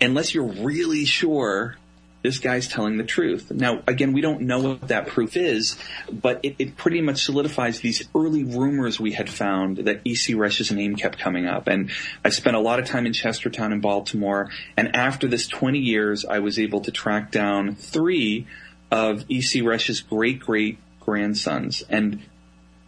unless 0.00 0.34
you're 0.34 0.44
really 0.44 1.04
sure 1.04 1.76
this 2.22 2.38
guy's 2.38 2.66
telling 2.66 2.96
the 2.96 3.04
truth. 3.04 3.50
Now, 3.50 3.82
again, 3.86 4.12
we 4.12 4.20
don't 4.20 4.42
know 4.42 4.60
what 4.60 4.88
that 4.88 5.06
proof 5.06 5.36
is, 5.36 5.78
but 6.10 6.40
it, 6.42 6.56
it 6.58 6.76
pretty 6.76 7.00
much 7.00 7.24
solidifies 7.24 7.80
these 7.80 8.08
early 8.14 8.44
rumors 8.44 8.98
we 8.98 9.12
had 9.12 9.30
found 9.30 9.78
that 9.78 10.00
E.C. 10.04 10.34
Reiche's 10.34 10.72
name 10.72 10.96
kept 10.96 11.18
coming 11.18 11.46
up. 11.46 11.68
And 11.68 11.90
I 12.24 12.30
spent 12.30 12.56
a 12.56 12.60
lot 12.60 12.80
of 12.80 12.86
time 12.86 13.06
in 13.06 13.12
Chestertown 13.12 13.72
in 13.72 13.80
Baltimore, 13.80 14.50
and 14.76 14.96
after 14.96 15.28
this 15.28 15.46
20 15.46 15.78
years, 15.78 16.24
I 16.24 16.40
was 16.40 16.58
able 16.58 16.80
to 16.80 16.90
track 16.90 17.30
down 17.30 17.74
three 17.74 18.46
of 18.90 19.24
E.C. 19.28 19.62
Reiche's 19.62 20.00
great 20.00 20.40
great 20.40 20.78
grandsons. 21.00 21.82
And 21.88 22.22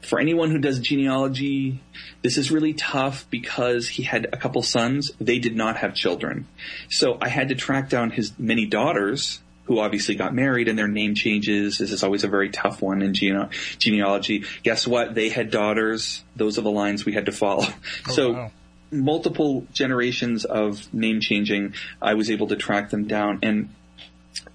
for 0.03 0.19
anyone 0.19 0.51
who 0.51 0.59
does 0.59 0.79
genealogy, 0.79 1.81
this 2.23 2.37
is 2.37 2.51
really 2.51 2.73
tough 2.73 3.27
because 3.31 3.89
he 3.89 4.03
had 4.03 4.27
a 4.33 4.37
couple 4.37 4.63
sons. 4.63 5.13
They 5.21 5.39
did 5.39 5.57
not 5.57 5.77
have 5.79 5.95
children. 5.95 6.47
So 6.89 7.19
I 7.21 7.29
had 7.29 7.49
to 7.51 7.55
track 7.55 7.89
down 7.89 8.11
his 8.11 8.33
many 8.39 8.67
daughters 8.67 9.41
who 9.65 9.79
obviously 9.79 10.17
got 10.17 10.35
married 10.35 10.67
and 10.69 10.79
their 10.79 10.89
name 10.89 11.15
changes. 11.15 11.79
This 11.79 11.93
is 11.93 12.03
always 12.03 12.25
a 12.25 12.29
very 12.29 12.51
tough 12.51 12.83
one 12.83 13.03
in 13.03 13.15
gene- 13.15 13.51
genealogy. 13.79 14.45
Guess 14.65 14.87
what? 14.87 15.15
They 15.15 15.29
had 15.29 15.51
daughters. 15.51 16.25
Those 16.35 16.59
are 16.59 16.63
the 16.63 16.71
lines 16.71 17.05
we 17.05 17.13
had 17.13 17.27
to 17.27 17.33
follow. 17.33 17.67
Oh, 18.09 18.13
so 18.13 18.33
wow. 18.33 18.51
multiple 18.91 19.67
generations 19.73 20.45
of 20.45 20.93
name 20.93 21.21
changing, 21.21 21.75
I 22.03 22.15
was 22.15 22.31
able 22.31 22.49
to 22.49 22.57
track 22.57 22.91
them 22.91 23.07
down. 23.07 23.39
And 23.43 23.69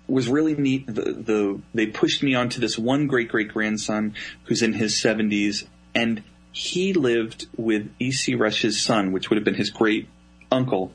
was 0.07 0.27
really 0.27 0.55
neat. 0.55 0.87
The, 0.87 1.13
the 1.13 1.61
they 1.73 1.87
pushed 1.87 2.23
me 2.23 2.35
onto 2.35 2.59
this 2.59 2.77
one 2.77 3.07
great 3.07 3.29
great 3.29 3.49
grandson 3.49 4.15
who's 4.45 4.61
in 4.61 4.73
his 4.73 4.95
70s, 4.95 5.65
and 5.93 6.23
he 6.51 6.93
lived 6.93 7.47
with 7.57 7.91
E.C. 7.99 8.35
Reiche's 8.35 8.81
son, 8.81 9.11
which 9.11 9.29
would 9.29 9.37
have 9.37 9.43
been 9.43 9.55
his 9.55 9.69
great 9.69 10.07
uncle. 10.51 10.93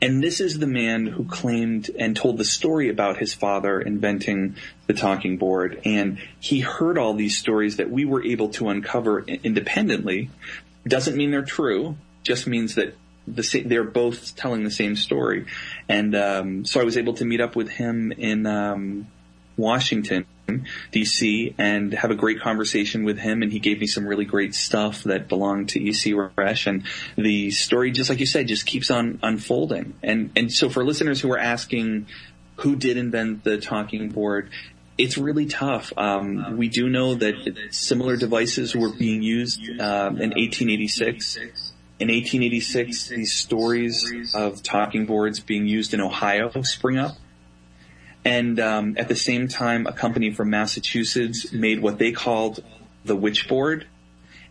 And 0.00 0.22
this 0.22 0.40
is 0.40 0.58
the 0.58 0.66
man 0.66 1.06
who 1.06 1.24
claimed 1.24 1.90
and 1.98 2.14
told 2.14 2.36
the 2.38 2.44
story 2.44 2.88
about 2.88 3.16
his 3.16 3.32
father 3.32 3.80
inventing 3.80 4.56
the 4.86 4.92
talking 4.92 5.38
board. 5.38 5.80
And 5.84 6.18
he 6.38 6.60
heard 6.60 6.98
all 6.98 7.14
these 7.14 7.38
stories 7.38 7.76
that 7.78 7.90
we 7.90 8.04
were 8.04 8.24
able 8.24 8.50
to 8.50 8.68
uncover 8.68 9.20
independently. 9.22 10.30
Doesn't 10.86 11.16
mean 11.16 11.30
they're 11.30 11.42
true, 11.42 11.96
just 12.22 12.46
means 12.46 12.74
that 12.74 12.94
the 13.26 13.62
they're 13.66 13.84
both 13.84 14.36
telling 14.36 14.64
the 14.64 14.70
same 14.70 14.96
story, 14.96 15.46
and 15.88 16.14
um, 16.14 16.64
so 16.64 16.80
I 16.80 16.84
was 16.84 16.96
able 16.96 17.14
to 17.14 17.24
meet 17.24 17.40
up 17.40 17.56
with 17.56 17.68
him 17.68 18.12
in 18.12 18.46
um, 18.46 19.08
Washington, 19.56 20.26
D.C., 20.92 21.54
and 21.58 21.92
have 21.92 22.10
a 22.10 22.14
great 22.14 22.40
conversation 22.40 23.04
with 23.04 23.18
him, 23.18 23.42
and 23.42 23.50
he 23.50 23.58
gave 23.58 23.80
me 23.80 23.86
some 23.86 24.06
really 24.06 24.24
great 24.24 24.54
stuff 24.54 25.04
that 25.04 25.28
belonged 25.28 25.70
to 25.70 25.80
E.C. 25.80 26.12
Reiche, 26.12 26.66
and 26.66 26.84
the 27.16 27.50
story, 27.50 27.90
just 27.90 28.10
like 28.10 28.20
you 28.20 28.26
said, 28.26 28.48
just 28.48 28.66
keeps 28.66 28.90
on 28.90 29.18
unfolding, 29.22 29.94
and 30.02 30.30
and 30.36 30.52
so 30.52 30.68
for 30.68 30.84
listeners 30.84 31.20
who 31.20 31.30
are 31.32 31.38
asking 31.38 32.06
who 32.56 32.76
did 32.76 32.96
invent 32.96 33.44
the 33.44 33.58
talking 33.58 34.08
board, 34.08 34.50
it's 34.98 35.18
really 35.18 35.46
tough. 35.46 35.92
Um, 35.96 36.56
we 36.56 36.68
do 36.68 36.88
know 36.88 37.14
that 37.14 37.68
similar 37.70 38.16
devices 38.16 38.74
were 38.74 38.90
being 38.90 39.22
used 39.22 39.60
um, 39.80 40.16
in 40.20 40.30
1886. 40.30 41.72
In 41.98 42.08
1886, 42.08 43.08
these 43.08 43.32
stories 43.32 44.34
of 44.34 44.62
talking 44.62 45.06
boards 45.06 45.40
being 45.40 45.66
used 45.66 45.94
in 45.94 46.00
Ohio 46.00 46.50
spring 46.62 46.98
up. 46.98 47.16
And 48.22 48.60
um, 48.60 48.96
at 48.98 49.08
the 49.08 49.14
same 49.14 49.48
time, 49.48 49.86
a 49.86 49.92
company 49.92 50.30
from 50.32 50.50
Massachusetts 50.50 51.52
made 51.52 51.80
what 51.80 51.98
they 51.98 52.12
called 52.12 52.62
the 53.04 53.16
witchboard, 53.16 53.84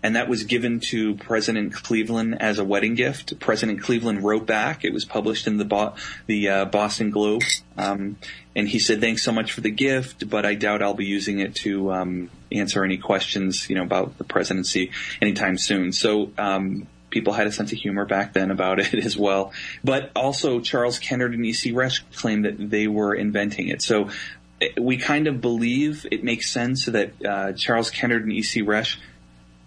and 0.02 0.16
that 0.16 0.30
was 0.30 0.44
given 0.44 0.80
to 0.80 1.16
President 1.16 1.74
Cleveland 1.74 2.42
as 2.42 2.58
a 2.58 2.64
wedding 2.64 2.96
gift. 2.96 3.40
President 3.40 3.82
Cleveland 3.82 4.24
wrote 4.24 4.46
back. 4.46 4.86
It 4.86 4.94
was 4.94 5.04
published 5.04 5.46
in 5.46 5.58
the 5.58 5.66
Bo- 5.66 5.94
the 6.26 6.50
uh, 6.50 6.66
Boston 6.66 7.12
Globe, 7.12 7.44
um, 7.78 8.18
and 8.56 8.68
he 8.68 8.80
said, 8.80 9.02
"Thanks 9.02 9.24
so 9.24 9.32
much 9.32 9.52
for 9.52 9.62
the 9.62 9.72
gift, 9.72 10.30
but 10.30 10.46
I 10.46 10.56
doubt 10.56 10.82
I'll 10.82 10.94
be 10.94 11.06
using 11.06 11.40
it 11.40 11.54
to 11.56 11.92
um, 11.92 12.30
answer 12.52 12.84
any 12.84 12.98
questions, 12.98 13.70
you 13.70 13.76
know, 13.76 13.84
about 13.84 14.18
the 14.18 14.24
presidency 14.24 14.92
anytime 15.22 15.58
soon." 15.58 15.92
So. 15.92 16.32
Um, 16.38 16.88
people 17.16 17.32
had 17.32 17.48
a 17.48 17.52
sense 17.52 17.72
of 17.72 17.78
humor 17.78 18.06
back 18.06 18.34
then 18.34 18.52
about 18.52 18.80
it 18.94 18.94
as 18.94 19.18
well. 19.18 19.54
But 19.84 20.12
also 20.16 20.60
Charles 20.60 21.00
Kennard 21.00 21.34
and 21.34 21.46
E.C. 21.46 21.72
Reiche 21.72 22.02
claimed 22.14 22.46
that 22.46 22.70
they 22.70 22.88
were 22.88 23.16
inventing 23.16 23.70
it. 23.70 23.82
So 23.82 24.10
eh, 24.62 24.68
we 24.80 24.98
kind 24.98 25.28
of 25.28 25.40
believe 25.40 26.06
it 26.12 26.24
makes 26.24 26.52
sense 26.52 26.86
that 26.86 27.26
uh, 27.26 27.54
Charles 27.54 27.90
Kennard 27.90 28.24
and 28.24 28.34
E.C. 28.34 28.62
Reiche 28.62 28.98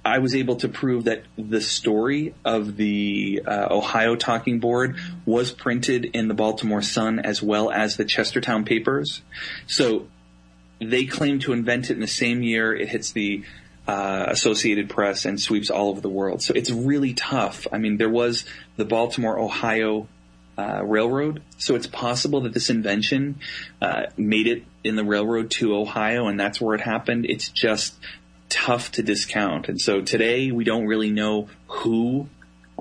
I 0.05 0.19
was 0.20 0.35
able 0.35 0.57
to 0.57 0.69
prove 0.69 1.05
that 1.05 1.25
the 1.37 1.61
story 1.61 2.35
of 2.45 2.77
the 2.77 3.43
uh, 3.47 3.66
Ohio 3.70 4.16
talking 4.16 4.59
board 4.59 4.97
was 5.27 5.53
printed 5.53 6.07
in 6.07 6.29
the 6.29 6.35
Baltimore 6.35 6.81
Sun 6.81 7.19
as 7.19 7.43
well 7.43 7.70
as 7.70 7.97
the 7.97 8.05
Chestertown 8.05 8.65
papers. 8.65 9.20
So 9.66 10.07
they 10.81 11.05
claim 11.05 11.41
to 11.41 11.53
invent 11.53 11.91
it 11.91 11.95
in 11.95 12.01
the 12.01 12.07
same 12.07 12.43
year 12.43 12.75
it 12.75 12.89
hits 12.89 13.12
the 13.12 13.45
uh, 13.89 14.27
Associated 14.28 14.90
Press 14.90 15.24
and 15.24 15.40
sweeps 15.40 15.70
all 15.70 15.89
over 15.89 16.01
the 16.01 16.10
world. 16.10 16.43
So 16.43 16.52
it's 16.55 16.70
really 16.70 17.15
tough. 17.15 17.66
I 17.73 17.78
mean, 17.78 17.97
there 17.97 18.10
was 18.10 18.44
the 18.77 18.85
Baltimore, 18.85 19.39
Ohio 19.39 20.09
uh, 20.59 20.85
railroad. 20.85 21.43
So 21.56 21.74
it's 21.74 21.86
possible 21.86 22.43
that 22.43 22.52
this 22.52 22.69
invention 22.69 23.40
uh, 23.81 24.06
made 24.16 24.47
it 24.47 24.65
in 24.85 24.97
the 24.97 25.05
railroad 25.05 25.51
to 25.52 25.74
Ohio, 25.74 26.27
and 26.27 26.39
that's 26.39 26.60
where 26.60 26.74
it 26.74 26.82
happened. 26.82 27.24
It's 27.27 27.48
just 27.48 27.94
tough 28.51 28.93
to 28.93 29.02
discount. 29.02 29.69
And 29.69 29.81
so 29.81 30.02
today 30.02 30.51
we 30.51 30.65
don't 30.65 30.86
really 30.86 31.10
know 31.10 31.48
who, 31.69 32.28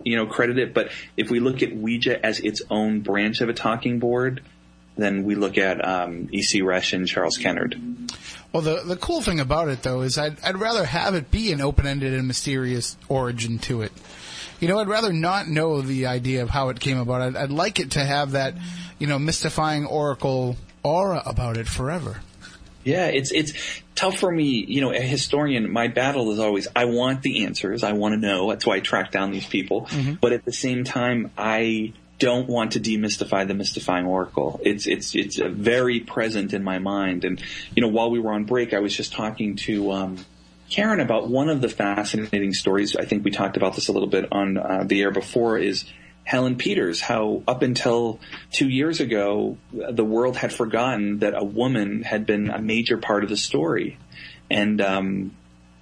you 0.03 0.17
know, 0.17 0.25
credit 0.25 0.59
it. 0.59 0.73
But 0.73 0.91
if 1.15 1.29
we 1.29 1.39
look 1.39 1.63
at 1.63 1.73
Ouija 1.73 2.25
as 2.25 2.39
its 2.39 2.61
own 2.69 2.99
branch 2.99 3.41
of 3.41 3.47
a 3.47 3.53
talking 3.53 3.99
board, 3.99 4.41
then 4.97 5.23
we 5.23 5.35
look 5.35 5.57
at 5.57 5.85
um, 5.85 6.29
E.C. 6.31 6.61
Reiche 6.61 6.93
and 6.93 7.07
Charles 7.07 7.37
Kennard. 7.37 7.79
Well, 8.51 8.63
the 8.63 8.81
the 8.85 8.95
cool 8.95 9.21
thing 9.21 9.39
about 9.39 9.67
it 9.67 9.83
though 9.83 10.01
is 10.01 10.17
I'd 10.17 10.43
I'd 10.43 10.57
rather 10.57 10.85
have 10.85 11.15
it 11.15 11.31
be 11.31 11.51
an 11.51 11.61
open 11.61 11.85
ended 11.85 12.13
and 12.13 12.27
mysterious 12.27 12.97
origin 13.09 13.59
to 13.59 13.81
it. 13.81 13.91
You 14.59 14.67
know, 14.67 14.79
I'd 14.79 14.87
rather 14.87 15.13
not 15.13 15.47
know 15.47 15.81
the 15.81 16.07
idea 16.07 16.41
of 16.41 16.49
how 16.49 16.69
it 16.69 16.79
came 16.79 16.97
about. 16.97 17.21
I'd, 17.21 17.35
I'd 17.35 17.51
like 17.51 17.79
it 17.79 17.91
to 17.91 18.03
have 18.03 18.31
that, 18.31 18.55
you 18.97 19.05
know, 19.05 19.19
mystifying 19.19 19.85
oracle 19.85 20.55
aura 20.81 21.21
about 21.25 21.57
it 21.57 21.67
forever. 21.67 22.21
Yeah, 22.83 23.07
it's 23.07 23.31
it's 23.33 23.51
tough 23.95 24.17
for 24.17 24.31
me, 24.31 24.63
you 24.65 24.79
know, 24.79 24.93
a 24.93 25.01
historian, 25.01 25.69
my 25.69 25.89
battle 25.89 26.31
is 26.31 26.39
always 26.39 26.69
I 26.73 26.85
want 26.85 27.21
the 27.21 27.43
answers, 27.43 27.83
I 27.83 27.91
want 27.91 28.13
to 28.13 28.19
know. 28.19 28.49
That's 28.49 28.65
why 28.65 28.77
I 28.77 28.79
track 28.79 29.11
down 29.11 29.31
these 29.31 29.45
people. 29.45 29.89
But 30.21 30.31
at 30.31 30.45
the 30.45 30.53
same 30.53 30.85
time, 30.85 31.31
I 31.37 31.93
don't 32.19 32.47
want 32.47 32.73
to 32.73 32.79
demystify 32.79 33.47
the 33.47 33.53
mystifying 33.53 34.05
oracle. 34.05 34.59
It's 34.63 34.87
it's 34.87 35.15
it's 35.15 35.37
very 35.37 35.99
present 35.99 36.53
in 36.53 36.63
my 36.63 36.79
mind. 36.79 37.25
And 37.25 37.41
you 37.75 37.81
know, 37.81 37.89
while 37.89 38.09
we 38.09 38.19
were 38.19 38.33
on 38.33 38.45
break, 38.45 38.73
I 38.73 38.79
was 38.79 38.95
just 38.95 39.13
talking 39.13 39.55
to 39.57 39.91
um, 39.91 40.25
Karen 40.69 40.99
about 40.99 41.29
one 41.29 41.49
of 41.49 41.61
the 41.61 41.69
fascinating 41.69 42.53
stories. 42.53 42.95
I 42.95 43.05
think 43.05 43.23
we 43.23 43.31
talked 43.31 43.57
about 43.57 43.75
this 43.75 43.87
a 43.87 43.91
little 43.91 44.09
bit 44.09 44.27
on 44.31 44.57
uh, 44.57 44.83
the 44.85 45.01
air 45.01 45.11
before. 45.11 45.57
Is 45.57 45.85
Helen 46.27 46.57
Peters, 46.57 46.99
how 46.99 47.41
up 47.47 47.61
until 47.61 48.19
two 48.51 48.67
years 48.67 48.99
ago, 48.99 49.57
the 49.71 50.03
world 50.03 50.35
had 50.35 50.51
forgotten 50.51 51.19
that 51.19 51.33
a 51.33 51.43
woman 51.43 52.03
had 52.03 52.25
been 52.25 52.49
a 52.49 52.59
major 52.59 52.97
part 52.97 53.23
of 53.23 53.29
the 53.29 53.37
story. 53.37 53.97
And, 54.49 54.81
um, 54.81 55.31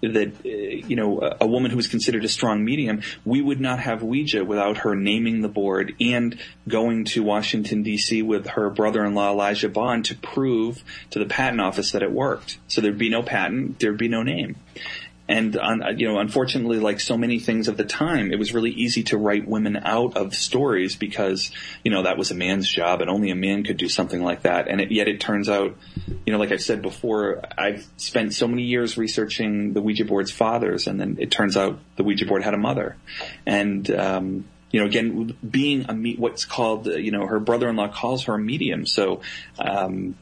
that, 0.02 0.34
uh, 0.46 0.50
you 0.50 0.96
know, 0.96 1.22
a, 1.22 1.38
a 1.42 1.48
woman 1.48 1.72
who 1.72 1.78
was 1.78 1.88
considered 1.88 2.24
a 2.24 2.30
strong 2.30 2.64
medium, 2.64 3.02
we 3.24 3.42
would 3.42 3.60
not 3.60 3.80
have 3.80 4.04
Ouija 4.04 4.44
without 4.44 4.78
her 4.78 4.96
naming 4.96 5.42
the 5.42 5.48
board 5.48 5.96
and 6.00 6.38
going 6.68 7.06
to 7.06 7.24
Washington 7.24 7.84
DC 7.84 8.24
with 8.24 8.48
her 8.48 8.70
brother-in-law 8.70 9.32
Elijah 9.32 9.70
Bond 9.70 10.06
to 10.06 10.16
prove 10.16 10.84
to 11.12 11.20
the 11.20 11.26
patent 11.26 11.62
office 11.62 11.92
that 11.92 12.04
it 12.04 12.12
worked. 12.12 12.58
So 12.68 12.82
there'd 12.82 12.98
be 12.98 13.10
no 13.10 13.24
patent, 13.24 13.80
there'd 13.80 13.98
be 13.98 14.08
no 14.08 14.24
name. 14.24 14.56
And 15.28 15.58
on, 15.58 15.98
you 15.98 16.08
know, 16.08 16.20
unfortunately, 16.20 16.80
like 16.80 17.00
so 17.00 17.18
many 17.18 17.40
things 17.40 17.68
of 17.68 17.78
the 17.78 17.84
time, 17.84 18.32
it 18.32 18.38
was 18.38 18.54
really 18.54 18.70
easy 18.70 19.04
to 19.04 19.18
write 19.18 19.48
women 19.48 19.76
out 19.76 20.16
of 20.16 20.36
stories 20.36 20.96
because, 20.96 21.50
you 21.84 21.90
know, 21.90 22.04
that 22.04 22.18
was 22.18 22.30
a 22.30 22.36
man's 22.36 22.70
job 22.70 23.02
and 23.02 23.10
only 23.10 23.32
a 23.32 23.36
man 23.36 23.64
could 23.64 23.78
do 23.78 23.90
something 23.90 24.22
like 24.22 24.44
that. 24.44 24.68
And 24.68 24.80
it, 24.80 24.92
yet 24.92 25.08
it 25.08 25.20
turns 25.20 25.50
out, 25.50 25.76
you 26.26 26.32
know, 26.32 26.38
like 26.38 26.52
I've 26.52 26.62
said 26.62 26.84
before, 26.84 27.42
I've 27.58 27.88
spent 27.98 28.34
so 28.36 28.48
many 28.48 28.64
years 28.64 28.98
researching 28.98 29.74
the 29.74 29.82
Ouija 29.82 30.06
board's 30.06 30.32
fathers, 30.32 30.86
and 30.86 31.00
then 31.00 31.18
it 31.20 31.32
turns 31.32 31.58
out 31.58 31.80
the 31.96 32.04
Ouija 32.04 32.28
board 32.28 32.44
had 32.44 32.54
a 32.54 32.60
mother. 32.60 32.96
And, 33.48 33.90
um, 33.90 34.46
you 34.70 34.80
know, 34.80 34.86
again, 34.86 35.36
being 35.50 35.86
a 35.90 35.94
me- 35.96 36.18
what's 36.18 36.46
called, 36.46 36.88
you 36.88 37.12
know, 37.12 37.26
her 37.26 37.40
brother-in-law 37.40 37.88
calls 37.94 38.26
her 38.26 38.36
a 38.36 38.40
medium. 38.40 38.86
So, 38.86 39.22
um, 39.58 40.16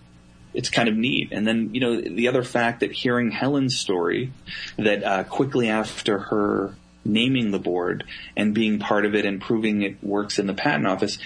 it's 0.53 0.69
kind 0.69 0.87
of 0.87 0.95
neat. 0.95 1.29
And 1.31 1.47
then, 1.47 1.73
you 1.73 1.81
know, 1.81 1.99
the 1.99 2.27
other 2.27 2.43
fact 2.43 2.81
that 2.81 2.91
hearing 2.91 3.31
Helen's 3.31 3.77
story, 3.77 4.31
that 4.77 5.03
uh, 5.03 5.23
quickly 5.23 5.69
after 5.69 6.19
her 6.19 6.75
naming 7.05 7.51
the 7.51 7.59
board 7.59 8.05
and 8.37 8.53
being 8.53 8.79
part 8.79 9.05
of 9.05 9.15
it 9.15 9.25
and 9.25 9.41
proving 9.41 9.81
it 9.81 10.03
works 10.03 10.39
in 10.39 10.47
the 10.47 10.53
patent 10.53 10.87
office, 10.87 11.17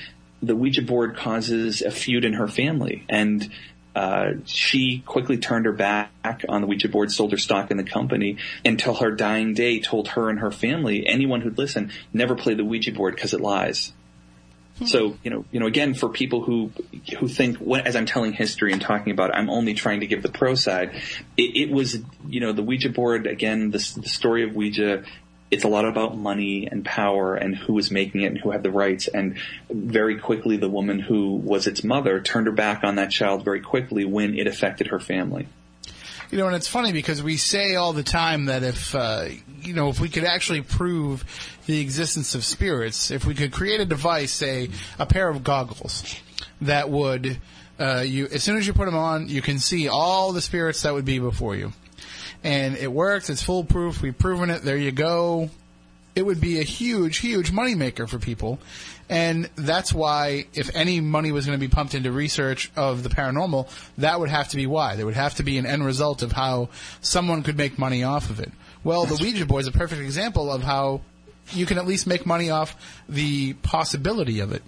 the 0.42 0.56
Ouija 0.56 0.82
board 0.82 1.18
causes 1.18 1.82
a 1.82 1.92
feud 1.92 2.26
in 2.26 2.34
her 2.34 2.48
family. 2.48 3.04
And 3.10 3.52
uh, 3.96 4.34
she 4.46 5.00
quickly 5.06 5.38
turned 5.38 5.66
her 5.66 5.72
back 5.72 6.46
on 6.48 6.62
the 6.62 6.68
Ouija 6.68 6.88
board, 6.88 7.12
sold 7.12 7.32
her 7.32 7.38
stock 7.38 7.72
in 7.72 7.78
the 7.78 7.84
company 7.84 8.38
until 8.64 8.94
her 8.96 9.12
dying 9.12 9.56
day 9.56 9.80
told 9.80 10.10
her 10.10 10.30
and 10.30 10.40
her 10.40 10.52
family, 10.52 11.08
anyone 11.08 11.42
who'd 11.42 11.58
listen, 11.58 11.92
never 12.14 12.36
play 12.36 12.54
the 12.54 12.64
Ouija 12.64 12.92
board 12.92 13.16
because 13.16 13.34
it 13.34 13.42
lies. 13.42 13.94
Hmm. 14.80 14.86
So 14.86 15.18
you 15.24 15.32
know, 15.32 15.46
you 15.52 15.60
know, 15.60 15.66
again, 15.66 15.94
for 15.94 16.10
people 16.10 16.42
who 16.42 16.72
who 17.20 17.28
think, 17.28 17.58
as 17.86 17.96
I'm 17.96 18.06
telling 18.06 18.34
history 18.34 18.72
and 18.72 18.82
talking 18.82 19.12
about, 19.12 19.32
it, 19.32 19.36
I'm 19.36 19.50
only 19.50 19.74
trying 19.74 20.02
to 20.02 20.08
give 20.08 20.22
the 20.22 20.30
pro 20.30 20.56
side. 20.56 20.92
It, 21.36 21.70
it 21.70 21.72
was, 21.72 21.98
you 22.28 22.40
know, 22.40 22.52
the 22.52 22.64
Ouija 22.64 22.90
board 22.90 23.28
again. 23.28 23.72
The, 23.72 23.80
the 24.02 24.10
story 24.10 24.44
of 24.44 24.56
Ouija. 24.56 25.04
It's 25.50 25.64
a 25.64 25.70
lot 25.70 25.86
about 25.86 26.18
money 26.18 26.68
and 26.70 26.84
power 26.84 27.34
and 27.34 27.56
who 27.56 27.72
was 27.72 27.90
making 27.90 28.22
it 28.22 28.26
and 28.26 28.38
who 28.38 28.52
had 28.52 28.64
the 28.64 28.70
rights. 28.70 29.08
And 29.08 29.38
very 29.70 30.20
quickly, 30.20 30.58
the 30.58 30.68
woman 30.68 31.00
who 31.00 31.36
was 31.36 31.68
its 31.68 31.86
mother 31.86 32.20
turned 32.20 32.48
her 32.48 32.52
back 32.52 32.84
on 32.84 32.96
that 32.96 33.12
child 33.12 33.46
very 33.46 33.62
quickly 33.62 34.04
when 34.04 34.38
it 34.38 34.46
affected 34.46 34.88
her 34.88 35.00
family. 35.00 35.48
You 36.30 36.38
know, 36.38 36.48
and 36.48 36.56
it's 36.58 36.68
funny 36.68 36.92
because 36.92 37.24
we 37.24 37.38
say 37.38 37.76
all 37.76 37.94
the 37.94 38.04
time 38.04 38.46
that 38.46 38.62
if, 38.62 38.94
uh, 38.94 39.28
you 39.62 39.74
know, 39.74 39.88
if 39.88 40.02
we 40.02 40.10
could 40.10 40.26
actually 40.26 40.62
prove 40.62 41.24
the 41.68 41.80
existence 41.80 42.36
of 42.36 42.44
spirits, 42.44 43.12
if 43.12 43.26
we 43.26 43.34
could 43.34 43.54
create 43.54 43.80
a 43.80 43.86
device, 43.86 44.34
say, 44.34 44.70
a 45.00 45.06
pair 45.06 45.30
of 45.30 45.44
goggles 45.44 46.04
that 46.62 46.90
would, 46.90 47.38
uh, 47.80 48.04
you, 48.06 48.28
as 48.28 48.44
soon 48.44 48.58
as 48.58 48.68
you 48.68 48.74
put 48.74 48.86
them 48.86 48.96
on, 48.96 49.30
you 49.30 49.42
can 49.42 49.58
see 49.58 49.88
all 49.88 50.34
the 50.34 50.42
spirits 50.42 50.82
that 50.82 50.94
would 50.94 51.06
be 51.06 51.20
before 51.20 51.56
you. 51.56 51.72
And 52.44 52.76
it 52.76 52.92
works, 52.92 53.30
it's 53.30 53.42
foolproof, 53.42 54.02
we've 54.02 54.18
proven 54.18 54.50
it, 54.50 54.64
there 54.64 54.78
you 54.78 54.92
go. 54.92 55.50
It 56.14 56.26
would 56.26 56.42
be 56.42 56.60
a 56.60 56.64
huge, 56.64 57.18
huge 57.18 57.52
moneymaker 57.52 58.10
for 58.10 58.20
people. 58.20 58.60
And 59.10 59.50
that's 59.56 59.94
why, 59.94 60.48
if 60.54 60.76
any 60.76 61.00
money 61.00 61.32
was 61.32 61.46
going 61.46 61.58
to 61.58 61.66
be 61.66 61.74
pumped 61.74 61.96
into 61.96 62.12
research 62.12 62.72
of 62.76 63.04
the 63.04 63.10
paranormal, 63.10 63.70
that 63.98 64.20
would 64.20 64.30
have 64.30 64.50
to 64.50 64.58
be 64.58 64.68
why. 64.68 64.96
There 64.96 65.06
would 65.06 65.16
have 65.16 65.36
to 65.36 65.44
be 65.44 65.58
an 65.58 65.66
end 65.66 65.86
result 65.86 66.24
of 66.24 66.34
how 66.34 66.70
someone 67.00 67.44
could 67.44 67.58
make 67.58 67.80
money 67.80 68.04
off 68.04 68.30
of 68.30 68.40
it. 68.40 68.52
Well, 68.84 69.06
the 69.06 69.18
Ouija 69.22 69.46
board 69.46 69.62
is 69.62 69.68
a 69.68 69.72
perfect 69.72 70.02
example 70.02 70.52
of 70.52 70.64
how 70.64 71.02
you 71.54 71.66
can 71.66 71.78
at 71.78 71.88
least 71.88 72.06
make 72.08 72.26
money 72.26 72.50
off 72.50 72.76
the 73.08 73.54
possibility 73.54 74.40
of 74.40 74.52
it. 74.52 74.62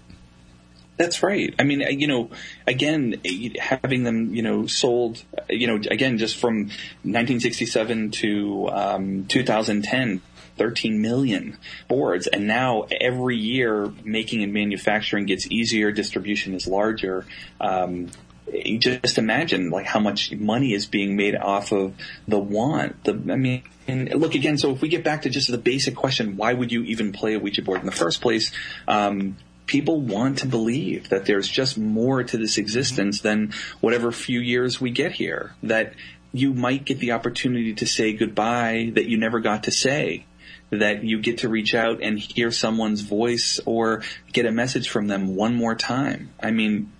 That's 0.96 1.22
right. 1.22 1.54
I 1.58 1.64
mean, 1.64 1.80
you 1.98 2.06
know, 2.06 2.28
again, 2.66 3.22
having 3.58 4.04
them, 4.04 4.34
you 4.34 4.42
know, 4.42 4.66
sold, 4.66 5.22
you 5.48 5.66
know, 5.66 5.76
again, 5.76 6.18
just 6.18 6.36
from 6.36 6.64
1967 7.04 8.10
to 8.10 8.68
um, 8.70 9.24
2010, 9.26 10.20
13 10.60 11.00
million 11.00 11.56
boards. 11.88 12.26
And 12.26 12.46
now 12.46 12.86
every 13.00 13.38
year, 13.38 13.90
making 14.04 14.42
and 14.42 14.52
manufacturing 14.52 15.24
gets 15.24 15.50
easier, 15.50 15.90
distribution 15.90 16.52
is 16.52 16.66
larger. 16.66 17.24
Um, 17.58 18.08
you 18.52 18.78
just 18.78 19.16
imagine 19.16 19.70
like 19.70 19.86
how 19.86 20.00
much 20.00 20.32
money 20.32 20.74
is 20.74 20.84
being 20.84 21.16
made 21.16 21.34
off 21.34 21.72
of 21.72 21.94
the 22.28 22.38
want. 22.38 23.04
The, 23.04 23.12
I 23.12 23.36
mean, 23.36 23.62
look 23.88 24.34
again. 24.34 24.58
So 24.58 24.70
if 24.72 24.82
we 24.82 24.88
get 24.88 25.02
back 25.02 25.22
to 25.22 25.30
just 25.30 25.50
the 25.50 25.56
basic 25.56 25.96
question, 25.96 26.36
why 26.36 26.52
would 26.52 26.70
you 26.70 26.82
even 26.82 27.12
play 27.12 27.32
a 27.32 27.38
Ouija 27.38 27.62
board 27.62 27.80
in 27.80 27.86
the 27.86 27.92
first 27.92 28.20
place? 28.20 28.52
Um, 28.86 29.38
people 29.64 30.02
want 30.02 30.40
to 30.40 30.46
believe 30.46 31.08
that 31.08 31.24
there's 31.24 31.48
just 31.48 31.78
more 31.78 32.22
to 32.22 32.36
this 32.36 32.58
existence 32.58 33.22
than 33.22 33.54
whatever 33.80 34.12
few 34.12 34.40
years 34.40 34.78
we 34.78 34.90
get 34.90 35.12
here. 35.12 35.54
That 35.62 35.94
you 36.32 36.52
might 36.52 36.84
get 36.84 36.98
the 36.98 37.12
opportunity 37.12 37.74
to 37.74 37.86
say 37.86 38.12
goodbye 38.12 38.92
that 38.94 39.06
you 39.06 39.16
never 39.16 39.40
got 39.40 39.64
to 39.64 39.70
say. 39.70 40.26
That 40.70 41.02
you 41.02 41.20
get 41.20 41.38
to 41.38 41.48
reach 41.48 41.74
out 41.74 42.00
and 42.00 42.18
hear 42.18 42.52
someone's 42.52 43.00
voice 43.00 43.58
or 43.66 44.02
get 44.32 44.46
a 44.46 44.52
message 44.52 44.88
from 44.88 45.08
them 45.08 45.34
one 45.34 45.54
more 45.54 45.74
time. 45.74 46.30
I 46.40 46.52
mean, 46.52 46.92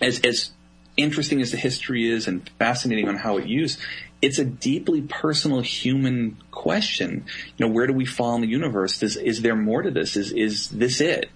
as, 0.00 0.20
as 0.20 0.52
interesting 0.96 1.40
as 1.40 1.50
the 1.50 1.56
history 1.56 2.08
is 2.08 2.28
and 2.28 2.48
fascinating 2.58 3.08
on 3.08 3.16
how 3.16 3.38
it 3.38 3.46
used, 3.46 3.80
it's 4.22 4.38
a 4.38 4.44
deeply 4.44 5.02
personal 5.02 5.60
human 5.60 6.38
question. 6.50 7.26
You 7.56 7.66
know, 7.66 7.72
where 7.72 7.86
do 7.86 7.92
we 7.92 8.06
fall 8.06 8.34
in 8.36 8.40
the 8.40 8.48
universe? 8.48 9.02
Is, 9.02 9.16
is 9.16 9.42
there 9.42 9.56
more 9.56 9.82
to 9.82 9.90
this? 9.90 10.16
Is, 10.16 10.32
is 10.32 10.68
this 10.70 11.00
it? 11.00 11.30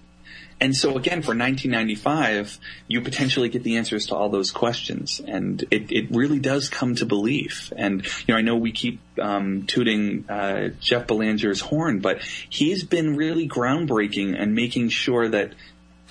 And 0.61 0.75
so 0.75 0.95
again, 0.95 1.23
for 1.23 1.35
1995, 1.35 2.59
you 2.87 3.01
potentially 3.01 3.49
get 3.49 3.63
the 3.63 3.77
answers 3.77 4.05
to 4.07 4.15
all 4.15 4.29
those 4.29 4.51
questions, 4.51 5.19
and 5.19 5.65
it, 5.71 5.91
it 5.91 6.11
really 6.11 6.37
does 6.37 6.69
come 6.69 6.93
to 6.95 7.05
belief. 7.07 7.73
And 7.75 8.05
you 8.27 8.33
know, 8.33 8.35
I 8.35 8.41
know 8.41 8.55
we 8.55 8.71
keep 8.71 8.99
um, 9.19 9.65
tooting 9.65 10.25
uh, 10.29 10.69
Jeff 10.79 11.07
Belanger's 11.07 11.61
horn, 11.61 11.99
but 11.99 12.21
he's 12.21 12.83
been 12.83 13.15
really 13.15 13.49
groundbreaking 13.49 14.39
and 14.39 14.53
making 14.53 14.89
sure 14.89 15.27
that 15.29 15.53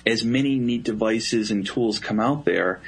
as 0.05 0.25
many 0.25 0.59
neat 0.59 0.83
devices 0.83 1.49
and 1.49 1.65
tools 1.65 1.99
come 1.99 2.19
out 2.19 2.43
there, 2.43 2.81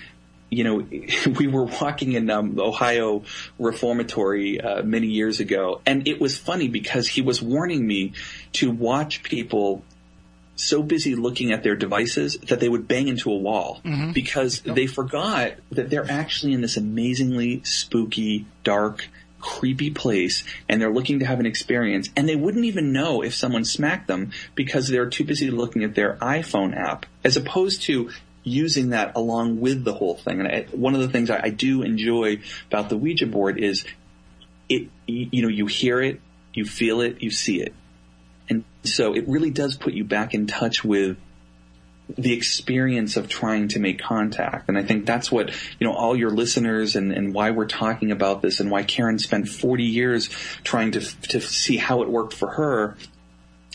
you 0.49 0.65
know, 0.65 0.85
we 1.40 1.48
were 1.48 1.64
walking 1.64 2.11
in 2.11 2.30
um, 2.30 2.60
Ohio 2.60 3.23
Reformatory 3.57 4.60
uh, 4.60 4.84
many 4.84 5.07
years 5.07 5.40
ago, 5.40 5.80
and 5.85 6.10
it 6.10 6.19
was 6.19 6.38
funny 6.38 6.68
because 6.68 7.07
he 7.07 7.22
was 7.22 7.41
warning 7.41 7.88
me 7.88 8.11
to 8.52 8.69
watch 8.69 9.23
people 9.23 9.81
so 10.56 10.84
busy 10.84 11.16
looking 11.16 11.52
at 11.52 11.64
their 11.64 11.76
devices 11.76 12.38
that 12.48 12.60
they 12.60 12.70
would 12.70 12.88
bang 12.88 13.08
into 13.08 13.32
a 13.32 13.36
wall 13.36 13.82
mm-hmm. 13.84 14.12
because 14.12 14.62
they 14.62 14.86
forgot 14.88 15.54
that 15.72 15.90
they're 15.90 16.10
actually 16.10 16.54
in 16.54 16.62
this 16.62 16.78
amazingly 16.78 17.62
spooky, 17.64 18.46
dark, 18.64 19.08
creepy 19.40 19.90
place 19.90 20.44
and 20.70 20.82
they're 20.82 20.94
looking 20.94 21.20
to 21.20 21.26
have 21.26 21.42
an 21.42 21.46
experience 21.46 22.10
and 22.16 22.30
they 22.30 22.36
wouldn't 22.36 22.64
even 22.64 22.94
know 22.94 23.22
if 23.22 23.36
someone 23.36 23.66
smacked 23.66 24.08
them 24.08 24.32
because 24.56 24.88
they're 24.88 25.10
too 25.10 25.26
busy 25.26 25.52
looking 25.52 25.84
at 25.84 25.96
their 25.96 26.16
iPhone 26.22 26.74
app 26.76 27.06
as 27.26 27.36
opposed 27.36 27.82
to 27.82 28.10
using 28.44 28.90
that 28.90 29.16
along 29.16 29.60
with 29.60 29.84
the 29.84 29.94
whole 29.94 30.16
thing. 30.16 30.40
And 30.40 30.48
I, 30.48 30.66
one 30.72 30.96
of 30.96 31.02
the 31.02 31.10
things 31.10 31.30
I, 31.30 31.42
I 31.44 31.50
do 31.50 31.82
enjoy 31.82 32.40
about 32.68 32.90
the 32.90 32.98
Ouija 32.98 33.26
board 33.28 33.58
is 33.58 33.86
it, 34.70 34.90
you 35.08 35.42
know, 35.42 35.48
you 35.48 35.66
hear 35.66 36.02
it, 36.02 36.22
you 36.54 36.66
feel 36.66 37.02
it, 37.02 37.22
you 37.22 37.32
see 37.32 37.62
it. 37.62 37.74
So 38.84 39.14
it 39.14 39.28
really 39.28 39.52
does 39.52 39.76
put 39.78 39.94
you 39.94 40.04
back 40.04 40.34
in 40.34 40.48
touch 40.48 40.84
with 40.84 41.18
the 42.18 42.34
experience 42.34 43.16
of 43.16 43.30
trying 43.30 43.70
to 43.70 43.80
make 43.80 44.02
contact. 44.02 44.68
And 44.68 44.78
I 44.78 44.84
think 44.84 45.06
that's 45.06 45.32
what, 45.32 45.50
you 45.80 45.88
know, 45.88 45.94
all 45.94 46.16
your 46.16 46.32
listeners 46.32 46.96
and, 46.96 47.12
and 47.14 47.34
why 47.34 47.52
we're 47.52 47.66
talking 47.66 48.12
about 48.12 48.42
this 48.42 48.60
and 48.60 48.70
why 48.70 48.84
Karen 48.84 49.20
spent 49.20 49.48
40 49.48 49.84
years 49.84 50.30
trying 50.64 50.92
to, 50.92 51.00
to 51.30 51.40
see 51.40 51.78
how 51.78 52.02
it 52.02 52.10
worked 52.10 52.34
for 52.34 52.52
her. 52.52 52.98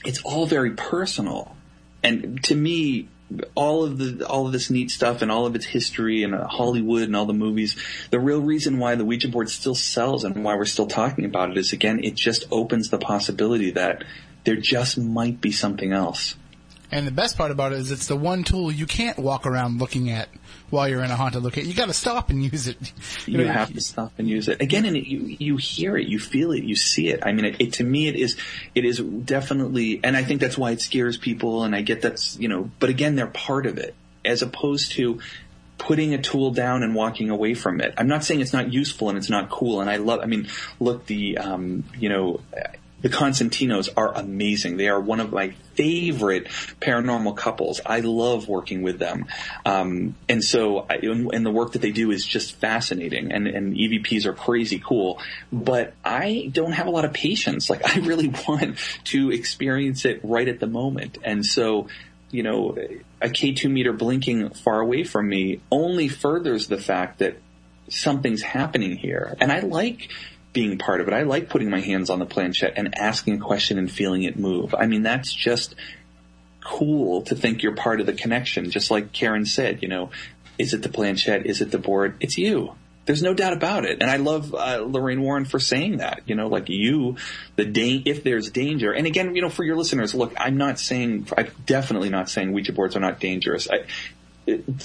It's 0.05 0.23
all 0.23 0.47
very 0.47 0.73
personal. 0.73 1.57
And 2.03 2.43
to 2.45 2.55
me, 2.55 3.09
all 3.55 3.85
of 3.85 3.99
the 3.99 4.27
all 4.27 4.47
of 4.47 4.53
this 4.53 4.71
neat 4.71 4.91
stuff 4.91 5.21
and 5.21 5.31
all 5.31 5.45
of 5.45 5.55
its 5.55 5.67
history 5.67 6.23
and 6.23 6.35
uh, 6.35 6.47
Hollywood 6.47 7.03
and 7.03 7.15
all 7.15 7.27
the 7.27 7.35
movies. 7.35 7.77
The 8.11 8.19
real 8.19 8.41
reason 8.41 8.79
why 8.79 8.95
the 8.95 9.05
Ouija 9.05 9.29
board 9.29 9.51
still 9.51 9.75
sells 9.75 10.25
and 10.25 10.45
why 10.45 10.55
we're 10.57 10.65
still 10.65 10.87
talking 10.87 11.25
about 11.25 11.51
it 11.51 11.59
is 11.59 11.73
again, 11.73 12.01
it 12.03 12.15
just 12.15 12.47
opens 12.51 12.89
the 12.89 12.99
possibility 12.99 13.73
that 13.73 14.05
there 14.44 14.56
just 14.56 14.98
might 14.98 15.40
be 15.40 15.52
something 15.52 15.93
else. 15.93 16.35
And 16.90 17.06
the 17.06 17.12
best 17.12 17.36
part 17.36 17.51
about 17.51 17.73
it 17.73 17.81
is 17.81 17.90
it's 17.90 18.06
the 18.06 18.16
one 18.16 18.44
tool 18.44 18.73
you 18.73 18.86
can't 18.86 19.19
walk 19.19 19.47
around 19.47 19.78
looking 19.78 20.10
at 20.10 20.28
while 20.70 20.89
you're 20.89 21.02
in 21.02 21.10
a 21.10 21.16
haunted 21.16 21.43
location. 21.43 21.69
You 21.69 21.77
got 21.77 21.86
to 21.86 21.94
stop 21.94 22.31
and 22.31 22.43
use 22.52 22.66
it. 22.66 22.93
You, 23.27 23.39
know, 23.39 23.47
have 23.47 23.73
to 23.74 23.81
stop 23.81 24.12
and 24.16 24.28
use 24.28 24.48
it 24.48 24.62
again, 24.62 24.86
and 24.86 24.97
it, 24.97 25.06
you 25.06 25.36
you 25.39 25.56
hear 25.56 25.97
it, 25.97 26.09
you 26.09 26.19
feel 26.19 26.52
it, 26.52 26.65
you 26.65 26.77
see 26.77 27.09
it. 27.09 27.20
I 27.24 27.32
mean, 27.32 27.44
it, 27.44 27.56
it 27.59 27.73
to 27.74 27.85
me, 27.85 28.09
it 28.09 28.16
is 28.16 28.36
it 28.74 28.85
is 28.85 28.98
definitely, 28.98 30.01
and 30.02 30.16
I 30.16 30.24
think 30.24 30.40
that's 30.40 30.56
why 30.56 30.70
it 30.70 30.81
scares 30.81 31.19
people. 31.19 31.65
And 31.65 31.77
I 31.77 31.82
get 31.82 32.01
that's 32.01 32.39
you 32.39 32.48
know, 32.48 32.70
but 32.78 32.89
again, 32.89 33.16
they're 33.16 33.27
part 33.27 33.66
of 33.66 33.77
it 33.77 33.94
as 34.24 34.40
opposed 34.40 34.93
to 34.93 35.20
putting 35.77 36.12
a 36.12 36.19
tool 36.19 36.51
down 36.51 36.82
and 36.82 36.94
walking 36.94 37.31
away 37.31 37.55
from 37.55 37.81
it. 37.81 37.94
I'm 37.97 38.09
not 38.09 38.24
saying 38.24 38.40
it's 38.40 38.52
not 38.52 38.73
useful 38.73 39.09
and 39.10 39.19
it's 39.19 39.31
not 39.31 39.51
cool. 39.51 39.81
And 39.81 39.90
I 39.90 39.97
love. 39.97 40.20
I 40.23 40.27
mean, 40.27 40.48
look, 40.81 41.06
the 41.06 41.36
um, 41.36 41.85
you 41.98 42.09
know. 42.09 42.40
The 43.01 43.09
Constantinos 43.09 43.89
are 43.97 44.12
amazing. 44.15 44.77
They 44.77 44.89
are 44.89 45.01
one 45.01 45.20
of 45.20 45.33
my 45.33 45.51
favorite 45.75 46.49
paranormal 46.81 47.37
couples. 47.37 47.81
I 47.87 48.01
love 48.01 48.49
working 48.49 48.83
with 48.83 48.99
them. 48.99 49.27
Um, 49.65 50.16
and 50.29 50.43
so, 50.43 50.87
I, 50.91 50.97
and 50.97 51.47
the 51.47 51.51
work 51.51 51.73
that 51.73 51.83
they 51.83 51.93
do 51.93 52.11
is 52.11 52.27
just 52.27 52.57
fascinating 52.57 53.31
and, 53.31 53.47
and 53.47 53.75
EVPs 53.75 54.27
are 54.27 54.33
crazy 54.33 54.83
cool. 54.85 55.20
But 55.53 55.95
I 56.05 56.51
don't 56.53 56.73
have 56.73 56.89
a 56.89 56.91
lot 56.91 57.05
of 57.05 57.12
patience. 57.12 57.70
Like 57.70 57.89
I 57.89 58.01
really 58.01 58.29
want 58.49 58.79
to 59.05 59.31
experience 59.31 60.05
it 60.05 60.20
right 60.25 60.49
at 60.49 60.59
the 60.59 60.66
moment. 60.66 61.19
And 61.23 61.47
so, 61.47 61.87
you 62.31 62.43
know, 62.43 62.77
a 63.23 63.29
K2 63.29 63.70
meter 63.70 63.93
blinking 63.93 64.51
far 64.51 64.81
away 64.81 65.05
from 65.05 65.29
me 65.29 65.61
only 65.70 66.09
furthers 66.09 66.66
the 66.66 66.79
fact 66.79 67.20
that 67.20 67.39
something's 67.89 68.43
happening 68.43 68.97
here. 68.97 69.37
And 69.41 69.51
I 69.53 69.61
like 69.61 70.11
being 70.53 70.79
part 70.79 71.01
of 71.01 71.09
it. 71.09 71.15
I 71.15 71.23
like 71.23 71.49
putting 71.49 71.70
my 71.70 71.81
hands 71.81 72.11
on 72.11 72.19
the 72.19 72.27
planchette 72.27 72.75
and 72.77 72.99
asking 72.99 73.35
a 73.35 73.39
question 73.39 73.79
and 73.79 73.91
feeling 73.91 74.23
it 74.23 74.39
move. 74.39 74.75
I 74.75 74.87
mean, 74.87 75.03
that's 75.03 75.33
just 75.33 75.75
cool 76.65 77.23
to 77.23 77.35
think 77.35 77.62
you're 77.62 77.75
part 77.75 78.01
of 78.01 78.07
the 78.07 78.12
connection. 78.12 78.70
Just 78.70 78.91
like 78.91 79.12
Karen 79.12 79.47
said, 79.47 79.83
you 79.83 79.89
know, 79.89 80.11
is 80.59 80.75
it 80.75 80.83
the 80.83 80.89
planchette? 80.89 81.47
Is 81.47 81.61
it 81.61 81.70
the 81.70 81.79
board? 81.79 82.16
It's 82.20 82.37
you. 82.37 82.75
There's 83.07 83.23
no 83.23 83.33
doubt 83.33 83.55
about 83.55 83.87
it. 83.87 84.03
And 84.03 84.11
I 84.11 84.16
love 84.16 84.55
uh, 84.55 84.85
Lorraine 84.87 85.23
Warren 85.23 85.47
for 85.47 85.59
saying 85.59 85.99
that, 85.99 86.20
you 86.27 86.35
know, 86.35 86.49
like 86.49 86.69
you, 86.69 87.16
the 87.57 87.65
da- 87.65 88.03
if 88.05 88.23
there's 88.23 88.51
danger. 88.51 88.93
And 88.93 89.07
again, 89.07 89.35
you 89.35 89.41
know, 89.41 89.49
for 89.49 89.65
your 89.65 89.77
listeners, 89.77 90.15
look, 90.15 90.35
I'm 90.37 90.59
not 90.59 90.79
saying, 90.79 91.27
I'm 91.35 91.51
definitely 91.65 92.11
not 92.11 92.29
saying 92.29 92.53
Ouija 92.53 92.75
boards 92.75 92.97
are 92.97 93.01
not 93.01 93.19
dangerous. 93.19 93.66
I, 93.70 93.87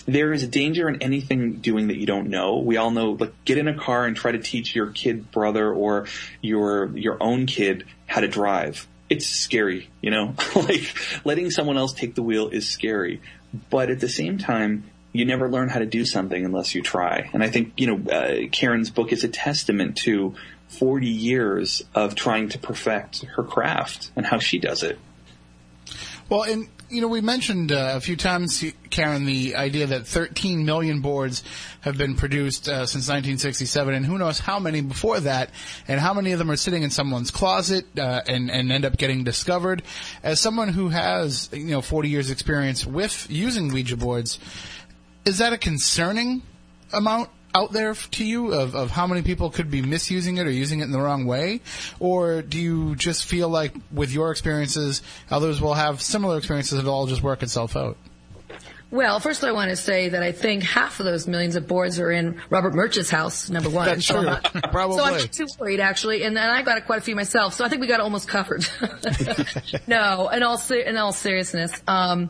there 0.05 0.33
is 0.33 0.47
danger 0.47 0.89
in 0.89 1.01
anything 1.01 1.55
doing 1.55 1.87
that 1.87 1.97
you 1.97 2.05
don't 2.05 2.29
know. 2.29 2.57
We 2.57 2.77
all 2.77 2.91
know, 2.91 3.11
like, 3.11 3.33
get 3.45 3.57
in 3.57 3.67
a 3.67 3.77
car 3.77 4.05
and 4.05 4.15
try 4.15 4.31
to 4.31 4.39
teach 4.39 4.75
your 4.75 4.87
kid 4.87 5.31
brother 5.31 5.71
or 5.71 6.07
your 6.41 6.95
your 6.97 7.21
own 7.21 7.45
kid 7.45 7.85
how 8.05 8.21
to 8.21 8.27
drive. 8.27 8.87
It's 9.09 9.25
scary, 9.25 9.89
you 10.01 10.11
know. 10.11 10.35
like 10.55 10.93
letting 11.23 11.51
someone 11.51 11.77
else 11.77 11.93
take 11.93 12.15
the 12.15 12.23
wheel 12.23 12.49
is 12.49 12.69
scary, 12.69 13.21
but 13.69 13.89
at 13.89 13.99
the 13.99 14.09
same 14.09 14.37
time, 14.37 14.85
you 15.11 15.25
never 15.25 15.49
learn 15.49 15.69
how 15.69 15.79
to 15.79 15.85
do 15.85 16.05
something 16.05 16.43
unless 16.43 16.73
you 16.75 16.81
try. 16.81 17.29
And 17.33 17.43
I 17.43 17.49
think 17.49 17.73
you 17.77 17.87
know 17.87 18.11
uh, 18.11 18.47
Karen's 18.51 18.89
book 18.89 19.11
is 19.11 19.23
a 19.23 19.29
testament 19.29 19.97
to 19.97 20.35
40 20.69 21.07
years 21.07 21.83
of 21.93 22.15
trying 22.15 22.49
to 22.49 22.59
perfect 22.59 23.23
her 23.25 23.43
craft 23.43 24.11
and 24.15 24.25
how 24.25 24.39
she 24.39 24.59
does 24.59 24.83
it. 24.83 24.99
Well, 26.29 26.43
and 26.43 26.67
you 26.89 27.01
know, 27.01 27.07
we 27.07 27.21
mentioned 27.21 27.71
uh, 27.71 27.93
a 27.95 28.01
few 28.01 28.15
times, 28.15 28.63
Karen, 28.89 29.25
the 29.25 29.55
idea 29.55 29.87
that 29.87 30.05
13 30.07 30.65
million 30.65 31.01
boards 31.01 31.43
have 31.81 31.97
been 31.97 32.15
produced 32.15 32.67
uh, 32.67 32.85
since 32.85 33.07
1967, 33.07 33.93
and 33.93 34.05
who 34.05 34.17
knows 34.17 34.39
how 34.39 34.59
many 34.59 34.81
before 34.81 35.19
that, 35.21 35.49
and 35.87 35.99
how 35.99 36.13
many 36.13 36.31
of 36.31 36.39
them 36.39 36.51
are 36.51 36.55
sitting 36.55 36.83
in 36.83 36.89
someone's 36.89 37.31
closet 37.31 37.85
uh, 37.97 38.21
and 38.27 38.49
and 38.51 38.71
end 38.71 38.85
up 38.85 38.97
getting 38.97 39.23
discovered. 39.23 39.83
As 40.21 40.39
someone 40.39 40.69
who 40.69 40.89
has 40.89 41.49
you 41.51 41.65
know 41.65 41.81
40 41.81 42.09
years 42.09 42.31
experience 42.31 42.85
with 42.85 43.27
using 43.29 43.73
Ouija 43.73 43.97
boards, 43.97 44.39
is 45.25 45.39
that 45.39 45.53
a 45.53 45.57
concerning 45.57 46.43
amount 46.91 47.29
out 47.55 47.71
there 47.71 47.93
to 47.93 48.25
you 48.25 48.53
of, 48.53 48.75
of 48.75 48.91
how 48.91 49.05
many 49.07 49.21
people 49.21 49.49
could 49.49 49.69
be 49.69 49.81
misusing 49.81 50.37
it 50.37 50.47
or 50.47 50.51
using 50.51 50.79
it 50.79 50.83
in 50.85 50.91
the 50.91 50.99
wrong 51.01 51.25
way? 51.25 51.61
Or 51.99 52.41
do 52.41 52.59
you 52.59 52.95
just 52.95 53.25
feel 53.25 53.49
like 53.49 53.73
with 53.91 54.11
your 54.11 54.31
experiences, 54.31 55.01
others 55.29 55.61
will 55.61 55.75
have 55.75 56.01
similar 56.01 56.37
experiences 56.37 56.73
and 56.73 56.81
it'll 56.81 56.93
all 56.93 57.07
just 57.07 57.21
work 57.23 57.43
itself 57.43 57.75
out? 57.75 57.97
Well, 58.91 59.19
first 59.19 59.43
I 59.43 59.51
want 59.53 59.71
to 59.71 59.75
say 59.75 60.09
that 60.09 60.21
I 60.21 60.31
think 60.31 60.61
half 60.61 60.99
of 60.99 61.07
those 61.07 61.27
millions 61.27 61.55
of 61.55 61.67
boards 61.67 61.99
are 61.99 62.11
in 62.11 62.39
Robert 62.51 62.75
Murch's 62.75 63.09
house, 63.09 63.49
number 63.49 63.67
one. 63.71 63.87
That's 63.87 64.05
So 64.05 64.17
I'm 64.17 64.21
true. 64.21 64.29
not- 64.53 64.53
Probably. 64.71 64.97
So 64.97 65.03
I'm 65.03 65.17
not 65.17 65.31
too 65.31 65.47
worried 65.59 65.79
actually, 65.79 66.21
and, 66.23 66.37
and 66.37 66.51
I 66.51 66.61
got 66.61 66.85
quite 66.85 66.99
a 66.99 67.01
few 67.01 67.15
myself. 67.15 67.55
So 67.55 67.65
I 67.65 67.69
think 67.69 67.81
we 67.81 67.87
got 67.87 68.01
almost 68.01 68.27
covered. 68.27 68.67
no, 69.87 70.29
in 70.29 70.43
all 70.43 70.61
in 70.71 70.95
all 70.97 71.11
seriousness, 71.11 71.81
um, 71.87 72.29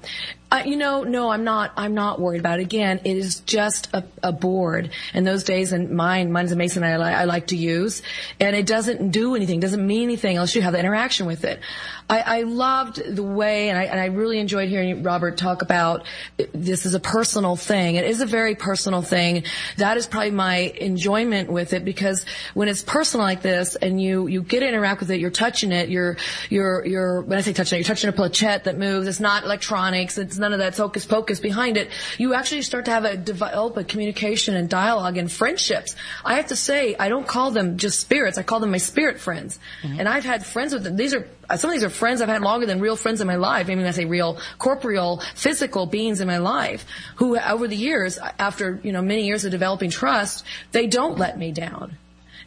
I, 0.53 0.65
you 0.65 0.77
know, 0.77 1.01
no, 1.03 1.31
I'm 1.31 1.43
not. 1.43 1.71
I'm 1.75 1.95
not 1.95 2.21
worried 2.21 2.39
about 2.39 2.59
it. 2.59 2.61
Again, 2.61 3.01
it 3.03 3.17
is 3.17 3.39
just 3.39 3.89
a, 3.91 4.03
a 4.21 4.31
board. 4.31 4.91
and 5.11 5.25
those 5.25 5.43
days, 5.43 5.73
and 5.73 5.89
mine, 5.89 6.31
mine's 6.31 6.51
a 6.51 6.55
Mason. 6.55 6.83
I, 6.83 6.95
li- 6.97 7.05
I 7.05 7.23
like 7.23 7.47
to 7.47 7.55
use, 7.55 8.03
and 8.39 8.55
it 8.55 8.67
doesn't 8.67 9.09
do 9.09 9.33
anything. 9.35 9.59
Doesn't 9.59 9.85
mean 9.85 10.03
anything 10.03 10.37
unless 10.37 10.55
you 10.55 10.61
have 10.61 10.73
the 10.73 10.79
interaction 10.79 11.25
with 11.25 11.43
it. 11.43 11.59
I, 12.07 12.19
I 12.19 12.41
loved 12.43 13.01
the 13.03 13.23
way, 13.23 13.69
and 13.69 13.79
I, 13.79 13.85
and 13.85 13.99
I 13.99 14.05
really 14.05 14.37
enjoyed 14.37 14.69
hearing 14.69 15.01
Robert 15.01 15.37
talk 15.37 15.63
about 15.63 16.05
this 16.53 16.85
is 16.85 16.93
a 16.93 16.99
personal 16.99 17.55
thing. 17.55 17.95
It 17.95 18.05
is 18.05 18.21
a 18.21 18.27
very 18.27 18.53
personal 18.53 19.01
thing. 19.01 19.45
That 19.77 19.97
is 19.97 20.05
probably 20.05 20.31
my 20.31 20.57
enjoyment 20.57 21.49
with 21.49 21.73
it 21.73 21.83
because 21.83 22.27
when 22.53 22.67
it's 22.67 22.83
personal 22.83 23.25
like 23.25 23.41
this 23.41 23.75
and 23.75 23.99
you, 23.99 24.27
you 24.27 24.43
get 24.43 24.59
to 24.59 24.67
interact 24.67 24.99
with 24.99 25.09
it, 25.09 25.19
you're 25.19 25.31
touching 25.31 25.71
it, 25.71 25.89
you're, 25.89 26.17
you're, 26.51 26.85
you're, 26.85 27.21
when 27.21 27.39
I 27.39 27.41
say 27.41 27.53
touching 27.53 27.77
it, 27.77 27.79
you're 27.79 27.87
touching 27.87 28.11
a 28.11 28.13
planchette 28.13 28.65
that 28.65 28.77
moves. 28.77 29.07
It's 29.07 29.19
not 29.19 29.45
electronics. 29.45 30.19
It's 30.19 30.42
none 30.43 30.53
of 30.53 30.59
that 30.59 30.77
hocus 30.77 31.05
pocus 31.05 31.39
behind 31.39 31.77
it. 31.77 31.89
You 32.17 32.33
actually 32.33 32.61
start 32.61 32.85
to 32.85 32.91
have 32.91 33.05
a 33.05 33.17
develop 33.17 33.77
a 33.77 33.83
communication 33.83 34.55
and 34.55 34.69
dialogue 34.69 35.17
and 35.17 35.31
friendships. 35.31 35.95
I 36.23 36.35
have 36.35 36.47
to 36.47 36.55
say, 36.55 36.95
I 36.99 37.09
don't 37.09 37.27
call 37.27 37.51
them 37.51 37.77
just 37.77 37.99
spirits. 37.99 38.37
I 38.37 38.43
call 38.43 38.59
them 38.59 38.71
my 38.71 38.77
spirit 38.77 39.19
friends. 39.19 39.59
Mm-hmm. 39.81 39.99
And 39.99 40.09
I've 40.09 40.25
had 40.25 40.45
friends 40.45 40.73
with 40.73 40.83
them. 40.83 40.95
These 40.95 41.13
are 41.13 41.27
uh, 41.49 41.57
some 41.57 41.69
of 41.69 41.75
these 41.75 41.83
are 41.83 41.89
friends 41.89 42.21
I've 42.21 42.29
had 42.29 42.41
longer 42.41 42.65
than 42.65 42.79
real 42.79 42.95
friends 42.95 43.21
in 43.21 43.27
my 43.27 43.35
life. 43.35 43.69
I 43.69 43.75
mean, 43.75 43.85
I 43.85 43.91
say 43.91 44.05
real 44.05 44.39
corporeal, 44.57 45.21
physical 45.35 45.85
beings 45.85 46.21
in 46.21 46.27
my 46.27 46.37
life 46.37 46.85
who, 47.15 47.37
over 47.37 47.67
the 47.67 47.75
years, 47.75 48.17
after 48.39 48.79
you 48.83 48.91
know 48.91 49.01
many 49.01 49.25
years 49.25 49.45
of 49.45 49.51
developing 49.51 49.89
trust, 49.89 50.45
they 50.71 50.87
don't 50.87 51.17
let 51.17 51.37
me 51.37 51.51
down. 51.51 51.97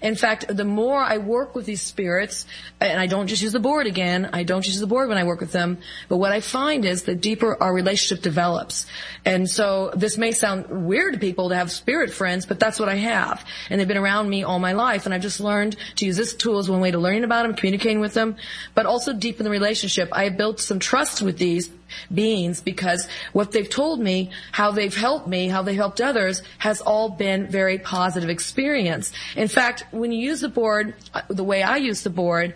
In 0.02 0.14
fact, 0.14 0.47
the 0.48 0.64
more 0.64 1.01
I 1.01 1.18
work 1.18 1.55
with 1.55 1.66
these 1.66 1.82
spirits, 1.82 2.47
and 2.81 3.01
I 3.01 3.06
don't 3.06 3.27
just 3.27 3.43
use 3.43 3.52
the 3.52 3.60
board 3.60 3.86
again, 3.86 4.31
I 4.32 4.43
don't 4.43 4.66
use 4.66 4.78
the 4.81 4.86
board 4.86 5.09
when 5.09 5.18
I 5.18 5.24
work 5.24 5.40
with 5.40 5.52
them, 5.52 5.78
but 6.09 6.18
what 6.18 6.32
I 6.32 6.40
find 6.40 6.85
is 6.85 7.02
the 7.02 7.14
deeper 7.14 7.56
our 7.62 7.73
relationship 7.73 8.23
develops. 8.23 8.86
And 9.24 9.48
so 9.48 9.93
this 9.97 10.18
may 10.18 10.32
sound 10.32 10.86
weird 10.86 11.14
to 11.14 11.18
people 11.18 11.48
to 11.48 11.56
have 11.56 11.70
spirit 11.70 12.12
friends, 12.12 12.47
but 12.47 12.60
that's 12.60 12.78
what 12.78 12.89
I 12.89 12.97
have. 12.97 13.44
And 13.70 13.81
they've 13.81 13.89
been 13.89 13.97
around 13.97 14.28
me 14.28 14.43
all 14.43 14.59
my 14.59 14.73
life, 14.73 15.06
and 15.06 15.14
I've 15.14 15.23
just 15.23 15.40
learned 15.40 15.77
to 15.97 16.06
use 16.06 16.16
this 16.16 16.35
tool 16.35 16.59
as 16.59 16.68
one 16.68 16.81
way 16.81 16.90
to 16.90 16.98
learning 16.98 17.24
about 17.24 17.43
them, 17.43 17.55
communicating 17.55 18.01
with 18.01 18.14
them, 18.14 18.36
but 18.74 18.86
also 18.86 19.12
deepen 19.12 19.44
the 19.44 19.51
relationship. 19.51 20.09
I 20.12 20.24
have 20.24 20.36
built 20.36 20.60
some 20.60 20.78
trust 20.78 21.23
with 21.23 21.39
these 21.39 21.70
beings 22.12 22.60
because 22.60 23.08
what 23.32 23.52
they've 23.52 23.68
told 23.68 24.00
me, 24.00 24.30
how 24.52 24.70
they've 24.70 24.96
helped 24.96 25.26
me, 25.26 25.48
how 25.48 25.62
they've 25.62 25.76
helped 25.76 26.00
others, 26.00 26.42
has 26.58 26.80
all 26.80 27.10
been 27.10 27.46
very 27.48 27.78
positive 27.78 28.30
experience. 28.30 29.12
In 29.36 29.48
fact, 29.48 29.84
when 29.90 30.12
you 30.12 30.18
use 30.18 30.40
the 30.40 30.48
board, 30.48 30.94
the 31.28 31.44
way 31.44 31.62
I 31.62 31.76
use 31.76 32.02
the 32.02 32.10
board, 32.10 32.54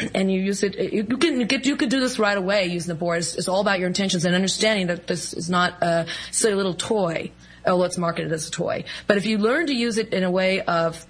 and 0.14 0.30
you 0.30 0.40
use 0.40 0.62
it, 0.62 0.92
you 0.92 1.04
can 1.04 1.46
get, 1.46 1.66
you 1.66 1.76
could 1.76 1.90
do 1.90 2.00
this 2.00 2.18
right 2.18 2.36
away 2.36 2.66
using 2.66 2.88
the 2.88 2.98
board. 2.98 3.18
It's, 3.18 3.34
it's 3.34 3.48
all 3.48 3.60
about 3.60 3.78
your 3.78 3.88
intentions 3.88 4.24
and 4.24 4.34
understanding 4.34 4.88
that 4.88 5.06
this 5.06 5.34
is 5.34 5.50
not 5.50 5.82
a 5.82 6.06
silly 6.30 6.54
little 6.54 6.74
toy. 6.74 7.32
Oh, 7.66 7.76
let's 7.76 7.98
market 7.98 8.26
it 8.26 8.32
as 8.32 8.48
a 8.48 8.50
toy. 8.50 8.84
But 9.06 9.18
if 9.18 9.26
you 9.26 9.38
learn 9.38 9.66
to 9.66 9.74
use 9.74 9.98
it 9.98 10.14
in 10.14 10.24
a 10.24 10.30
way 10.30 10.62
of 10.62 11.06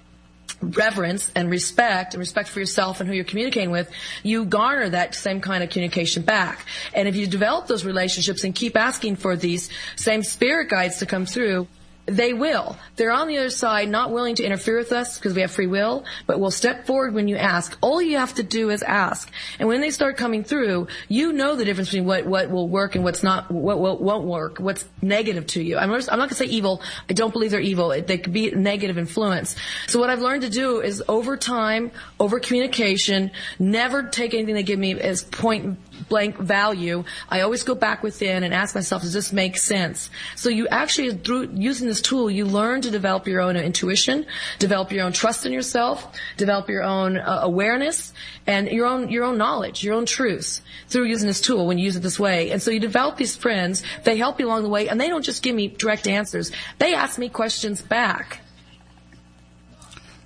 reverence 0.61 1.31
and 1.35 1.49
respect 1.49 2.13
and 2.13 2.19
respect 2.19 2.49
for 2.49 2.59
yourself 2.59 2.99
and 2.99 3.09
who 3.09 3.15
you're 3.15 3.25
communicating 3.25 3.71
with, 3.71 3.89
you 4.23 4.45
garner 4.45 4.89
that 4.89 5.15
same 5.15 5.41
kind 5.41 5.63
of 5.63 5.69
communication 5.69 6.23
back. 6.23 6.65
And 6.93 7.07
if 7.07 7.15
you 7.15 7.27
develop 7.27 7.67
those 7.67 7.85
relationships 7.85 8.43
and 8.43 8.53
keep 8.53 8.75
asking 8.75 9.17
for 9.17 9.35
these 9.35 9.69
same 9.95 10.23
spirit 10.23 10.69
guides 10.69 10.97
to 10.97 11.05
come 11.05 11.25
through, 11.25 11.67
they 12.15 12.33
will. 12.33 12.77
They're 12.95 13.11
on 13.11 13.27
the 13.27 13.37
other 13.37 13.49
side, 13.49 13.89
not 13.89 14.11
willing 14.11 14.35
to 14.35 14.43
interfere 14.43 14.77
with 14.77 14.91
us 14.91 15.17
because 15.17 15.33
we 15.33 15.41
have 15.41 15.51
free 15.51 15.67
will, 15.67 16.05
but 16.27 16.39
will 16.39 16.51
step 16.51 16.85
forward 16.85 17.13
when 17.13 17.27
you 17.27 17.37
ask. 17.37 17.77
All 17.81 18.01
you 18.01 18.17
have 18.17 18.35
to 18.35 18.43
do 18.43 18.69
is 18.69 18.83
ask. 18.83 19.31
And 19.59 19.67
when 19.67 19.81
they 19.81 19.91
start 19.91 20.17
coming 20.17 20.43
through, 20.43 20.87
you 21.07 21.33
know 21.33 21.55
the 21.55 21.65
difference 21.65 21.89
between 21.89 22.05
what, 22.05 22.25
what 22.25 22.49
will 22.49 22.67
work 22.67 22.95
and 22.95 23.03
what's 23.03 23.23
not, 23.23 23.49
what, 23.51 23.79
what 23.79 24.01
won't 24.01 24.25
work, 24.25 24.59
what's 24.59 24.85
negative 25.01 25.47
to 25.47 25.61
you. 25.61 25.77
I'm, 25.77 25.91
I'm 25.91 25.99
not 25.99 26.17
going 26.17 26.29
to 26.29 26.35
say 26.35 26.45
evil. 26.45 26.81
I 27.09 27.13
don't 27.13 27.33
believe 27.33 27.51
they're 27.51 27.59
evil. 27.59 27.89
They 27.89 28.17
could 28.17 28.33
be 28.33 28.51
negative 28.51 28.97
influence. 28.97 29.55
So 29.87 29.99
what 29.99 30.09
I've 30.09 30.21
learned 30.21 30.43
to 30.43 30.49
do 30.49 30.81
is 30.81 31.03
over 31.07 31.37
time, 31.37 31.91
over 32.19 32.39
communication, 32.39 33.31
never 33.59 34.03
take 34.03 34.33
anything 34.33 34.55
they 34.55 34.63
give 34.63 34.79
me 34.79 34.99
as 34.99 35.23
point 35.23 35.79
blank 36.09 36.37
value. 36.37 37.03
I 37.29 37.41
always 37.41 37.63
go 37.63 37.75
back 37.75 38.03
within 38.03 38.43
and 38.43 38.53
ask 38.53 38.75
myself, 38.75 39.01
does 39.01 39.13
this 39.13 39.31
make 39.31 39.57
sense? 39.57 40.09
So 40.35 40.49
you 40.49 40.67
actually, 40.67 41.13
through 41.15 41.49
using 41.53 41.87
this 41.87 42.01
tool, 42.01 42.29
you 42.29 42.45
learn 42.45 42.81
to 42.81 42.91
develop 42.91 43.27
your 43.27 43.41
own 43.41 43.55
intuition, 43.55 44.25
develop 44.59 44.91
your 44.91 45.05
own 45.05 45.11
trust 45.11 45.45
in 45.45 45.51
yourself, 45.51 46.15
develop 46.37 46.69
your 46.69 46.83
own 46.83 47.17
uh, 47.17 47.39
awareness, 47.43 48.13
and 48.47 48.67
your 48.67 48.87
own 48.87 49.09
your 49.09 49.23
own 49.23 49.37
knowledge, 49.37 49.83
your 49.83 49.95
own 49.95 50.05
truths 50.05 50.61
through 50.87 51.05
using 51.05 51.27
this 51.27 51.41
tool 51.41 51.67
when 51.67 51.77
you 51.77 51.85
use 51.85 51.95
it 51.95 52.01
this 52.01 52.19
way. 52.19 52.51
And 52.51 52.61
so 52.61 52.71
you 52.71 52.79
develop 52.79 53.17
these 53.17 53.35
friends. 53.35 53.83
They 54.03 54.17
help 54.17 54.39
you 54.39 54.47
along 54.47 54.63
the 54.63 54.69
way, 54.69 54.89
and 54.89 54.99
they 54.99 55.07
don't 55.07 55.23
just 55.23 55.43
give 55.43 55.55
me 55.55 55.67
direct 55.67 56.07
answers. 56.07 56.51
They 56.79 56.93
ask 56.93 57.17
me 57.19 57.29
questions 57.29 57.81
back. 57.81 58.41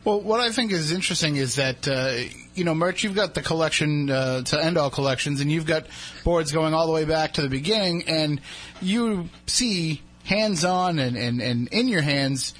Well, 0.03 0.21
what 0.21 0.39
I 0.39 0.51
think 0.51 0.71
is 0.71 0.91
interesting 0.91 1.35
is 1.35 1.55
that 1.55 1.87
uh, 1.87 2.15
you 2.55 2.63
know, 2.63 2.73
Murch, 2.73 3.03
you've 3.03 3.15
got 3.15 3.33
the 3.33 3.41
collection 3.41 4.09
uh, 4.09 4.41
to 4.43 4.63
end 4.63 4.77
all 4.77 4.89
collections, 4.89 5.41
and 5.41 5.51
you've 5.51 5.65
got 5.65 5.85
boards 6.23 6.51
going 6.51 6.73
all 6.73 6.87
the 6.87 6.93
way 6.93 7.05
back 7.05 7.33
to 7.33 7.41
the 7.41 7.49
beginning, 7.49 8.03
and 8.07 8.41
you 8.81 9.29
see 9.45 10.01
hands-on 10.23 10.97
and, 10.97 11.15
and, 11.15 11.41
and 11.41 11.67
in 11.67 11.87
your 11.87 12.01
hands 12.01 12.53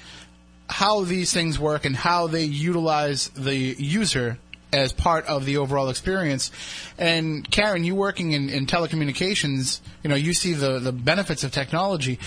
how 0.68 1.04
these 1.04 1.32
things 1.32 1.58
work 1.58 1.84
and 1.84 1.96
how 1.96 2.26
they 2.26 2.44
utilize 2.44 3.28
the 3.30 3.54
user 3.54 4.38
as 4.72 4.92
part 4.92 5.24
of 5.26 5.44
the 5.44 5.56
overall 5.56 5.88
experience. 5.88 6.50
And 6.98 7.48
Karen, 7.50 7.84
you 7.84 7.94
working 7.94 8.32
in, 8.32 8.48
in 8.50 8.66
telecommunications, 8.66 9.80
you 10.02 10.10
know, 10.10 10.16
you 10.16 10.34
see 10.34 10.52
the, 10.52 10.78
the 10.78 10.92
benefits 10.92 11.44
of 11.44 11.52
technology 11.52 12.18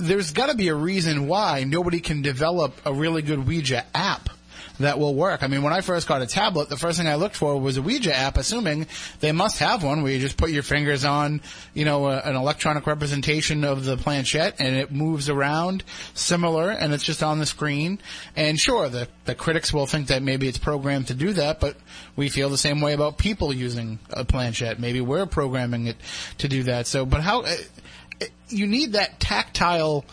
there's 0.00 0.32
got 0.32 0.48
to 0.48 0.56
be 0.56 0.68
a 0.68 0.74
reason 0.74 1.28
why 1.28 1.64
nobody 1.64 2.00
can 2.00 2.22
develop 2.22 2.74
a 2.86 2.92
really 2.92 3.20
good 3.20 3.46
Ouija 3.46 3.84
app 3.94 4.30
that 4.80 4.98
will 4.98 5.14
work. 5.14 5.42
I 5.42 5.46
mean, 5.46 5.62
when 5.62 5.72
I 5.72 5.82
first 5.82 6.08
got 6.08 6.22
a 6.22 6.26
tablet, 6.26 6.68
the 6.68 6.76
first 6.76 6.98
thing 6.98 7.06
I 7.06 7.14
looked 7.14 7.36
for 7.36 7.58
was 7.60 7.76
a 7.76 7.82
Ouija 7.82 8.14
app, 8.14 8.36
assuming 8.36 8.86
they 9.20 9.32
must 9.32 9.58
have 9.58 9.84
one 9.84 10.02
where 10.02 10.12
you 10.12 10.18
just 10.18 10.36
put 10.36 10.50
your 10.50 10.62
fingers 10.62 11.04
on, 11.04 11.42
you 11.74 11.84
know, 11.84 12.06
a, 12.06 12.18
an 12.18 12.34
electronic 12.34 12.86
representation 12.86 13.62
of 13.64 13.84
the 13.84 13.96
planchette 13.96 14.56
and 14.58 14.74
it 14.74 14.90
moves 14.90 15.28
around 15.28 15.84
similar 16.14 16.70
and 16.70 16.92
it's 16.92 17.04
just 17.04 17.22
on 17.22 17.38
the 17.38 17.46
screen. 17.46 18.00
And 18.34 18.58
sure, 18.58 18.88
the, 18.88 19.08
the 19.26 19.34
critics 19.34 19.72
will 19.72 19.86
think 19.86 20.08
that 20.08 20.22
maybe 20.22 20.48
it's 20.48 20.58
programmed 20.58 21.08
to 21.08 21.14
do 21.14 21.32
that, 21.34 21.60
but 21.60 21.76
we 22.16 22.28
feel 22.28 22.48
the 22.48 22.58
same 22.58 22.80
way 22.80 22.94
about 22.94 23.18
people 23.18 23.52
using 23.52 23.98
a 24.10 24.24
planchette. 24.24 24.80
Maybe 24.80 25.00
we're 25.00 25.26
programming 25.26 25.86
it 25.86 25.96
to 26.38 26.48
do 26.48 26.62
that. 26.64 26.86
So, 26.86 27.04
but 27.04 27.20
how, 27.20 27.44
you 28.48 28.66
need 28.66 28.92
that 28.92 29.20
tactile 29.20 30.04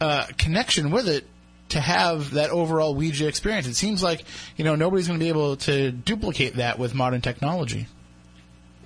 uh, 0.00 0.26
connection 0.36 0.90
with 0.90 1.08
it 1.08 1.26
to 1.70 1.80
have 1.80 2.32
that 2.32 2.50
overall 2.50 2.94
Ouija 2.94 3.26
experience. 3.26 3.66
It 3.66 3.74
seems 3.74 4.02
like 4.02 4.24
you 4.56 4.64
know 4.64 4.74
nobody's 4.74 5.06
going 5.06 5.18
to 5.18 5.24
be 5.24 5.28
able 5.28 5.56
to 5.56 5.90
duplicate 5.90 6.54
that 6.56 6.78
with 6.78 6.94
modern 6.94 7.20
technology. 7.20 7.86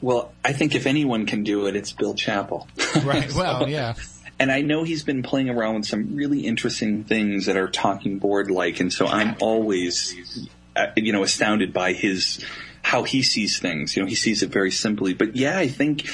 Well, 0.01 0.32
I 0.44 0.52
think 0.52 0.74
if 0.74 0.86
anyone 0.86 1.27
can 1.27 1.44
do 1.44 1.66
it, 1.66 1.77
it's 1.77 1.93
Bill 1.93 2.15
Chappell. 2.15 2.69
Right. 3.05 3.32
Well, 3.36 3.69
yeah. 3.69 3.94
And 4.39 4.51
I 4.51 4.62
know 4.62 4.85
he's 4.85 5.05
been 5.05 5.23
playing 5.23 5.51
around 5.51 5.74
with 5.74 5.86
some 5.86 6.16
really 6.16 6.40
interesting 6.40 7.05
things 7.05 7.47
that 7.47 7.57
are 7.57 7.69
talking 7.69 8.19
board 8.19 8.51
like, 8.51 8.81
and 8.81 8.90
so 8.90 9.07
I'm 9.07 9.36
always, 9.40 10.48
uh, 10.74 10.86
you 10.97 11.12
know, 11.12 11.23
astounded 11.23 11.74
by 11.74 11.93
his 11.93 12.43
how 12.82 13.02
he 13.02 13.23
sees 13.23 13.59
things. 13.59 13.94
You 13.94 14.02
know, 14.02 14.09
he 14.09 14.15
sees 14.15 14.43
it 14.43 14.51
very 14.51 14.70
simply. 14.70 15.12
But 15.12 15.36
yeah, 15.36 15.59
I 15.59 15.69
think 15.69 16.09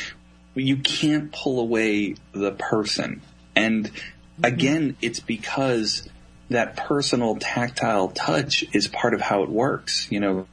you 0.55 0.77
can't 0.79 1.33
pull 1.33 1.61
away 1.61 2.17
the 2.33 2.51
person. 2.53 3.23
And 3.55 3.91
again, 4.43 4.97
it's 5.01 5.21
because 5.21 6.09
that 6.51 6.77
personal 6.77 7.37
tactile 7.37 8.09
touch 8.09 8.65
is 8.73 8.87
part 8.89 9.15
of 9.15 9.21
how 9.21 9.43
it 9.43 9.49
works. 9.49 10.07
You 10.11 10.21
know, 10.21 10.47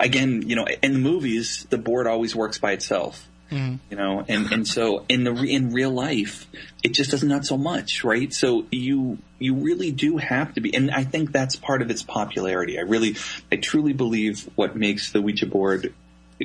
again, 0.00 0.42
you 0.48 0.56
know, 0.56 0.66
in 0.82 0.92
the 0.92 0.98
movies, 0.98 1.66
the 1.70 1.78
board 1.78 2.06
always 2.06 2.34
works 2.34 2.58
by 2.58 2.72
itself. 2.72 3.28
Mm-hmm. 3.50 3.76
You 3.90 3.96
know, 3.96 4.24
and 4.26 4.50
and 4.52 4.66
so 4.66 5.04
in 5.08 5.22
the 5.22 5.32
in 5.32 5.72
real 5.72 5.92
life, 5.92 6.48
it 6.82 6.94
just 6.94 7.12
does 7.12 7.22
not 7.22 7.44
so 7.44 7.56
much, 7.56 8.02
right? 8.02 8.32
So 8.32 8.66
you 8.72 9.18
you 9.38 9.54
really 9.54 9.92
do 9.92 10.16
have 10.16 10.54
to 10.54 10.60
be, 10.60 10.74
and 10.74 10.90
I 10.90 11.04
think 11.04 11.30
that's 11.30 11.54
part 11.54 11.80
of 11.80 11.90
its 11.90 12.02
popularity. 12.02 12.76
I 12.76 12.82
really, 12.82 13.14
I 13.52 13.56
truly 13.56 13.92
believe 13.92 14.50
what 14.56 14.74
makes 14.74 15.12
the 15.12 15.22
Ouija 15.22 15.46
board 15.46 15.94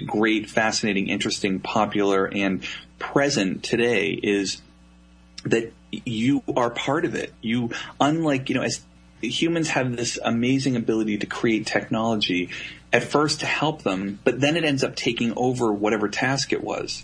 great, 0.06 0.50
fascinating, 0.50 1.10
interesting, 1.10 1.60
popular, 1.60 2.26
and 2.26 2.64
present 3.00 3.64
today 3.64 4.12
is 4.12 4.62
that 5.46 5.74
you 5.92 6.44
are 6.56 6.70
part 6.70 7.06
of 7.06 7.16
it. 7.16 7.34
You, 7.42 7.72
unlike, 8.00 8.50
you 8.50 8.56
know, 8.56 8.62
as 8.62 8.82
humans 9.22 9.70
have 9.70 9.96
this 9.96 10.20
amazing 10.24 10.76
ability 10.76 11.18
to 11.20 11.26
create 11.26 11.66
technology 11.66 12.50
at 12.94 13.04
first 13.04 13.40
to 13.40 13.46
help 13.46 13.84
them, 13.84 14.20
but 14.24 14.42
then 14.42 14.58
it 14.58 14.66
ends 14.66 14.84
up 14.84 14.96
taking 14.96 15.34
over 15.38 15.72
whatever 15.72 16.10
task 16.10 16.52
it 16.52 16.64
was. 16.64 17.04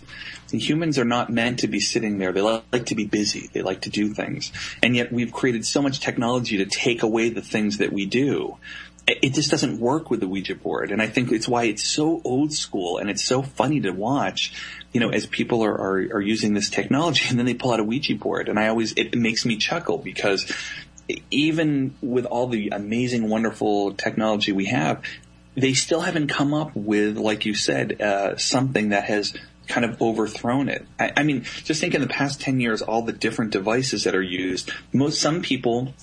And 0.52 0.60
humans 0.60 0.98
are 0.98 1.04
not 1.04 1.30
meant 1.30 1.60
to 1.60 1.68
be 1.68 1.80
sitting 1.80 2.18
there. 2.18 2.32
They 2.32 2.42
like 2.42 2.86
to 2.86 2.94
be 2.94 3.06
busy. 3.06 3.48
They 3.52 3.62
like 3.62 3.82
to 3.82 3.90
do 3.90 4.12
things. 4.12 4.52
And 4.82 4.94
yet 4.94 5.12
we've 5.12 5.32
created 5.32 5.64
so 5.64 5.80
much 5.80 6.00
technology 6.00 6.58
to 6.58 6.66
take 6.66 7.02
away 7.02 7.30
the 7.30 7.42
things 7.42 7.78
that 7.78 7.92
we 7.92 8.06
do. 8.06 8.58
It 9.06 9.32
just 9.32 9.50
doesn't 9.50 9.80
work 9.80 10.10
with 10.10 10.20
the 10.20 10.28
Ouija 10.28 10.54
board. 10.54 10.92
And 10.92 11.00
I 11.00 11.06
think 11.06 11.32
it's 11.32 11.48
why 11.48 11.64
it's 11.64 11.82
so 11.82 12.20
old 12.24 12.52
school 12.52 12.98
and 12.98 13.08
it's 13.08 13.24
so 13.24 13.40
funny 13.40 13.80
to 13.80 13.90
watch, 13.90 14.52
you 14.92 15.00
know, 15.00 15.08
as 15.08 15.24
people 15.24 15.64
are, 15.64 15.72
are, 15.72 16.16
are 16.16 16.20
using 16.20 16.52
this 16.52 16.68
technology 16.68 17.24
and 17.30 17.38
then 17.38 17.46
they 17.46 17.54
pull 17.54 17.72
out 17.72 17.80
a 17.80 17.84
Ouija 17.84 18.16
board. 18.16 18.50
And 18.50 18.58
I 18.58 18.68
always, 18.68 18.92
it 18.92 19.16
makes 19.16 19.46
me 19.46 19.56
chuckle 19.56 19.96
because 19.96 20.52
even 21.30 21.94
with 22.00 22.26
all 22.26 22.48
the 22.48 22.68
amazing, 22.70 23.28
wonderful 23.28 23.92
technology 23.94 24.52
we 24.52 24.66
have, 24.66 25.02
they 25.54 25.72
still 25.72 26.00
haven't 26.00 26.28
come 26.28 26.54
up 26.54 26.74
with, 26.76 27.16
like 27.16 27.44
you 27.44 27.54
said, 27.54 28.00
uh, 28.00 28.36
something 28.36 28.90
that 28.90 29.04
has 29.04 29.34
kind 29.66 29.84
of 29.84 30.00
overthrown 30.00 30.68
it. 30.68 30.86
I, 30.98 31.12
I, 31.18 31.22
mean, 31.22 31.42
just 31.64 31.80
think 31.80 31.94
in 31.94 32.00
the 32.00 32.06
past 32.06 32.40
10 32.40 32.60
years, 32.60 32.82
all 32.82 33.02
the 33.02 33.12
different 33.12 33.50
devices 33.50 34.04
that 34.04 34.14
are 34.14 34.22
used, 34.22 34.70
most, 34.92 35.20
some 35.20 35.42
people, 35.42 35.94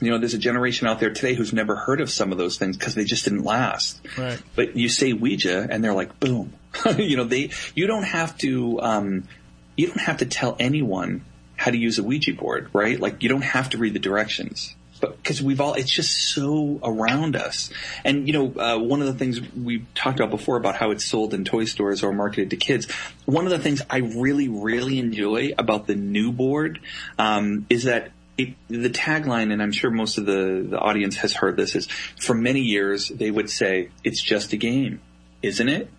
you 0.00 0.10
know, 0.10 0.18
there's 0.18 0.34
a 0.34 0.38
generation 0.38 0.86
out 0.86 1.00
there 1.00 1.12
today 1.12 1.34
who's 1.34 1.52
never 1.52 1.76
heard 1.76 2.00
of 2.00 2.10
some 2.10 2.32
of 2.32 2.38
those 2.38 2.56
things 2.58 2.76
because 2.76 2.94
they 2.94 3.04
just 3.04 3.24
didn't 3.24 3.44
last. 3.44 4.00
Right. 4.16 4.40
But 4.54 4.76
you 4.76 4.88
say 4.88 5.12
Ouija 5.12 5.66
and 5.68 5.82
they're 5.82 5.94
like, 5.94 6.20
boom. 6.20 6.52
you 6.98 7.16
know, 7.16 7.24
they, 7.24 7.50
you 7.74 7.86
don't 7.86 8.04
have 8.04 8.36
to, 8.38 8.80
um, 8.80 9.28
you 9.76 9.88
don't 9.88 10.00
have 10.00 10.18
to 10.18 10.26
tell 10.26 10.56
anyone 10.60 11.24
how 11.60 11.70
to 11.70 11.76
use 11.76 11.98
a 11.98 12.02
Ouija 12.02 12.32
board, 12.32 12.70
right? 12.72 12.98
Like 12.98 13.22
you 13.22 13.28
don't 13.28 13.42
have 13.42 13.68
to 13.70 13.78
read 13.78 13.92
the 13.92 13.98
directions. 13.98 14.74
But 14.98 15.18
because 15.18 15.42
we've 15.42 15.60
all, 15.60 15.74
it's 15.74 15.92
just 15.92 16.32
so 16.32 16.80
around 16.82 17.36
us. 17.36 17.70
And, 18.02 18.26
you 18.26 18.32
know, 18.32 18.46
uh, 18.58 18.78
one 18.78 19.02
of 19.02 19.06
the 19.06 19.12
things 19.12 19.42
we 19.52 19.84
talked 19.94 20.20
about 20.20 20.30
before 20.30 20.56
about 20.56 20.76
how 20.76 20.90
it's 20.90 21.04
sold 21.04 21.34
in 21.34 21.44
toy 21.44 21.66
stores 21.66 22.02
or 22.02 22.14
marketed 22.14 22.48
to 22.50 22.56
kids. 22.56 22.90
One 23.26 23.44
of 23.44 23.50
the 23.50 23.58
things 23.58 23.82
I 23.90 23.98
really, 23.98 24.48
really 24.48 24.98
enjoy 24.98 25.52
about 25.58 25.86
the 25.86 25.96
new 25.96 26.32
board, 26.32 26.80
um, 27.18 27.66
is 27.68 27.84
that 27.84 28.12
it, 28.38 28.54
the 28.68 28.88
tagline, 28.88 29.52
and 29.52 29.62
I'm 29.62 29.72
sure 29.72 29.90
most 29.90 30.16
of 30.16 30.24
the, 30.24 30.66
the 30.66 30.78
audience 30.78 31.16
has 31.16 31.34
heard 31.34 31.58
this, 31.58 31.76
is 31.76 31.88
for 32.18 32.34
many 32.34 32.60
years 32.60 33.08
they 33.08 33.30
would 33.30 33.50
say, 33.50 33.90
it's 34.02 34.22
just 34.22 34.54
a 34.54 34.56
game, 34.56 35.02
isn't 35.42 35.68
it? 35.68 35.90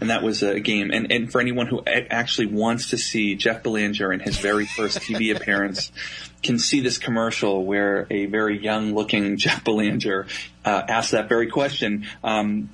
And 0.00 0.10
that 0.10 0.22
was 0.22 0.42
a 0.42 0.60
game. 0.60 0.90
And, 0.90 1.10
and 1.12 1.30
for 1.30 1.40
anyone 1.40 1.66
who 1.66 1.82
actually 1.86 2.46
wants 2.46 2.90
to 2.90 2.98
see 2.98 3.34
Jeff 3.34 3.62
Belanger 3.62 4.12
in 4.12 4.20
his 4.20 4.38
very 4.38 4.66
first 4.66 5.00
TV 5.00 5.34
appearance, 5.36 5.92
can 6.42 6.58
see 6.58 6.80
this 6.80 6.98
commercial 6.98 7.64
where 7.64 8.06
a 8.10 8.26
very 8.26 8.58
young 8.58 8.94
looking 8.94 9.36
Jeff 9.36 9.64
Belanger 9.64 10.26
uh, 10.64 10.82
asked 10.88 11.12
that 11.12 11.28
very 11.28 11.48
question. 11.48 12.06
Um, 12.24 12.70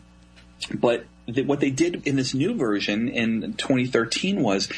but 0.73 1.05
th- 1.27 1.47
what 1.47 1.61
they 1.61 1.71
did 1.71 2.07
in 2.07 2.17
this 2.17 2.35
new 2.35 2.55
version 2.55 3.09
in 3.09 3.55
2013 3.55 4.43
was 4.43 4.69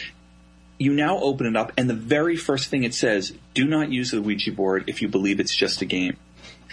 you 0.79 0.93
now 0.93 1.19
open 1.19 1.47
it 1.47 1.57
up 1.57 1.73
and 1.77 1.91
the 1.91 1.95
very 1.95 2.37
first 2.37 2.70
thing 2.70 2.85
it 2.85 2.95
says, 2.95 3.35
do 3.53 3.66
not 3.66 3.91
use 3.91 4.12
the 4.12 4.23
Ouija 4.23 4.53
board 4.53 4.85
if 4.87 5.03
you 5.03 5.09
believe 5.09 5.41
it's 5.41 5.55
just 5.55 5.83
a 5.83 5.85
game. 5.85 6.16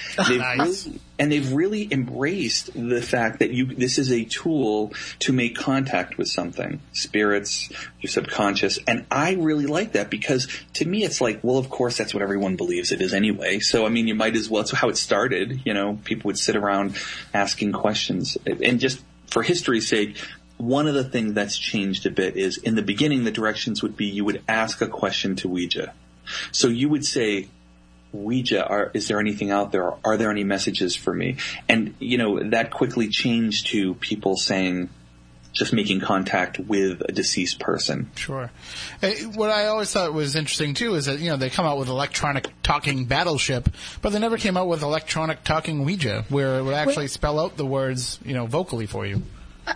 They've 0.28 0.40
Nice. 0.40 0.88
really, 0.88 1.00
and 1.18 1.32
they've 1.32 1.54
really 1.54 1.88
embraced 1.92 2.72
the 2.74 3.02
fact 3.02 3.40
that 3.40 3.52
you 3.52 3.66
this 3.68 3.98
is 3.98 4.12
a 4.12 4.26
tool 4.26 4.94
to 5.20 5.32
make 5.32 5.56
contact 5.56 6.18
with 6.18 6.28
something, 6.28 6.82
spirits, 6.92 7.70
your 8.02 8.10
subconscious, 8.10 8.80
and 8.88 9.06
I 9.10 9.34
really 9.34 9.66
like 9.66 9.94
that 9.94 10.10
because 10.10 10.48
to 10.74 10.86
me 10.86 11.04
it's 11.04 11.22
like, 11.22 11.40
well, 11.44 11.58
of 11.58 11.70
course 11.70 11.98
that's 11.98 12.14
what 12.14 12.22
everyone 12.22 12.56
believes 12.56 12.92
it 12.92 13.02
is 13.02 13.14
anyway. 13.14 13.60
So 13.60 13.86
I 13.86 13.90
mean, 13.90 14.08
you 14.08 14.16
might 14.16 14.36
as 14.36 14.50
well. 14.50 14.62
It's 14.62 14.72
how 14.72 14.90
it 14.90 14.98
started. 14.98 15.62
You 15.66 15.74
know, 15.74 16.00
people 16.04 16.30
would 16.30 16.38
sit 16.38 16.56
around 16.56 16.98
asking 17.34 17.72
questions, 17.72 18.38
and 18.46 18.80
just 18.80 19.02
for 19.28 19.44
history's 19.44 19.88
sake. 19.88 20.18
One 20.58 20.88
of 20.88 20.94
the 20.94 21.04
things 21.04 21.34
that's 21.34 21.58
changed 21.58 22.06
a 22.06 22.12
bit 22.12 22.38
is 22.38 22.58
in 22.58 22.76
the 22.76 22.82
beginning, 22.82 23.26
the 23.26 23.32
directions 23.32 23.84
would 23.84 23.98
be 23.98 24.06
you 24.06 24.24
would 24.24 24.42
ask 24.48 24.80
a 24.80 24.88
question 24.88 25.36
to 25.38 25.50
Ouija. 25.50 25.94
So 26.54 26.70
you 26.70 26.88
would 26.88 27.06
say, 27.06 27.50
Ouija, 28.24 28.66
are, 28.66 28.92
is 28.94 29.08
there 29.08 29.20
anything 29.20 29.52
out 29.52 29.72
there? 29.72 29.94
Are 30.04 30.18
there 30.18 30.32
any 30.32 30.44
messages 30.44 30.96
for 30.96 31.14
me? 31.14 31.38
And, 31.68 31.96
you 32.00 32.18
know, 32.18 32.50
that 32.50 32.72
quickly 32.72 33.10
changed 33.10 33.68
to 33.68 33.96
people 33.96 34.38
saying, 34.38 34.90
just 35.56 35.72
making 35.72 36.02
contact 36.02 36.60
with 36.60 37.02
a 37.08 37.12
deceased 37.12 37.60
person. 37.60 38.12
Sure. 38.16 38.52
Uh, 39.02 39.12
What 39.36 39.50
I 39.50 39.68
always 39.68 39.92
thought 39.92 40.14
was 40.14 40.36
interesting 40.36 40.74
too 40.74 40.96
is 40.96 41.06
that 41.06 41.20
you 41.20 41.30
know 41.30 41.38
they 41.38 41.50
come 41.50 41.66
out 41.66 41.78
with 41.78 41.88
electronic 41.88 42.50
talking 42.62 43.06
battleship, 43.06 43.70
but 44.02 44.10
they 44.12 44.20
never 44.20 44.38
came 44.38 44.58
out 44.58 44.68
with 44.68 44.82
electronic 44.84 45.44
talking 45.46 45.86
Ouija, 45.86 46.26
where 46.28 46.60
it 46.60 46.64
would 46.64 46.74
actually 46.74 47.08
spell 47.08 47.40
out 47.40 47.56
the 47.56 47.66
words 47.66 48.20
you 48.26 48.34
know 48.34 48.46
vocally 48.46 48.86
for 48.86 49.06
you. 49.06 49.22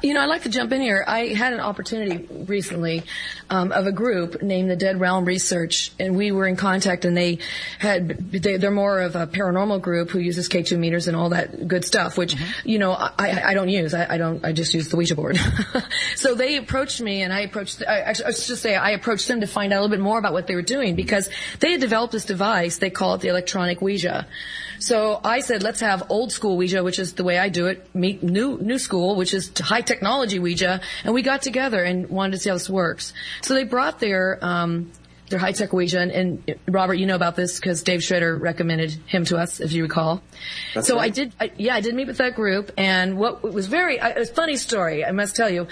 You 0.03 0.13
know, 0.13 0.21
I'd 0.21 0.27
like 0.27 0.43
to 0.43 0.49
jump 0.49 0.71
in 0.71 0.81
here. 0.81 1.03
I 1.07 1.27
had 1.27 1.53
an 1.53 1.59
opportunity 1.59 2.27
recently 2.45 3.03
um, 3.49 3.71
of 3.71 3.87
a 3.87 3.91
group 3.91 4.41
named 4.41 4.69
the 4.69 4.75
Dead 4.75 4.99
Realm 4.99 5.25
Research, 5.25 5.91
and 5.99 6.15
we 6.15 6.31
were 6.31 6.45
in 6.45 6.55
contact, 6.55 7.05
and 7.05 7.17
they 7.17 7.39
had 7.79 8.07
they, 8.31 8.57
they're 8.57 8.71
more 8.71 8.99
of 9.01 9.15
a 9.15 9.25
paranormal 9.25 9.81
group 9.81 10.11
who 10.11 10.19
uses 10.19 10.47
K2 10.47 10.77
meters 10.77 11.07
and 11.07 11.17
all 11.17 11.29
that 11.29 11.67
good 11.67 11.85
stuff, 11.85 12.17
which 12.17 12.35
you 12.63 12.77
know 12.77 12.91
I, 12.91 13.41
I 13.47 13.53
don't 13.53 13.69
use. 13.69 13.93
I, 13.93 14.13
I 14.13 14.17
don't. 14.17 14.45
I 14.45 14.51
just 14.51 14.73
use 14.73 14.89
the 14.89 14.95
Ouija 14.95 15.15
board. 15.15 15.39
so 16.15 16.35
they 16.35 16.57
approached 16.57 17.01
me, 17.01 17.23
and 17.23 17.33
I 17.33 17.41
approached. 17.41 17.81
I, 17.87 18.01
actually, 18.01 18.25
I 18.25 18.31
should 18.31 18.45
just 18.45 18.61
say 18.61 18.75
I 18.75 18.91
approached 18.91 19.27
them 19.27 19.41
to 19.41 19.47
find 19.47 19.73
out 19.73 19.79
a 19.79 19.81
little 19.81 19.95
bit 19.95 20.03
more 20.03 20.19
about 20.19 20.33
what 20.33 20.45
they 20.45 20.55
were 20.55 20.61
doing 20.61 20.95
because 20.95 21.29
they 21.59 21.71
had 21.71 21.81
developed 21.81 22.13
this 22.13 22.25
device. 22.25 22.77
They 22.77 22.91
call 22.91 23.15
it 23.15 23.21
the 23.21 23.29
electronic 23.29 23.81
Ouija. 23.81 24.27
So 24.79 25.19
I 25.23 25.41
said, 25.41 25.61
let's 25.61 25.81
have 25.81 26.09
old 26.09 26.31
school 26.31 26.57
Ouija, 26.57 26.83
which 26.83 26.99
is 26.99 27.13
the 27.13 27.23
way 27.23 27.37
I 27.37 27.49
do 27.49 27.67
it, 27.67 27.87
meet 27.93 28.23
new 28.23 28.57
new 28.57 28.79
school, 28.79 29.15
which 29.15 29.33
is 29.33 29.51
high 29.59 29.81
technology 29.81 30.39
Ouija, 30.39 30.81
and 31.03 31.13
we 31.13 31.21
got 31.21 31.41
together 31.41 31.83
and 31.83 32.09
wanted 32.09 32.33
to 32.33 32.37
see 32.39 32.49
how 32.49 32.55
this 32.55 32.69
works. 32.69 33.13
So 33.41 33.53
they 33.53 33.65
brought 33.65 33.99
their 33.99 34.39
um, 34.41 34.91
their 35.29 35.39
high 35.39 35.51
tech 35.51 35.71
Ouija, 35.73 35.99
and, 35.99 36.11
and 36.11 36.55
Robert, 36.67 36.95
you 36.95 37.05
know 37.05 37.15
about 37.15 37.35
this 37.35 37.59
because 37.59 37.83
Dave 37.83 38.03
Schrader 38.03 38.35
recommended 38.35 38.91
him 39.05 39.25
to 39.25 39.37
us, 39.37 39.59
if 39.59 39.71
you 39.71 39.83
recall. 39.83 40.21
so 40.81 40.97
I 40.99 41.09
did, 41.09 41.33
I, 41.39 41.51
yeah, 41.57 41.75
I 41.75 41.81
did 41.81 41.95
meet 41.95 42.07
with 42.07 42.17
that 42.17 42.35
group, 42.35 42.71
and 42.77 43.17
what 43.17 43.43
was 43.43 43.67
very, 43.67 43.99
I- 43.99 44.09
it 44.09 44.17
was 44.19 44.29
a 44.29 44.33
funny 44.33 44.57
story, 44.57 45.05
I 45.05 45.11
must 45.11 45.35
tell 45.35 45.49
you. 45.49 45.67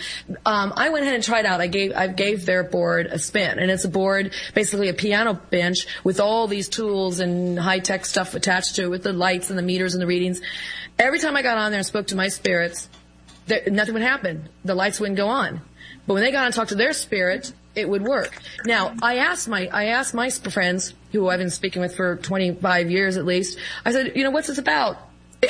Um, 0.46 0.74
I 0.76 0.90
went 0.90 1.04
ahead 1.04 1.16
and 1.16 1.24
tried 1.24 1.46
out. 1.46 1.60
I 1.62 1.68
gave, 1.68 1.94
I 1.96 2.08
gave 2.08 2.46
their 2.46 2.64
board 2.64 3.08
a 3.08 3.20
spin, 3.20 3.60
and 3.60 3.72
it's 3.72 3.84
a 3.86 3.90
board, 3.90 4.34
basically 4.54 4.90
a 4.90 4.94
piano 4.94 5.34
bench 5.34 5.88
with 6.04 6.20
all 6.20 6.48
these 6.48 6.70
tools 6.70 7.20
and 7.20 7.60
high 7.60 7.80
tech 7.80 8.06
stuff 8.06 8.36
attached 8.36 8.76
to 8.76 8.84
it, 8.84 8.90
with 8.90 9.04
the 9.04 9.14
lights 9.14 9.50
and 9.50 9.58
the 9.58 9.64
meters 9.64 9.94
and 9.94 10.02
the 10.02 10.08
readings. 10.08 10.42
Every 11.00 11.20
time 11.20 11.36
I 11.36 11.42
got 11.42 11.58
on 11.58 11.72
there 11.72 11.80
and 11.80 11.86
spoke 11.86 12.08
to 12.08 12.16
my 12.16 12.28
spirits, 12.28 12.90
there, 13.48 13.62
nothing 13.68 13.94
would 13.94 14.04
happen. 14.04 14.50
The 14.66 14.76
lights 14.76 15.00
wouldn't 15.00 15.18
go 15.18 15.28
on. 15.28 15.62
But 16.06 16.14
when 16.16 16.24
they 16.24 16.32
got 16.32 16.40
on 16.40 16.46
and 16.48 16.56
talked 16.56 16.70
to 16.70 16.76
their 16.76 16.94
spirit, 16.94 17.52
it 17.78 17.88
would 17.88 18.04
work. 18.04 18.41
Now, 18.66 18.94
I 19.02 19.18
asked 19.18 19.48
my, 19.48 19.70
I 19.72 19.86
asked 19.86 20.14
my 20.14 20.30
friends, 20.30 20.94
who 21.12 21.30
I've 21.30 21.40
been 21.40 21.49
speaking 21.49 21.82
with 21.82 21.95
for 21.95 22.18
25 22.18 22.91
years 22.91 23.18
at 23.18 23.26
least, 23.26 23.58
I 23.86 23.91
said, 23.91 24.14
you 24.16 24.24
know, 24.24 24.32
what's 24.32 24.48
this 24.48 24.58
about? 24.58 24.98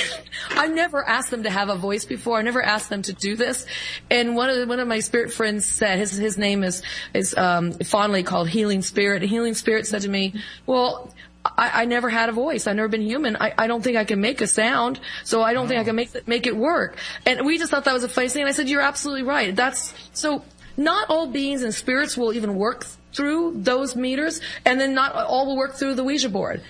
I've 0.51 0.73
never 0.73 1.07
asked 1.07 1.31
them 1.31 1.43
to 1.43 1.49
have 1.49 1.69
a 1.69 1.75
voice 1.75 2.05
before. 2.05 2.37
I 2.37 2.41
never 2.41 2.61
asked 2.61 2.89
them 2.89 3.01
to 3.03 3.13
do 3.13 3.35
this. 3.35 3.65
And 4.09 4.35
one 4.35 4.49
of 4.49 4.57
the, 4.57 4.67
one 4.67 4.79
of 4.79 4.87
my 4.87 4.99
spirit 4.99 5.31
friends 5.31 5.65
said 5.65 5.97
his 5.97 6.11
his 6.11 6.37
name 6.37 6.63
is 6.63 6.83
is 7.13 7.35
um, 7.37 7.71
fondly 7.71 8.23
called 8.23 8.49
Healing 8.49 8.81
Spirit. 8.81 9.21
And 9.21 9.31
Healing 9.31 9.53
Spirit 9.53 9.87
said 9.87 10.01
to 10.01 10.09
me, 10.09 10.33
"Well, 10.65 11.13
I, 11.45 11.83
I 11.83 11.85
never 11.85 12.09
had 12.09 12.27
a 12.27 12.33
voice. 12.33 12.67
I've 12.67 12.75
never 12.75 12.89
been 12.89 13.01
human. 13.01 13.37
I, 13.37 13.53
I 13.57 13.67
don't 13.67 13.81
think 13.81 13.95
I 13.95 14.03
can 14.03 14.19
make 14.19 14.41
a 14.41 14.47
sound, 14.47 14.99
so 15.23 15.41
I 15.41 15.53
don't 15.53 15.67
think 15.67 15.79
I 15.79 15.83
can 15.85 15.95
make 15.95 16.27
make 16.27 16.47
it 16.47 16.57
work." 16.57 16.97
And 17.25 17.45
we 17.45 17.57
just 17.57 17.71
thought 17.71 17.85
that 17.85 17.93
was 17.93 18.03
a 18.03 18.09
funny 18.09 18.27
thing. 18.29 18.41
And 18.41 18.49
I 18.49 18.53
said, 18.53 18.67
"You're 18.67 18.81
absolutely 18.81 19.23
right. 19.23 19.55
That's 19.55 19.93
so." 20.13 20.43
Not 20.77 21.09
all 21.09 21.27
beings 21.27 21.63
and 21.63 21.73
spirits 21.73 22.15
will 22.15 22.33
even 22.33 22.55
work 22.55 22.85
through 23.13 23.55
those 23.57 23.95
meters, 23.95 24.39
and 24.63 24.79
then 24.79 24.93
not 24.93 25.13
all 25.15 25.47
will 25.47 25.57
work 25.57 25.73
through 25.73 25.95
the 25.95 26.03
Ouija 26.03 26.29
board. 26.29 26.61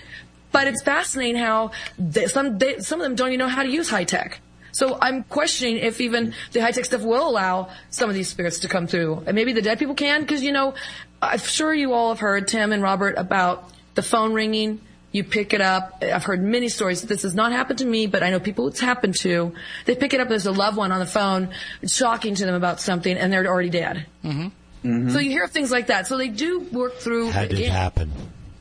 But 0.50 0.66
it's 0.66 0.82
fascinating 0.82 1.36
how 1.36 1.72
they, 1.98 2.26
some 2.26 2.56
they, 2.56 2.78
some 2.78 3.00
of 3.00 3.04
them 3.04 3.14
don't 3.14 3.28
even 3.28 3.38
know 3.38 3.48
how 3.48 3.62
to 3.62 3.68
use 3.68 3.90
high 3.90 4.04
tech. 4.04 4.40
So 4.72 4.98
I'm 5.00 5.24
questioning 5.24 5.76
if 5.76 6.00
even 6.00 6.34
the 6.52 6.60
high 6.60 6.70
tech 6.70 6.86
stuff 6.86 7.02
will 7.02 7.28
allow 7.28 7.68
some 7.90 8.08
of 8.08 8.14
these 8.14 8.28
spirits 8.28 8.60
to 8.60 8.68
come 8.68 8.86
through, 8.86 9.24
and 9.26 9.34
maybe 9.34 9.52
the 9.52 9.62
dead 9.62 9.78
people 9.78 9.94
can, 9.94 10.22
because 10.22 10.42
you 10.42 10.52
know, 10.52 10.74
I'm 11.20 11.38
sure 11.38 11.74
you 11.74 11.92
all 11.92 12.08
have 12.10 12.20
heard 12.20 12.48
Tim 12.48 12.72
and 12.72 12.82
Robert 12.82 13.14
about 13.18 13.70
the 13.94 14.02
phone 14.02 14.32
ringing. 14.32 14.80
You 15.10 15.24
pick 15.24 15.54
it 15.54 15.60
up. 15.60 16.02
I've 16.02 16.24
heard 16.24 16.42
many 16.42 16.68
stories. 16.68 17.02
This 17.02 17.22
has 17.22 17.34
not 17.34 17.52
happened 17.52 17.78
to 17.78 17.86
me, 17.86 18.06
but 18.06 18.22
I 18.22 18.30
know 18.30 18.40
people 18.40 18.68
it's 18.68 18.80
happened 18.80 19.14
to. 19.20 19.54
They 19.86 19.94
pick 19.94 20.12
it 20.12 20.20
up. 20.20 20.28
There's 20.28 20.46
a 20.46 20.52
loved 20.52 20.76
one 20.76 20.92
on 20.92 21.00
the 21.00 21.06
phone, 21.06 21.48
talking 21.86 22.34
to 22.34 22.44
them 22.44 22.54
about 22.54 22.80
something, 22.80 23.16
and 23.16 23.32
they're 23.32 23.46
already 23.46 23.70
dead. 23.70 24.06
Mm-hmm. 24.22 24.40
mm-hmm. 24.86 25.10
So 25.10 25.18
you 25.18 25.30
hear 25.30 25.48
things 25.48 25.70
like 25.70 25.86
that. 25.86 26.06
So 26.06 26.18
they 26.18 26.28
do 26.28 26.60
work 26.60 26.96
through 26.96 27.30
How 27.30 27.46
did 27.46 27.58
it 27.58 27.70
happen? 27.70 28.12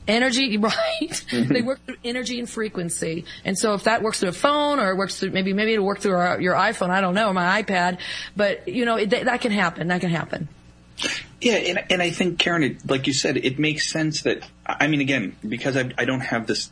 energy, 0.08 0.58
right? 0.58 0.76
Mm-hmm. 1.02 1.54
they 1.54 1.62
work 1.62 1.86
through 1.86 1.98
energy 2.04 2.40
and 2.40 2.50
frequency. 2.50 3.26
And 3.44 3.58
so 3.58 3.74
if 3.74 3.84
that 3.84 4.02
works 4.02 4.20
through 4.20 4.30
a 4.30 4.34
phone 4.34 4.80
or 4.80 4.92
it 4.92 4.98
works 4.98 5.20
through, 5.20 5.32
maybe, 5.32 5.54
maybe 5.54 5.74
it'll 5.74 5.86
work 5.86 6.00
through 6.00 6.16
our, 6.16 6.40
your 6.40 6.56
iPhone, 6.56 6.90
I 6.90 7.02
don't 7.02 7.14
know, 7.14 7.28
or 7.30 7.34
my 7.34 7.62
iPad, 7.62 8.00
but 8.36 8.68
you 8.68 8.86
know, 8.86 8.96
it, 8.96 9.10
that, 9.10 9.26
that 9.26 9.42
can 9.42 9.52
happen. 9.52 9.88
That 9.88 10.02
can 10.02 10.10
happen. 10.10 10.48
Yeah, 11.42 11.54
and, 11.54 11.84
and 11.92 12.02
I 12.02 12.10
think 12.10 12.40
Karen, 12.40 12.64
it, 12.64 12.90
like 12.90 13.08
you 13.08 13.14
said, 13.14 13.38
it 13.38 13.60
makes 13.60 13.88
sense 13.90 14.24
that 14.24 14.48
I 14.66 14.88
mean, 14.88 15.02
again, 15.02 15.36
because 15.48 15.78
I, 15.78 15.92
I 15.98 16.06
don't 16.06 16.22
have 16.22 16.48
this 16.48 16.72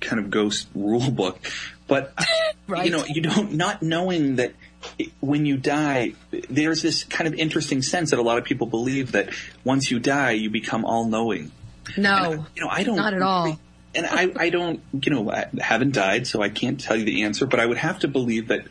kind 0.00 0.18
of 0.18 0.30
ghost 0.30 0.66
rule 0.74 1.10
book, 1.10 1.38
but 1.86 2.12
Right. 2.66 2.84
you 2.86 2.90
know, 2.90 3.04
you 3.06 3.22
don't 3.22 3.52
not 3.52 3.82
knowing 3.82 4.36
that 4.36 4.54
it- 4.98 5.12
when 5.20 5.46
you 5.46 5.56
die, 5.56 6.14
there's 6.48 6.82
this 6.82 7.04
kind 7.04 7.28
of 7.28 7.34
interesting 7.34 7.82
sense 7.82 8.10
that 8.10 8.18
a 8.18 8.22
lot 8.22 8.38
of 8.38 8.44
people 8.44 8.66
believe 8.66 9.12
that 9.12 9.30
once 9.64 9.90
you 9.90 9.98
die, 10.00 10.32
you 10.32 10.50
become 10.50 10.84
all 10.84 11.04
knowing. 11.04 11.52
No. 11.96 12.46
You 12.56 12.64
know, 12.64 12.68
I 12.70 12.82
don't 12.82 12.96
Not 12.96 13.14
at 13.14 13.22
all. 13.22 13.58
And 13.92 14.06
I, 14.06 14.30
I 14.36 14.50
don't, 14.50 14.80
you 14.92 15.10
know, 15.12 15.30
I 15.32 15.46
haven't 15.58 15.92
died, 15.94 16.28
so 16.28 16.40
I 16.40 16.48
can't 16.48 16.78
tell 16.80 16.94
you 16.96 17.04
the 17.04 17.24
answer. 17.24 17.44
But 17.46 17.58
I 17.58 17.66
would 17.66 17.78
have 17.78 17.98
to 18.00 18.08
believe 18.08 18.46
that 18.48 18.66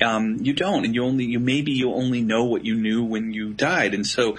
um, 0.00 0.38
you 0.40 0.52
don't, 0.52 0.84
and 0.84 0.94
you 0.94 1.04
only, 1.04 1.24
you 1.24 1.38
maybe 1.38 1.72
you 1.72 1.92
only 1.92 2.22
know 2.22 2.44
what 2.44 2.64
you 2.64 2.74
knew 2.74 3.02
when 3.04 3.32
you 3.32 3.52
died, 3.52 3.94
and 3.94 4.06
so. 4.06 4.36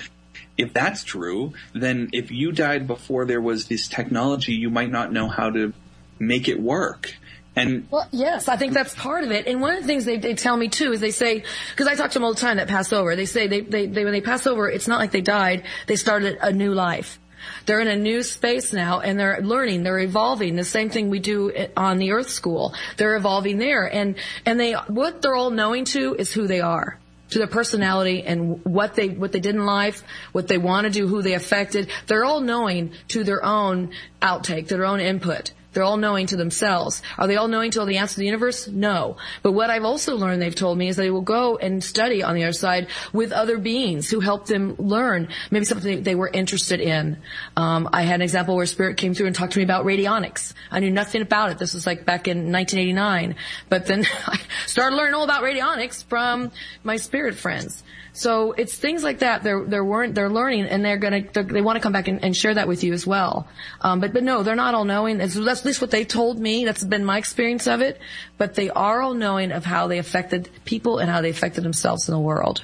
If 0.55 0.71
that's 0.71 1.03
true, 1.03 1.53
then 1.73 2.09
if 2.13 2.29
you 2.29 2.51
died 2.51 2.85
before 2.85 3.25
there 3.25 3.41
was 3.41 3.67
this 3.67 3.87
technology, 3.87 4.53
you 4.53 4.69
might 4.69 4.91
not 4.91 5.11
know 5.11 5.27
how 5.27 5.49
to 5.49 5.73
make 6.19 6.47
it 6.47 6.59
work. 6.59 7.15
And 7.55 7.87
Well, 7.91 8.07
yes, 8.11 8.47
I 8.47 8.55
think 8.55 8.73
that's 8.73 8.95
part 8.95 9.23
of 9.23 9.31
it. 9.31 9.47
And 9.47 9.61
one 9.61 9.75
of 9.75 9.81
the 9.81 9.87
things 9.87 10.05
they, 10.05 10.17
they 10.17 10.33
tell 10.33 10.57
me 10.57 10.69
too 10.69 10.91
is 10.91 10.99
they 10.99 11.11
say, 11.11 11.43
because 11.71 11.87
I 11.87 11.95
talk 11.95 12.11
to 12.11 12.13
them 12.15 12.23
all 12.23 12.33
the 12.33 12.39
time 12.39 12.57
that 12.57 12.67
pass 12.67 12.91
over, 12.91 13.15
they 13.15 13.25
say 13.25 13.47
they, 13.47 13.61
they, 13.61 13.85
they, 13.85 14.03
when 14.03 14.13
they 14.13 14.21
pass 14.21 14.47
over, 14.47 14.67
it's 14.67 14.87
not 14.87 14.99
like 14.99 15.11
they 15.11 15.21
died, 15.21 15.63
they 15.87 15.95
started 15.95 16.37
a 16.41 16.51
new 16.51 16.73
life. 16.73 17.19
They're 17.65 17.79
in 17.81 17.87
a 17.87 17.95
new 17.95 18.23
space 18.23 18.73
now 18.73 18.99
and 18.99 19.19
they're 19.19 19.41
learning, 19.41 19.83
they're 19.83 19.99
evolving. 19.99 20.55
The 20.55 20.63
same 20.63 20.89
thing 20.89 21.09
we 21.09 21.19
do 21.19 21.51
on 21.75 21.97
the 21.97 22.11
Earth 22.11 22.29
School. 22.29 22.73
They're 22.97 23.15
evolving 23.15 23.57
there. 23.57 23.85
And, 23.85 24.15
and 24.45 24.59
they, 24.59 24.73
what 24.73 25.21
they're 25.21 25.35
all 25.35 25.51
knowing 25.51 25.85
to 25.85 26.15
is 26.15 26.33
who 26.33 26.47
they 26.47 26.61
are. 26.61 26.99
to 27.33 27.39
their 27.39 27.47
personality 27.47 28.23
and 28.23 28.63
what 28.63 28.93
they 28.95 29.09
what 29.09 29.31
they 29.31 29.39
did 29.39 29.55
in 29.55 29.65
life, 29.65 30.03
what 30.31 30.47
they 30.47 30.57
want 30.57 30.85
to 30.85 30.91
do, 30.91 31.07
who 31.07 31.21
they 31.21 31.33
affected. 31.33 31.89
They're 32.07 32.23
all 32.23 32.41
knowing 32.41 32.93
to 33.09 33.23
their 33.23 33.43
own 33.43 33.91
outtake, 34.21 34.67
their 34.67 34.85
own 34.85 34.99
input. 34.99 35.51
They're 35.73 35.83
all 35.83 35.97
knowing 35.97 36.27
to 36.27 36.37
themselves. 36.37 37.01
Are 37.17 37.27
they 37.27 37.35
all 37.35 37.47
knowing 37.47 37.71
to 37.71 37.79
all 37.79 37.85
the 37.85 37.97
answers 37.97 38.15
to 38.15 38.19
the 38.19 38.25
universe? 38.25 38.67
No. 38.67 39.17
But 39.41 39.51
what 39.53 39.69
I've 39.69 39.83
also 39.83 40.15
learned, 40.15 40.41
they've 40.41 40.53
told 40.53 40.77
me, 40.77 40.87
is 40.87 40.95
they 40.95 41.09
will 41.09 41.21
go 41.21 41.57
and 41.57 41.83
study 41.83 42.23
on 42.23 42.35
the 42.35 42.43
other 42.43 42.53
side 42.53 42.87
with 43.11 43.31
other 43.31 43.57
beings 43.57 44.09
who 44.09 44.19
help 44.19 44.47
them 44.47 44.75
learn 44.77 45.29
maybe 45.51 45.65
something 45.65 46.03
they 46.03 46.15
were 46.15 46.29
interested 46.31 46.79
in. 46.79 47.17
Um, 47.57 47.89
I 47.91 48.03
had 48.03 48.15
an 48.15 48.21
example 48.21 48.55
where 48.55 48.65
Spirit 48.65 48.97
came 48.97 49.13
through 49.13 49.27
and 49.27 49.35
talked 49.35 49.53
to 49.53 49.59
me 49.59 49.63
about 49.63 49.85
radionics. 49.85 50.53
I 50.71 50.79
knew 50.79 50.91
nothing 50.91 51.21
about 51.21 51.51
it. 51.51 51.57
This 51.57 51.73
was 51.73 51.85
like 51.85 52.05
back 52.05 52.27
in 52.27 52.51
1989. 52.51 53.35
But 53.69 53.85
then 53.85 54.05
I 54.27 54.39
started 54.65 54.95
learning 54.95 55.15
all 55.15 55.23
about 55.23 55.43
radionics 55.43 56.03
from 56.05 56.51
my 56.83 56.97
Spirit 56.97 57.35
friends. 57.35 57.83
So 58.13 58.51
it's 58.51 58.75
things 58.75 59.03
like 59.03 59.19
that. 59.19 59.43
They're 59.43 59.65
they're 59.65 59.83
weren't 59.83 60.13
they're 60.13 60.29
learning 60.29 60.65
and 60.65 60.85
they're 60.85 60.97
gonna 60.97 61.23
they're, 61.33 61.43
they 61.43 61.61
want 61.61 61.77
to 61.77 61.81
come 61.81 61.91
back 61.91 62.07
and, 62.07 62.23
and 62.23 62.37
share 62.37 62.53
that 62.53 62.67
with 62.67 62.83
you 62.83 62.93
as 62.93 63.07
well. 63.07 63.47
Um, 63.81 63.99
but 63.99 64.13
but 64.13 64.23
no, 64.23 64.43
they're 64.43 64.55
not 64.55 64.75
all 64.75 64.85
knowing. 64.85 65.17
That's, 65.17 65.33
that's 65.33 65.61
at 65.61 65.65
least 65.65 65.81
what 65.81 65.89
they 65.89 66.05
told 66.05 66.39
me. 66.39 66.63
That's 66.63 66.83
been 66.83 67.03
my 67.03 67.17
experience 67.17 67.65
of 67.67 67.81
it. 67.81 67.99
But 68.37 68.53
they 68.53 68.69
are 68.69 69.01
all 69.01 69.15
knowing 69.15 69.51
of 69.51 69.65
how 69.65 69.87
they 69.87 69.97
affected 69.97 70.49
people 70.63 70.99
and 70.99 71.09
how 71.09 71.21
they 71.21 71.31
affected 71.31 71.63
themselves 71.63 72.07
in 72.07 72.13
the 72.13 72.19
world. 72.19 72.63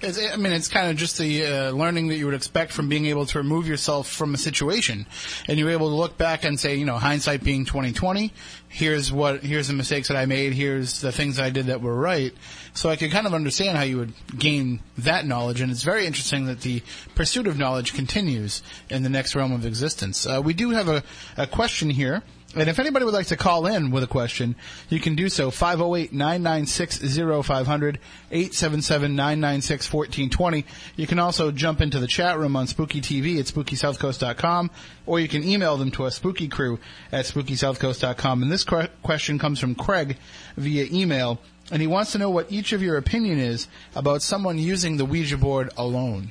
I 0.00 0.36
mean, 0.36 0.52
it's 0.52 0.68
kind 0.68 0.90
of 0.90 0.96
just 0.96 1.18
the 1.18 1.44
uh, 1.44 1.70
learning 1.70 2.08
that 2.08 2.16
you 2.16 2.26
would 2.26 2.34
expect 2.34 2.70
from 2.70 2.88
being 2.88 3.06
able 3.06 3.26
to 3.26 3.38
remove 3.38 3.66
yourself 3.66 4.08
from 4.08 4.32
a 4.32 4.38
situation, 4.38 5.06
and 5.48 5.58
you're 5.58 5.70
able 5.70 5.88
to 5.88 5.96
look 5.96 6.16
back 6.16 6.44
and 6.44 6.58
say, 6.58 6.76
you 6.76 6.84
know, 6.84 6.98
hindsight 6.98 7.42
being 7.42 7.64
2020. 7.64 8.32
Here's 8.68 9.10
what, 9.10 9.42
here's 9.42 9.66
the 9.66 9.74
mistakes 9.74 10.06
that 10.08 10.16
I 10.16 10.26
made. 10.26 10.52
Here's 10.52 11.00
the 11.00 11.10
things 11.10 11.40
I 11.40 11.50
did 11.50 11.66
that 11.66 11.80
were 11.80 11.94
right. 11.94 12.32
So 12.74 12.90
I 12.90 12.96
can 12.96 13.10
kind 13.10 13.26
of 13.26 13.34
understand 13.34 13.76
how 13.76 13.82
you 13.82 13.96
would 13.96 14.12
gain 14.38 14.80
that 14.98 15.26
knowledge, 15.26 15.60
and 15.60 15.72
it's 15.72 15.82
very 15.82 16.06
interesting 16.06 16.46
that 16.46 16.60
the 16.60 16.80
pursuit 17.16 17.48
of 17.48 17.58
knowledge 17.58 17.92
continues 17.92 18.62
in 18.88 19.02
the 19.02 19.08
next 19.08 19.34
realm 19.34 19.50
of 19.50 19.66
existence. 19.66 20.26
Uh, 20.26 20.40
we 20.44 20.54
do 20.54 20.70
have 20.70 20.88
a, 20.88 21.02
a 21.36 21.48
question 21.48 21.90
here. 21.90 22.22
And 22.56 22.70
if 22.70 22.78
anybody 22.78 23.04
would 23.04 23.12
like 23.12 23.26
to 23.26 23.36
call 23.36 23.66
in 23.66 23.90
with 23.90 24.02
a 24.02 24.06
question, 24.06 24.56
you 24.88 25.00
can 25.00 25.14
do 25.14 25.28
so 25.28 25.50
508-996-0500, 25.50 27.98
877-996-1420. 28.32 30.64
You 30.96 31.06
can 31.06 31.18
also 31.18 31.50
jump 31.50 31.82
into 31.82 32.00
the 32.00 32.06
chat 32.06 32.38
room 32.38 32.56
on 32.56 32.66
Spooky 32.66 33.02
TV 33.02 33.38
at 33.38 33.44
SpookySouthCoast.com, 33.44 34.70
or 35.04 35.20
you 35.20 35.28
can 35.28 35.44
email 35.44 35.76
them 35.76 35.90
to 35.90 36.04
us, 36.04 36.18
SpookyCrew 36.18 36.78
at 37.12 37.26
SpookySouthCoast.com. 37.26 38.42
And 38.42 38.50
this 38.50 38.64
que- 38.64 38.88
question 39.02 39.38
comes 39.38 39.60
from 39.60 39.74
Craig 39.74 40.16
via 40.56 40.86
email, 40.90 41.38
and 41.70 41.82
he 41.82 41.86
wants 41.86 42.12
to 42.12 42.18
know 42.18 42.30
what 42.30 42.50
each 42.50 42.72
of 42.72 42.80
your 42.80 42.96
opinion 42.96 43.38
is 43.38 43.68
about 43.94 44.22
someone 44.22 44.58
using 44.58 44.96
the 44.96 45.04
Ouija 45.04 45.36
board 45.36 45.68
alone. 45.76 46.30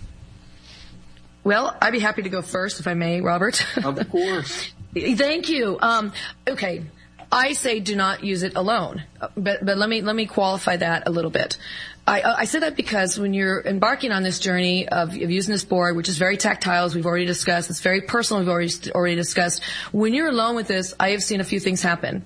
Well, 1.43 1.77
I'd 1.79 1.91
be 1.91 1.99
happy 1.99 2.23
to 2.23 2.29
go 2.29 2.41
first 2.41 2.79
if 2.79 2.87
I 2.87 2.95
may, 2.95 3.21
Robert. 3.21 3.63
Of 3.85 4.09
course. 4.09 4.71
Thank 5.15 5.49
you. 5.49 5.77
Um, 5.81 6.13
okay. 6.47 6.83
I 7.31 7.53
say 7.53 7.79
do 7.81 7.95
not 7.95 8.23
use 8.23 8.43
it 8.43 8.55
alone, 8.55 9.03
but 9.35 9.65
but 9.65 9.77
let 9.77 9.89
me 9.89 10.01
let 10.01 10.15
me 10.15 10.27
qualify 10.27 10.77
that 10.77 11.07
a 11.07 11.11
little 11.11 11.31
bit. 11.31 11.57
I, 12.07 12.21
I 12.21 12.45
say 12.45 12.59
that 12.59 12.77
because 12.77 13.19
when 13.19 13.33
you're 13.33 13.61
embarking 13.61 14.13
on 14.13 14.23
this 14.23 14.39
journey 14.39 14.87
of, 14.87 15.09
of 15.09 15.29
using 15.29 15.51
this 15.51 15.65
board, 15.65 15.97
which 15.97 16.07
is 16.07 16.17
very 16.17 16.37
tactile, 16.37 16.85
as 16.85 16.95
we've 16.95 17.05
already 17.05 17.25
discussed, 17.25 17.69
it's 17.69 17.81
very 17.81 17.99
personal, 17.99 18.41
we've 18.41 18.49
already 18.49 18.71
already 18.91 19.15
discussed. 19.15 19.61
When 19.91 20.13
you're 20.13 20.29
alone 20.29 20.55
with 20.55 20.69
this, 20.69 20.93
I 21.01 21.09
have 21.09 21.21
seen 21.21 21.41
a 21.41 21.43
few 21.43 21.59
things 21.59 21.81
happen. 21.81 22.23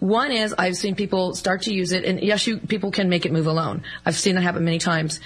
One 0.00 0.30
is 0.30 0.54
I've 0.58 0.76
seen 0.76 0.94
people 0.94 1.34
start 1.34 1.62
to 1.62 1.72
use 1.72 1.92
it, 1.92 2.04
and 2.04 2.20
yes, 2.20 2.46
you 2.46 2.58
people 2.58 2.90
can 2.90 3.08
make 3.08 3.24
it 3.24 3.32
move 3.32 3.46
alone. 3.46 3.82
I've 4.04 4.16
seen 4.16 4.34
that 4.34 4.42
happen 4.42 4.64
many 4.64 4.78
times. 4.78 5.20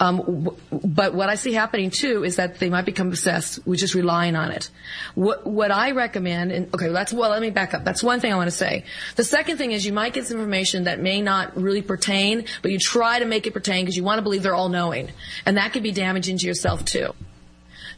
Um, 0.00 0.16
w- 0.16 0.56
but 0.70 1.14
what 1.14 1.28
I 1.28 1.36
see 1.36 1.52
happening 1.52 1.90
too 1.90 2.24
is 2.24 2.36
that 2.36 2.58
they 2.58 2.68
might 2.68 2.84
become 2.84 3.08
obsessed 3.08 3.64
with 3.66 3.78
just 3.78 3.94
relying 3.94 4.34
on 4.34 4.50
it. 4.50 4.68
What 5.14 5.46
what 5.46 5.70
I 5.70 5.92
recommend, 5.92 6.50
and 6.50 6.74
okay, 6.74 6.88
that's 6.88 7.12
well. 7.12 7.30
Let 7.30 7.40
me 7.40 7.50
back 7.50 7.72
up. 7.72 7.84
That's 7.84 8.02
one 8.02 8.18
thing 8.18 8.32
I 8.32 8.36
want 8.36 8.48
to 8.48 8.56
say. 8.56 8.84
The 9.14 9.24
second 9.24 9.58
thing 9.58 9.70
is 9.70 9.86
you 9.86 9.92
might 9.92 10.12
get 10.12 10.26
some 10.26 10.38
information 10.38 10.84
that 10.84 11.00
may 11.00 11.22
not 11.22 11.56
really 11.56 11.82
pertain, 11.82 12.46
but 12.62 12.72
you 12.72 12.78
try 12.78 13.20
to 13.20 13.26
make 13.26 13.46
it 13.46 13.52
pertain 13.52 13.84
because 13.84 13.96
you 13.96 14.02
want 14.02 14.18
to 14.18 14.22
believe 14.22 14.42
they're 14.42 14.56
all 14.56 14.68
knowing, 14.68 15.10
and 15.46 15.56
that 15.56 15.72
could 15.72 15.84
be 15.84 15.92
damaging 15.92 16.36
to 16.38 16.46
yourself 16.46 16.84
too. 16.84 17.14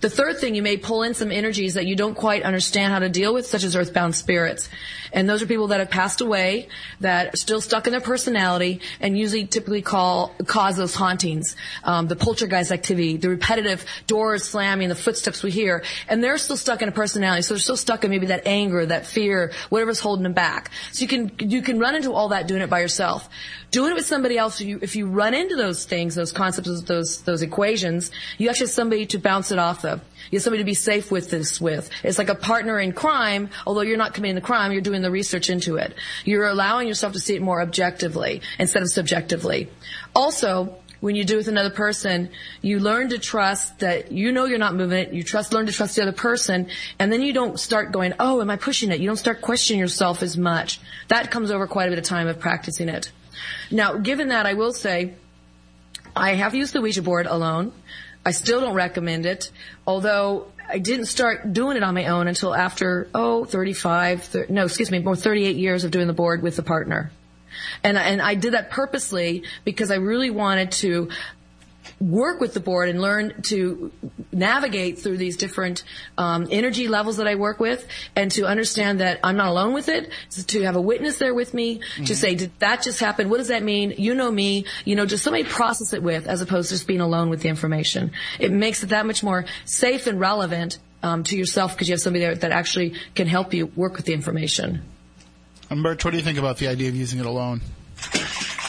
The 0.01 0.11
third 0.11 0.39
thing, 0.39 0.55
you 0.55 0.63
may 0.63 0.77
pull 0.77 1.03
in 1.03 1.15
some 1.15 1.33
energies 1.33 1.75
that 1.75 1.87
you 1.87 1.97
don't 1.97 2.15
quite 2.15 2.45
understand 2.45 2.93
how 2.93 3.01
to 3.01 3.09
deal 3.09 3.35
with, 3.35 3.47
such 3.47 3.65
as 3.65 3.75
earthbound 3.75 4.15
spirits. 4.15 4.69
And 5.13 5.29
those 5.29 5.43
are 5.43 5.47
people 5.47 5.69
that 5.69 5.81
have 5.81 5.91
passed 5.91 6.21
away, 6.21 6.69
that 7.01 7.35
are 7.35 7.37
still 7.37 7.61
stuck 7.61 7.87
in 7.87 7.93
their 7.93 8.01
personality, 8.01 8.81
and 9.01 9.19
usually 9.19 9.47
typically 9.47 9.83
call, 9.83 10.35
cause 10.47 10.77
those 10.77 10.95
hauntings. 10.95 11.57
Um, 11.85 12.09
the 12.09 12.17
poltergeist 12.17 12.73
activity, 12.73 13.17
the 13.17 13.29
repetitive 13.29 13.85
doors 14.07 14.45
slamming, 14.45 14.89
the 14.89 14.95
footsteps 14.95 15.43
we 15.43 15.51
hear. 15.51 15.85
And 16.09 16.23
they're 16.23 16.39
still 16.39 16.57
stuck 16.57 16.83
in 16.83 16.89
a 16.89 16.93
personality, 16.93 17.43
so 17.43 17.55
they're 17.55 17.61
still 17.61 17.77
stuck 17.77 18.05
in 18.05 18.11
maybe 18.11 18.27
that 18.27 18.47
anger, 18.47 18.85
that 18.87 19.07
fear, 19.07 19.53
whatever's 19.69 20.01
holding 20.01 20.23
them 20.23 20.33
back. 20.33 20.71
So 20.93 21.03
you 21.03 21.09
can, 21.09 21.33
you 21.39 21.63
can 21.63 21.79
run 21.79 21.95
into 21.95 22.13
all 22.13 22.29
that 22.29 22.47
doing 22.47 22.63
it 22.63 22.71
by 22.71 22.81
yourself. 22.81 23.29
Doing 23.71 23.93
it 23.93 23.95
with 23.95 24.07
somebody 24.07 24.39
else, 24.39 24.61
you, 24.61 24.79
if 24.81 24.97
you 24.97 25.07
run 25.07 25.35
into 25.35 25.55
those 25.55 25.85
things, 25.85 26.15
those 26.15 26.33
concepts, 26.33 26.83
those, 26.83 27.23
those 27.23 27.43
equations, 27.43 28.11
you 28.39 28.49
actually 28.49 28.67
have 28.67 28.75
somebody 28.75 29.07
to 29.07 29.19
bounce 29.19 29.53
it 29.53 29.59
off 29.59 29.85
of. 29.85 30.01
You 30.31 30.37
have 30.37 30.43
somebody 30.43 30.63
to 30.63 30.67
be 30.67 30.75
safe 30.75 31.11
with 31.11 31.31
this 31.31 31.61
with. 31.61 31.91
It's 32.03 32.19
like 32.19 32.29
a 32.29 32.35
partner 32.35 32.79
in 32.79 32.93
crime, 32.93 33.51
although 33.67 33.83
you're 33.83 33.97
not 33.97 34.15
committing 34.15 34.35
the 34.35 34.41
crime, 34.41 34.73
you're 34.73 34.81
doing 34.81 35.03
the 35.03 35.11
research 35.11 35.51
into 35.51 35.77
it. 35.77 35.95
You're 36.25 36.47
allowing 36.47 36.89
yourself 36.89 37.13
to 37.15 37.21
see 37.21 37.35
it 37.35 37.43
more 37.43 37.61
objectively 37.61 38.43
instead 38.59 38.83
of 38.83 38.91
subjectively. 38.91 39.69
Also, 40.15 40.75
when 41.01 41.15
you 41.15 41.25
do 41.25 41.37
with 41.37 41.49
another 41.49 41.71
person, 41.71 42.31
you 42.61 42.81
learn 42.81 43.11
to 43.11 43.19
trust 43.19 43.79
that 43.81 44.11
you 44.11 44.33
know 44.33 44.47
you're 44.47 44.59
not 44.59 44.75
moving 44.75 44.99
it. 44.99 45.13
You 45.13 45.23
trust, 45.23 45.53
learn 45.53 45.67
to 45.67 45.73
trust 45.73 45.95
the 45.97 46.03
other 46.03 46.13
person, 46.13 46.69
and 46.99 47.13
then 47.13 47.23
you 47.23 47.33
don't 47.33 47.59
start 47.59 47.93
going, 47.93 48.15
"Oh, 48.19 48.41
am 48.41 48.51
I 48.51 48.57
pushing 48.57 48.91
it?" 48.91 48.99
You 48.99 49.07
don't 49.07 49.17
start 49.17 49.41
questioning 49.41 49.79
yourself 49.79 50.23
as 50.23 50.37
much. 50.37 50.81
That 51.07 51.31
comes 51.31 51.51
over 51.51 51.67
quite 51.67 51.87
a 51.87 51.91
bit 51.91 51.99
of 51.99 52.05
time 52.05 52.27
of 52.27 52.41
practicing 52.41 52.89
it. 52.89 53.13
Now, 53.71 53.97
given 53.97 54.29
that, 54.29 54.47
I 54.47 54.55
will 54.55 54.73
say, 54.73 55.15
I 56.17 56.35
have 56.35 56.55
used 56.55 56.73
the 56.73 56.81
Ouija 56.81 57.03
board 57.03 57.27
alone. 57.27 57.73
I 58.29 58.33
still 58.33 58.61
don't 58.61 58.75
recommend 58.75 59.25
it, 59.25 59.51
although 59.87 60.49
I 60.69 60.79
didn't 60.79 61.07
start 61.07 61.55
doing 61.55 61.79
it 61.79 61.83
on 61.83 61.95
my 61.95 62.09
own 62.09 62.29
until 62.29 62.55
after, 62.55 63.09
oh, 63.15 63.47
35, 63.47 64.23
thir- 64.23 64.47
no, 64.51 64.67
excuse 64.67 64.91
me, 64.91 64.99
more 64.99 65.17
38 65.17 65.57
years 65.57 65.85
of 65.85 65.91
doing 65.91 66.07
the 66.07 66.13
board 66.13 66.43
with 66.43 66.59
a 66.59 66.63
partner. 66.63 67.11
And, 67.83 67.97
and 67.97 68.21
I 68.21 68.35
did 68.35 68.53
that 68.53 68.69
purposely 68.71 69.45
because 69.65 69.91
I 69.91 69.95
really 69.95 70.29
wanted 70.29 70.73
to 70.73 71.09
work 72.01 72.41
with 72.41 72.55
the 72.55 72.61
board 72.61 72.89
and 72.89 73.01
learn 73.01 73.43
to 73.43 73.93
navigate 74.33 74.99
through 74.99 75.17
these 75.17 75.37
different 75.37 75.85
um, 76.17 76.47
energy 76.51 76.89
levels 76.89 77.17
that 77.19 77.27
I 77.27 77.35
work 77.35 77.61
with, 77.61 77.87
and 78.17 78.31
to 78.33 78.47
understand 78.47 79.01
that 79.01 79.21
I'm 79.23 79.37
not 79.37 79.49
alone 79.49 79.73
with 79.73 79.89
it. 79.89 80.11
To 80.49 80.63
have 80.63 80.77
a 80.77 80.81
witness 80.81 81.19
there 81.19 81.35
with 81.35 81.55
me 81.55 81.81
to 82.05 82.15
say, 82.15 82.35
"Did 82.35 82.53
that 82.61 82.83
just 82.83 83.01
happen? 83.01 83.29
What 83.29 83.39
does 83.39 83.49
that 83.49 83.63
mean?" 83.63 83.95
You 83.97 84.15
know 84.15 84.31
me. 84.31 84.67
You 84.85 84.97
know, 84.97 85.07
just 85.07 85.25
somebody 85.25 85.45
process 85.45 85.93
it 85.93 86.03
with, 86.03 86.27
as 86.27 86.41
opposed 86.41 86.69
to 86.71 86.75
just 86.75 86.87
being 86.87 87.01
alone 87.01 87.31
with 87.31 87.43
the 87.43 87.49
information. 87.49 88.13
It 88.39 88.53
makes 88.53 88.83
it 88.83 88.89
that 88.89 89.07
much 89.07 89.23
more 89.23 89.45
safe 89.65 90.07
and 90.07 90.21
relevant 90.21 90.79
um, 91.03 91.23
to 91.25 91.37
yourself 91.37 91.75
because 91.75 91.89
you 91.89 91.93
have 91.93 92.01
somebody 92.01 92.25
there 92.25 92.35
that 92.35 92.53
actually 92.53 92.95
can 93.15 93.27
help 93.27 93.55
you 93.55 93.67
work 93.67 93.97
with 93.97 94.07
the 94.07 94.13
information. 94.13 94.83
And 95.71 95.83
Bert, 95.83 96.05
what 96.05 96.13
do 96.13 96.17
you 96.17 96.23
think 96.23 96.39
about 96.39 96.59
the 96.59 96.69
idea 96.69 96.89
of 96.89 96.97
using 96.97 97.21
it 97.21 97.27
alone? 97.27 97.61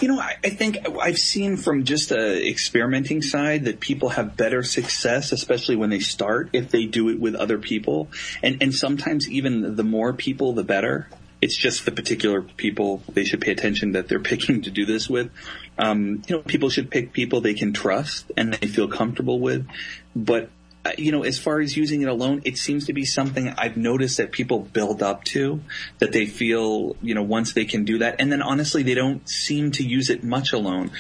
You 0.02 0.08
know, 0.08 0.20
I, 0.20 0.36
I 0.44 0.50
think 0.50 0.78
I've 1.02 1.18
seen 1.18 1.58
from 1.58 1.84
just 1.84 2.12
a 2.12 2.48
experimenting 2.48 3.22
side 3.22 3.66
that 3.66 3.80
people 3.80 4.10
have 4.10 4.38
better 4.38 4.64
success, 4.64 5.32
especially 5.32 5.76
when 5.76 5.90
they 5.90 6.00
start, 6.00 6.50
if 6.54 6.70
they 6.70 6.86
do 6.86 7.10
it 7.10 7.20
with 7.20 7.36
other 7.36 7.58
people. 7.58 8.10
And, 8.42 8.62
and 8.62 8.74
sometimes 8.74 9.30
even 9.30 9.76
the 9.76 9.84
more 9.84 10.14
people, 10.14 10.54
the 10.54 10.64
better. 10.64 11.10
It's 11.42 11.56
just 11.56 11.86
the 11.86 11.92
particular 11.92 12.42
people 12.42 13.02
they 13.08 13.24
should 13.24 13.42
pay 13.42 13.52
attention 13.52 13.94
that 13.94 14.08
they're 14.08 14.20
picking 14.32 14.62
to 14.64 14.72
do 14.72 14.86
this 14.86 15.10
with. 15.10 15.32
Um, 15.78 16.22
you 16.28 16.38
know, 16.38 16.42
people 16.44 16.70
should 16.70 16.90
pick 16.90 17.14
people 17.14 17.42
they 17.42 17.54
can 17.54 17.74
trust 17.74 18.32
and 18.38 18.54
they 18.54 18.68
feel 18.68 18.88
comfortable 18.88 19.40
with. 19.40 19.68
But 20.16 20.50
Uh, 20.86 20.92
you 20.98 21.12
know, 21.12 21.24
as 21.24 21.38
far 21.38 21.60
as 21.60 21.76
using 21.76 22.02
it 22.02 22.08
alone, 22.08 22.42
it 22.46 22.58
seems 22.58 22.86
to 22.86 22.94
be 22.94 23.04
something 23.04 23.50
I've 23.58 23.76
noticed 23.76 24.16
that 24.18 24.32
people 24.32 24.60
build 24.60 25.04
up 25.04 25.26
to, 25.26 25.60
that 25.98 26.14
they 26.14 26.26
feel, 26.26 26.96
you 27.02 27.14
know, 27.14 27.22
once 27.22 27.52
they 27.52 27.66
can 27.66 27.84
do 27.84 27.98
that. 27.98 28.16
And 28.20 28.32
then 28.32 28.42
honestly, 28.42 28.82
they 28.84 28.96
don't 28.96 29.28
seem 29.28 29.72
to 29.72 29.84
use 29.84 30.10
it 30.10 30.24
much 30.24 30.54
alone. 30.54 30.92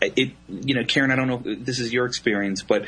It, 0.00 0.32
you 0.48 0.74
know, 0.74 0.84
Karen, 0.84 1.10
I 1.10 1.16
don't 1.16 1.28
know 1.28 1.42
if 1.44 1.64
this 1.64 1.78
is 1.78 1.92
your 1.92 2.06
experience, 2.06 2.62
but 2.62 2.86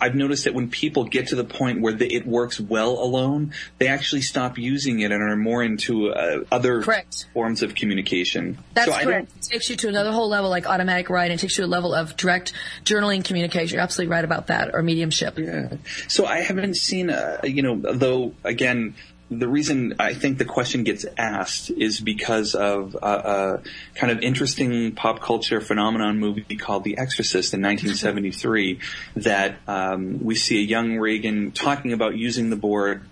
I've 0.00 0.14
noticed 0.14 0.44
that 0.44 0.54
when 0.54 0.70
people 0.70 1.04
get 1.04 1.28
to 1.28 1.36
the 1.36 1.44
point 1.44 1.80
where 1.80 1.92
the, 1.92 2.12
it 2.12 2.26
works 2.26 2.60
well 2.60 2.92
alone, 2.92 3.52
they 3.78 3.88
actually 3.88 4.22
stop 4.22 4.58
using 4.58 5.00
it 5.00 5.12
and 5.12 5.22
are 5.22 5.36
more 5.36 5.62
into 5.62 6.10
uh, 6.10 6.44
other 6.50 6.82
Correct. 6.82 7.26
forms 7.34 7.62
of 7.62 7.74
communication. 7.74 8.58
That's 8.74 8.92
so 8.92 9.02
correct. 9.02 9.32
It 9.36 9.42
takes 9.42 9.70
you 9.70 9.76
to 9.76 9.88
another 9.88 10.12
whole 10.12 10.28
level, 10.28 10.50
like 10.50 10.66
automatic 10.66 11.10
writing. 11.10 11.36
It 11.36 11.40
takes 11.40 11.58
you 11.58 11.62
to 11.62 11.68
a 11.68 11.70
level 11.70 11.94
of 11.94 12.16
direct 12.16 12.52
journaling 12.84 13.24
communication. 13.24 13.74
You're 13.74 13.82
absolutely 13.82 14.12
right 14.12 14.24
about 14.24 14.48
that, 14.48 14.74
or 14.74 14.82
mediumship. 14.82 15.38
Yeah. 15.38 15.76
So 16.08 16.26
I 16.26 16.40
haven't 16.40 16.76
seen, 16.76 17.10
uh, 17.10 17.40
you 17.44 17.62
know, 17.62 17.76
though 17.92 18.34
again, 18.44 18.94
the 19.30 19.48
reason 19.48 19.94
I 19.98 20.14
think 20.14 20.38
the 20.38 20.44
question 20.44 20.84
gets 20.84 21.06
asked 21.16 21.70
is 21.70 22.00
because 22.00 22.54
of 22.54 22.94
a, 23.02 23.06
a 23.06 23.60
kind 23.94 24.12
of 24.12 24.20
interesting 24.20 24.92
pop 24.92 25.20
culture 25.20 25.60
phenomenon 25.60 26.18
movie 26.18 26.56
called 26.56 26.84
The 26.84 26.98
Exorcist 26.98 27.54
in 27.54 27.62
1973 27.62 28.78
that 29.16 29.56
um, 29.66 30.22
we 30.22 30.34
see 30.34 30.58
a 30.58 30.62
young 30.64 30.98
Regan 30.98 31.52
talking 31.52 31.92
about 31.92 32.16
using 32.16 32.50
the 32.50 32.56
board 32.56 33.02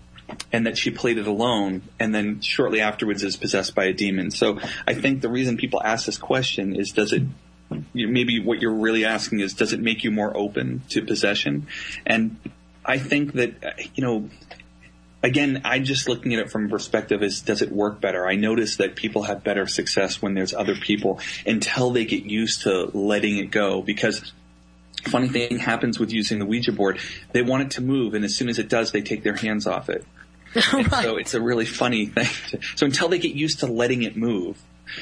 and 0.53 0.67
that 0.67 0.79
she 0.79 0.91
played 0.91 1.19
it 1.19 1.27
alone 1.27 1.83
and 1.99 2.15
then 2.15 2.41
shortly 2.41 2.81
afterwards 2.81 3.23
is 3.23 3.37
possessed 3.37 3.75
by 3.75 3.87
a 3.87 3.93
demon. 3.93 4.31
So 4.31 4.61
I 4.87 4.95
think 4.95 5.23
the 5.23 5.29
reason 5.29 5.57
people 5.57 5.81
ask 5.83 6.07
this 6.07 6.19
question 6.19 6.77
is 6.77 6.91
does 6.91 7.13
it 7.13 7.23
you- 7.93 8.09
maybe 8.09 8.41
what 8.41 8.61
you're 8.61 8.73
really 8.75 9.05
asking 9.05 9.41
is 9.41 9.55
does 9.55 9.73
it 9.73 9.81
make 9.81 10.05
you 10.05 10.11
more 10.11 10.37
open 10.37 10.83
to 10.91 11.03
possession? 11.03 11.67
And 12.07 12.37
I 12.85 12.99
think 12.99 13.35
that 13.35 13.65
uh, 13.65 13.71
you 13.95 14.03
know 14.03 14.29
again, 15.23 15.63
I'm 15.65 15.85
just 15.85 16.09
looking 16.09 16.35
at 16.35 16.41
it 16.41 16.51
from 16.51 16.67
a 16.67 16.69
perspective 16.69 17.23
is 17.23 17.43
does 17.43 17.63
it 17.63 17.73
work 17.73 18.01
better? 18.01 18.27
I 18.27 18.37
notice 18.37 18.77
that 18.77 18.97
people 18.97 19.23
have 19.25 19.45
better 19.45 19.67
success 19.67 20.23
when 20.23 20.35
there's 20.35 20.55
other 20.55 20.75
people 20.75 21.21
until 21.47 21.91
they 21.91 22.05
get 22.05 22.25
used 22.25 22.63
to 22.63 22.91
letting 22.97 23.39
it 23.39 23.51
go 23.51 23.83
because 23.83 24.33
funny 25.05 25.29
thing 25.29 25.59
happens 25.59 25.99
with 25.99 26.13
using 26.13 26.39
the 26.39 26.47
Ouija 26.47 26.73
board. 26.73 26.99
They 27.33 27.43
want 27.43 27.65
it 27.65 27.71
to 27.73 27.83
move 27.83 28.15
and 28.15 28.25
as 28.25 28.35
soon 28.35 28.49
as 28.49 28.59
it 28.59 28.69
does, 28.69 28.93
they 28.93 29.03
take 29.03 29.23
their 29.23 29.37
hands 29.37 29.67
off 29.67 29.89
it. 29.89 30.05
Oh 30.73 30.79
and 30.79 30.91
So 30.91 31.17
it's 31.17 31.35
a 31.35 31.41
really 31.41 31.65
funny 31.65 32.07
thing. 32.07 32.61
So 32.75 32.87
until 32.87 33.09
they 33.09 33.19
get 33.19 33.35
used 33.35 33.61
to 33.61 33.67
letting 33.67 34.03
it 34.03 34.17
move, 34.17 34.61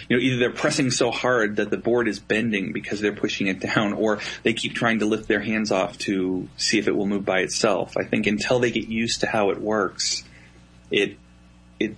you 0.08 0.16
know, 0.16 0.22
either 0.22 0.36
they're 0.38 0.50
pressing 0.50 0.90
so 0.90 1.10
hard 1.10 1.56
that 1.56 1.70
the 1.70 1.76
board 1.76 2.08
is 2.08 2.18
bending 2.18 2.72
because 2.72 3.00
they're 3.00 3.12
pushing 3.14 3.46
it 3.46 3.60
down, 3.60 3.92
or 3.92 4.18
they 4.42 4.52
keep 4.52 4.74
trying 4.74 4.98
to 5.00 5.06
lift 5.06 5.28
their 5.28 5.40
hands 5.40 5.70
off 5.72 5.98
to 5.98 6.48
see 6.56 6.78
if 6.78 6.88
it 6.88 6.96
will 6.96 7.06
move 7.06 7.24
by 7.24 7.40
itself. 7.40 7.96
I 7.96 8.04
think 8.04 8.26
until 8.26 8.58
they 8.58 8.70
get 8.70 8.88
used 8.88 9.20
to 9.20 9.26
how 9.26 9.50
it 9.50 9.60
works, 9.60 10.24
it 10.90 11.16
it 11.78 11.96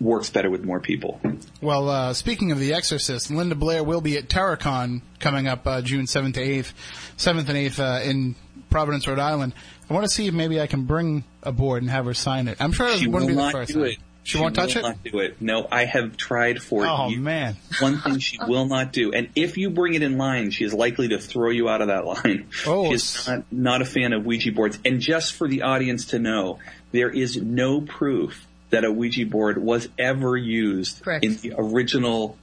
works 0.00 0.28
better 0.30 0.50
with 0.50 0.64
more 0.64 0.80
people. 0.80 1.20
Well, 1.60 1.88
uh, 1.88 2.12
speaking 2.12 2.52
of 2.52 2.58
The 2.58 2.74
Exorcist, 2.74 3.30
Linda 3.30 3.54
Blair 3.54 3.82
will 3.82 4.00
be 4.02 4.16
at 4.18 4.28
TerrorCon 4.28 5.00
coming 5.20 5.46
up 5.48 5.66
uh, 5.66 5.80
June 5.80 6.04
7th 6.04 6.34
to 6.34 6.40
8th, 6.40 6.72
7th 7.16 7.48
and 7.48 7.56
8th 7.56 7.78
uh, 7.78 8.02
in 8.02 8.34
Providence, 8.68 9.08
Rhode 9.08 9.18
Island. 9.18 9.54
I 9.88 9.94
want 9.94 10.04
to 10.04 10.10
see 10.10 10.26
if 10.26 10.34
maybe 10.34 10.60
I 10.60 10.66
can 10.66 10.84
bring 10.84 11.24
a 11.42 11.52
board 11.52 11.82
and 11.82 11.90
have 11.90 12.04
her 12.04 12.14
sign 12.14 12.48
it. 12.48 12.58
I'm 12.60 12.72
sure 12.72 12.88
it 12.88 12.98
She 12.98 13.06
wouldn't 13.06 13.30
will 13.30 13.36
be 13.38 13.42
the 13.46 13.50
first 13.52 13.72
time. 13.72 13.84
it. 13.84 13.98
She, 14.26 14.38
won't 14.38 14.56
touch 14.56 14.74
it? 14.74 14.82
Not 14.82 15.02
do 15.04 15.20
it. 15.20 15.40
No, 15.40 15.68
I 15.70 15.84
have 15.84 16.16
tried 16.16 16.60
for 16.62 16.84
Oh, 16.84 17.08
years. 17.08 17.20
man. 17.20 17.56
One 17.78 17.98
thing 18.00 18.18
she 18.18 18.38
will 18.46 18.66
not 18.66 18.92
do, 18.92 19.12
and 19.12 19.28
if 19.36 19.56
you 19.56 19.70
bring 19.70 19.94
it 19.94 20.02
in 20.02 20.18
line, 20.18 20.50
she 20.50 20.64
is 20.64 20.74
likely 20.74 21.08
to 21.08 21.18
throw 21.18 21.50
you 21.50 21.68
out 21.68 21.80
of 21.80 21.86
that 21.88 22.04
line. 22.04 22.48
Oh, 22.66 22.88
she 22.88 22.94
is 22.94 23.28
not, 23.28 23.44
not 23.52 23.82
a 23.82 23.84
fan 23.84 24.12
of 24.12 24.26
Ouija 24.26 24.50
boards. 24.50 24.78
And 24.84 25.00
just 25.00 25.34
for 25.34 25.46
the 25.46 25.62
audience 25.62 26.06
to 26.06 26.18
know, 26.18 26.58
there 26.90 27.08
is 27.08 27.36
no 27.36 27.80
proof 27.80 28.46
that 28.70 28.84
a 28.84 28.90
Ouija 28.90 29.26
board 29.26 29.58
was 29.58 29.88
ever 29.96 30.36
used 30.36 31.02
Correct. 31.02 31.24
in 31.24 31.36
the 31.36 31.54
original 31.56 32.36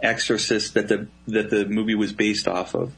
Exorcist 0.00 0.74
that 0.74 0.86
the 0.88 1.08
that 1.28 1.50
the 1.50 1.64
movie 1.64 1.94
was 1.94 2.12
based 2.12 2.46
off 2.46 2.74
of 2.74 2.92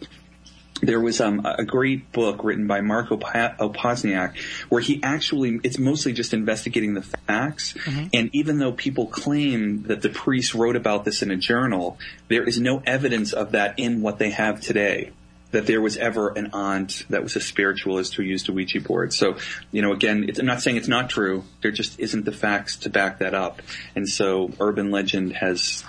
there 0.82 1.00
was 1.00 1.20
um, 1.20 1.44
a 1.44 1.64
great 1.64 2.12
book 2.12 2.44
written 2.44 2.66
by 2.66 2.80
Mark 2.82 3.08
Opsasnick 3.08 4.36
where 4.68 4.80
he 4.80 5.02
actually, 5.02 5.58
it's 5.62 5.78
mostly 5.78 6.12
just 6.12 6.34
investigating 6.34 6.94
the 6.94 7.02
facts. 7.02 7.74
And 8.12 8.30
even 8.34 8.58
though 8.58 8.72
people 8.72 9.06
claim 9.06 9.84
that 9.84 10.02
the 10.02 10.10
priest 10.10 10.54
wrote 10.54 10.76
about 10.76 11.04
this 11.04 11.22
in 11.22 11.30
a 11.30 11.36
journal, 11.36 11.98
there 12.28 12.42
is 12.42 12.60
no 12.60 12.82
evidence 12.84 13.32
of 13.32 13.52
that 13.52 13.78
in 13.78 14.02
what 14.02 14.18
they 14.18 14.30
have 14.30 14.60
today. 14.60 15.12
That 15.52 15.66
there 15.66 15.80
was 15.80 15.96
ever 15.96 16.30
an 16.30 16.50
aunt 16.52 17.06
that 17.08 17.22
was 17.22 17.36
a 17.36 17.40
spiritualist 17.40 18.16
who 18.16 18.22
used 18.22 18.48
a 18.48 18.52
Ouija 18.52 18.80
board. 18.80 19.14
So, 19.14 19.38
you 19.70 19.80
know, 19.80 19.92
again, 19.92 20.26
it's, 20.28 20.38
I'm 20.38 20.44
not 20.44 20.60
saying 20.60 20.76
it's 20.76 20.88
not 20.88 21.08
true. 21.08 21.44
There 21.62 21.70
just 21.70 21.98
isn't 21.98 22.24
the 22.24 22.32
facts 22.32 22.76
to 22.78 22.90
back 22.90 23.20
that 23.20 23.32
up. 23.32 23.62
And 23.94 24.06
so 24.06 24.50
urban 24.60 24.90
legend 24.90 25.34
has 25.34 25.84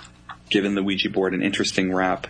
given 0.48 0.74
the 0.74 0.82
Ouija 0.82 1.10
board 1.10 1.34
an 1.34 1.42
interesting 1.42 1.92
rap. 1.92 2.28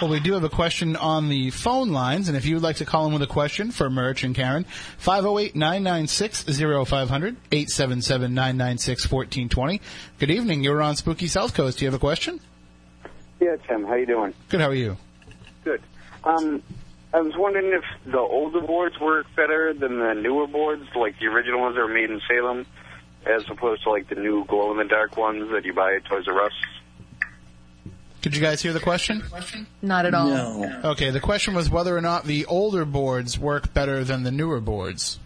Well, 0.00 0.10
we 0.10 0.18
do 0.18 0.32
have 0.32 0.42
a 0.44 0.48
question 0.48 0.96
on 0.96 1.28
the 1.28 1.50
phone 1.50 1.90
lines, 1.90 2.28
and 2.28 2.36
if 2.36 2.46
you 2.46 2.54
would 2.54 2.62
like 2.62 2.76
to 2.76 2.86
call 2.86 3.06
in 3.06 3.12
with 3.12 3.20
a 3.20 3.26
question 3.26 3.70
for 3.70 3.90
Murch 3.90 4.24
and 4.24 4.34
Karen, 4.34 4.64
508-996-0500, 5.04 7.36
877-996-1420. 7.50 9.80
Good 10.18 10.30
evening. 10.30 10.64
You're 10.64 10.80
on 10.80 10.96
Spooky 10.96 11.26
South 11.26 11.52
Coast. 11.52 11.76
Do 11.78 11.84
you 11.84 11.90
have 11.90 11.94
a 11.94 11.98
question? 11.98 12.40
Yeah, 13.40 13.56
Tim, 13.68 13.84
how 13.84 13.96
you 13.96 14.06
doing? 14.06 14.32
Good. 14.48 14.62
How 14.62 14.68
are 14.68 14.74
you? 14.74 14.96
Good. 15.64 15.82
Um, 16.24 16.62
I 17.12 17.20
was 17.20 17.36
wondering 17.36 17.74
if 17.74 17.84
the 18.10 18.20
older 18.20 18.62
boards 18.62 18.98
work 18.98 19.26
better 19.36 19.74
than 19.74 19.98
the 19.98 20.14
newer 20.14 20.46
boards, 20.46 20.86
like 20.96 21.18
the 21.18 21.26
original 21.26 21.60
ones 21.60 21.74
that 21.74 21.82
were 21.82 21.88
made 21.88 22.10
in 22.10 22.22
Salem, 22.26 22.64
as 23.26 23.42
opposed 23.50 23.82
to 23.82 23.90
like 23.90 24.08
the 24.08 24.14
new 24.14 24.46
glow 24.46 24.70
in 24.70 24.78
the 24.78 24.84
dark 24.84 25.18
ones 25.18 25.50
that 25.52 25.66
you 25.66 25.74
buy 25.74 25.96
at 25.96 26.06
Toys 26.06 26.26
R 26.26 26.42
Us. 26.42 26.52
Did 28.22 28.36
you 28.36 28.42
guys 28.42 28.60
hear 28.60 28.72
the 28.72 28.80
question? 28.80 29.22
Not 29.80 30.04
at 30.06 30.12
all. 30.14 30.28
No. 30.28 30.80
Okay, 30.84 31.10
the 31.10 31.20
question 31.20 31.54
was 31.54 31.70
whether 31.70 31.96
or 31.96 32.00
not 32.02 32.24
the 32.24 32.44
older 32.46 32.84
boards 32.84 33.38
work 33.38 33.72
better 33.72 34.04
than 34.04 34.22
the 34.24 34.30
newer 34.30 34.60
boards. 34.60 35.18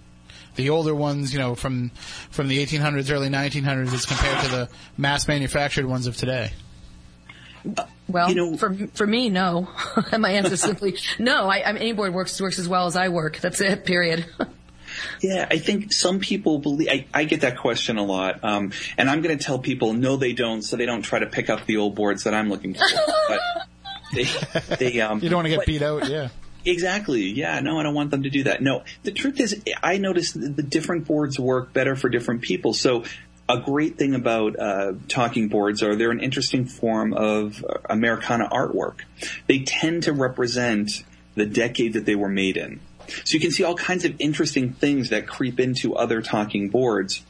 The 0.57 0.71
older 0.71 0.95
ones, 0.95 1.33
you 1.33 1.41
know, 1.41 1.57
from 1.57 1.91
from 2.31 2.47
the 2.47 2.65
1800s, 2.65 3.11
early 3.11 3.29
1900s, 3.29 3.93
as 3.93 4.07
compared 4.07 4.45
to 4.45 4.51
the 4.51 4.69
mass 4.97 5.27
manufactured 5.27 5.87
ones 5.87 6.07
of 6.07 6.17
today. 6.17 6.53
Well, 8.09 8.29
You 8.29 8.35
know- 8.35 8.57
for 8.57 8.75
for 8.95 9.07
me, 9.07 9.31
no. 9.31 9.69
My 10.19 10.31
answer 10.31 10.55
is 10.55 10.61
simply 10.61 10.97
no. 11.19 11.49
I, 11.49 11.65
I 11.69 11.73
mean, 11.73 11.83
any 11.83 11.93
board 11.93 12.15
works 12.15 12.41
works 12.41 12.59
as 12.61 12.69
well 12.69 12.87
as 12.87 12.95
I 12.95 13.09
work. 13.09 13.39
That's 13.39 13.61
it. 13.61 13.85
Period. 13.85 14.27
Yeah, 15.21 15.47
I 15.51 15.59
think 15.59 15.93
some 15.93 16.21
people 16.21 16.59
believe. 16.59 16.89
I, 16.89 17.07
I 17.13 17.25
get 17.25 17.41
that 17.43 17.59
question 17.59 17.97
a 17.99 18.05
lot, 18.05 18.43
um, 18.45 18.73
and 18.99 19.11
I'm 19.11 19.23
going 19.23 19.37
to 19.37 19.43
tell 19.45 19.59
people 19.59 19.93
no, 19.93 20.17
they 20.17 20.33
don't, 20.33 20.63
so 20.63 20.77
they 20.77 20.87
don't 20.87 21.03
try 21.03 21.19
to 21.19 21.27
pick 21.27 21.51
up 21.51 21.67
the 21.67 21.77
old 21.79 21.95
boards 21.95 22.25
that 22.25 22.35
I'm 22.35 22.49
looking 22.49 22.75
for. 22.75 22.85
but 23.29 23.41
they, 24.15 24.27
they, 24.79 25.01
um, 25.01 25.21
You 25.21 25.29
don't 25.29 25.39
want 25.39 25.47
to 25.47 25.51
get 25.51 25.59
but- 25.59 25.67
beat 25.67 25.83
out, 25.83 26.09
yeah. 26.09 26.29
Exactly. 26.67 27.25
Yeah. 27.25 27.61
No, 27.61 27.79
I 27.79 27.83
don't 27.83 27.95
want 27.95 28.11
them 28.11 28.23
to 28.23 28.31
do 28.31 28.45
that. 28.45 28.63
No, 28.63 28.85
the 29.03 29.13
truth 29.13 29.39
is, 29.39 29.63
I 29.83 29.99
noticed 29.99 30.35
the 30.41 30.63
different 30.63 31.07
boards 31.07 31.39
work 31.39 31.75
better 31.75 31.95
for 31.97 32.09
different 32.09 32.43
people. 32.43 32.73
So. 32.73 33.05
A 33.47 33.59
great 33.59 33.99
thing 33.99 34.15
about 34.15 34.59
uh, 34.59 34.95
talking 35.07 35.49
boards 35.49 35.83
are 35.83 35.95
they're 35.95 36.11
an 36.11 36.21
interesting 36.21 36.65
form 36.65 37.13
of 37.13 37.63
Americana 37.91 38.49
artwork. 38.51 39.01
They 39.47 39.59
tend 39.59 40.05
to 40.05 40.15
represent 40.15 41.05
the 41.35 41.45
decade 41.45 41.93
that 41.93 42.07
they 42.07 42.15
were 42.15 42.31
made 42.31 42.57
in. 42.57 42.81
So 43.09 43.35
you 43.35 43.41
can 43.41 43.51
see 43.51 43.65
all 43.65 43.75
kinds 43.75 44.05
of 44.05 44.15
interesting 44.19 44.73
things 44.73 45.11
that 45.11 45.27
creep 45.27 45.61
into 45.61 45.95
other 45.95 46.23
talking 46.23 46.69
boards. 46.69 47.23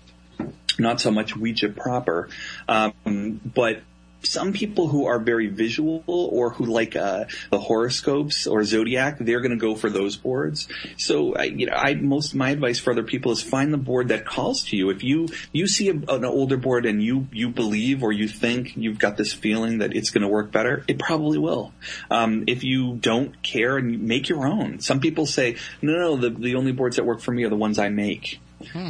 Not 0.78 1.00
so 1.00 1.10
much 1.10 1.36
Ouija 1.36 1.68
proper, 1.68 2.28
um, 2.68 3.40
but 3.44 3.82
some 4.24 4.52
people 4.52 4.88
who 4.88 5.06
are 5.06 5.18
very 5.18 5.48
visual 5.48 6.02
or 6.06 6.50
who 6.50 6.64
like 6.64 6.96
uh, 6.96 7.24
the 7.50 7.58
horoscopes 7.58 8.46
or 8.46 8.64
zodiac, 8.64 9.18
they're 9.18 9.40
going 9.40 9.50
to 9.50 9.56
go 9.56 9.74
for 9.74 9.90
those 9.90 10.16
boards. 10.16 10.68
So, 10.96 11.34
I, 11.34 11.44
you 11.44 11.66
know, 11.66 11.74
I 11.74 11.94
most 11.94 12.34
my 12.34 12.50
advice 12.50 12.78
for 12.78 12.92
other 12.92 13.02
people 13.02 13.32
is 13.32 13.42
find 13.42 13.72
the 13.72 13.78
board 13.78 14.08
that 14.08 14.26
calls 14.26 14.64
to 14.64 14.76
you. 14.76 14.90
If 14.90 15.02
you 15.02 15.28
you 15.52 15.66
see 15.66 15.88
a, 15.88 15.92
an 15.92 16.24
older 16.24 16.56
board 16.56 16.86
and 16.86 17.02
you 17.02 17.28
you 17.32 17.48
believe 17.48 18.02
or 18.02 18.12
you 18.12 18.28
think 18.28 18.76
you've 18.76 18.98
got 18.98 19.16
this 19.16 19.32
feeling 19.32 19.78
that 19.78 19.94
it's 19.94 20.10
going 20.10 20.22
to 20.22 20.28
work 20.28 20.52
better, 20.52 20.84
it 20.88 20.98
probably 20.98 21.38
will. 21.38 21.72
Um, 22.10 22.44
if 22.46 22.64
you 22.64 22.96
don't 22.96 23.42
care 23.42 23.76
and 23.76 24.02
make 24.02 24.28
your 24.28 24.46
own, 24.46 24.80
some 24.80 25.00
people 25.00 25.26
say, 25.26 25.56
no, 25.82 25.92
no, 25.92 26.16
the 26.16 26.30
the 26.30 26.54
only 26.56 26.72
boards 26.72 26.96
that 26.96 27.04
work 27.04 27.20
for 27.20 27.32
me 27.32 27.44
are 27.44 27.50
the 27.50 27.56
ones 27.56 27.78
I 27.78 27.88
make. 27.88 28.40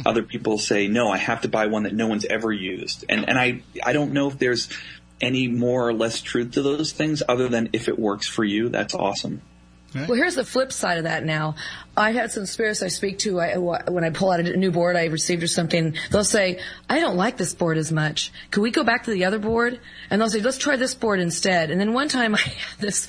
Other 0.05 0.23
people 0.23 0.57
say, 0.57 0.87
no, 0.87 1.09
I 1.09 1.17
have 1.17 1.41
to 1.41 1.49
buy 1.49 1.67
one 1.67 1.83
that 1.83 1.93
no 1.93 2.07
one's 2.07 2.25
ever 2.25 2.51
used. 2.51 3.05
And, 3.09 3.27
and 3.27 3.37
I, 3.37 3.61
I 3.83 3.93
don't 3.93 4.13
know 4.13 4.27
if 4.27 4.39
there's 4.39 4.69
any 5.21 5.47
more 5.47 5.87
or 5.87 5.93
less 5.93 6.21
truth 6.21 6.51
to 6.51 6.61
those 6.61 6.91
things 6.91 7.23
other 7.27 7.47
than 7.47 7.69
if 7.73 7.87
it 7.87 7.97
works 7.97 8.27
for 8.27 8.43
you, 8.43 8.69
that's 8.69 8.93
awesome. 8.93 9.41
Well, 9.95 10.15
here's 10.15 10.35
the 10.35 10.43
flip 10.43 10.73
side 10.73 10.97
of 10.97 11.05
that 11.05 11.23
now. 11.23 11.55
I've 11.95 12.15
had 12.15 12.29
some 12.29 12.45
spirits 12.45 12.83
I 12.83 12.89
speak 12.89 13.19
to, 13.19 13.39
I, 13.39 13.57
when 13.57 14.03
I 14.03 14.09
pull 14.09 14.29
out 14.29 14.41
a 14.41 14.57
new 14.57 14.69
board 14.69 14.97
I 14.97 15.05
received 15.05 15.41
or 15.41 15.47
something, 15.47 15.95
they'll 16.11 16.25
say, 16.25 16.59
I 16.89 16.99
don't 16.99 17.15
like 17.15 17.37
this 17.37 17.53
board 17.53 17.77
as 17.77 17.93
much. 17.93 18.33
Can 18.51 18.61
we 18.61 18.71
go 18.71 18.83
back 18.83 19.05
to 19.05 19.11
the 19.11 19.23
other 19.23 19.39
board? 19.39 19.79
And 20.09 20.19
they'll 20.19 20.29
say, 20.29 20.41
let's 20.41 20.57
try 20.57 20.75
this 20.75 20.93
board 20.93 21.21
instead. 21.21 21.71
And 21.71 21.79
then 21.79 21.93
one 21.93 22.09
time 22.09 22.35
I 22.35 22.39
had 22.39 22.79
this 22.79 23.07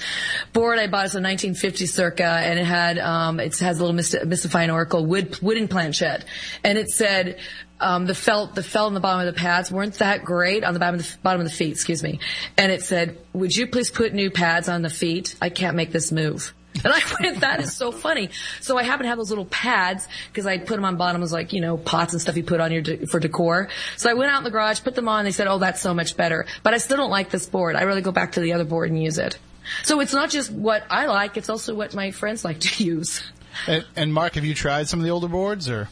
board 0.52 0.78
I 0.78 0.86
bought, 0.86 1.06
it's 1.06 1.14
a 1.14 1.20
1950 1.20 1.86
circa, 1.86 2.24
and 2.24 2.60
it 2.60 2.64
had, 2.64 2.98
um, 2.98 3.40
it 3.40 3.58
has 3.58 3.80
a 3.80 3.84
little 3.84 4.26
mystifying 4.26 4.70
oracle, 4.70 5.04
wood, 5.04 5.36
wooden 5.42 5.66
planchette. 5.66 6.24
And 6.62 6.78
it 6.78 6.88
said, 6.90 7.40
um, 7.80 8.06
the 8.06 8.14
felt, 8.14 8.54
the 8.54 8.62
felt 8.62 8.88
on 8.88 8.94
the 8.94 9.00
bottom 9.00 9.26
of 9.26 9.34
the 9.34 9.38
pads 9.38 9.70
weren't 9.70 9.94
that 9.94 10.24
great 10.24 10.64
on 10.64 10.74
the 10.74 10.80
bottom 10.80 11.00
of 11.00 11.06
the, 11.06 11.18
bottom 11.22 11.40
of 11.40 11.46
the 11.46 11.52
feet, 11.52 11.72
excuse 11.72 12.02
me. 12.02 12.20
And 12.56 12.72
it 12.72 12.82
said, 12.82 13.18
would 13.32 13.54
you 13.54 13.66
please 13.66 13.90
put 13.90 14.14
new 14.14 14.30
pads 14.30 14.68
on 14.68 14.82
the 14.82 14.90
feet? 14.90 15.36
I 15.40 15.50
can't 15.50 15.76
make 15.76 15.92
this 15.92 16.12
move. 16.12 16.54
And 16.84 16.92
I 16.92 17.00
went, 17.20 17.40
that 17.40 17.60
is 17.60 17.74
so 17.74 17.90
funny. 17.90 18.28
So 18.60 18.76
I 18.76 18.82
happen 18.82 19.04
to 19.04 19.08
have 19.08 19.16
those 19.16 19.30
little 19.30 19.46
pads 19.46 20.06
because 20.30 20.44
I 20.44 20.58
put 20.58 20.76
them 20.76 20.84
on 20.84 20.96
bottoms 20.96 21.32
like, 21.32 21.54
you 21.54 21.62
know, 21.62 21.78
pots 21.78 22.12
and 22.12 22.20
stuff 22.20 22.36
you 22.36 22.42
put 22.42 22.60
on 22.60 22.70
your, 22.70 22.82
de- 22.82 23.06
for 23.06 23.18
decor. 23.18 23.70
So 23.96 24.10
I 24.10 24.12
went 24.12 24.30
out 24.30 24.38
in 24.38 24.44
the 24.44 24.50
garage, 24.50 24.82
put 24.82 24.94
them 24.94 25.08
on. 25.08 25.24
They 25.24 25.32
said, 25.32 25.46
oh, 25.46 25.58
that's 25.58 25.80
so 25.80 25.94
much 25.94 26.18
better. 26.18 26.44
But 26.62 26.74
I 26.74 26.78
still 26.78 26.98
don't 26.98 27.10
like 27.10 27.30
this 27.30 27.46
board. 27.46 27.76
I 27.76 27.84
really 27.84 28.02
go 28.02 28.12
back 28.12 28.32
to 28.32 28.40
the 28.40 28.52
other 28.52 28.64
board 28.64 28.90
and 28.90 29.02
use 29.02 29.16
it. 29.16 29.38
So 29.84 30.00
it's 30.00 30.12
not 30.12 30.28
just 30.28 30.52
what 30.52 30.84
I 30.90 31.06
like, 31.06 31.36
it's 31.36 31.48
also 31.48 31.74
what 31.74 31.94
my 31.94 32.10
friends 32.10 32.44
like 32.44 32.60
to 32.60 32.84
use. 32.84 33.24
And, 33.66 33.84
and 33.96 34.12
Mark, 34.12 34.34
have 34.34 34.44
you 34.44 34.54
tried 34.54 34.88
some 34.88 35.00
of 35.00 35.04
the 35.04 35.10
older 35.10 35.28
boards, 35.28 35.70
or 35.70 35.88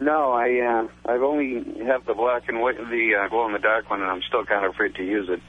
No, 0.00 0.32
I 0.32 0.60
uh, 0.60 1.10
I've 1.10 1.22
only 1.22 1.84
have 1.84 2.04
the 2.04 2.14
black 2.14 2.48
and 2.48 2.60
white, 2.60 2.76
the 2.76 3.14
uh, 3.24 3.28
glow 3.28 3.46
in 3.46 3.52
the 3.52 3.58
dark 3.58 3.90
one, 3.90 4.00
and 4.00 4.10
I'm 4.10 4.22
still 4.22 4.44
kind 4.44 4.64
of 4.64 4.72
afraid 4.72 4.94
to 4.96 5.04
use 5.04 5.28
it. 5.28 5.40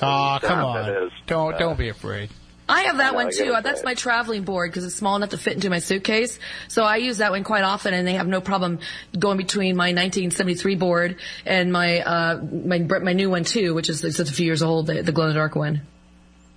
Aw, 0.00 0.38
come 0.38 0.64
on. 0.64 1.10
Don't 1.26 1.54
uh, 1.54 1.58
don't 1.58 1.78
be 1.78 1.88
afraid. 1.88 2.30
I 2.68 2.82
have 2.84 2.96
that 2.98 3.12
know, 3.12 3.18
one 3.18 3.30
too. 3.30 3.52
Uh, 3.52 3.60
That's 3.60 3.84
my 3.84 3.94
traveling 3.94 4.44
board 4.44 4.70
because 4.70 4.84
it's 4.84 4.94
small 4.94 5.16
enough 5.16 5.30
to 5.30 5.38
fit 5.38 5.54
into 5.54 5.68
my 5.68 5.80
suitcase. 5.80 6.38
So 6.68 6.84
I 6.84 6.96
use 6.96 7.18
that 7.18 7.30
one 7.30 7.44
quite 7.44 7.64
often, 7.64 7.92
and 7.92 8.06
they 8.06 8.14
have 8.14 8.26
no 8.26 8.40
problem 8.40 8.78
going 9.18 9.36
between 9.36 9.76
my 9.76 9.88
1973 9.88 10.76
board 10.76 11.16
and 11.44 11.70
my 11.72 12.00
uh, 12.00 12.40
my 12.42 12.78
my 12.78 13.12
new 13.12 13.28
one 13.28 13.44
too, 13.44 13.74
which 13.74 13.90
is 13.90 14.02
it's 14.04 14.16
just 14.16 14.30
a 14.30 14.34
few 14.34 14.46
years 14.46 14.62
old, 14.62 14.86
the, 14.86 15.02
the 15.02 15.12
glow 15.12 15.24
in 15.24 15.30
the 15.30 15.34
dark 15.34 15.54
one. 15.54 15.82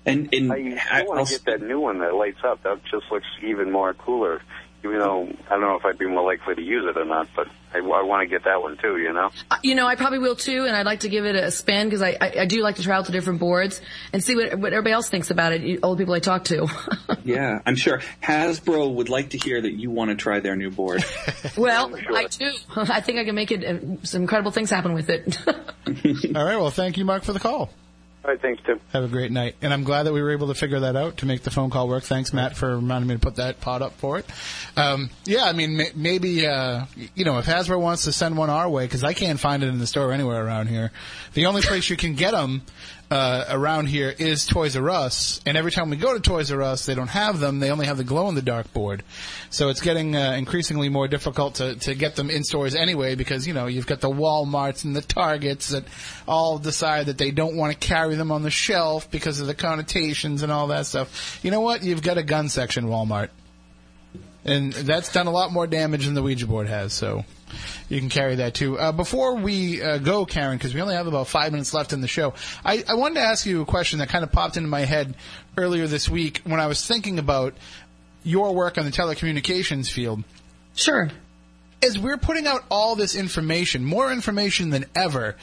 And 0.06 0.34
and 0.34 0.54
I, 0.54 0.78
I, 0.90 1.00
I 1.00 1.04
want 1.04 1.20
I'll- 1.20 1.26
to 1.26 1.32
get 1.34 1.46
that 1.46 1.62
new 1.62 1.80
one 1.80 2.00
that 2.00 2.14
lights 2.14 2.40
up. 2.46 2.64
That 2.64 2.82
just 2.86 3.12
looks 3.12 3.28
even 3.44 3.72
more 3.72 3.94
cooler. 3.94 4.42
Even 4.86 5.00
though 5.00 5.28
I 5.48 5.50
don't 5.50 5.62
know 5.62 5.76
if 5.76 5.86
I'd 5.86 5.98
be 5.98 6.08
more 6.08 6.24
likely 6.26 6.56
to 6.56 6.62
use 6.62 6.86
it 6.88 6.98
or 6.98 7.06
not, 7.06 7.28
but 7.36 7.48
I, 7.74 7.80
I 7.80 8.04
want 8.04 8.22
to 8.22 8.28
get 8.28 8.46
that 8.46 8.62
one 8.62 8.78
too. 8.78 8.98
You 8.98 9.12
know. 9.14 9.32
Uh, 9.52 9.58
You 9.64 9.76
know, 9.76 9.88
I 9.88 9.96
probably 9.96 10.20
will 10.20 10.36
too, 10.36 10.66
and 10.66 10.76
I'd 10.76 10.86
like 10.86 11.02
to 11.02 11.10
give 11.10 11.26
it 11.26 11.36
a 11.36 11.52
spin 11.52 11.88
because 11.88 12.02
I, 12.02 12.16
I 12.22 12.34
I 12.42 12.46
do 12.46 12.62
like 12.62 12.76
to 12.78 12.84
travel 12.84 13.04
to 13.06 13.12
different 13.12 13.40
boards 13.40 13.82
and 14.14 14.24
see 14.24 14.36
what 14.36 14.56
what 14.60 14.74
everybody 14.74 14.94
else 14.94 15.10
thinks 15.10 15.32
about 15.32 15.52
it. 15.54 15.80
All 15.84 15.96
the 15.96 16.02
people 16.04 16.14
I 16.14 16.20
talk 16.20 16.46
to. 16.46 16.68
yeah, 17.26 17.60
I'm 17.66 17.76
sure 17.76 18.02
Hasbro 18.24 18.94
would 18.96 19.10
like 19.10 19.32
to 19.32 19.38
hear 19.38 19.60
that 19.62 19.74
you 19.74 19.90
want 19.92 20.10
to 20.12 20.16
try 20.16 20.40
their 20.40 20.56
new 20.56 20.70
board. 20.72 21.04
well, 21.58 21.96
Sure. 21.96 22.16
I 22.18 22.28
do. 22.28 22.52
I 22.76 23.02
think 23.02 23.20
I 23.20 23.26
can 23.26 23.36
make 23.36 23.52
it 23.52 23.64
uh, 23.64 24.04
some 24.04 24.22
incredible 24.22 24.52
things 24.52 24.70
happen 24.70 24.94
with 24.94 25.10
it. 25.10 25.38
All 25.48 26.46
right. 26.46 26.58
Well, 26.58 26.72
thank 26.72 26.98
you, 26.98 27.06
Mark, 27.06 27.24
for 27.24 27.34
the 27.34 27.40
call. 27.40 27.70
All 28.26 28.32
right, 28.32 28.42
thanks, 28.42 28.64
Tim. 28.66 28.80
Have 28.92 29.04
a 29.04 29.08
great 29.08 29.32
night. 29.32 29.56
And 29.62 29.72
I'm 29.72 29.84
glad 29.84 30.04
that 30.04 30.14
we 30.14 30.20
were 30.20 30.32
able 30.32 30.48
to 30.48 30.56
figure 30.56 30.80
that 30.80 30.96
out 30.96 31.18
to 31.18 31.28
make 31.28 31.44
the 31.44 31.52
phone 31.52 31.70
call 31.70 31.88
work. 31.88 32.02
Thanks, 32.02 32.34
Matt, 32.34 32.58
for 32.58 32.78
reminding 32.78 33.08
me 33.08 33.14
to 33.14 33.20
put 33.20 33.36
that 33.36 33.62
pod 33.62 33.84
up 33.84 33.94
for 34.00 34.18
it. 34.18 34.26
Um, 34.76 35.12
yeah, 35.26 35.44
I 35.44 35.54
mean, 35.54 35.78
may- 35.78 35.92
maybe, 35.96 36.48
uh, 36.48 36.86
you 37.14 37.24
know, 37.24 37.38
if 37.38 37.46
Hasbro 37.46 37.80
wants 37.80 38.06
to 38.06 38.12
send 38.12 38.36
one 38.36 38.50
our 38.50 38.68
way, 38.68 38.86
because 38.86 39.04
I 39.04 39.14
can't 39.14 39.40
find 39.40 39.62
it 39.62 39.68
in 39.68 39.78
the 39.78 39.86
store 39.86 40.12
anywhere 40.12 40.44
around 40.44 40.70
here, 40.70 40.92
the 41.36 41.46
only 41.46 41.62
place 41.62 41.88
you 41.88 41.98
can 41.98 42.16
get 42.16 42.32
them 42.32 42.64
uh, 43.12 43.46
around 43.50 43.88
here 43.88 44.14
is 44.18 44.46
Toys 44.46 44.76
R 44.76 44.90
Us. 44.90 45.42
And 45.46 45.58
every 45.58 45.72
time 45.72 45.90
we 45.90 45.98
go 45.98 46.14
to 46.14 46.20
Toys 46.20 46.52
R 46.52 46.62
Us, 46.62 46.86
they 46.86 46.96
don't 46.96 47.10
have 47.10 47.40
them. 47.40 47.60
They 47.60 47.72
only 47.72 47.86
have 47.86 47.98
the 47.98 48.04
glow 48.04 48.28
in 48.30 48.36
the 48.36 48.42
dark 48.42 48.72
board. 48.74 49.04
So 49.50 49.70
it's 49.70 49.82
getting 49.82 50.16
uh, 50.16 50.34
increasingly 50.34 50.90
more 50.90 51.08
difficult 51.08 51.56
to, 51.56 51.76
to 51.76 51.96
get 51.96 52.16
them 52.16 52.30
in 52.30 52.44
stores 52.44 52.76
anyway 52.76 53.16
because, 53.16 53.48
you 53.48 53.54
know, 53.54 53.68
you've 53.68 53.88
got 53.88 54.02
the 54.02 54.10
Walmarts 54.10 54.86
and 54.86 54.96
the 54.96 55.02
Targets 55.02 55.70
that 55.70 55.86
all 56.28 56.58
decide 56.58 57.08
that 57.08 57.18
they 57.18 57.32
don't 57.32 57.56
want 57.56 57.74
to 57.74 57.88
carry 57.88 58.16
them 58.16 58.32
on 58.32 58.42
the 58.42 58.52
shelf 58.52 59.10
because 59.12 59.40
of 59.40 59.48
the 59.48 59.56
connotations 59.56 60.44
and 60.44 60.52
all 60.52 60.68
that 60.68 60.86
stuff. 60.86 61.40
You 61.44 61.52
know 61.52 61.62
what? 61.62 61.84
You've 61.84 62.04
got 62.04 62.18
a 62.18 62.24
gun 62.24 62.50
section, 62.50 62.86
Walmart. 62.86 63.30
And 64.44 64.74
that's 64.74 65.12
done 65.12 65.26
a 65.26 65.32
lot 65.32 65.52
more 65.52 65.66
damage 65.66 66.06
than 66.06 66.14
the 66.14 66.22
Ouija 66.22 66.46
board 66.46 66.68
has, 66.68 66.94
so 66.94 67.26
you 67.90 68.00
can 68.00 68.10
carry 68.10 68.36
that 68.36 68.54
too. 68.54 68.78
Uh, 68.78 68.92
before 68.92 69.36
we 69.36 69.82
uh, 69.82 69.98
go, 69.98 70.26
Karen, 70.26 70.58
because 70.58 70.74
we 70.74 70.82
only 70.82 70.96
have 70.96 71.08
about 71.08 71.28
five 71.28 71.52
minutes 71.52 71.74
left 71.74 71.94
in 71.94 72.02
the 72.02 72.08
show, 72.08 72.34
I, 72.64 72.84
I 72.88 72.96
wanted 72.96 73.16
to 73.16 73.22
ask 73.22 73.46
you 73.46 73.62
a 73.62 73.66
question 73.66 74.00
that 74.00 74.10
kind 74.10 74.24
of 74.24 74.32
popped 74.32 74.58
into 74.58 74.70
my 74.70 74.82
head 74.82 75.16
earlier 75.58 75.88
this 75.88 76.10
week 76.10 76.42
when 76.44 76.60
I 76.60 76.68
was 76.68 76.86
thinking 76.86 77.20
about 77.20 77.54
your 78.24 78.54
work 78.54 78.78
on 78.78 78.86
the 78.86 78.92
telecommunications 78.92 79.92
field 79.92 80.24
sure. 80.76 81.10
As 81.86 82.00
we're 82.00 82.18
putting 82.18 82.48
out 82.48 82.64
all 82.72 82.96
this 82.96 83.16
information, 83.16 83.86
more 83.86 84.12
information 84.12 84.72
than 84.72 84.86
ever 84.96 85.36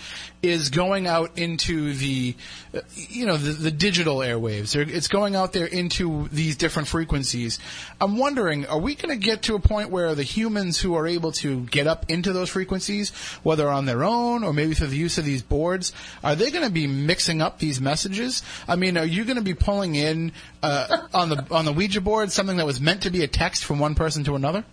is 0.42 0.70
going 0.70 1.06
out 1.06 1.38
into 1.38 1.94
the, 1.94 2.34
uh, 2.74 2.80
you 2.96 3.26
know, 3.26 3.36
the, 3.36 3.52
the 3.52 3.70
digital 3.70 4.18
airwaves. 4.18 4.74
It's 4.74 5.06
going 5.06 5.36
out 5.36 5.52
there 5.52 5.66
into 5.66 6.28
these 6.32 6.56
different 6.56 6.88
frequencies. 6.88 7.60
I'm 8.00 8.18
wondering, 8.18 8.66
are 8.66 8.78
we 8.78 8.96
going 8.96 9.16
to 9.16 9.24
get 9.24 9.42
to 9.42 9.54
a 9.54 9.60
point 9.60 9.90
where 9.90 10.16
the 10.16 10.24
humans 10.24 10.80
who 10.80 10.96
are 10.96 11.06
able 11.06 11.30
to 11.32 11.60
get 11.66 11.86
up 11.86 12.10
into 12.10 12.32
those 12.32 12.50
frequencies, 12.50 13.10
whether 13.44 13.68
on 13.68 13.86
their 13.86 14.02
own 14.02 14.42
or 14.42 14.52
maybe 14.52 14.74
through 14.74 14.88
the 14.88 14.96
use 14.96 15.18
of 15.18 15.24
these 15.24 15.42
boards, 15.42 15.92
are 16.24 16.34
they 16.34 16.50
going 16.50 16.64
to 16.64 16.72
be 16.72 16.88
mixing 16.88 17.40
up 17.40 17.60
these 17.60 17.80
messages? 17.80 18.42
I 18.66 18.74
mean, 18.74 18.98
are 18.98 19.06
you 19.06 19.24
going 19.24 19.36
to 19.36 19.42
be 19.42 19.54
pulling 19.54 19.94
in 19.94 20.32
uh, 20.60 21.06
on 21.14 21.28
the 21.28 21.46
on 21.52 21.64
the 21.64 21.72
Ouija 21.72 22.00
board 22.00 22.32
something 22.32 22.56
that 22.56 22.66
was 22.66 22.80
meant 22.80 23.02
to 23.02 23.10
be 23.10 23.22
a 23.22 23.28
text 23.28 23.64
from 23.64 23.78
one 23.78 23.94
person 23.94 24.24
to 24.24 24.34
another? 24.34 24.64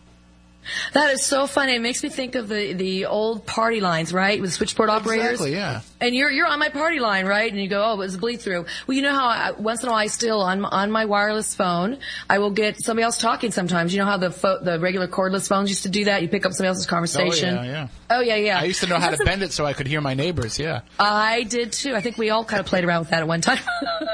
That 0.93 1.11
is 1.11 1.25
so 1.25 1.47
funny. 1.47 1.75
It 1.75 1.81
makes 1.81 2.03
me 2.03 2.09
think 2.09 2.35
of 2.35 2.47
the, 2.47 2.73
the 2.73 3.05
old 3.05 3.45
party 3.45 3.81
lines, 3.81 4.13
right? 4.13 4.39
With 4.39 4.53
switchboard 4.53 4.89
operators. 4.89 5.31
Exactly, 5.31 5.53
yeah. 5.53 5.81
And 6.01 6.15
you're 6.15 6.29
you're 6.31 6.47
on 6.47 6.59
my 6.59 6.69
party 6.69 6.99
line, 6.99 7.25
right? 7.25 7.51
And 7.51 7.61
you 7.61 7.67
go, 7.67 7.83
oh, 7.83 7.93
it 7.93 7.97
was 7.97 8.15
a 8.15 8.17
bleed 8.17 8.41
through. 8.41 8.65
Well, 8.87 8.95
you 8.95 9.01
know 9.01 9.13
how 9.13 9.27
I, 9.27 9.51
once 9.51 9.83
in 9.83 9.89
a 9.89 9.91
while 9.91 10.01
I 10.01 10.07
still 10.07 10.41
on 10.41 10.63
on 10.65 10.91
my 10.91 11.05
wireless 11.05 11.53
phone, 11.53 11.99
I 12.29 12.39
will 12.39 12.51
get 12.51 12.81
somebody 12.81 13.03
else 13.03 13.17
talking. 13.17 13.51
Sometimes 13.51 13.93
you 13.93 13.99
know 13.99 14.05
how 14.05 14.17
the 14.17 14.31
pho- 14.31 14.63
the 14.63 14.79
regular 14.79 15.07
cordless 15.07 15.47
phones 15.47 15.69
used 15.69 15.83
to 15.83 15.89
do 15.89 16.05
that. 16.05 16.21
You 16.21 16.29
pick 16.29 16.45
up 16.45 16.53
somebody 16.53 16.69
else's 16.69 16.85
conversation. 16.85 17.57
Oh, 17.57 17.63
yeah, 17.63 17.71
yeah. 17.71 17.87
Oh 18.11 18.21
yeah, 18.21 18.35
yeah. 18.35 18.59
I 18.59 18.63
used 18.63 18.81
to 18.81 18.87
know 18.87 18.97
how 18.97 19.09
to 19.09 19.21
a- 19.21 19.25
bend 19.25 19.43
it 19.43 19.51
so 19.51 19.65
I 19.65 19.73
could 19.73 19.87
hear 19.87 20.01
my 20.01 20.13
neighbors. 20.13 20.57
Yeah. 20.57 20.81
I 20.99 21.43
did 21.43 21.73
too. 21.73 21.95
I 21.95 22.01
think 22.01 22.17
we 22.17 22.29
all 22.29 22.45
kind 22.45 22.59
of 22.59 22.65
played 22.65 22.83
around 22.85 23.01
with 23.01 23.09
that 23.09 23.19
at 23.19 23.27
one 23.27 23.41
time. 23.41 23.59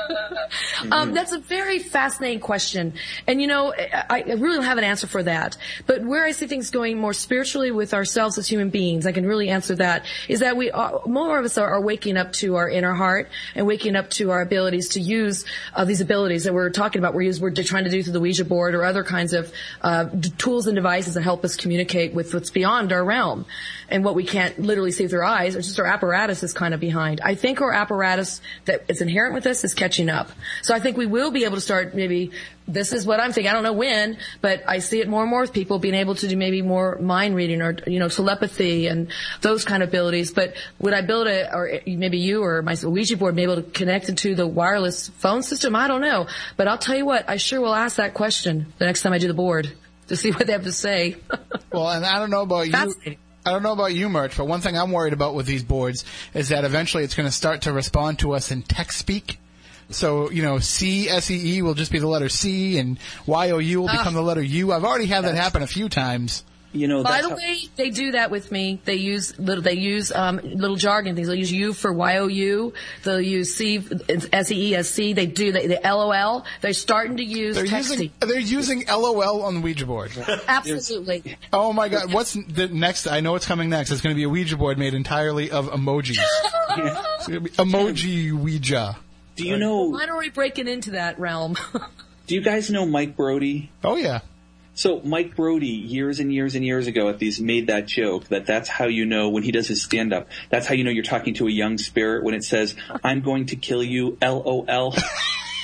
um, 0.91 1.13
that's 1.13 1.31
a 1.31 1.39
very 1.39 1.79
fascinating 1.79 2.39
question, 2.39 2.93
and 3.27 3.41
you 3.41 3.47
know, 3.47 3.73
I, 3.73 4.21
I 4.21 4.33
really 4.33 4.55
don't 4.55 4.65
have 4.65 4.77
an 4.77 4.83
answer 4.83 5.07
for 5.07 5.23
that. 5.23 5.57
But 5.85 6.03
where 6.03 6.23
I 6.25 6.31
see 6.31 6.44
things 6.47 6.71
going 6.71 6.97
more 6.97 7.13
spiritually 7.13 7.71
with 7.71 7.93
ourselves 7.93 8.37
as 8.37 8.47
human 8.47 8.69
beings, 8.69 9.05
I 9.05 9.11
can 9.11 9.25
really 9.25 9.49
answer 9.49 9.75
that. 9.75 10.05
Is 10.27 10.39
that 10.39 10.57
we 10.57 10.71
are, 10.71 11.01
more 11.05 11.37
of 11.37 11.45
us 11.45 11.57
are, 11.57 11.69
are 11.69 11.81
waking 11.81 12.17
up 12.17 12.31
to 12.33 12.55
our 12.55 12.69
inner 12.69 12.93
heart 12.93 13.29
and 13.55 13.67
waking 13.67 13.95
up 13.95 14.09
to 14.11 14.31
our 14.31 14.41
abilities 14.41 14.89
to 14.89 14.99
use 14.99 15.45
uh, 15.73 15.85
these 15.85 16.01
abilities 16.01 16.43
that 16.45 16.53
we're 16.53 16.69
talking 16.69 16.99
about. 16.99 17.13
We're, 17.13 17.23
use, 17.23 17.39
we're 17.39 17.51
trying 17.51 17.85
to 17.85 17.89
do 17.89 18.03
through 18.03 18.13
the 18.13 18.19
Ouija 18.19 18.45
board 18.45 18.75
or 18.75 18.83
other 18.83 19.03
kinds 19.03 19.33
of 19.33 19.51
uh, 19.81 20.05
tools 20.37 20.67
and 20.67 20.75
devices 20.75 21.13
that 21.15 21.21
help 21.21 21.43
us 21.43 21.55
communicate 21.55 22.13
with 22.13 22.33
what's 22.33 22.49
beyond 22.49 22.91
our 22.91 23.03
realm 23.03 23.45
and 23.89 24.03
what 24.03 24.15
we 24.15 24.25
can't 24.25 24.57
literally 24.59 24.91
see 24.91 25.03
with 25.03 25.13
our 25.13 25.23
eyes. 25.23 25.55
It's 25.55 25.67
just 25.67 25.79
our 25.79 25.85
apparatus 25.85 26.43
is 26.43 26.53
kind 26.53 26.73
of 26.73 26.79
behind. 26.79 27.21
I 27.21 27.35
think 27.35 27.61
our 27.61 27.71
apparatus 27.71 28.41
that 28.65 28.85
is 28.87 29.01
inherent 29.01 29.33
with 29.33 29.45
us 29.45 29.63
is 29.63 29.73
catching 29.73 30.09
up. 30.09 30.29
So 30.61 30.73
I 30.73 30.79
think 30.79 30.97
we 30.97 31.05
will 31.05 31.31
be 31.31 31.45
able 31.45 31.55
to 31.55 31.61
start 31.61 31.95
maybe. 31.95 32.31
This 32.67 32.93
is 32.93 33.05
what 33.05 33.19
I'm 33.19 33.31
thinking. 33.31 33.51
I 33.51 33.53
don't 33.53 33.61
know 33.61 33.73
when, 33.73 34.17
but 34.41 34.63
I 34.67 34.79
see 34.79 34.99
it 34.99 35.07
more 35.07 35.21
and 35.21 35.29
more 35.29 35.41
with 35.41 35.53
people 35.53 35.77
being 35.77 35.93
able 35.93 36.15
to 36.15 36.27
do 36.27 36.35
maybe 36.35 36.63
more 36.63 36.97
mind 36.99 37.35
reading 37.35 37.61
or 37.61 37.77
you 37.85 37.99
know 37.99 38.09
telepathy 38.09 38.87
and 38.87 39.09
those 39.41 39.63
kind 39.63 39.83
of 39.83 39.89
abilities. 39.89 40.31
But 40.31 40.55
would 40.79 40.93
I 40.93 41.01
build 41.01 41.27
a 41.27 41.55
or 41.55 41.79
maybe 41.85 42.17
you 42.17 42.43
or 42.43 42.63
my 42.63 42.75
Ouija 42.83 43.17
board 43.17 43.35
be 43.35 43.43
able 43.43 43.57
to 43.57 43.61
connect 43.61 44.09
it 44.09 44.17
to 44.19 44.33
the 44.33 44.47
wireless 44.47 45.09
phone 45.09 45.43
system? 45.43 45.75
I 45.75 45.87
don't 45.87 46.01
know, 46.01 46.27
but 46.57 46.67
I'll 46.67 46.79
tell 46.79 46.95
you 46.95 47.05
what. 47.05 47.29
I 47.29 47.37
sure 47.37 47.61
will 47.61 47.75
ask 47.75 47.97
that 47.97 48.15
question 48.15 48.73
the 48.79 48.85
next 48.85 49.03
time 49.03 49.13
I 49.13 49.19
do 49.19 49.27
the 49.27 49.35
board 49.35 49.71
to 50.07 50.15
see 50.15 50.31
what 50.31 50.47
they 50.47 50.53
have 50.53 50.63
to 50.63 50.71
say. 50.71 51.17
Well, 51.71 51.89
and 51.89 52.05
I 52.05 52.19
don't 52.19 52.31
know 52.31 52.41
about 52.41 52.67
you. 52.67 53.17
I 53.45 53.51
don't 53.51 53.61
know 53.61 53.73
about 53.73 53.93
you, 53.93 54.09
Murch, 54.09 54.35
but 54.35 54.47
one 54.47 54.61
thing 54.61 54.75
I'm 54.75 54.91
worried 54.91 55.13
about 55.13 55.35
with 55.35 55.45
these 55.45 55.63
boards 55.63 56.03
is 56.33 56.49
that 56.49 56.65
eventually 56.65 57.03
it's 57.03 57.13
going 57.13 57.27
to 57.27 57.31
start 57.31 57.61
to 57.63 57.73
respond 57.73 58.17
to 58.19 58.33
us 58.33 58.49
in 58.49 58.63
text 58.63 58.97
speak. 58.97 59.37
So, 59.91 60.31
you 60.31 60.41
know, 60.41 60.57
C, 60.57 61.07
S-E-E 61.07 61.61
will 61.61 61.75
just 61.75 61.91
be 61.91 61.99
the 61.99 62.07
letter 62.07 62.27
C 62.27 62.79
and 62.79 62.97
Y-O-U 63.27 63.81
will 63.81 63.87
become 63.87 64.15
the 64.15 64.23
letter 64.23 64.41
U. 64.41 64.71
I've 64.71 64.83
already 64.83 65.05
had 65.05 65.25
that 65.25 65.35
happen 65.35 65.61
a 65.61 65.67
few 65.67 65.89
times. 65.89 66.43
You 66.75 66.87
know, 66.87 67.03
By 67.03 67.21
the 67.21 67.29
how- 67.29 67.35
way, 67.37 67.59
they 67.77 67.89
do 67.89 68.11
that 68.11 68.29
with 68.31 68.51
me. 68.51 68.81
They 68.85 68.95
use 68.95 69.37
little, 69.39 69.63
they 69.63 69.73
use 69.75 70.11
um, 70.11 70.41
little 70.43 70.75
jargon 70.75 71.15
things. 71.15 71.27
They'll 71.27 71.37
use 71.37 71.51
U 71.51 71.71
for 71.73 71.93
Y 71.93 72.17
O 72.17 72.27
U. 72.27 72.73
They'll 73.03 73.21
use 73.21 73.55
C 73.55 73.81
S 74.09 74.51
E 74.51 74.69
E 74.71 74.75
S 74.75 74.89
C. 74.89 75.13
They 75.13 75.25
do 75.25 75.51
the, 75.51 75.67
the 75.67 75.85
L 75.87 76.01
O 76.01 76.11
L. 76.11 76.45
They're 76.61 76.73
starting 76.73 77.17
to 77.17 77.23
use 77.23 77.55
They're 77.55 77.65
texting. 77.65 77.89
using, 77.91 78.11
they're 78.19 78.39
using 78.39 78.83
LOL 78.87 79.43
on 79.43 79.55
the 79.55 79.61
Ouija 79.61 79.85
board. 79.85 80.11
Absolutely. 80.47 81.37
Oh 81.53 81.71
my 81.73 81.87
god, 81.89 82.13
what's 82.13 82.33
the 82.33 82.67
next? 82.67 83.07
I 83.07 83.19
know 83.21 83.31
what's 83.31 83.45
coming 83.45 83.69
next. 83.69 83.91
It's 83.91 84.01
going 84.01 84.13
to 84.13 84.17
be 84.17 84.23
a 84.23 84.29
Ouija 84.29 84.57
board 84.57 84.77
made 84.77 84.93
entirely 84.93 85.51
of 85.51 85.67
emojis. 85.69 86.17
It's 86.77 87.27
going 87.27 87.43
to 87.43 87.49
be 87.49 87.49
emoji 87.51 88.33
Ouija. 88.33 88.97
do 89.35 89.47
you 89.47 89.57
know? 89.57 89.89
Mine 89.91 90.09
are 90.09 90.13
already 90.13 90.29
breaking 90.29 90.67
into 90.67 90.91
that 90.91 91.19
realm. 91.19 91.55
Do 92.27 92.33
you 92.33 92.41
guys 92.41 92.71
know 92.71 92.87
Mike 92.87 93.15
Brody? 93.15 93.69
Oh 93.83 93.97
yeah. 93.97 94.21
So 94.75 94.99
Mike 95.05 95.37
Brody, 95.37 95.67
years 95.67 96.19
and 96.19 96.33
years 96.33 96.53
and 96.53 96.65
years 96.65 96.87
ago, 96.87 97.07
at 97.07 97.17
these 97.17 97.39
made 97.39 97.67
that 97.67 97.85
joke 97.85 98.25
that 98.25 98.45
that's 98.45 98.67
how 98.67 98.85
you 98.85 99.05
know 99.05 99.29
when 99.29 99.43
he 99.43 99.51
does 99.51 99.69
his 99.69 99.81
stand 99.81 100.11
up. 100.13 100.27
That's 100.49 100.67
how 100.67 100.73
you 100.75 100.83
know 100.83 100.91
you're 100.91 101.03
talking 101.03 101.33
to 101.35 101.47
a 101.47 101.51
young 101.51 101.77
spirit 101.77 102.25
when 102.25 102.35
it 102.35 102.43
says, 102.43 102.75
"I'm 103.03 103.21
going 103.21 103.45
to 103.47 103.55
kill 103.55 103.81
you." 103.81 104.17
LOL. 104.21 104.93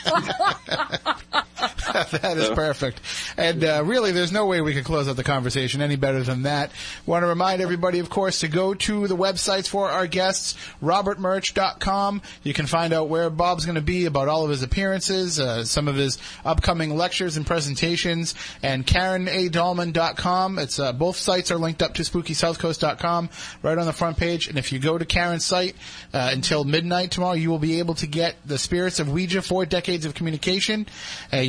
that 1.93 2.37
is 2.37 2.49
perfect. 2.49 3.01
And 3.37 3.63
uh, 3.63 3.83
really, 3.85 4.11
there's 4.11 4.31
no 4.31 4.45
way 4.45 4.61
we 4.61 4.73
could 4.73 4.85
close 4.85 5.07
out 5.07 5.15
the 5.15 5.23
conversation 5.23 5.81
any 5.81 5.95
better 5.95 6.23
than 6.23 6.43
that. 6.43 6.71
Want 7.05 7.23
to 7.23 7.27
remind 7.27 7.61
everybody, 7.61 7.99
of 7.99 8.09
course, 8.09 8.39
to 8.39 8.47
go 8.47 8.73
to 8.73 9.07
the 9.07 9.15
websites 9.15 9.67
for 9.67 9.89
our 9.89 10.07
guests, 10.07 10.55
robertmurch.com. 10.81 12.21
You 12.43 12.53
can 12.53 12.65
find 12.65 12.93
out 12.93 13.09
where 13.09 13.29
Bob's 13.29 13.65
going 13.65 13.75
to 13.75 13.81
be 13.81 14.05
about 14.05 14.27
all 14.27 14.43
of 14.43 14.49
his 14.49 14.63
appearances, 14.63 15.39
uh, 15.39 15.63
some 15.65 15.87
of 15.87 15.95
his 15.95 16.17
upcoming 16.43 16.95
lectures 16.95 17.37
and 17.37 17.45
presentations, 17.45 18.35
and 18.63 18.85
KarenADahlman.com. 18.85 20.59
It's 20.59 20.79
uh, 20.79 20.93
both 20.93 21.17
sites 21.17 21.51
are 21.51 21.57
linked 21.57 21.81
up 21.81 21.93
to 21.95 22.03
SpookySouthCoast.com 22.03 23.29
right 23.61 23.77
on 23.77 23.85
the 23.85 23.93
front 23.93 24.17
page. 24.17 24.47
And 24.47 24.57
if 24.57 24.71
you 24.71 24.79
go 24.79 24.97
to 24.97 25.05
Karen's 25.05 25.45
site 25.45 25.75
uh, 26.13 26.29
until 26.33 26.63
midnight 26.63 27.11
tomorrow, 27.11 27.33
you 27.33 27.49
will 27.49 27.59
be 27.59 27.79
able 27.79 27.95
to 27.95 28.07
get 28.07 28.35
the 28.45 28.57
Spirits 28.57 28.99
of 28.99 29.11
Ouija: 29.11 29.41
Four 29.41 29.65
Decades 29.65 30.05
of 30.05 30.13
Communication. 30.13 30.87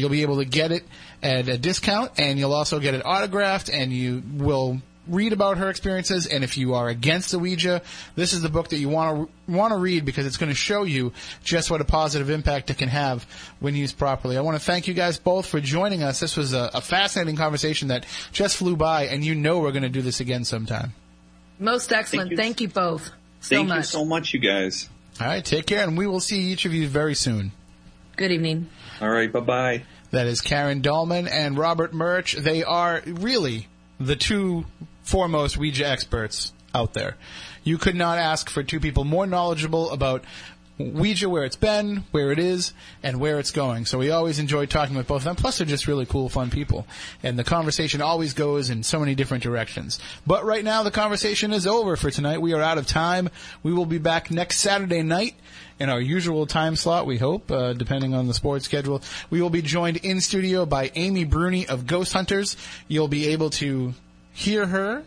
You'll 0.02 0.10
be 0.10 0.22
able 0.22 0.38
to 0.38 0.44
get 0.44 0.72
it 0.72 0.84
at 1.22 1.48
a 1.48 1.56
discount, 1.56 2.12
and 2.18 2.38
you'll 2.38 2.52
also 2.52 2.80
get 2.80 2.94
it 2.94 3.06
autographed, 3.06 3.70
and 3.70 3.92
you 3.92 4.22
will 4.34 4.82
read 5.06 5.32
about 5.32 5.58
her 5.58 5.70
experiences, 5.70 6.26
and 6.26 6.44
if 6.44 6.56
you 6.56 6.74
are 6.74 6.88
against 6.88 7.30
the 7.30 7.38
Ouija, 7.38 7.82
this 8.14 8.32
is 8.32 8.42
the 8.42 8.48
book 8.48 8.68
that 8.68 8.78
you 8.78 8.88
want 8.88 9.28
to 9.46 9.52
want 9.52 9.72
to 9.72 9.78
read 9.78 10.04
because 10.04 10.26
it's 10.26 10.36
going 10.36 10.50
to 10.50 10.54
show 10.54 10.82
you 10.82 11.12
just 11.42 11.70
what 11.70 11.80
a 11.80 11.84
positive 11.84 12.30
impact 12.30 12.70
it 12.70 12.78
can 12.78 12.88
have 12.88 13.24
when 13.60 13.74
used 13.74 13.98
properly. 13.98 14.36
I 14.36 14.40
want 14.40 14.56
to 14.56 14.64
thank 14.64 14.88
you 14.88 14.94
guys 14.94 15.18
both 15.18 15.46
for 15.46 15.60
joining 15.60 16.02
us. 16.02 16.20
This 16.20 16.36
was 16.36 16.52
a, 16.52 16.70
a 16.74 16.80
fascinating 16.80 17.36
conversation 17.36 17.88
that 17.88 18.06
just 18.32 18.56
flew 18.56 18.76
by, 18.76 19.06
and 19.06 19.24
you 19.24 19.34
know 19.34 19.60
we're 19.60 19.72
going 19.72 19.82
to 19.82 19.88
do 19.88 20.02
this 20.02 20.20
again 20.20 20.44
sometime. 20.44 20.92
Most 21.58 21.92
excellent. 21.92 22.32
you. 22.32 22.36
Thank 22.36 22.60
you, 22.60 22.68
both 22.68 23.10
so 23.42 23.56
Thank 23.56 23.68
much. 23.68 23.76
you 23.78 23.82
so 23.82 24.04
much, 24.04 24.34
you 24.34 24.40
guys. 24.40 24.88
All 25.20 25.26
right, 25.26 25.44
take 25.44 25.66
care, 25.66 25.82
and 25.82 25.98
we 25.98 26.06
will 26.06 26.20
see 26.20 26.40
each 26.40 26.64
of 26.64 26.72
you 26.72 26.88
very 26.88 27.14
soon. 27.14 27.52
Good 28.16 28.30
evening. 28.30 28.68
All 29.00 29.10
right, 29.10 29.30
bye 29.30 29.40
bye. 29.40 29.82
That 30.12 30.26
is 30.26 30.42
Karen 30.42 30.82
Dahlman 30.82 31.26
and 31.26 31.56
Robert 31.56 31.94
Murch. 31.94 32.34
They 32.34 32.62
are 32.62 33.00
really 33.06 33.68
the 33.98 34.14
two 34.14 34.66
foremost 35.02 35.56
Ouija 35.56 35.88
experts 35.88 36.52
out 36.74 36.92
there. 36.92 37.16
You 37.64 37.78
could 37.78 37.94
not 37.94 38.18
ask 38.18 38.50
for 38.50 38.62
two 38.62 38.78
people 38.78 39.04
more 39.04 39.26
knowledgeable 39.26 39.90
about 39.90 40.22
Ouija, 40.90 41.28
where 41.28 41.44
it's 41.44 41.56
been, 41.56 42.04
where 42.10 42.32
it 42.32 42.38
is, 42.38 42.72
and 43.02 43.20
where 43.20 43.38
it's 43.38 43.50
going. 43.50 43.86
So 43.86 43.98
we 43.98 44.10
always 44.10 44.38
enjoy 44.38 44.66
talking 44.66 44.96
with 44.96 45.06
both 45.06 45.22
of 45.22 45.24
them. 45.24 45.36
Plus, 45.36 45.58
they're 45.58 45.66
just 45.66 45.86
really 45.86 46.06
cool, 46.06 46.28
fun 46.28 46.50
people. 46.50 46.86
And 47.22 47.38
the 47.38 47.44
conversation 47.44 48.00
always 48.00 48.34
goes 48.34 48.70
in 48.70 48.82
so 48.82 48.98
many 48.98 49.14
different 49.14 49.42
directions. 49.42 49.98
But 50.26 50.44
right 50.44 50.64
now, 50.64 50.82
the 50.82 50.90
conversation 50.90 51.52
is 51.52 51.66
over 51.66 51.96
for 51.96 52.10
tonight. 52.10 52.40
We 52.40 52.52
are 52.54 52.60
out 52.60 52.78
of 52.78 52.86
time. 52.86 53.30
We 53.62 53.72
will 53.72 53.86
be 53.86 53.98
back 53.98 54.30
next 54.30 54.58
Saturday 54.58 55.02
night 55.02 55.34
in 55.78 55.88
our 55.88 56.00
usual 56.00 56.46
time 56.46 56.76
slot, 56.76 57.06
we 57.06 57.18
hope, 57.18 57.50
uh, 57.50 57.72
depending 57.72 58.14
on 58.14 58.26
the 58.26 58.34
sports 58.34 58.64
schedule. 58.64 59.02
We 59.30 59.40
will 59.42 59.50
be 59.50 59.62
joined 59.62 59.98
in 59.98 60.20
studio 60.20 60.66
by 60.66 60.92
Amy 60.94 61.24
Bruni 61.24 61.66
of 61.66 61.86
Ghost 61.86 62.12
Hunters. 62.12 62.56
You'll 62.88 63.08
be 63.08 63.28
able 63.28 63.50
to 63.50 63.94
hear 64.32 64.66
her 64.66 65.04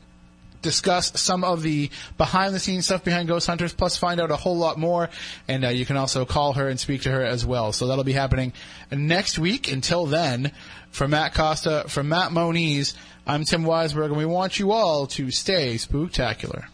discuss 0.66 1.18
some 1.22 1.44
of 1.44 1.62
the 1.62 1.90
behind 2.18 2.54
the 2.54 2.60
scenes 2.60 2.86
stuff 2.86 3.04
behind 3.04 3.30
Ghost 3.30 3.48
Hunters, 3.48 3.74
plus 3.74 3.96
find 3.96 4.20
out 4.20 4.32
a 4.32 4.36
whole 4.36 4.58
lot 4.58 4.78
more. 4.78 5.10
And 5.48 5.64
uh, 5.64 5.70
you 5.70 5.86
can 5.86 5.96
also 5.96 6.26
call 6.26 6.54
her 6.54 6.68
and 6.68 6.80
speak 6.80 7.04
to 7.04 7.12
her 7.12 7.24
as 7.24 7.46
well. 7.46 7.72
So 7.72 7.88
that'll 7.88 8.04
be 8.04 8.14
happening 8.14 8.52
next 8.92 9.40
week. 9.40 9.72
Until 9.72 10.06
then, 10.06 10.52
for 10.92 11.08
Matt 11.08 11.34
Costa, 11.34 11.86
from 11.88 12.10
Matt 12.10 12.32
Moniz, 12.32 12.96
I'm 13.28 13.44
Tim 13.44 13.64
Weisberg, 13.64 14.08
and 14.08 14.18
we 14.18 14.26
want 14.26 14.60
you 14.60 14.72
all 14.72 15.08
to 15.08 15.32
stay 15.32 15.76
spooktacular. 15.76 16.66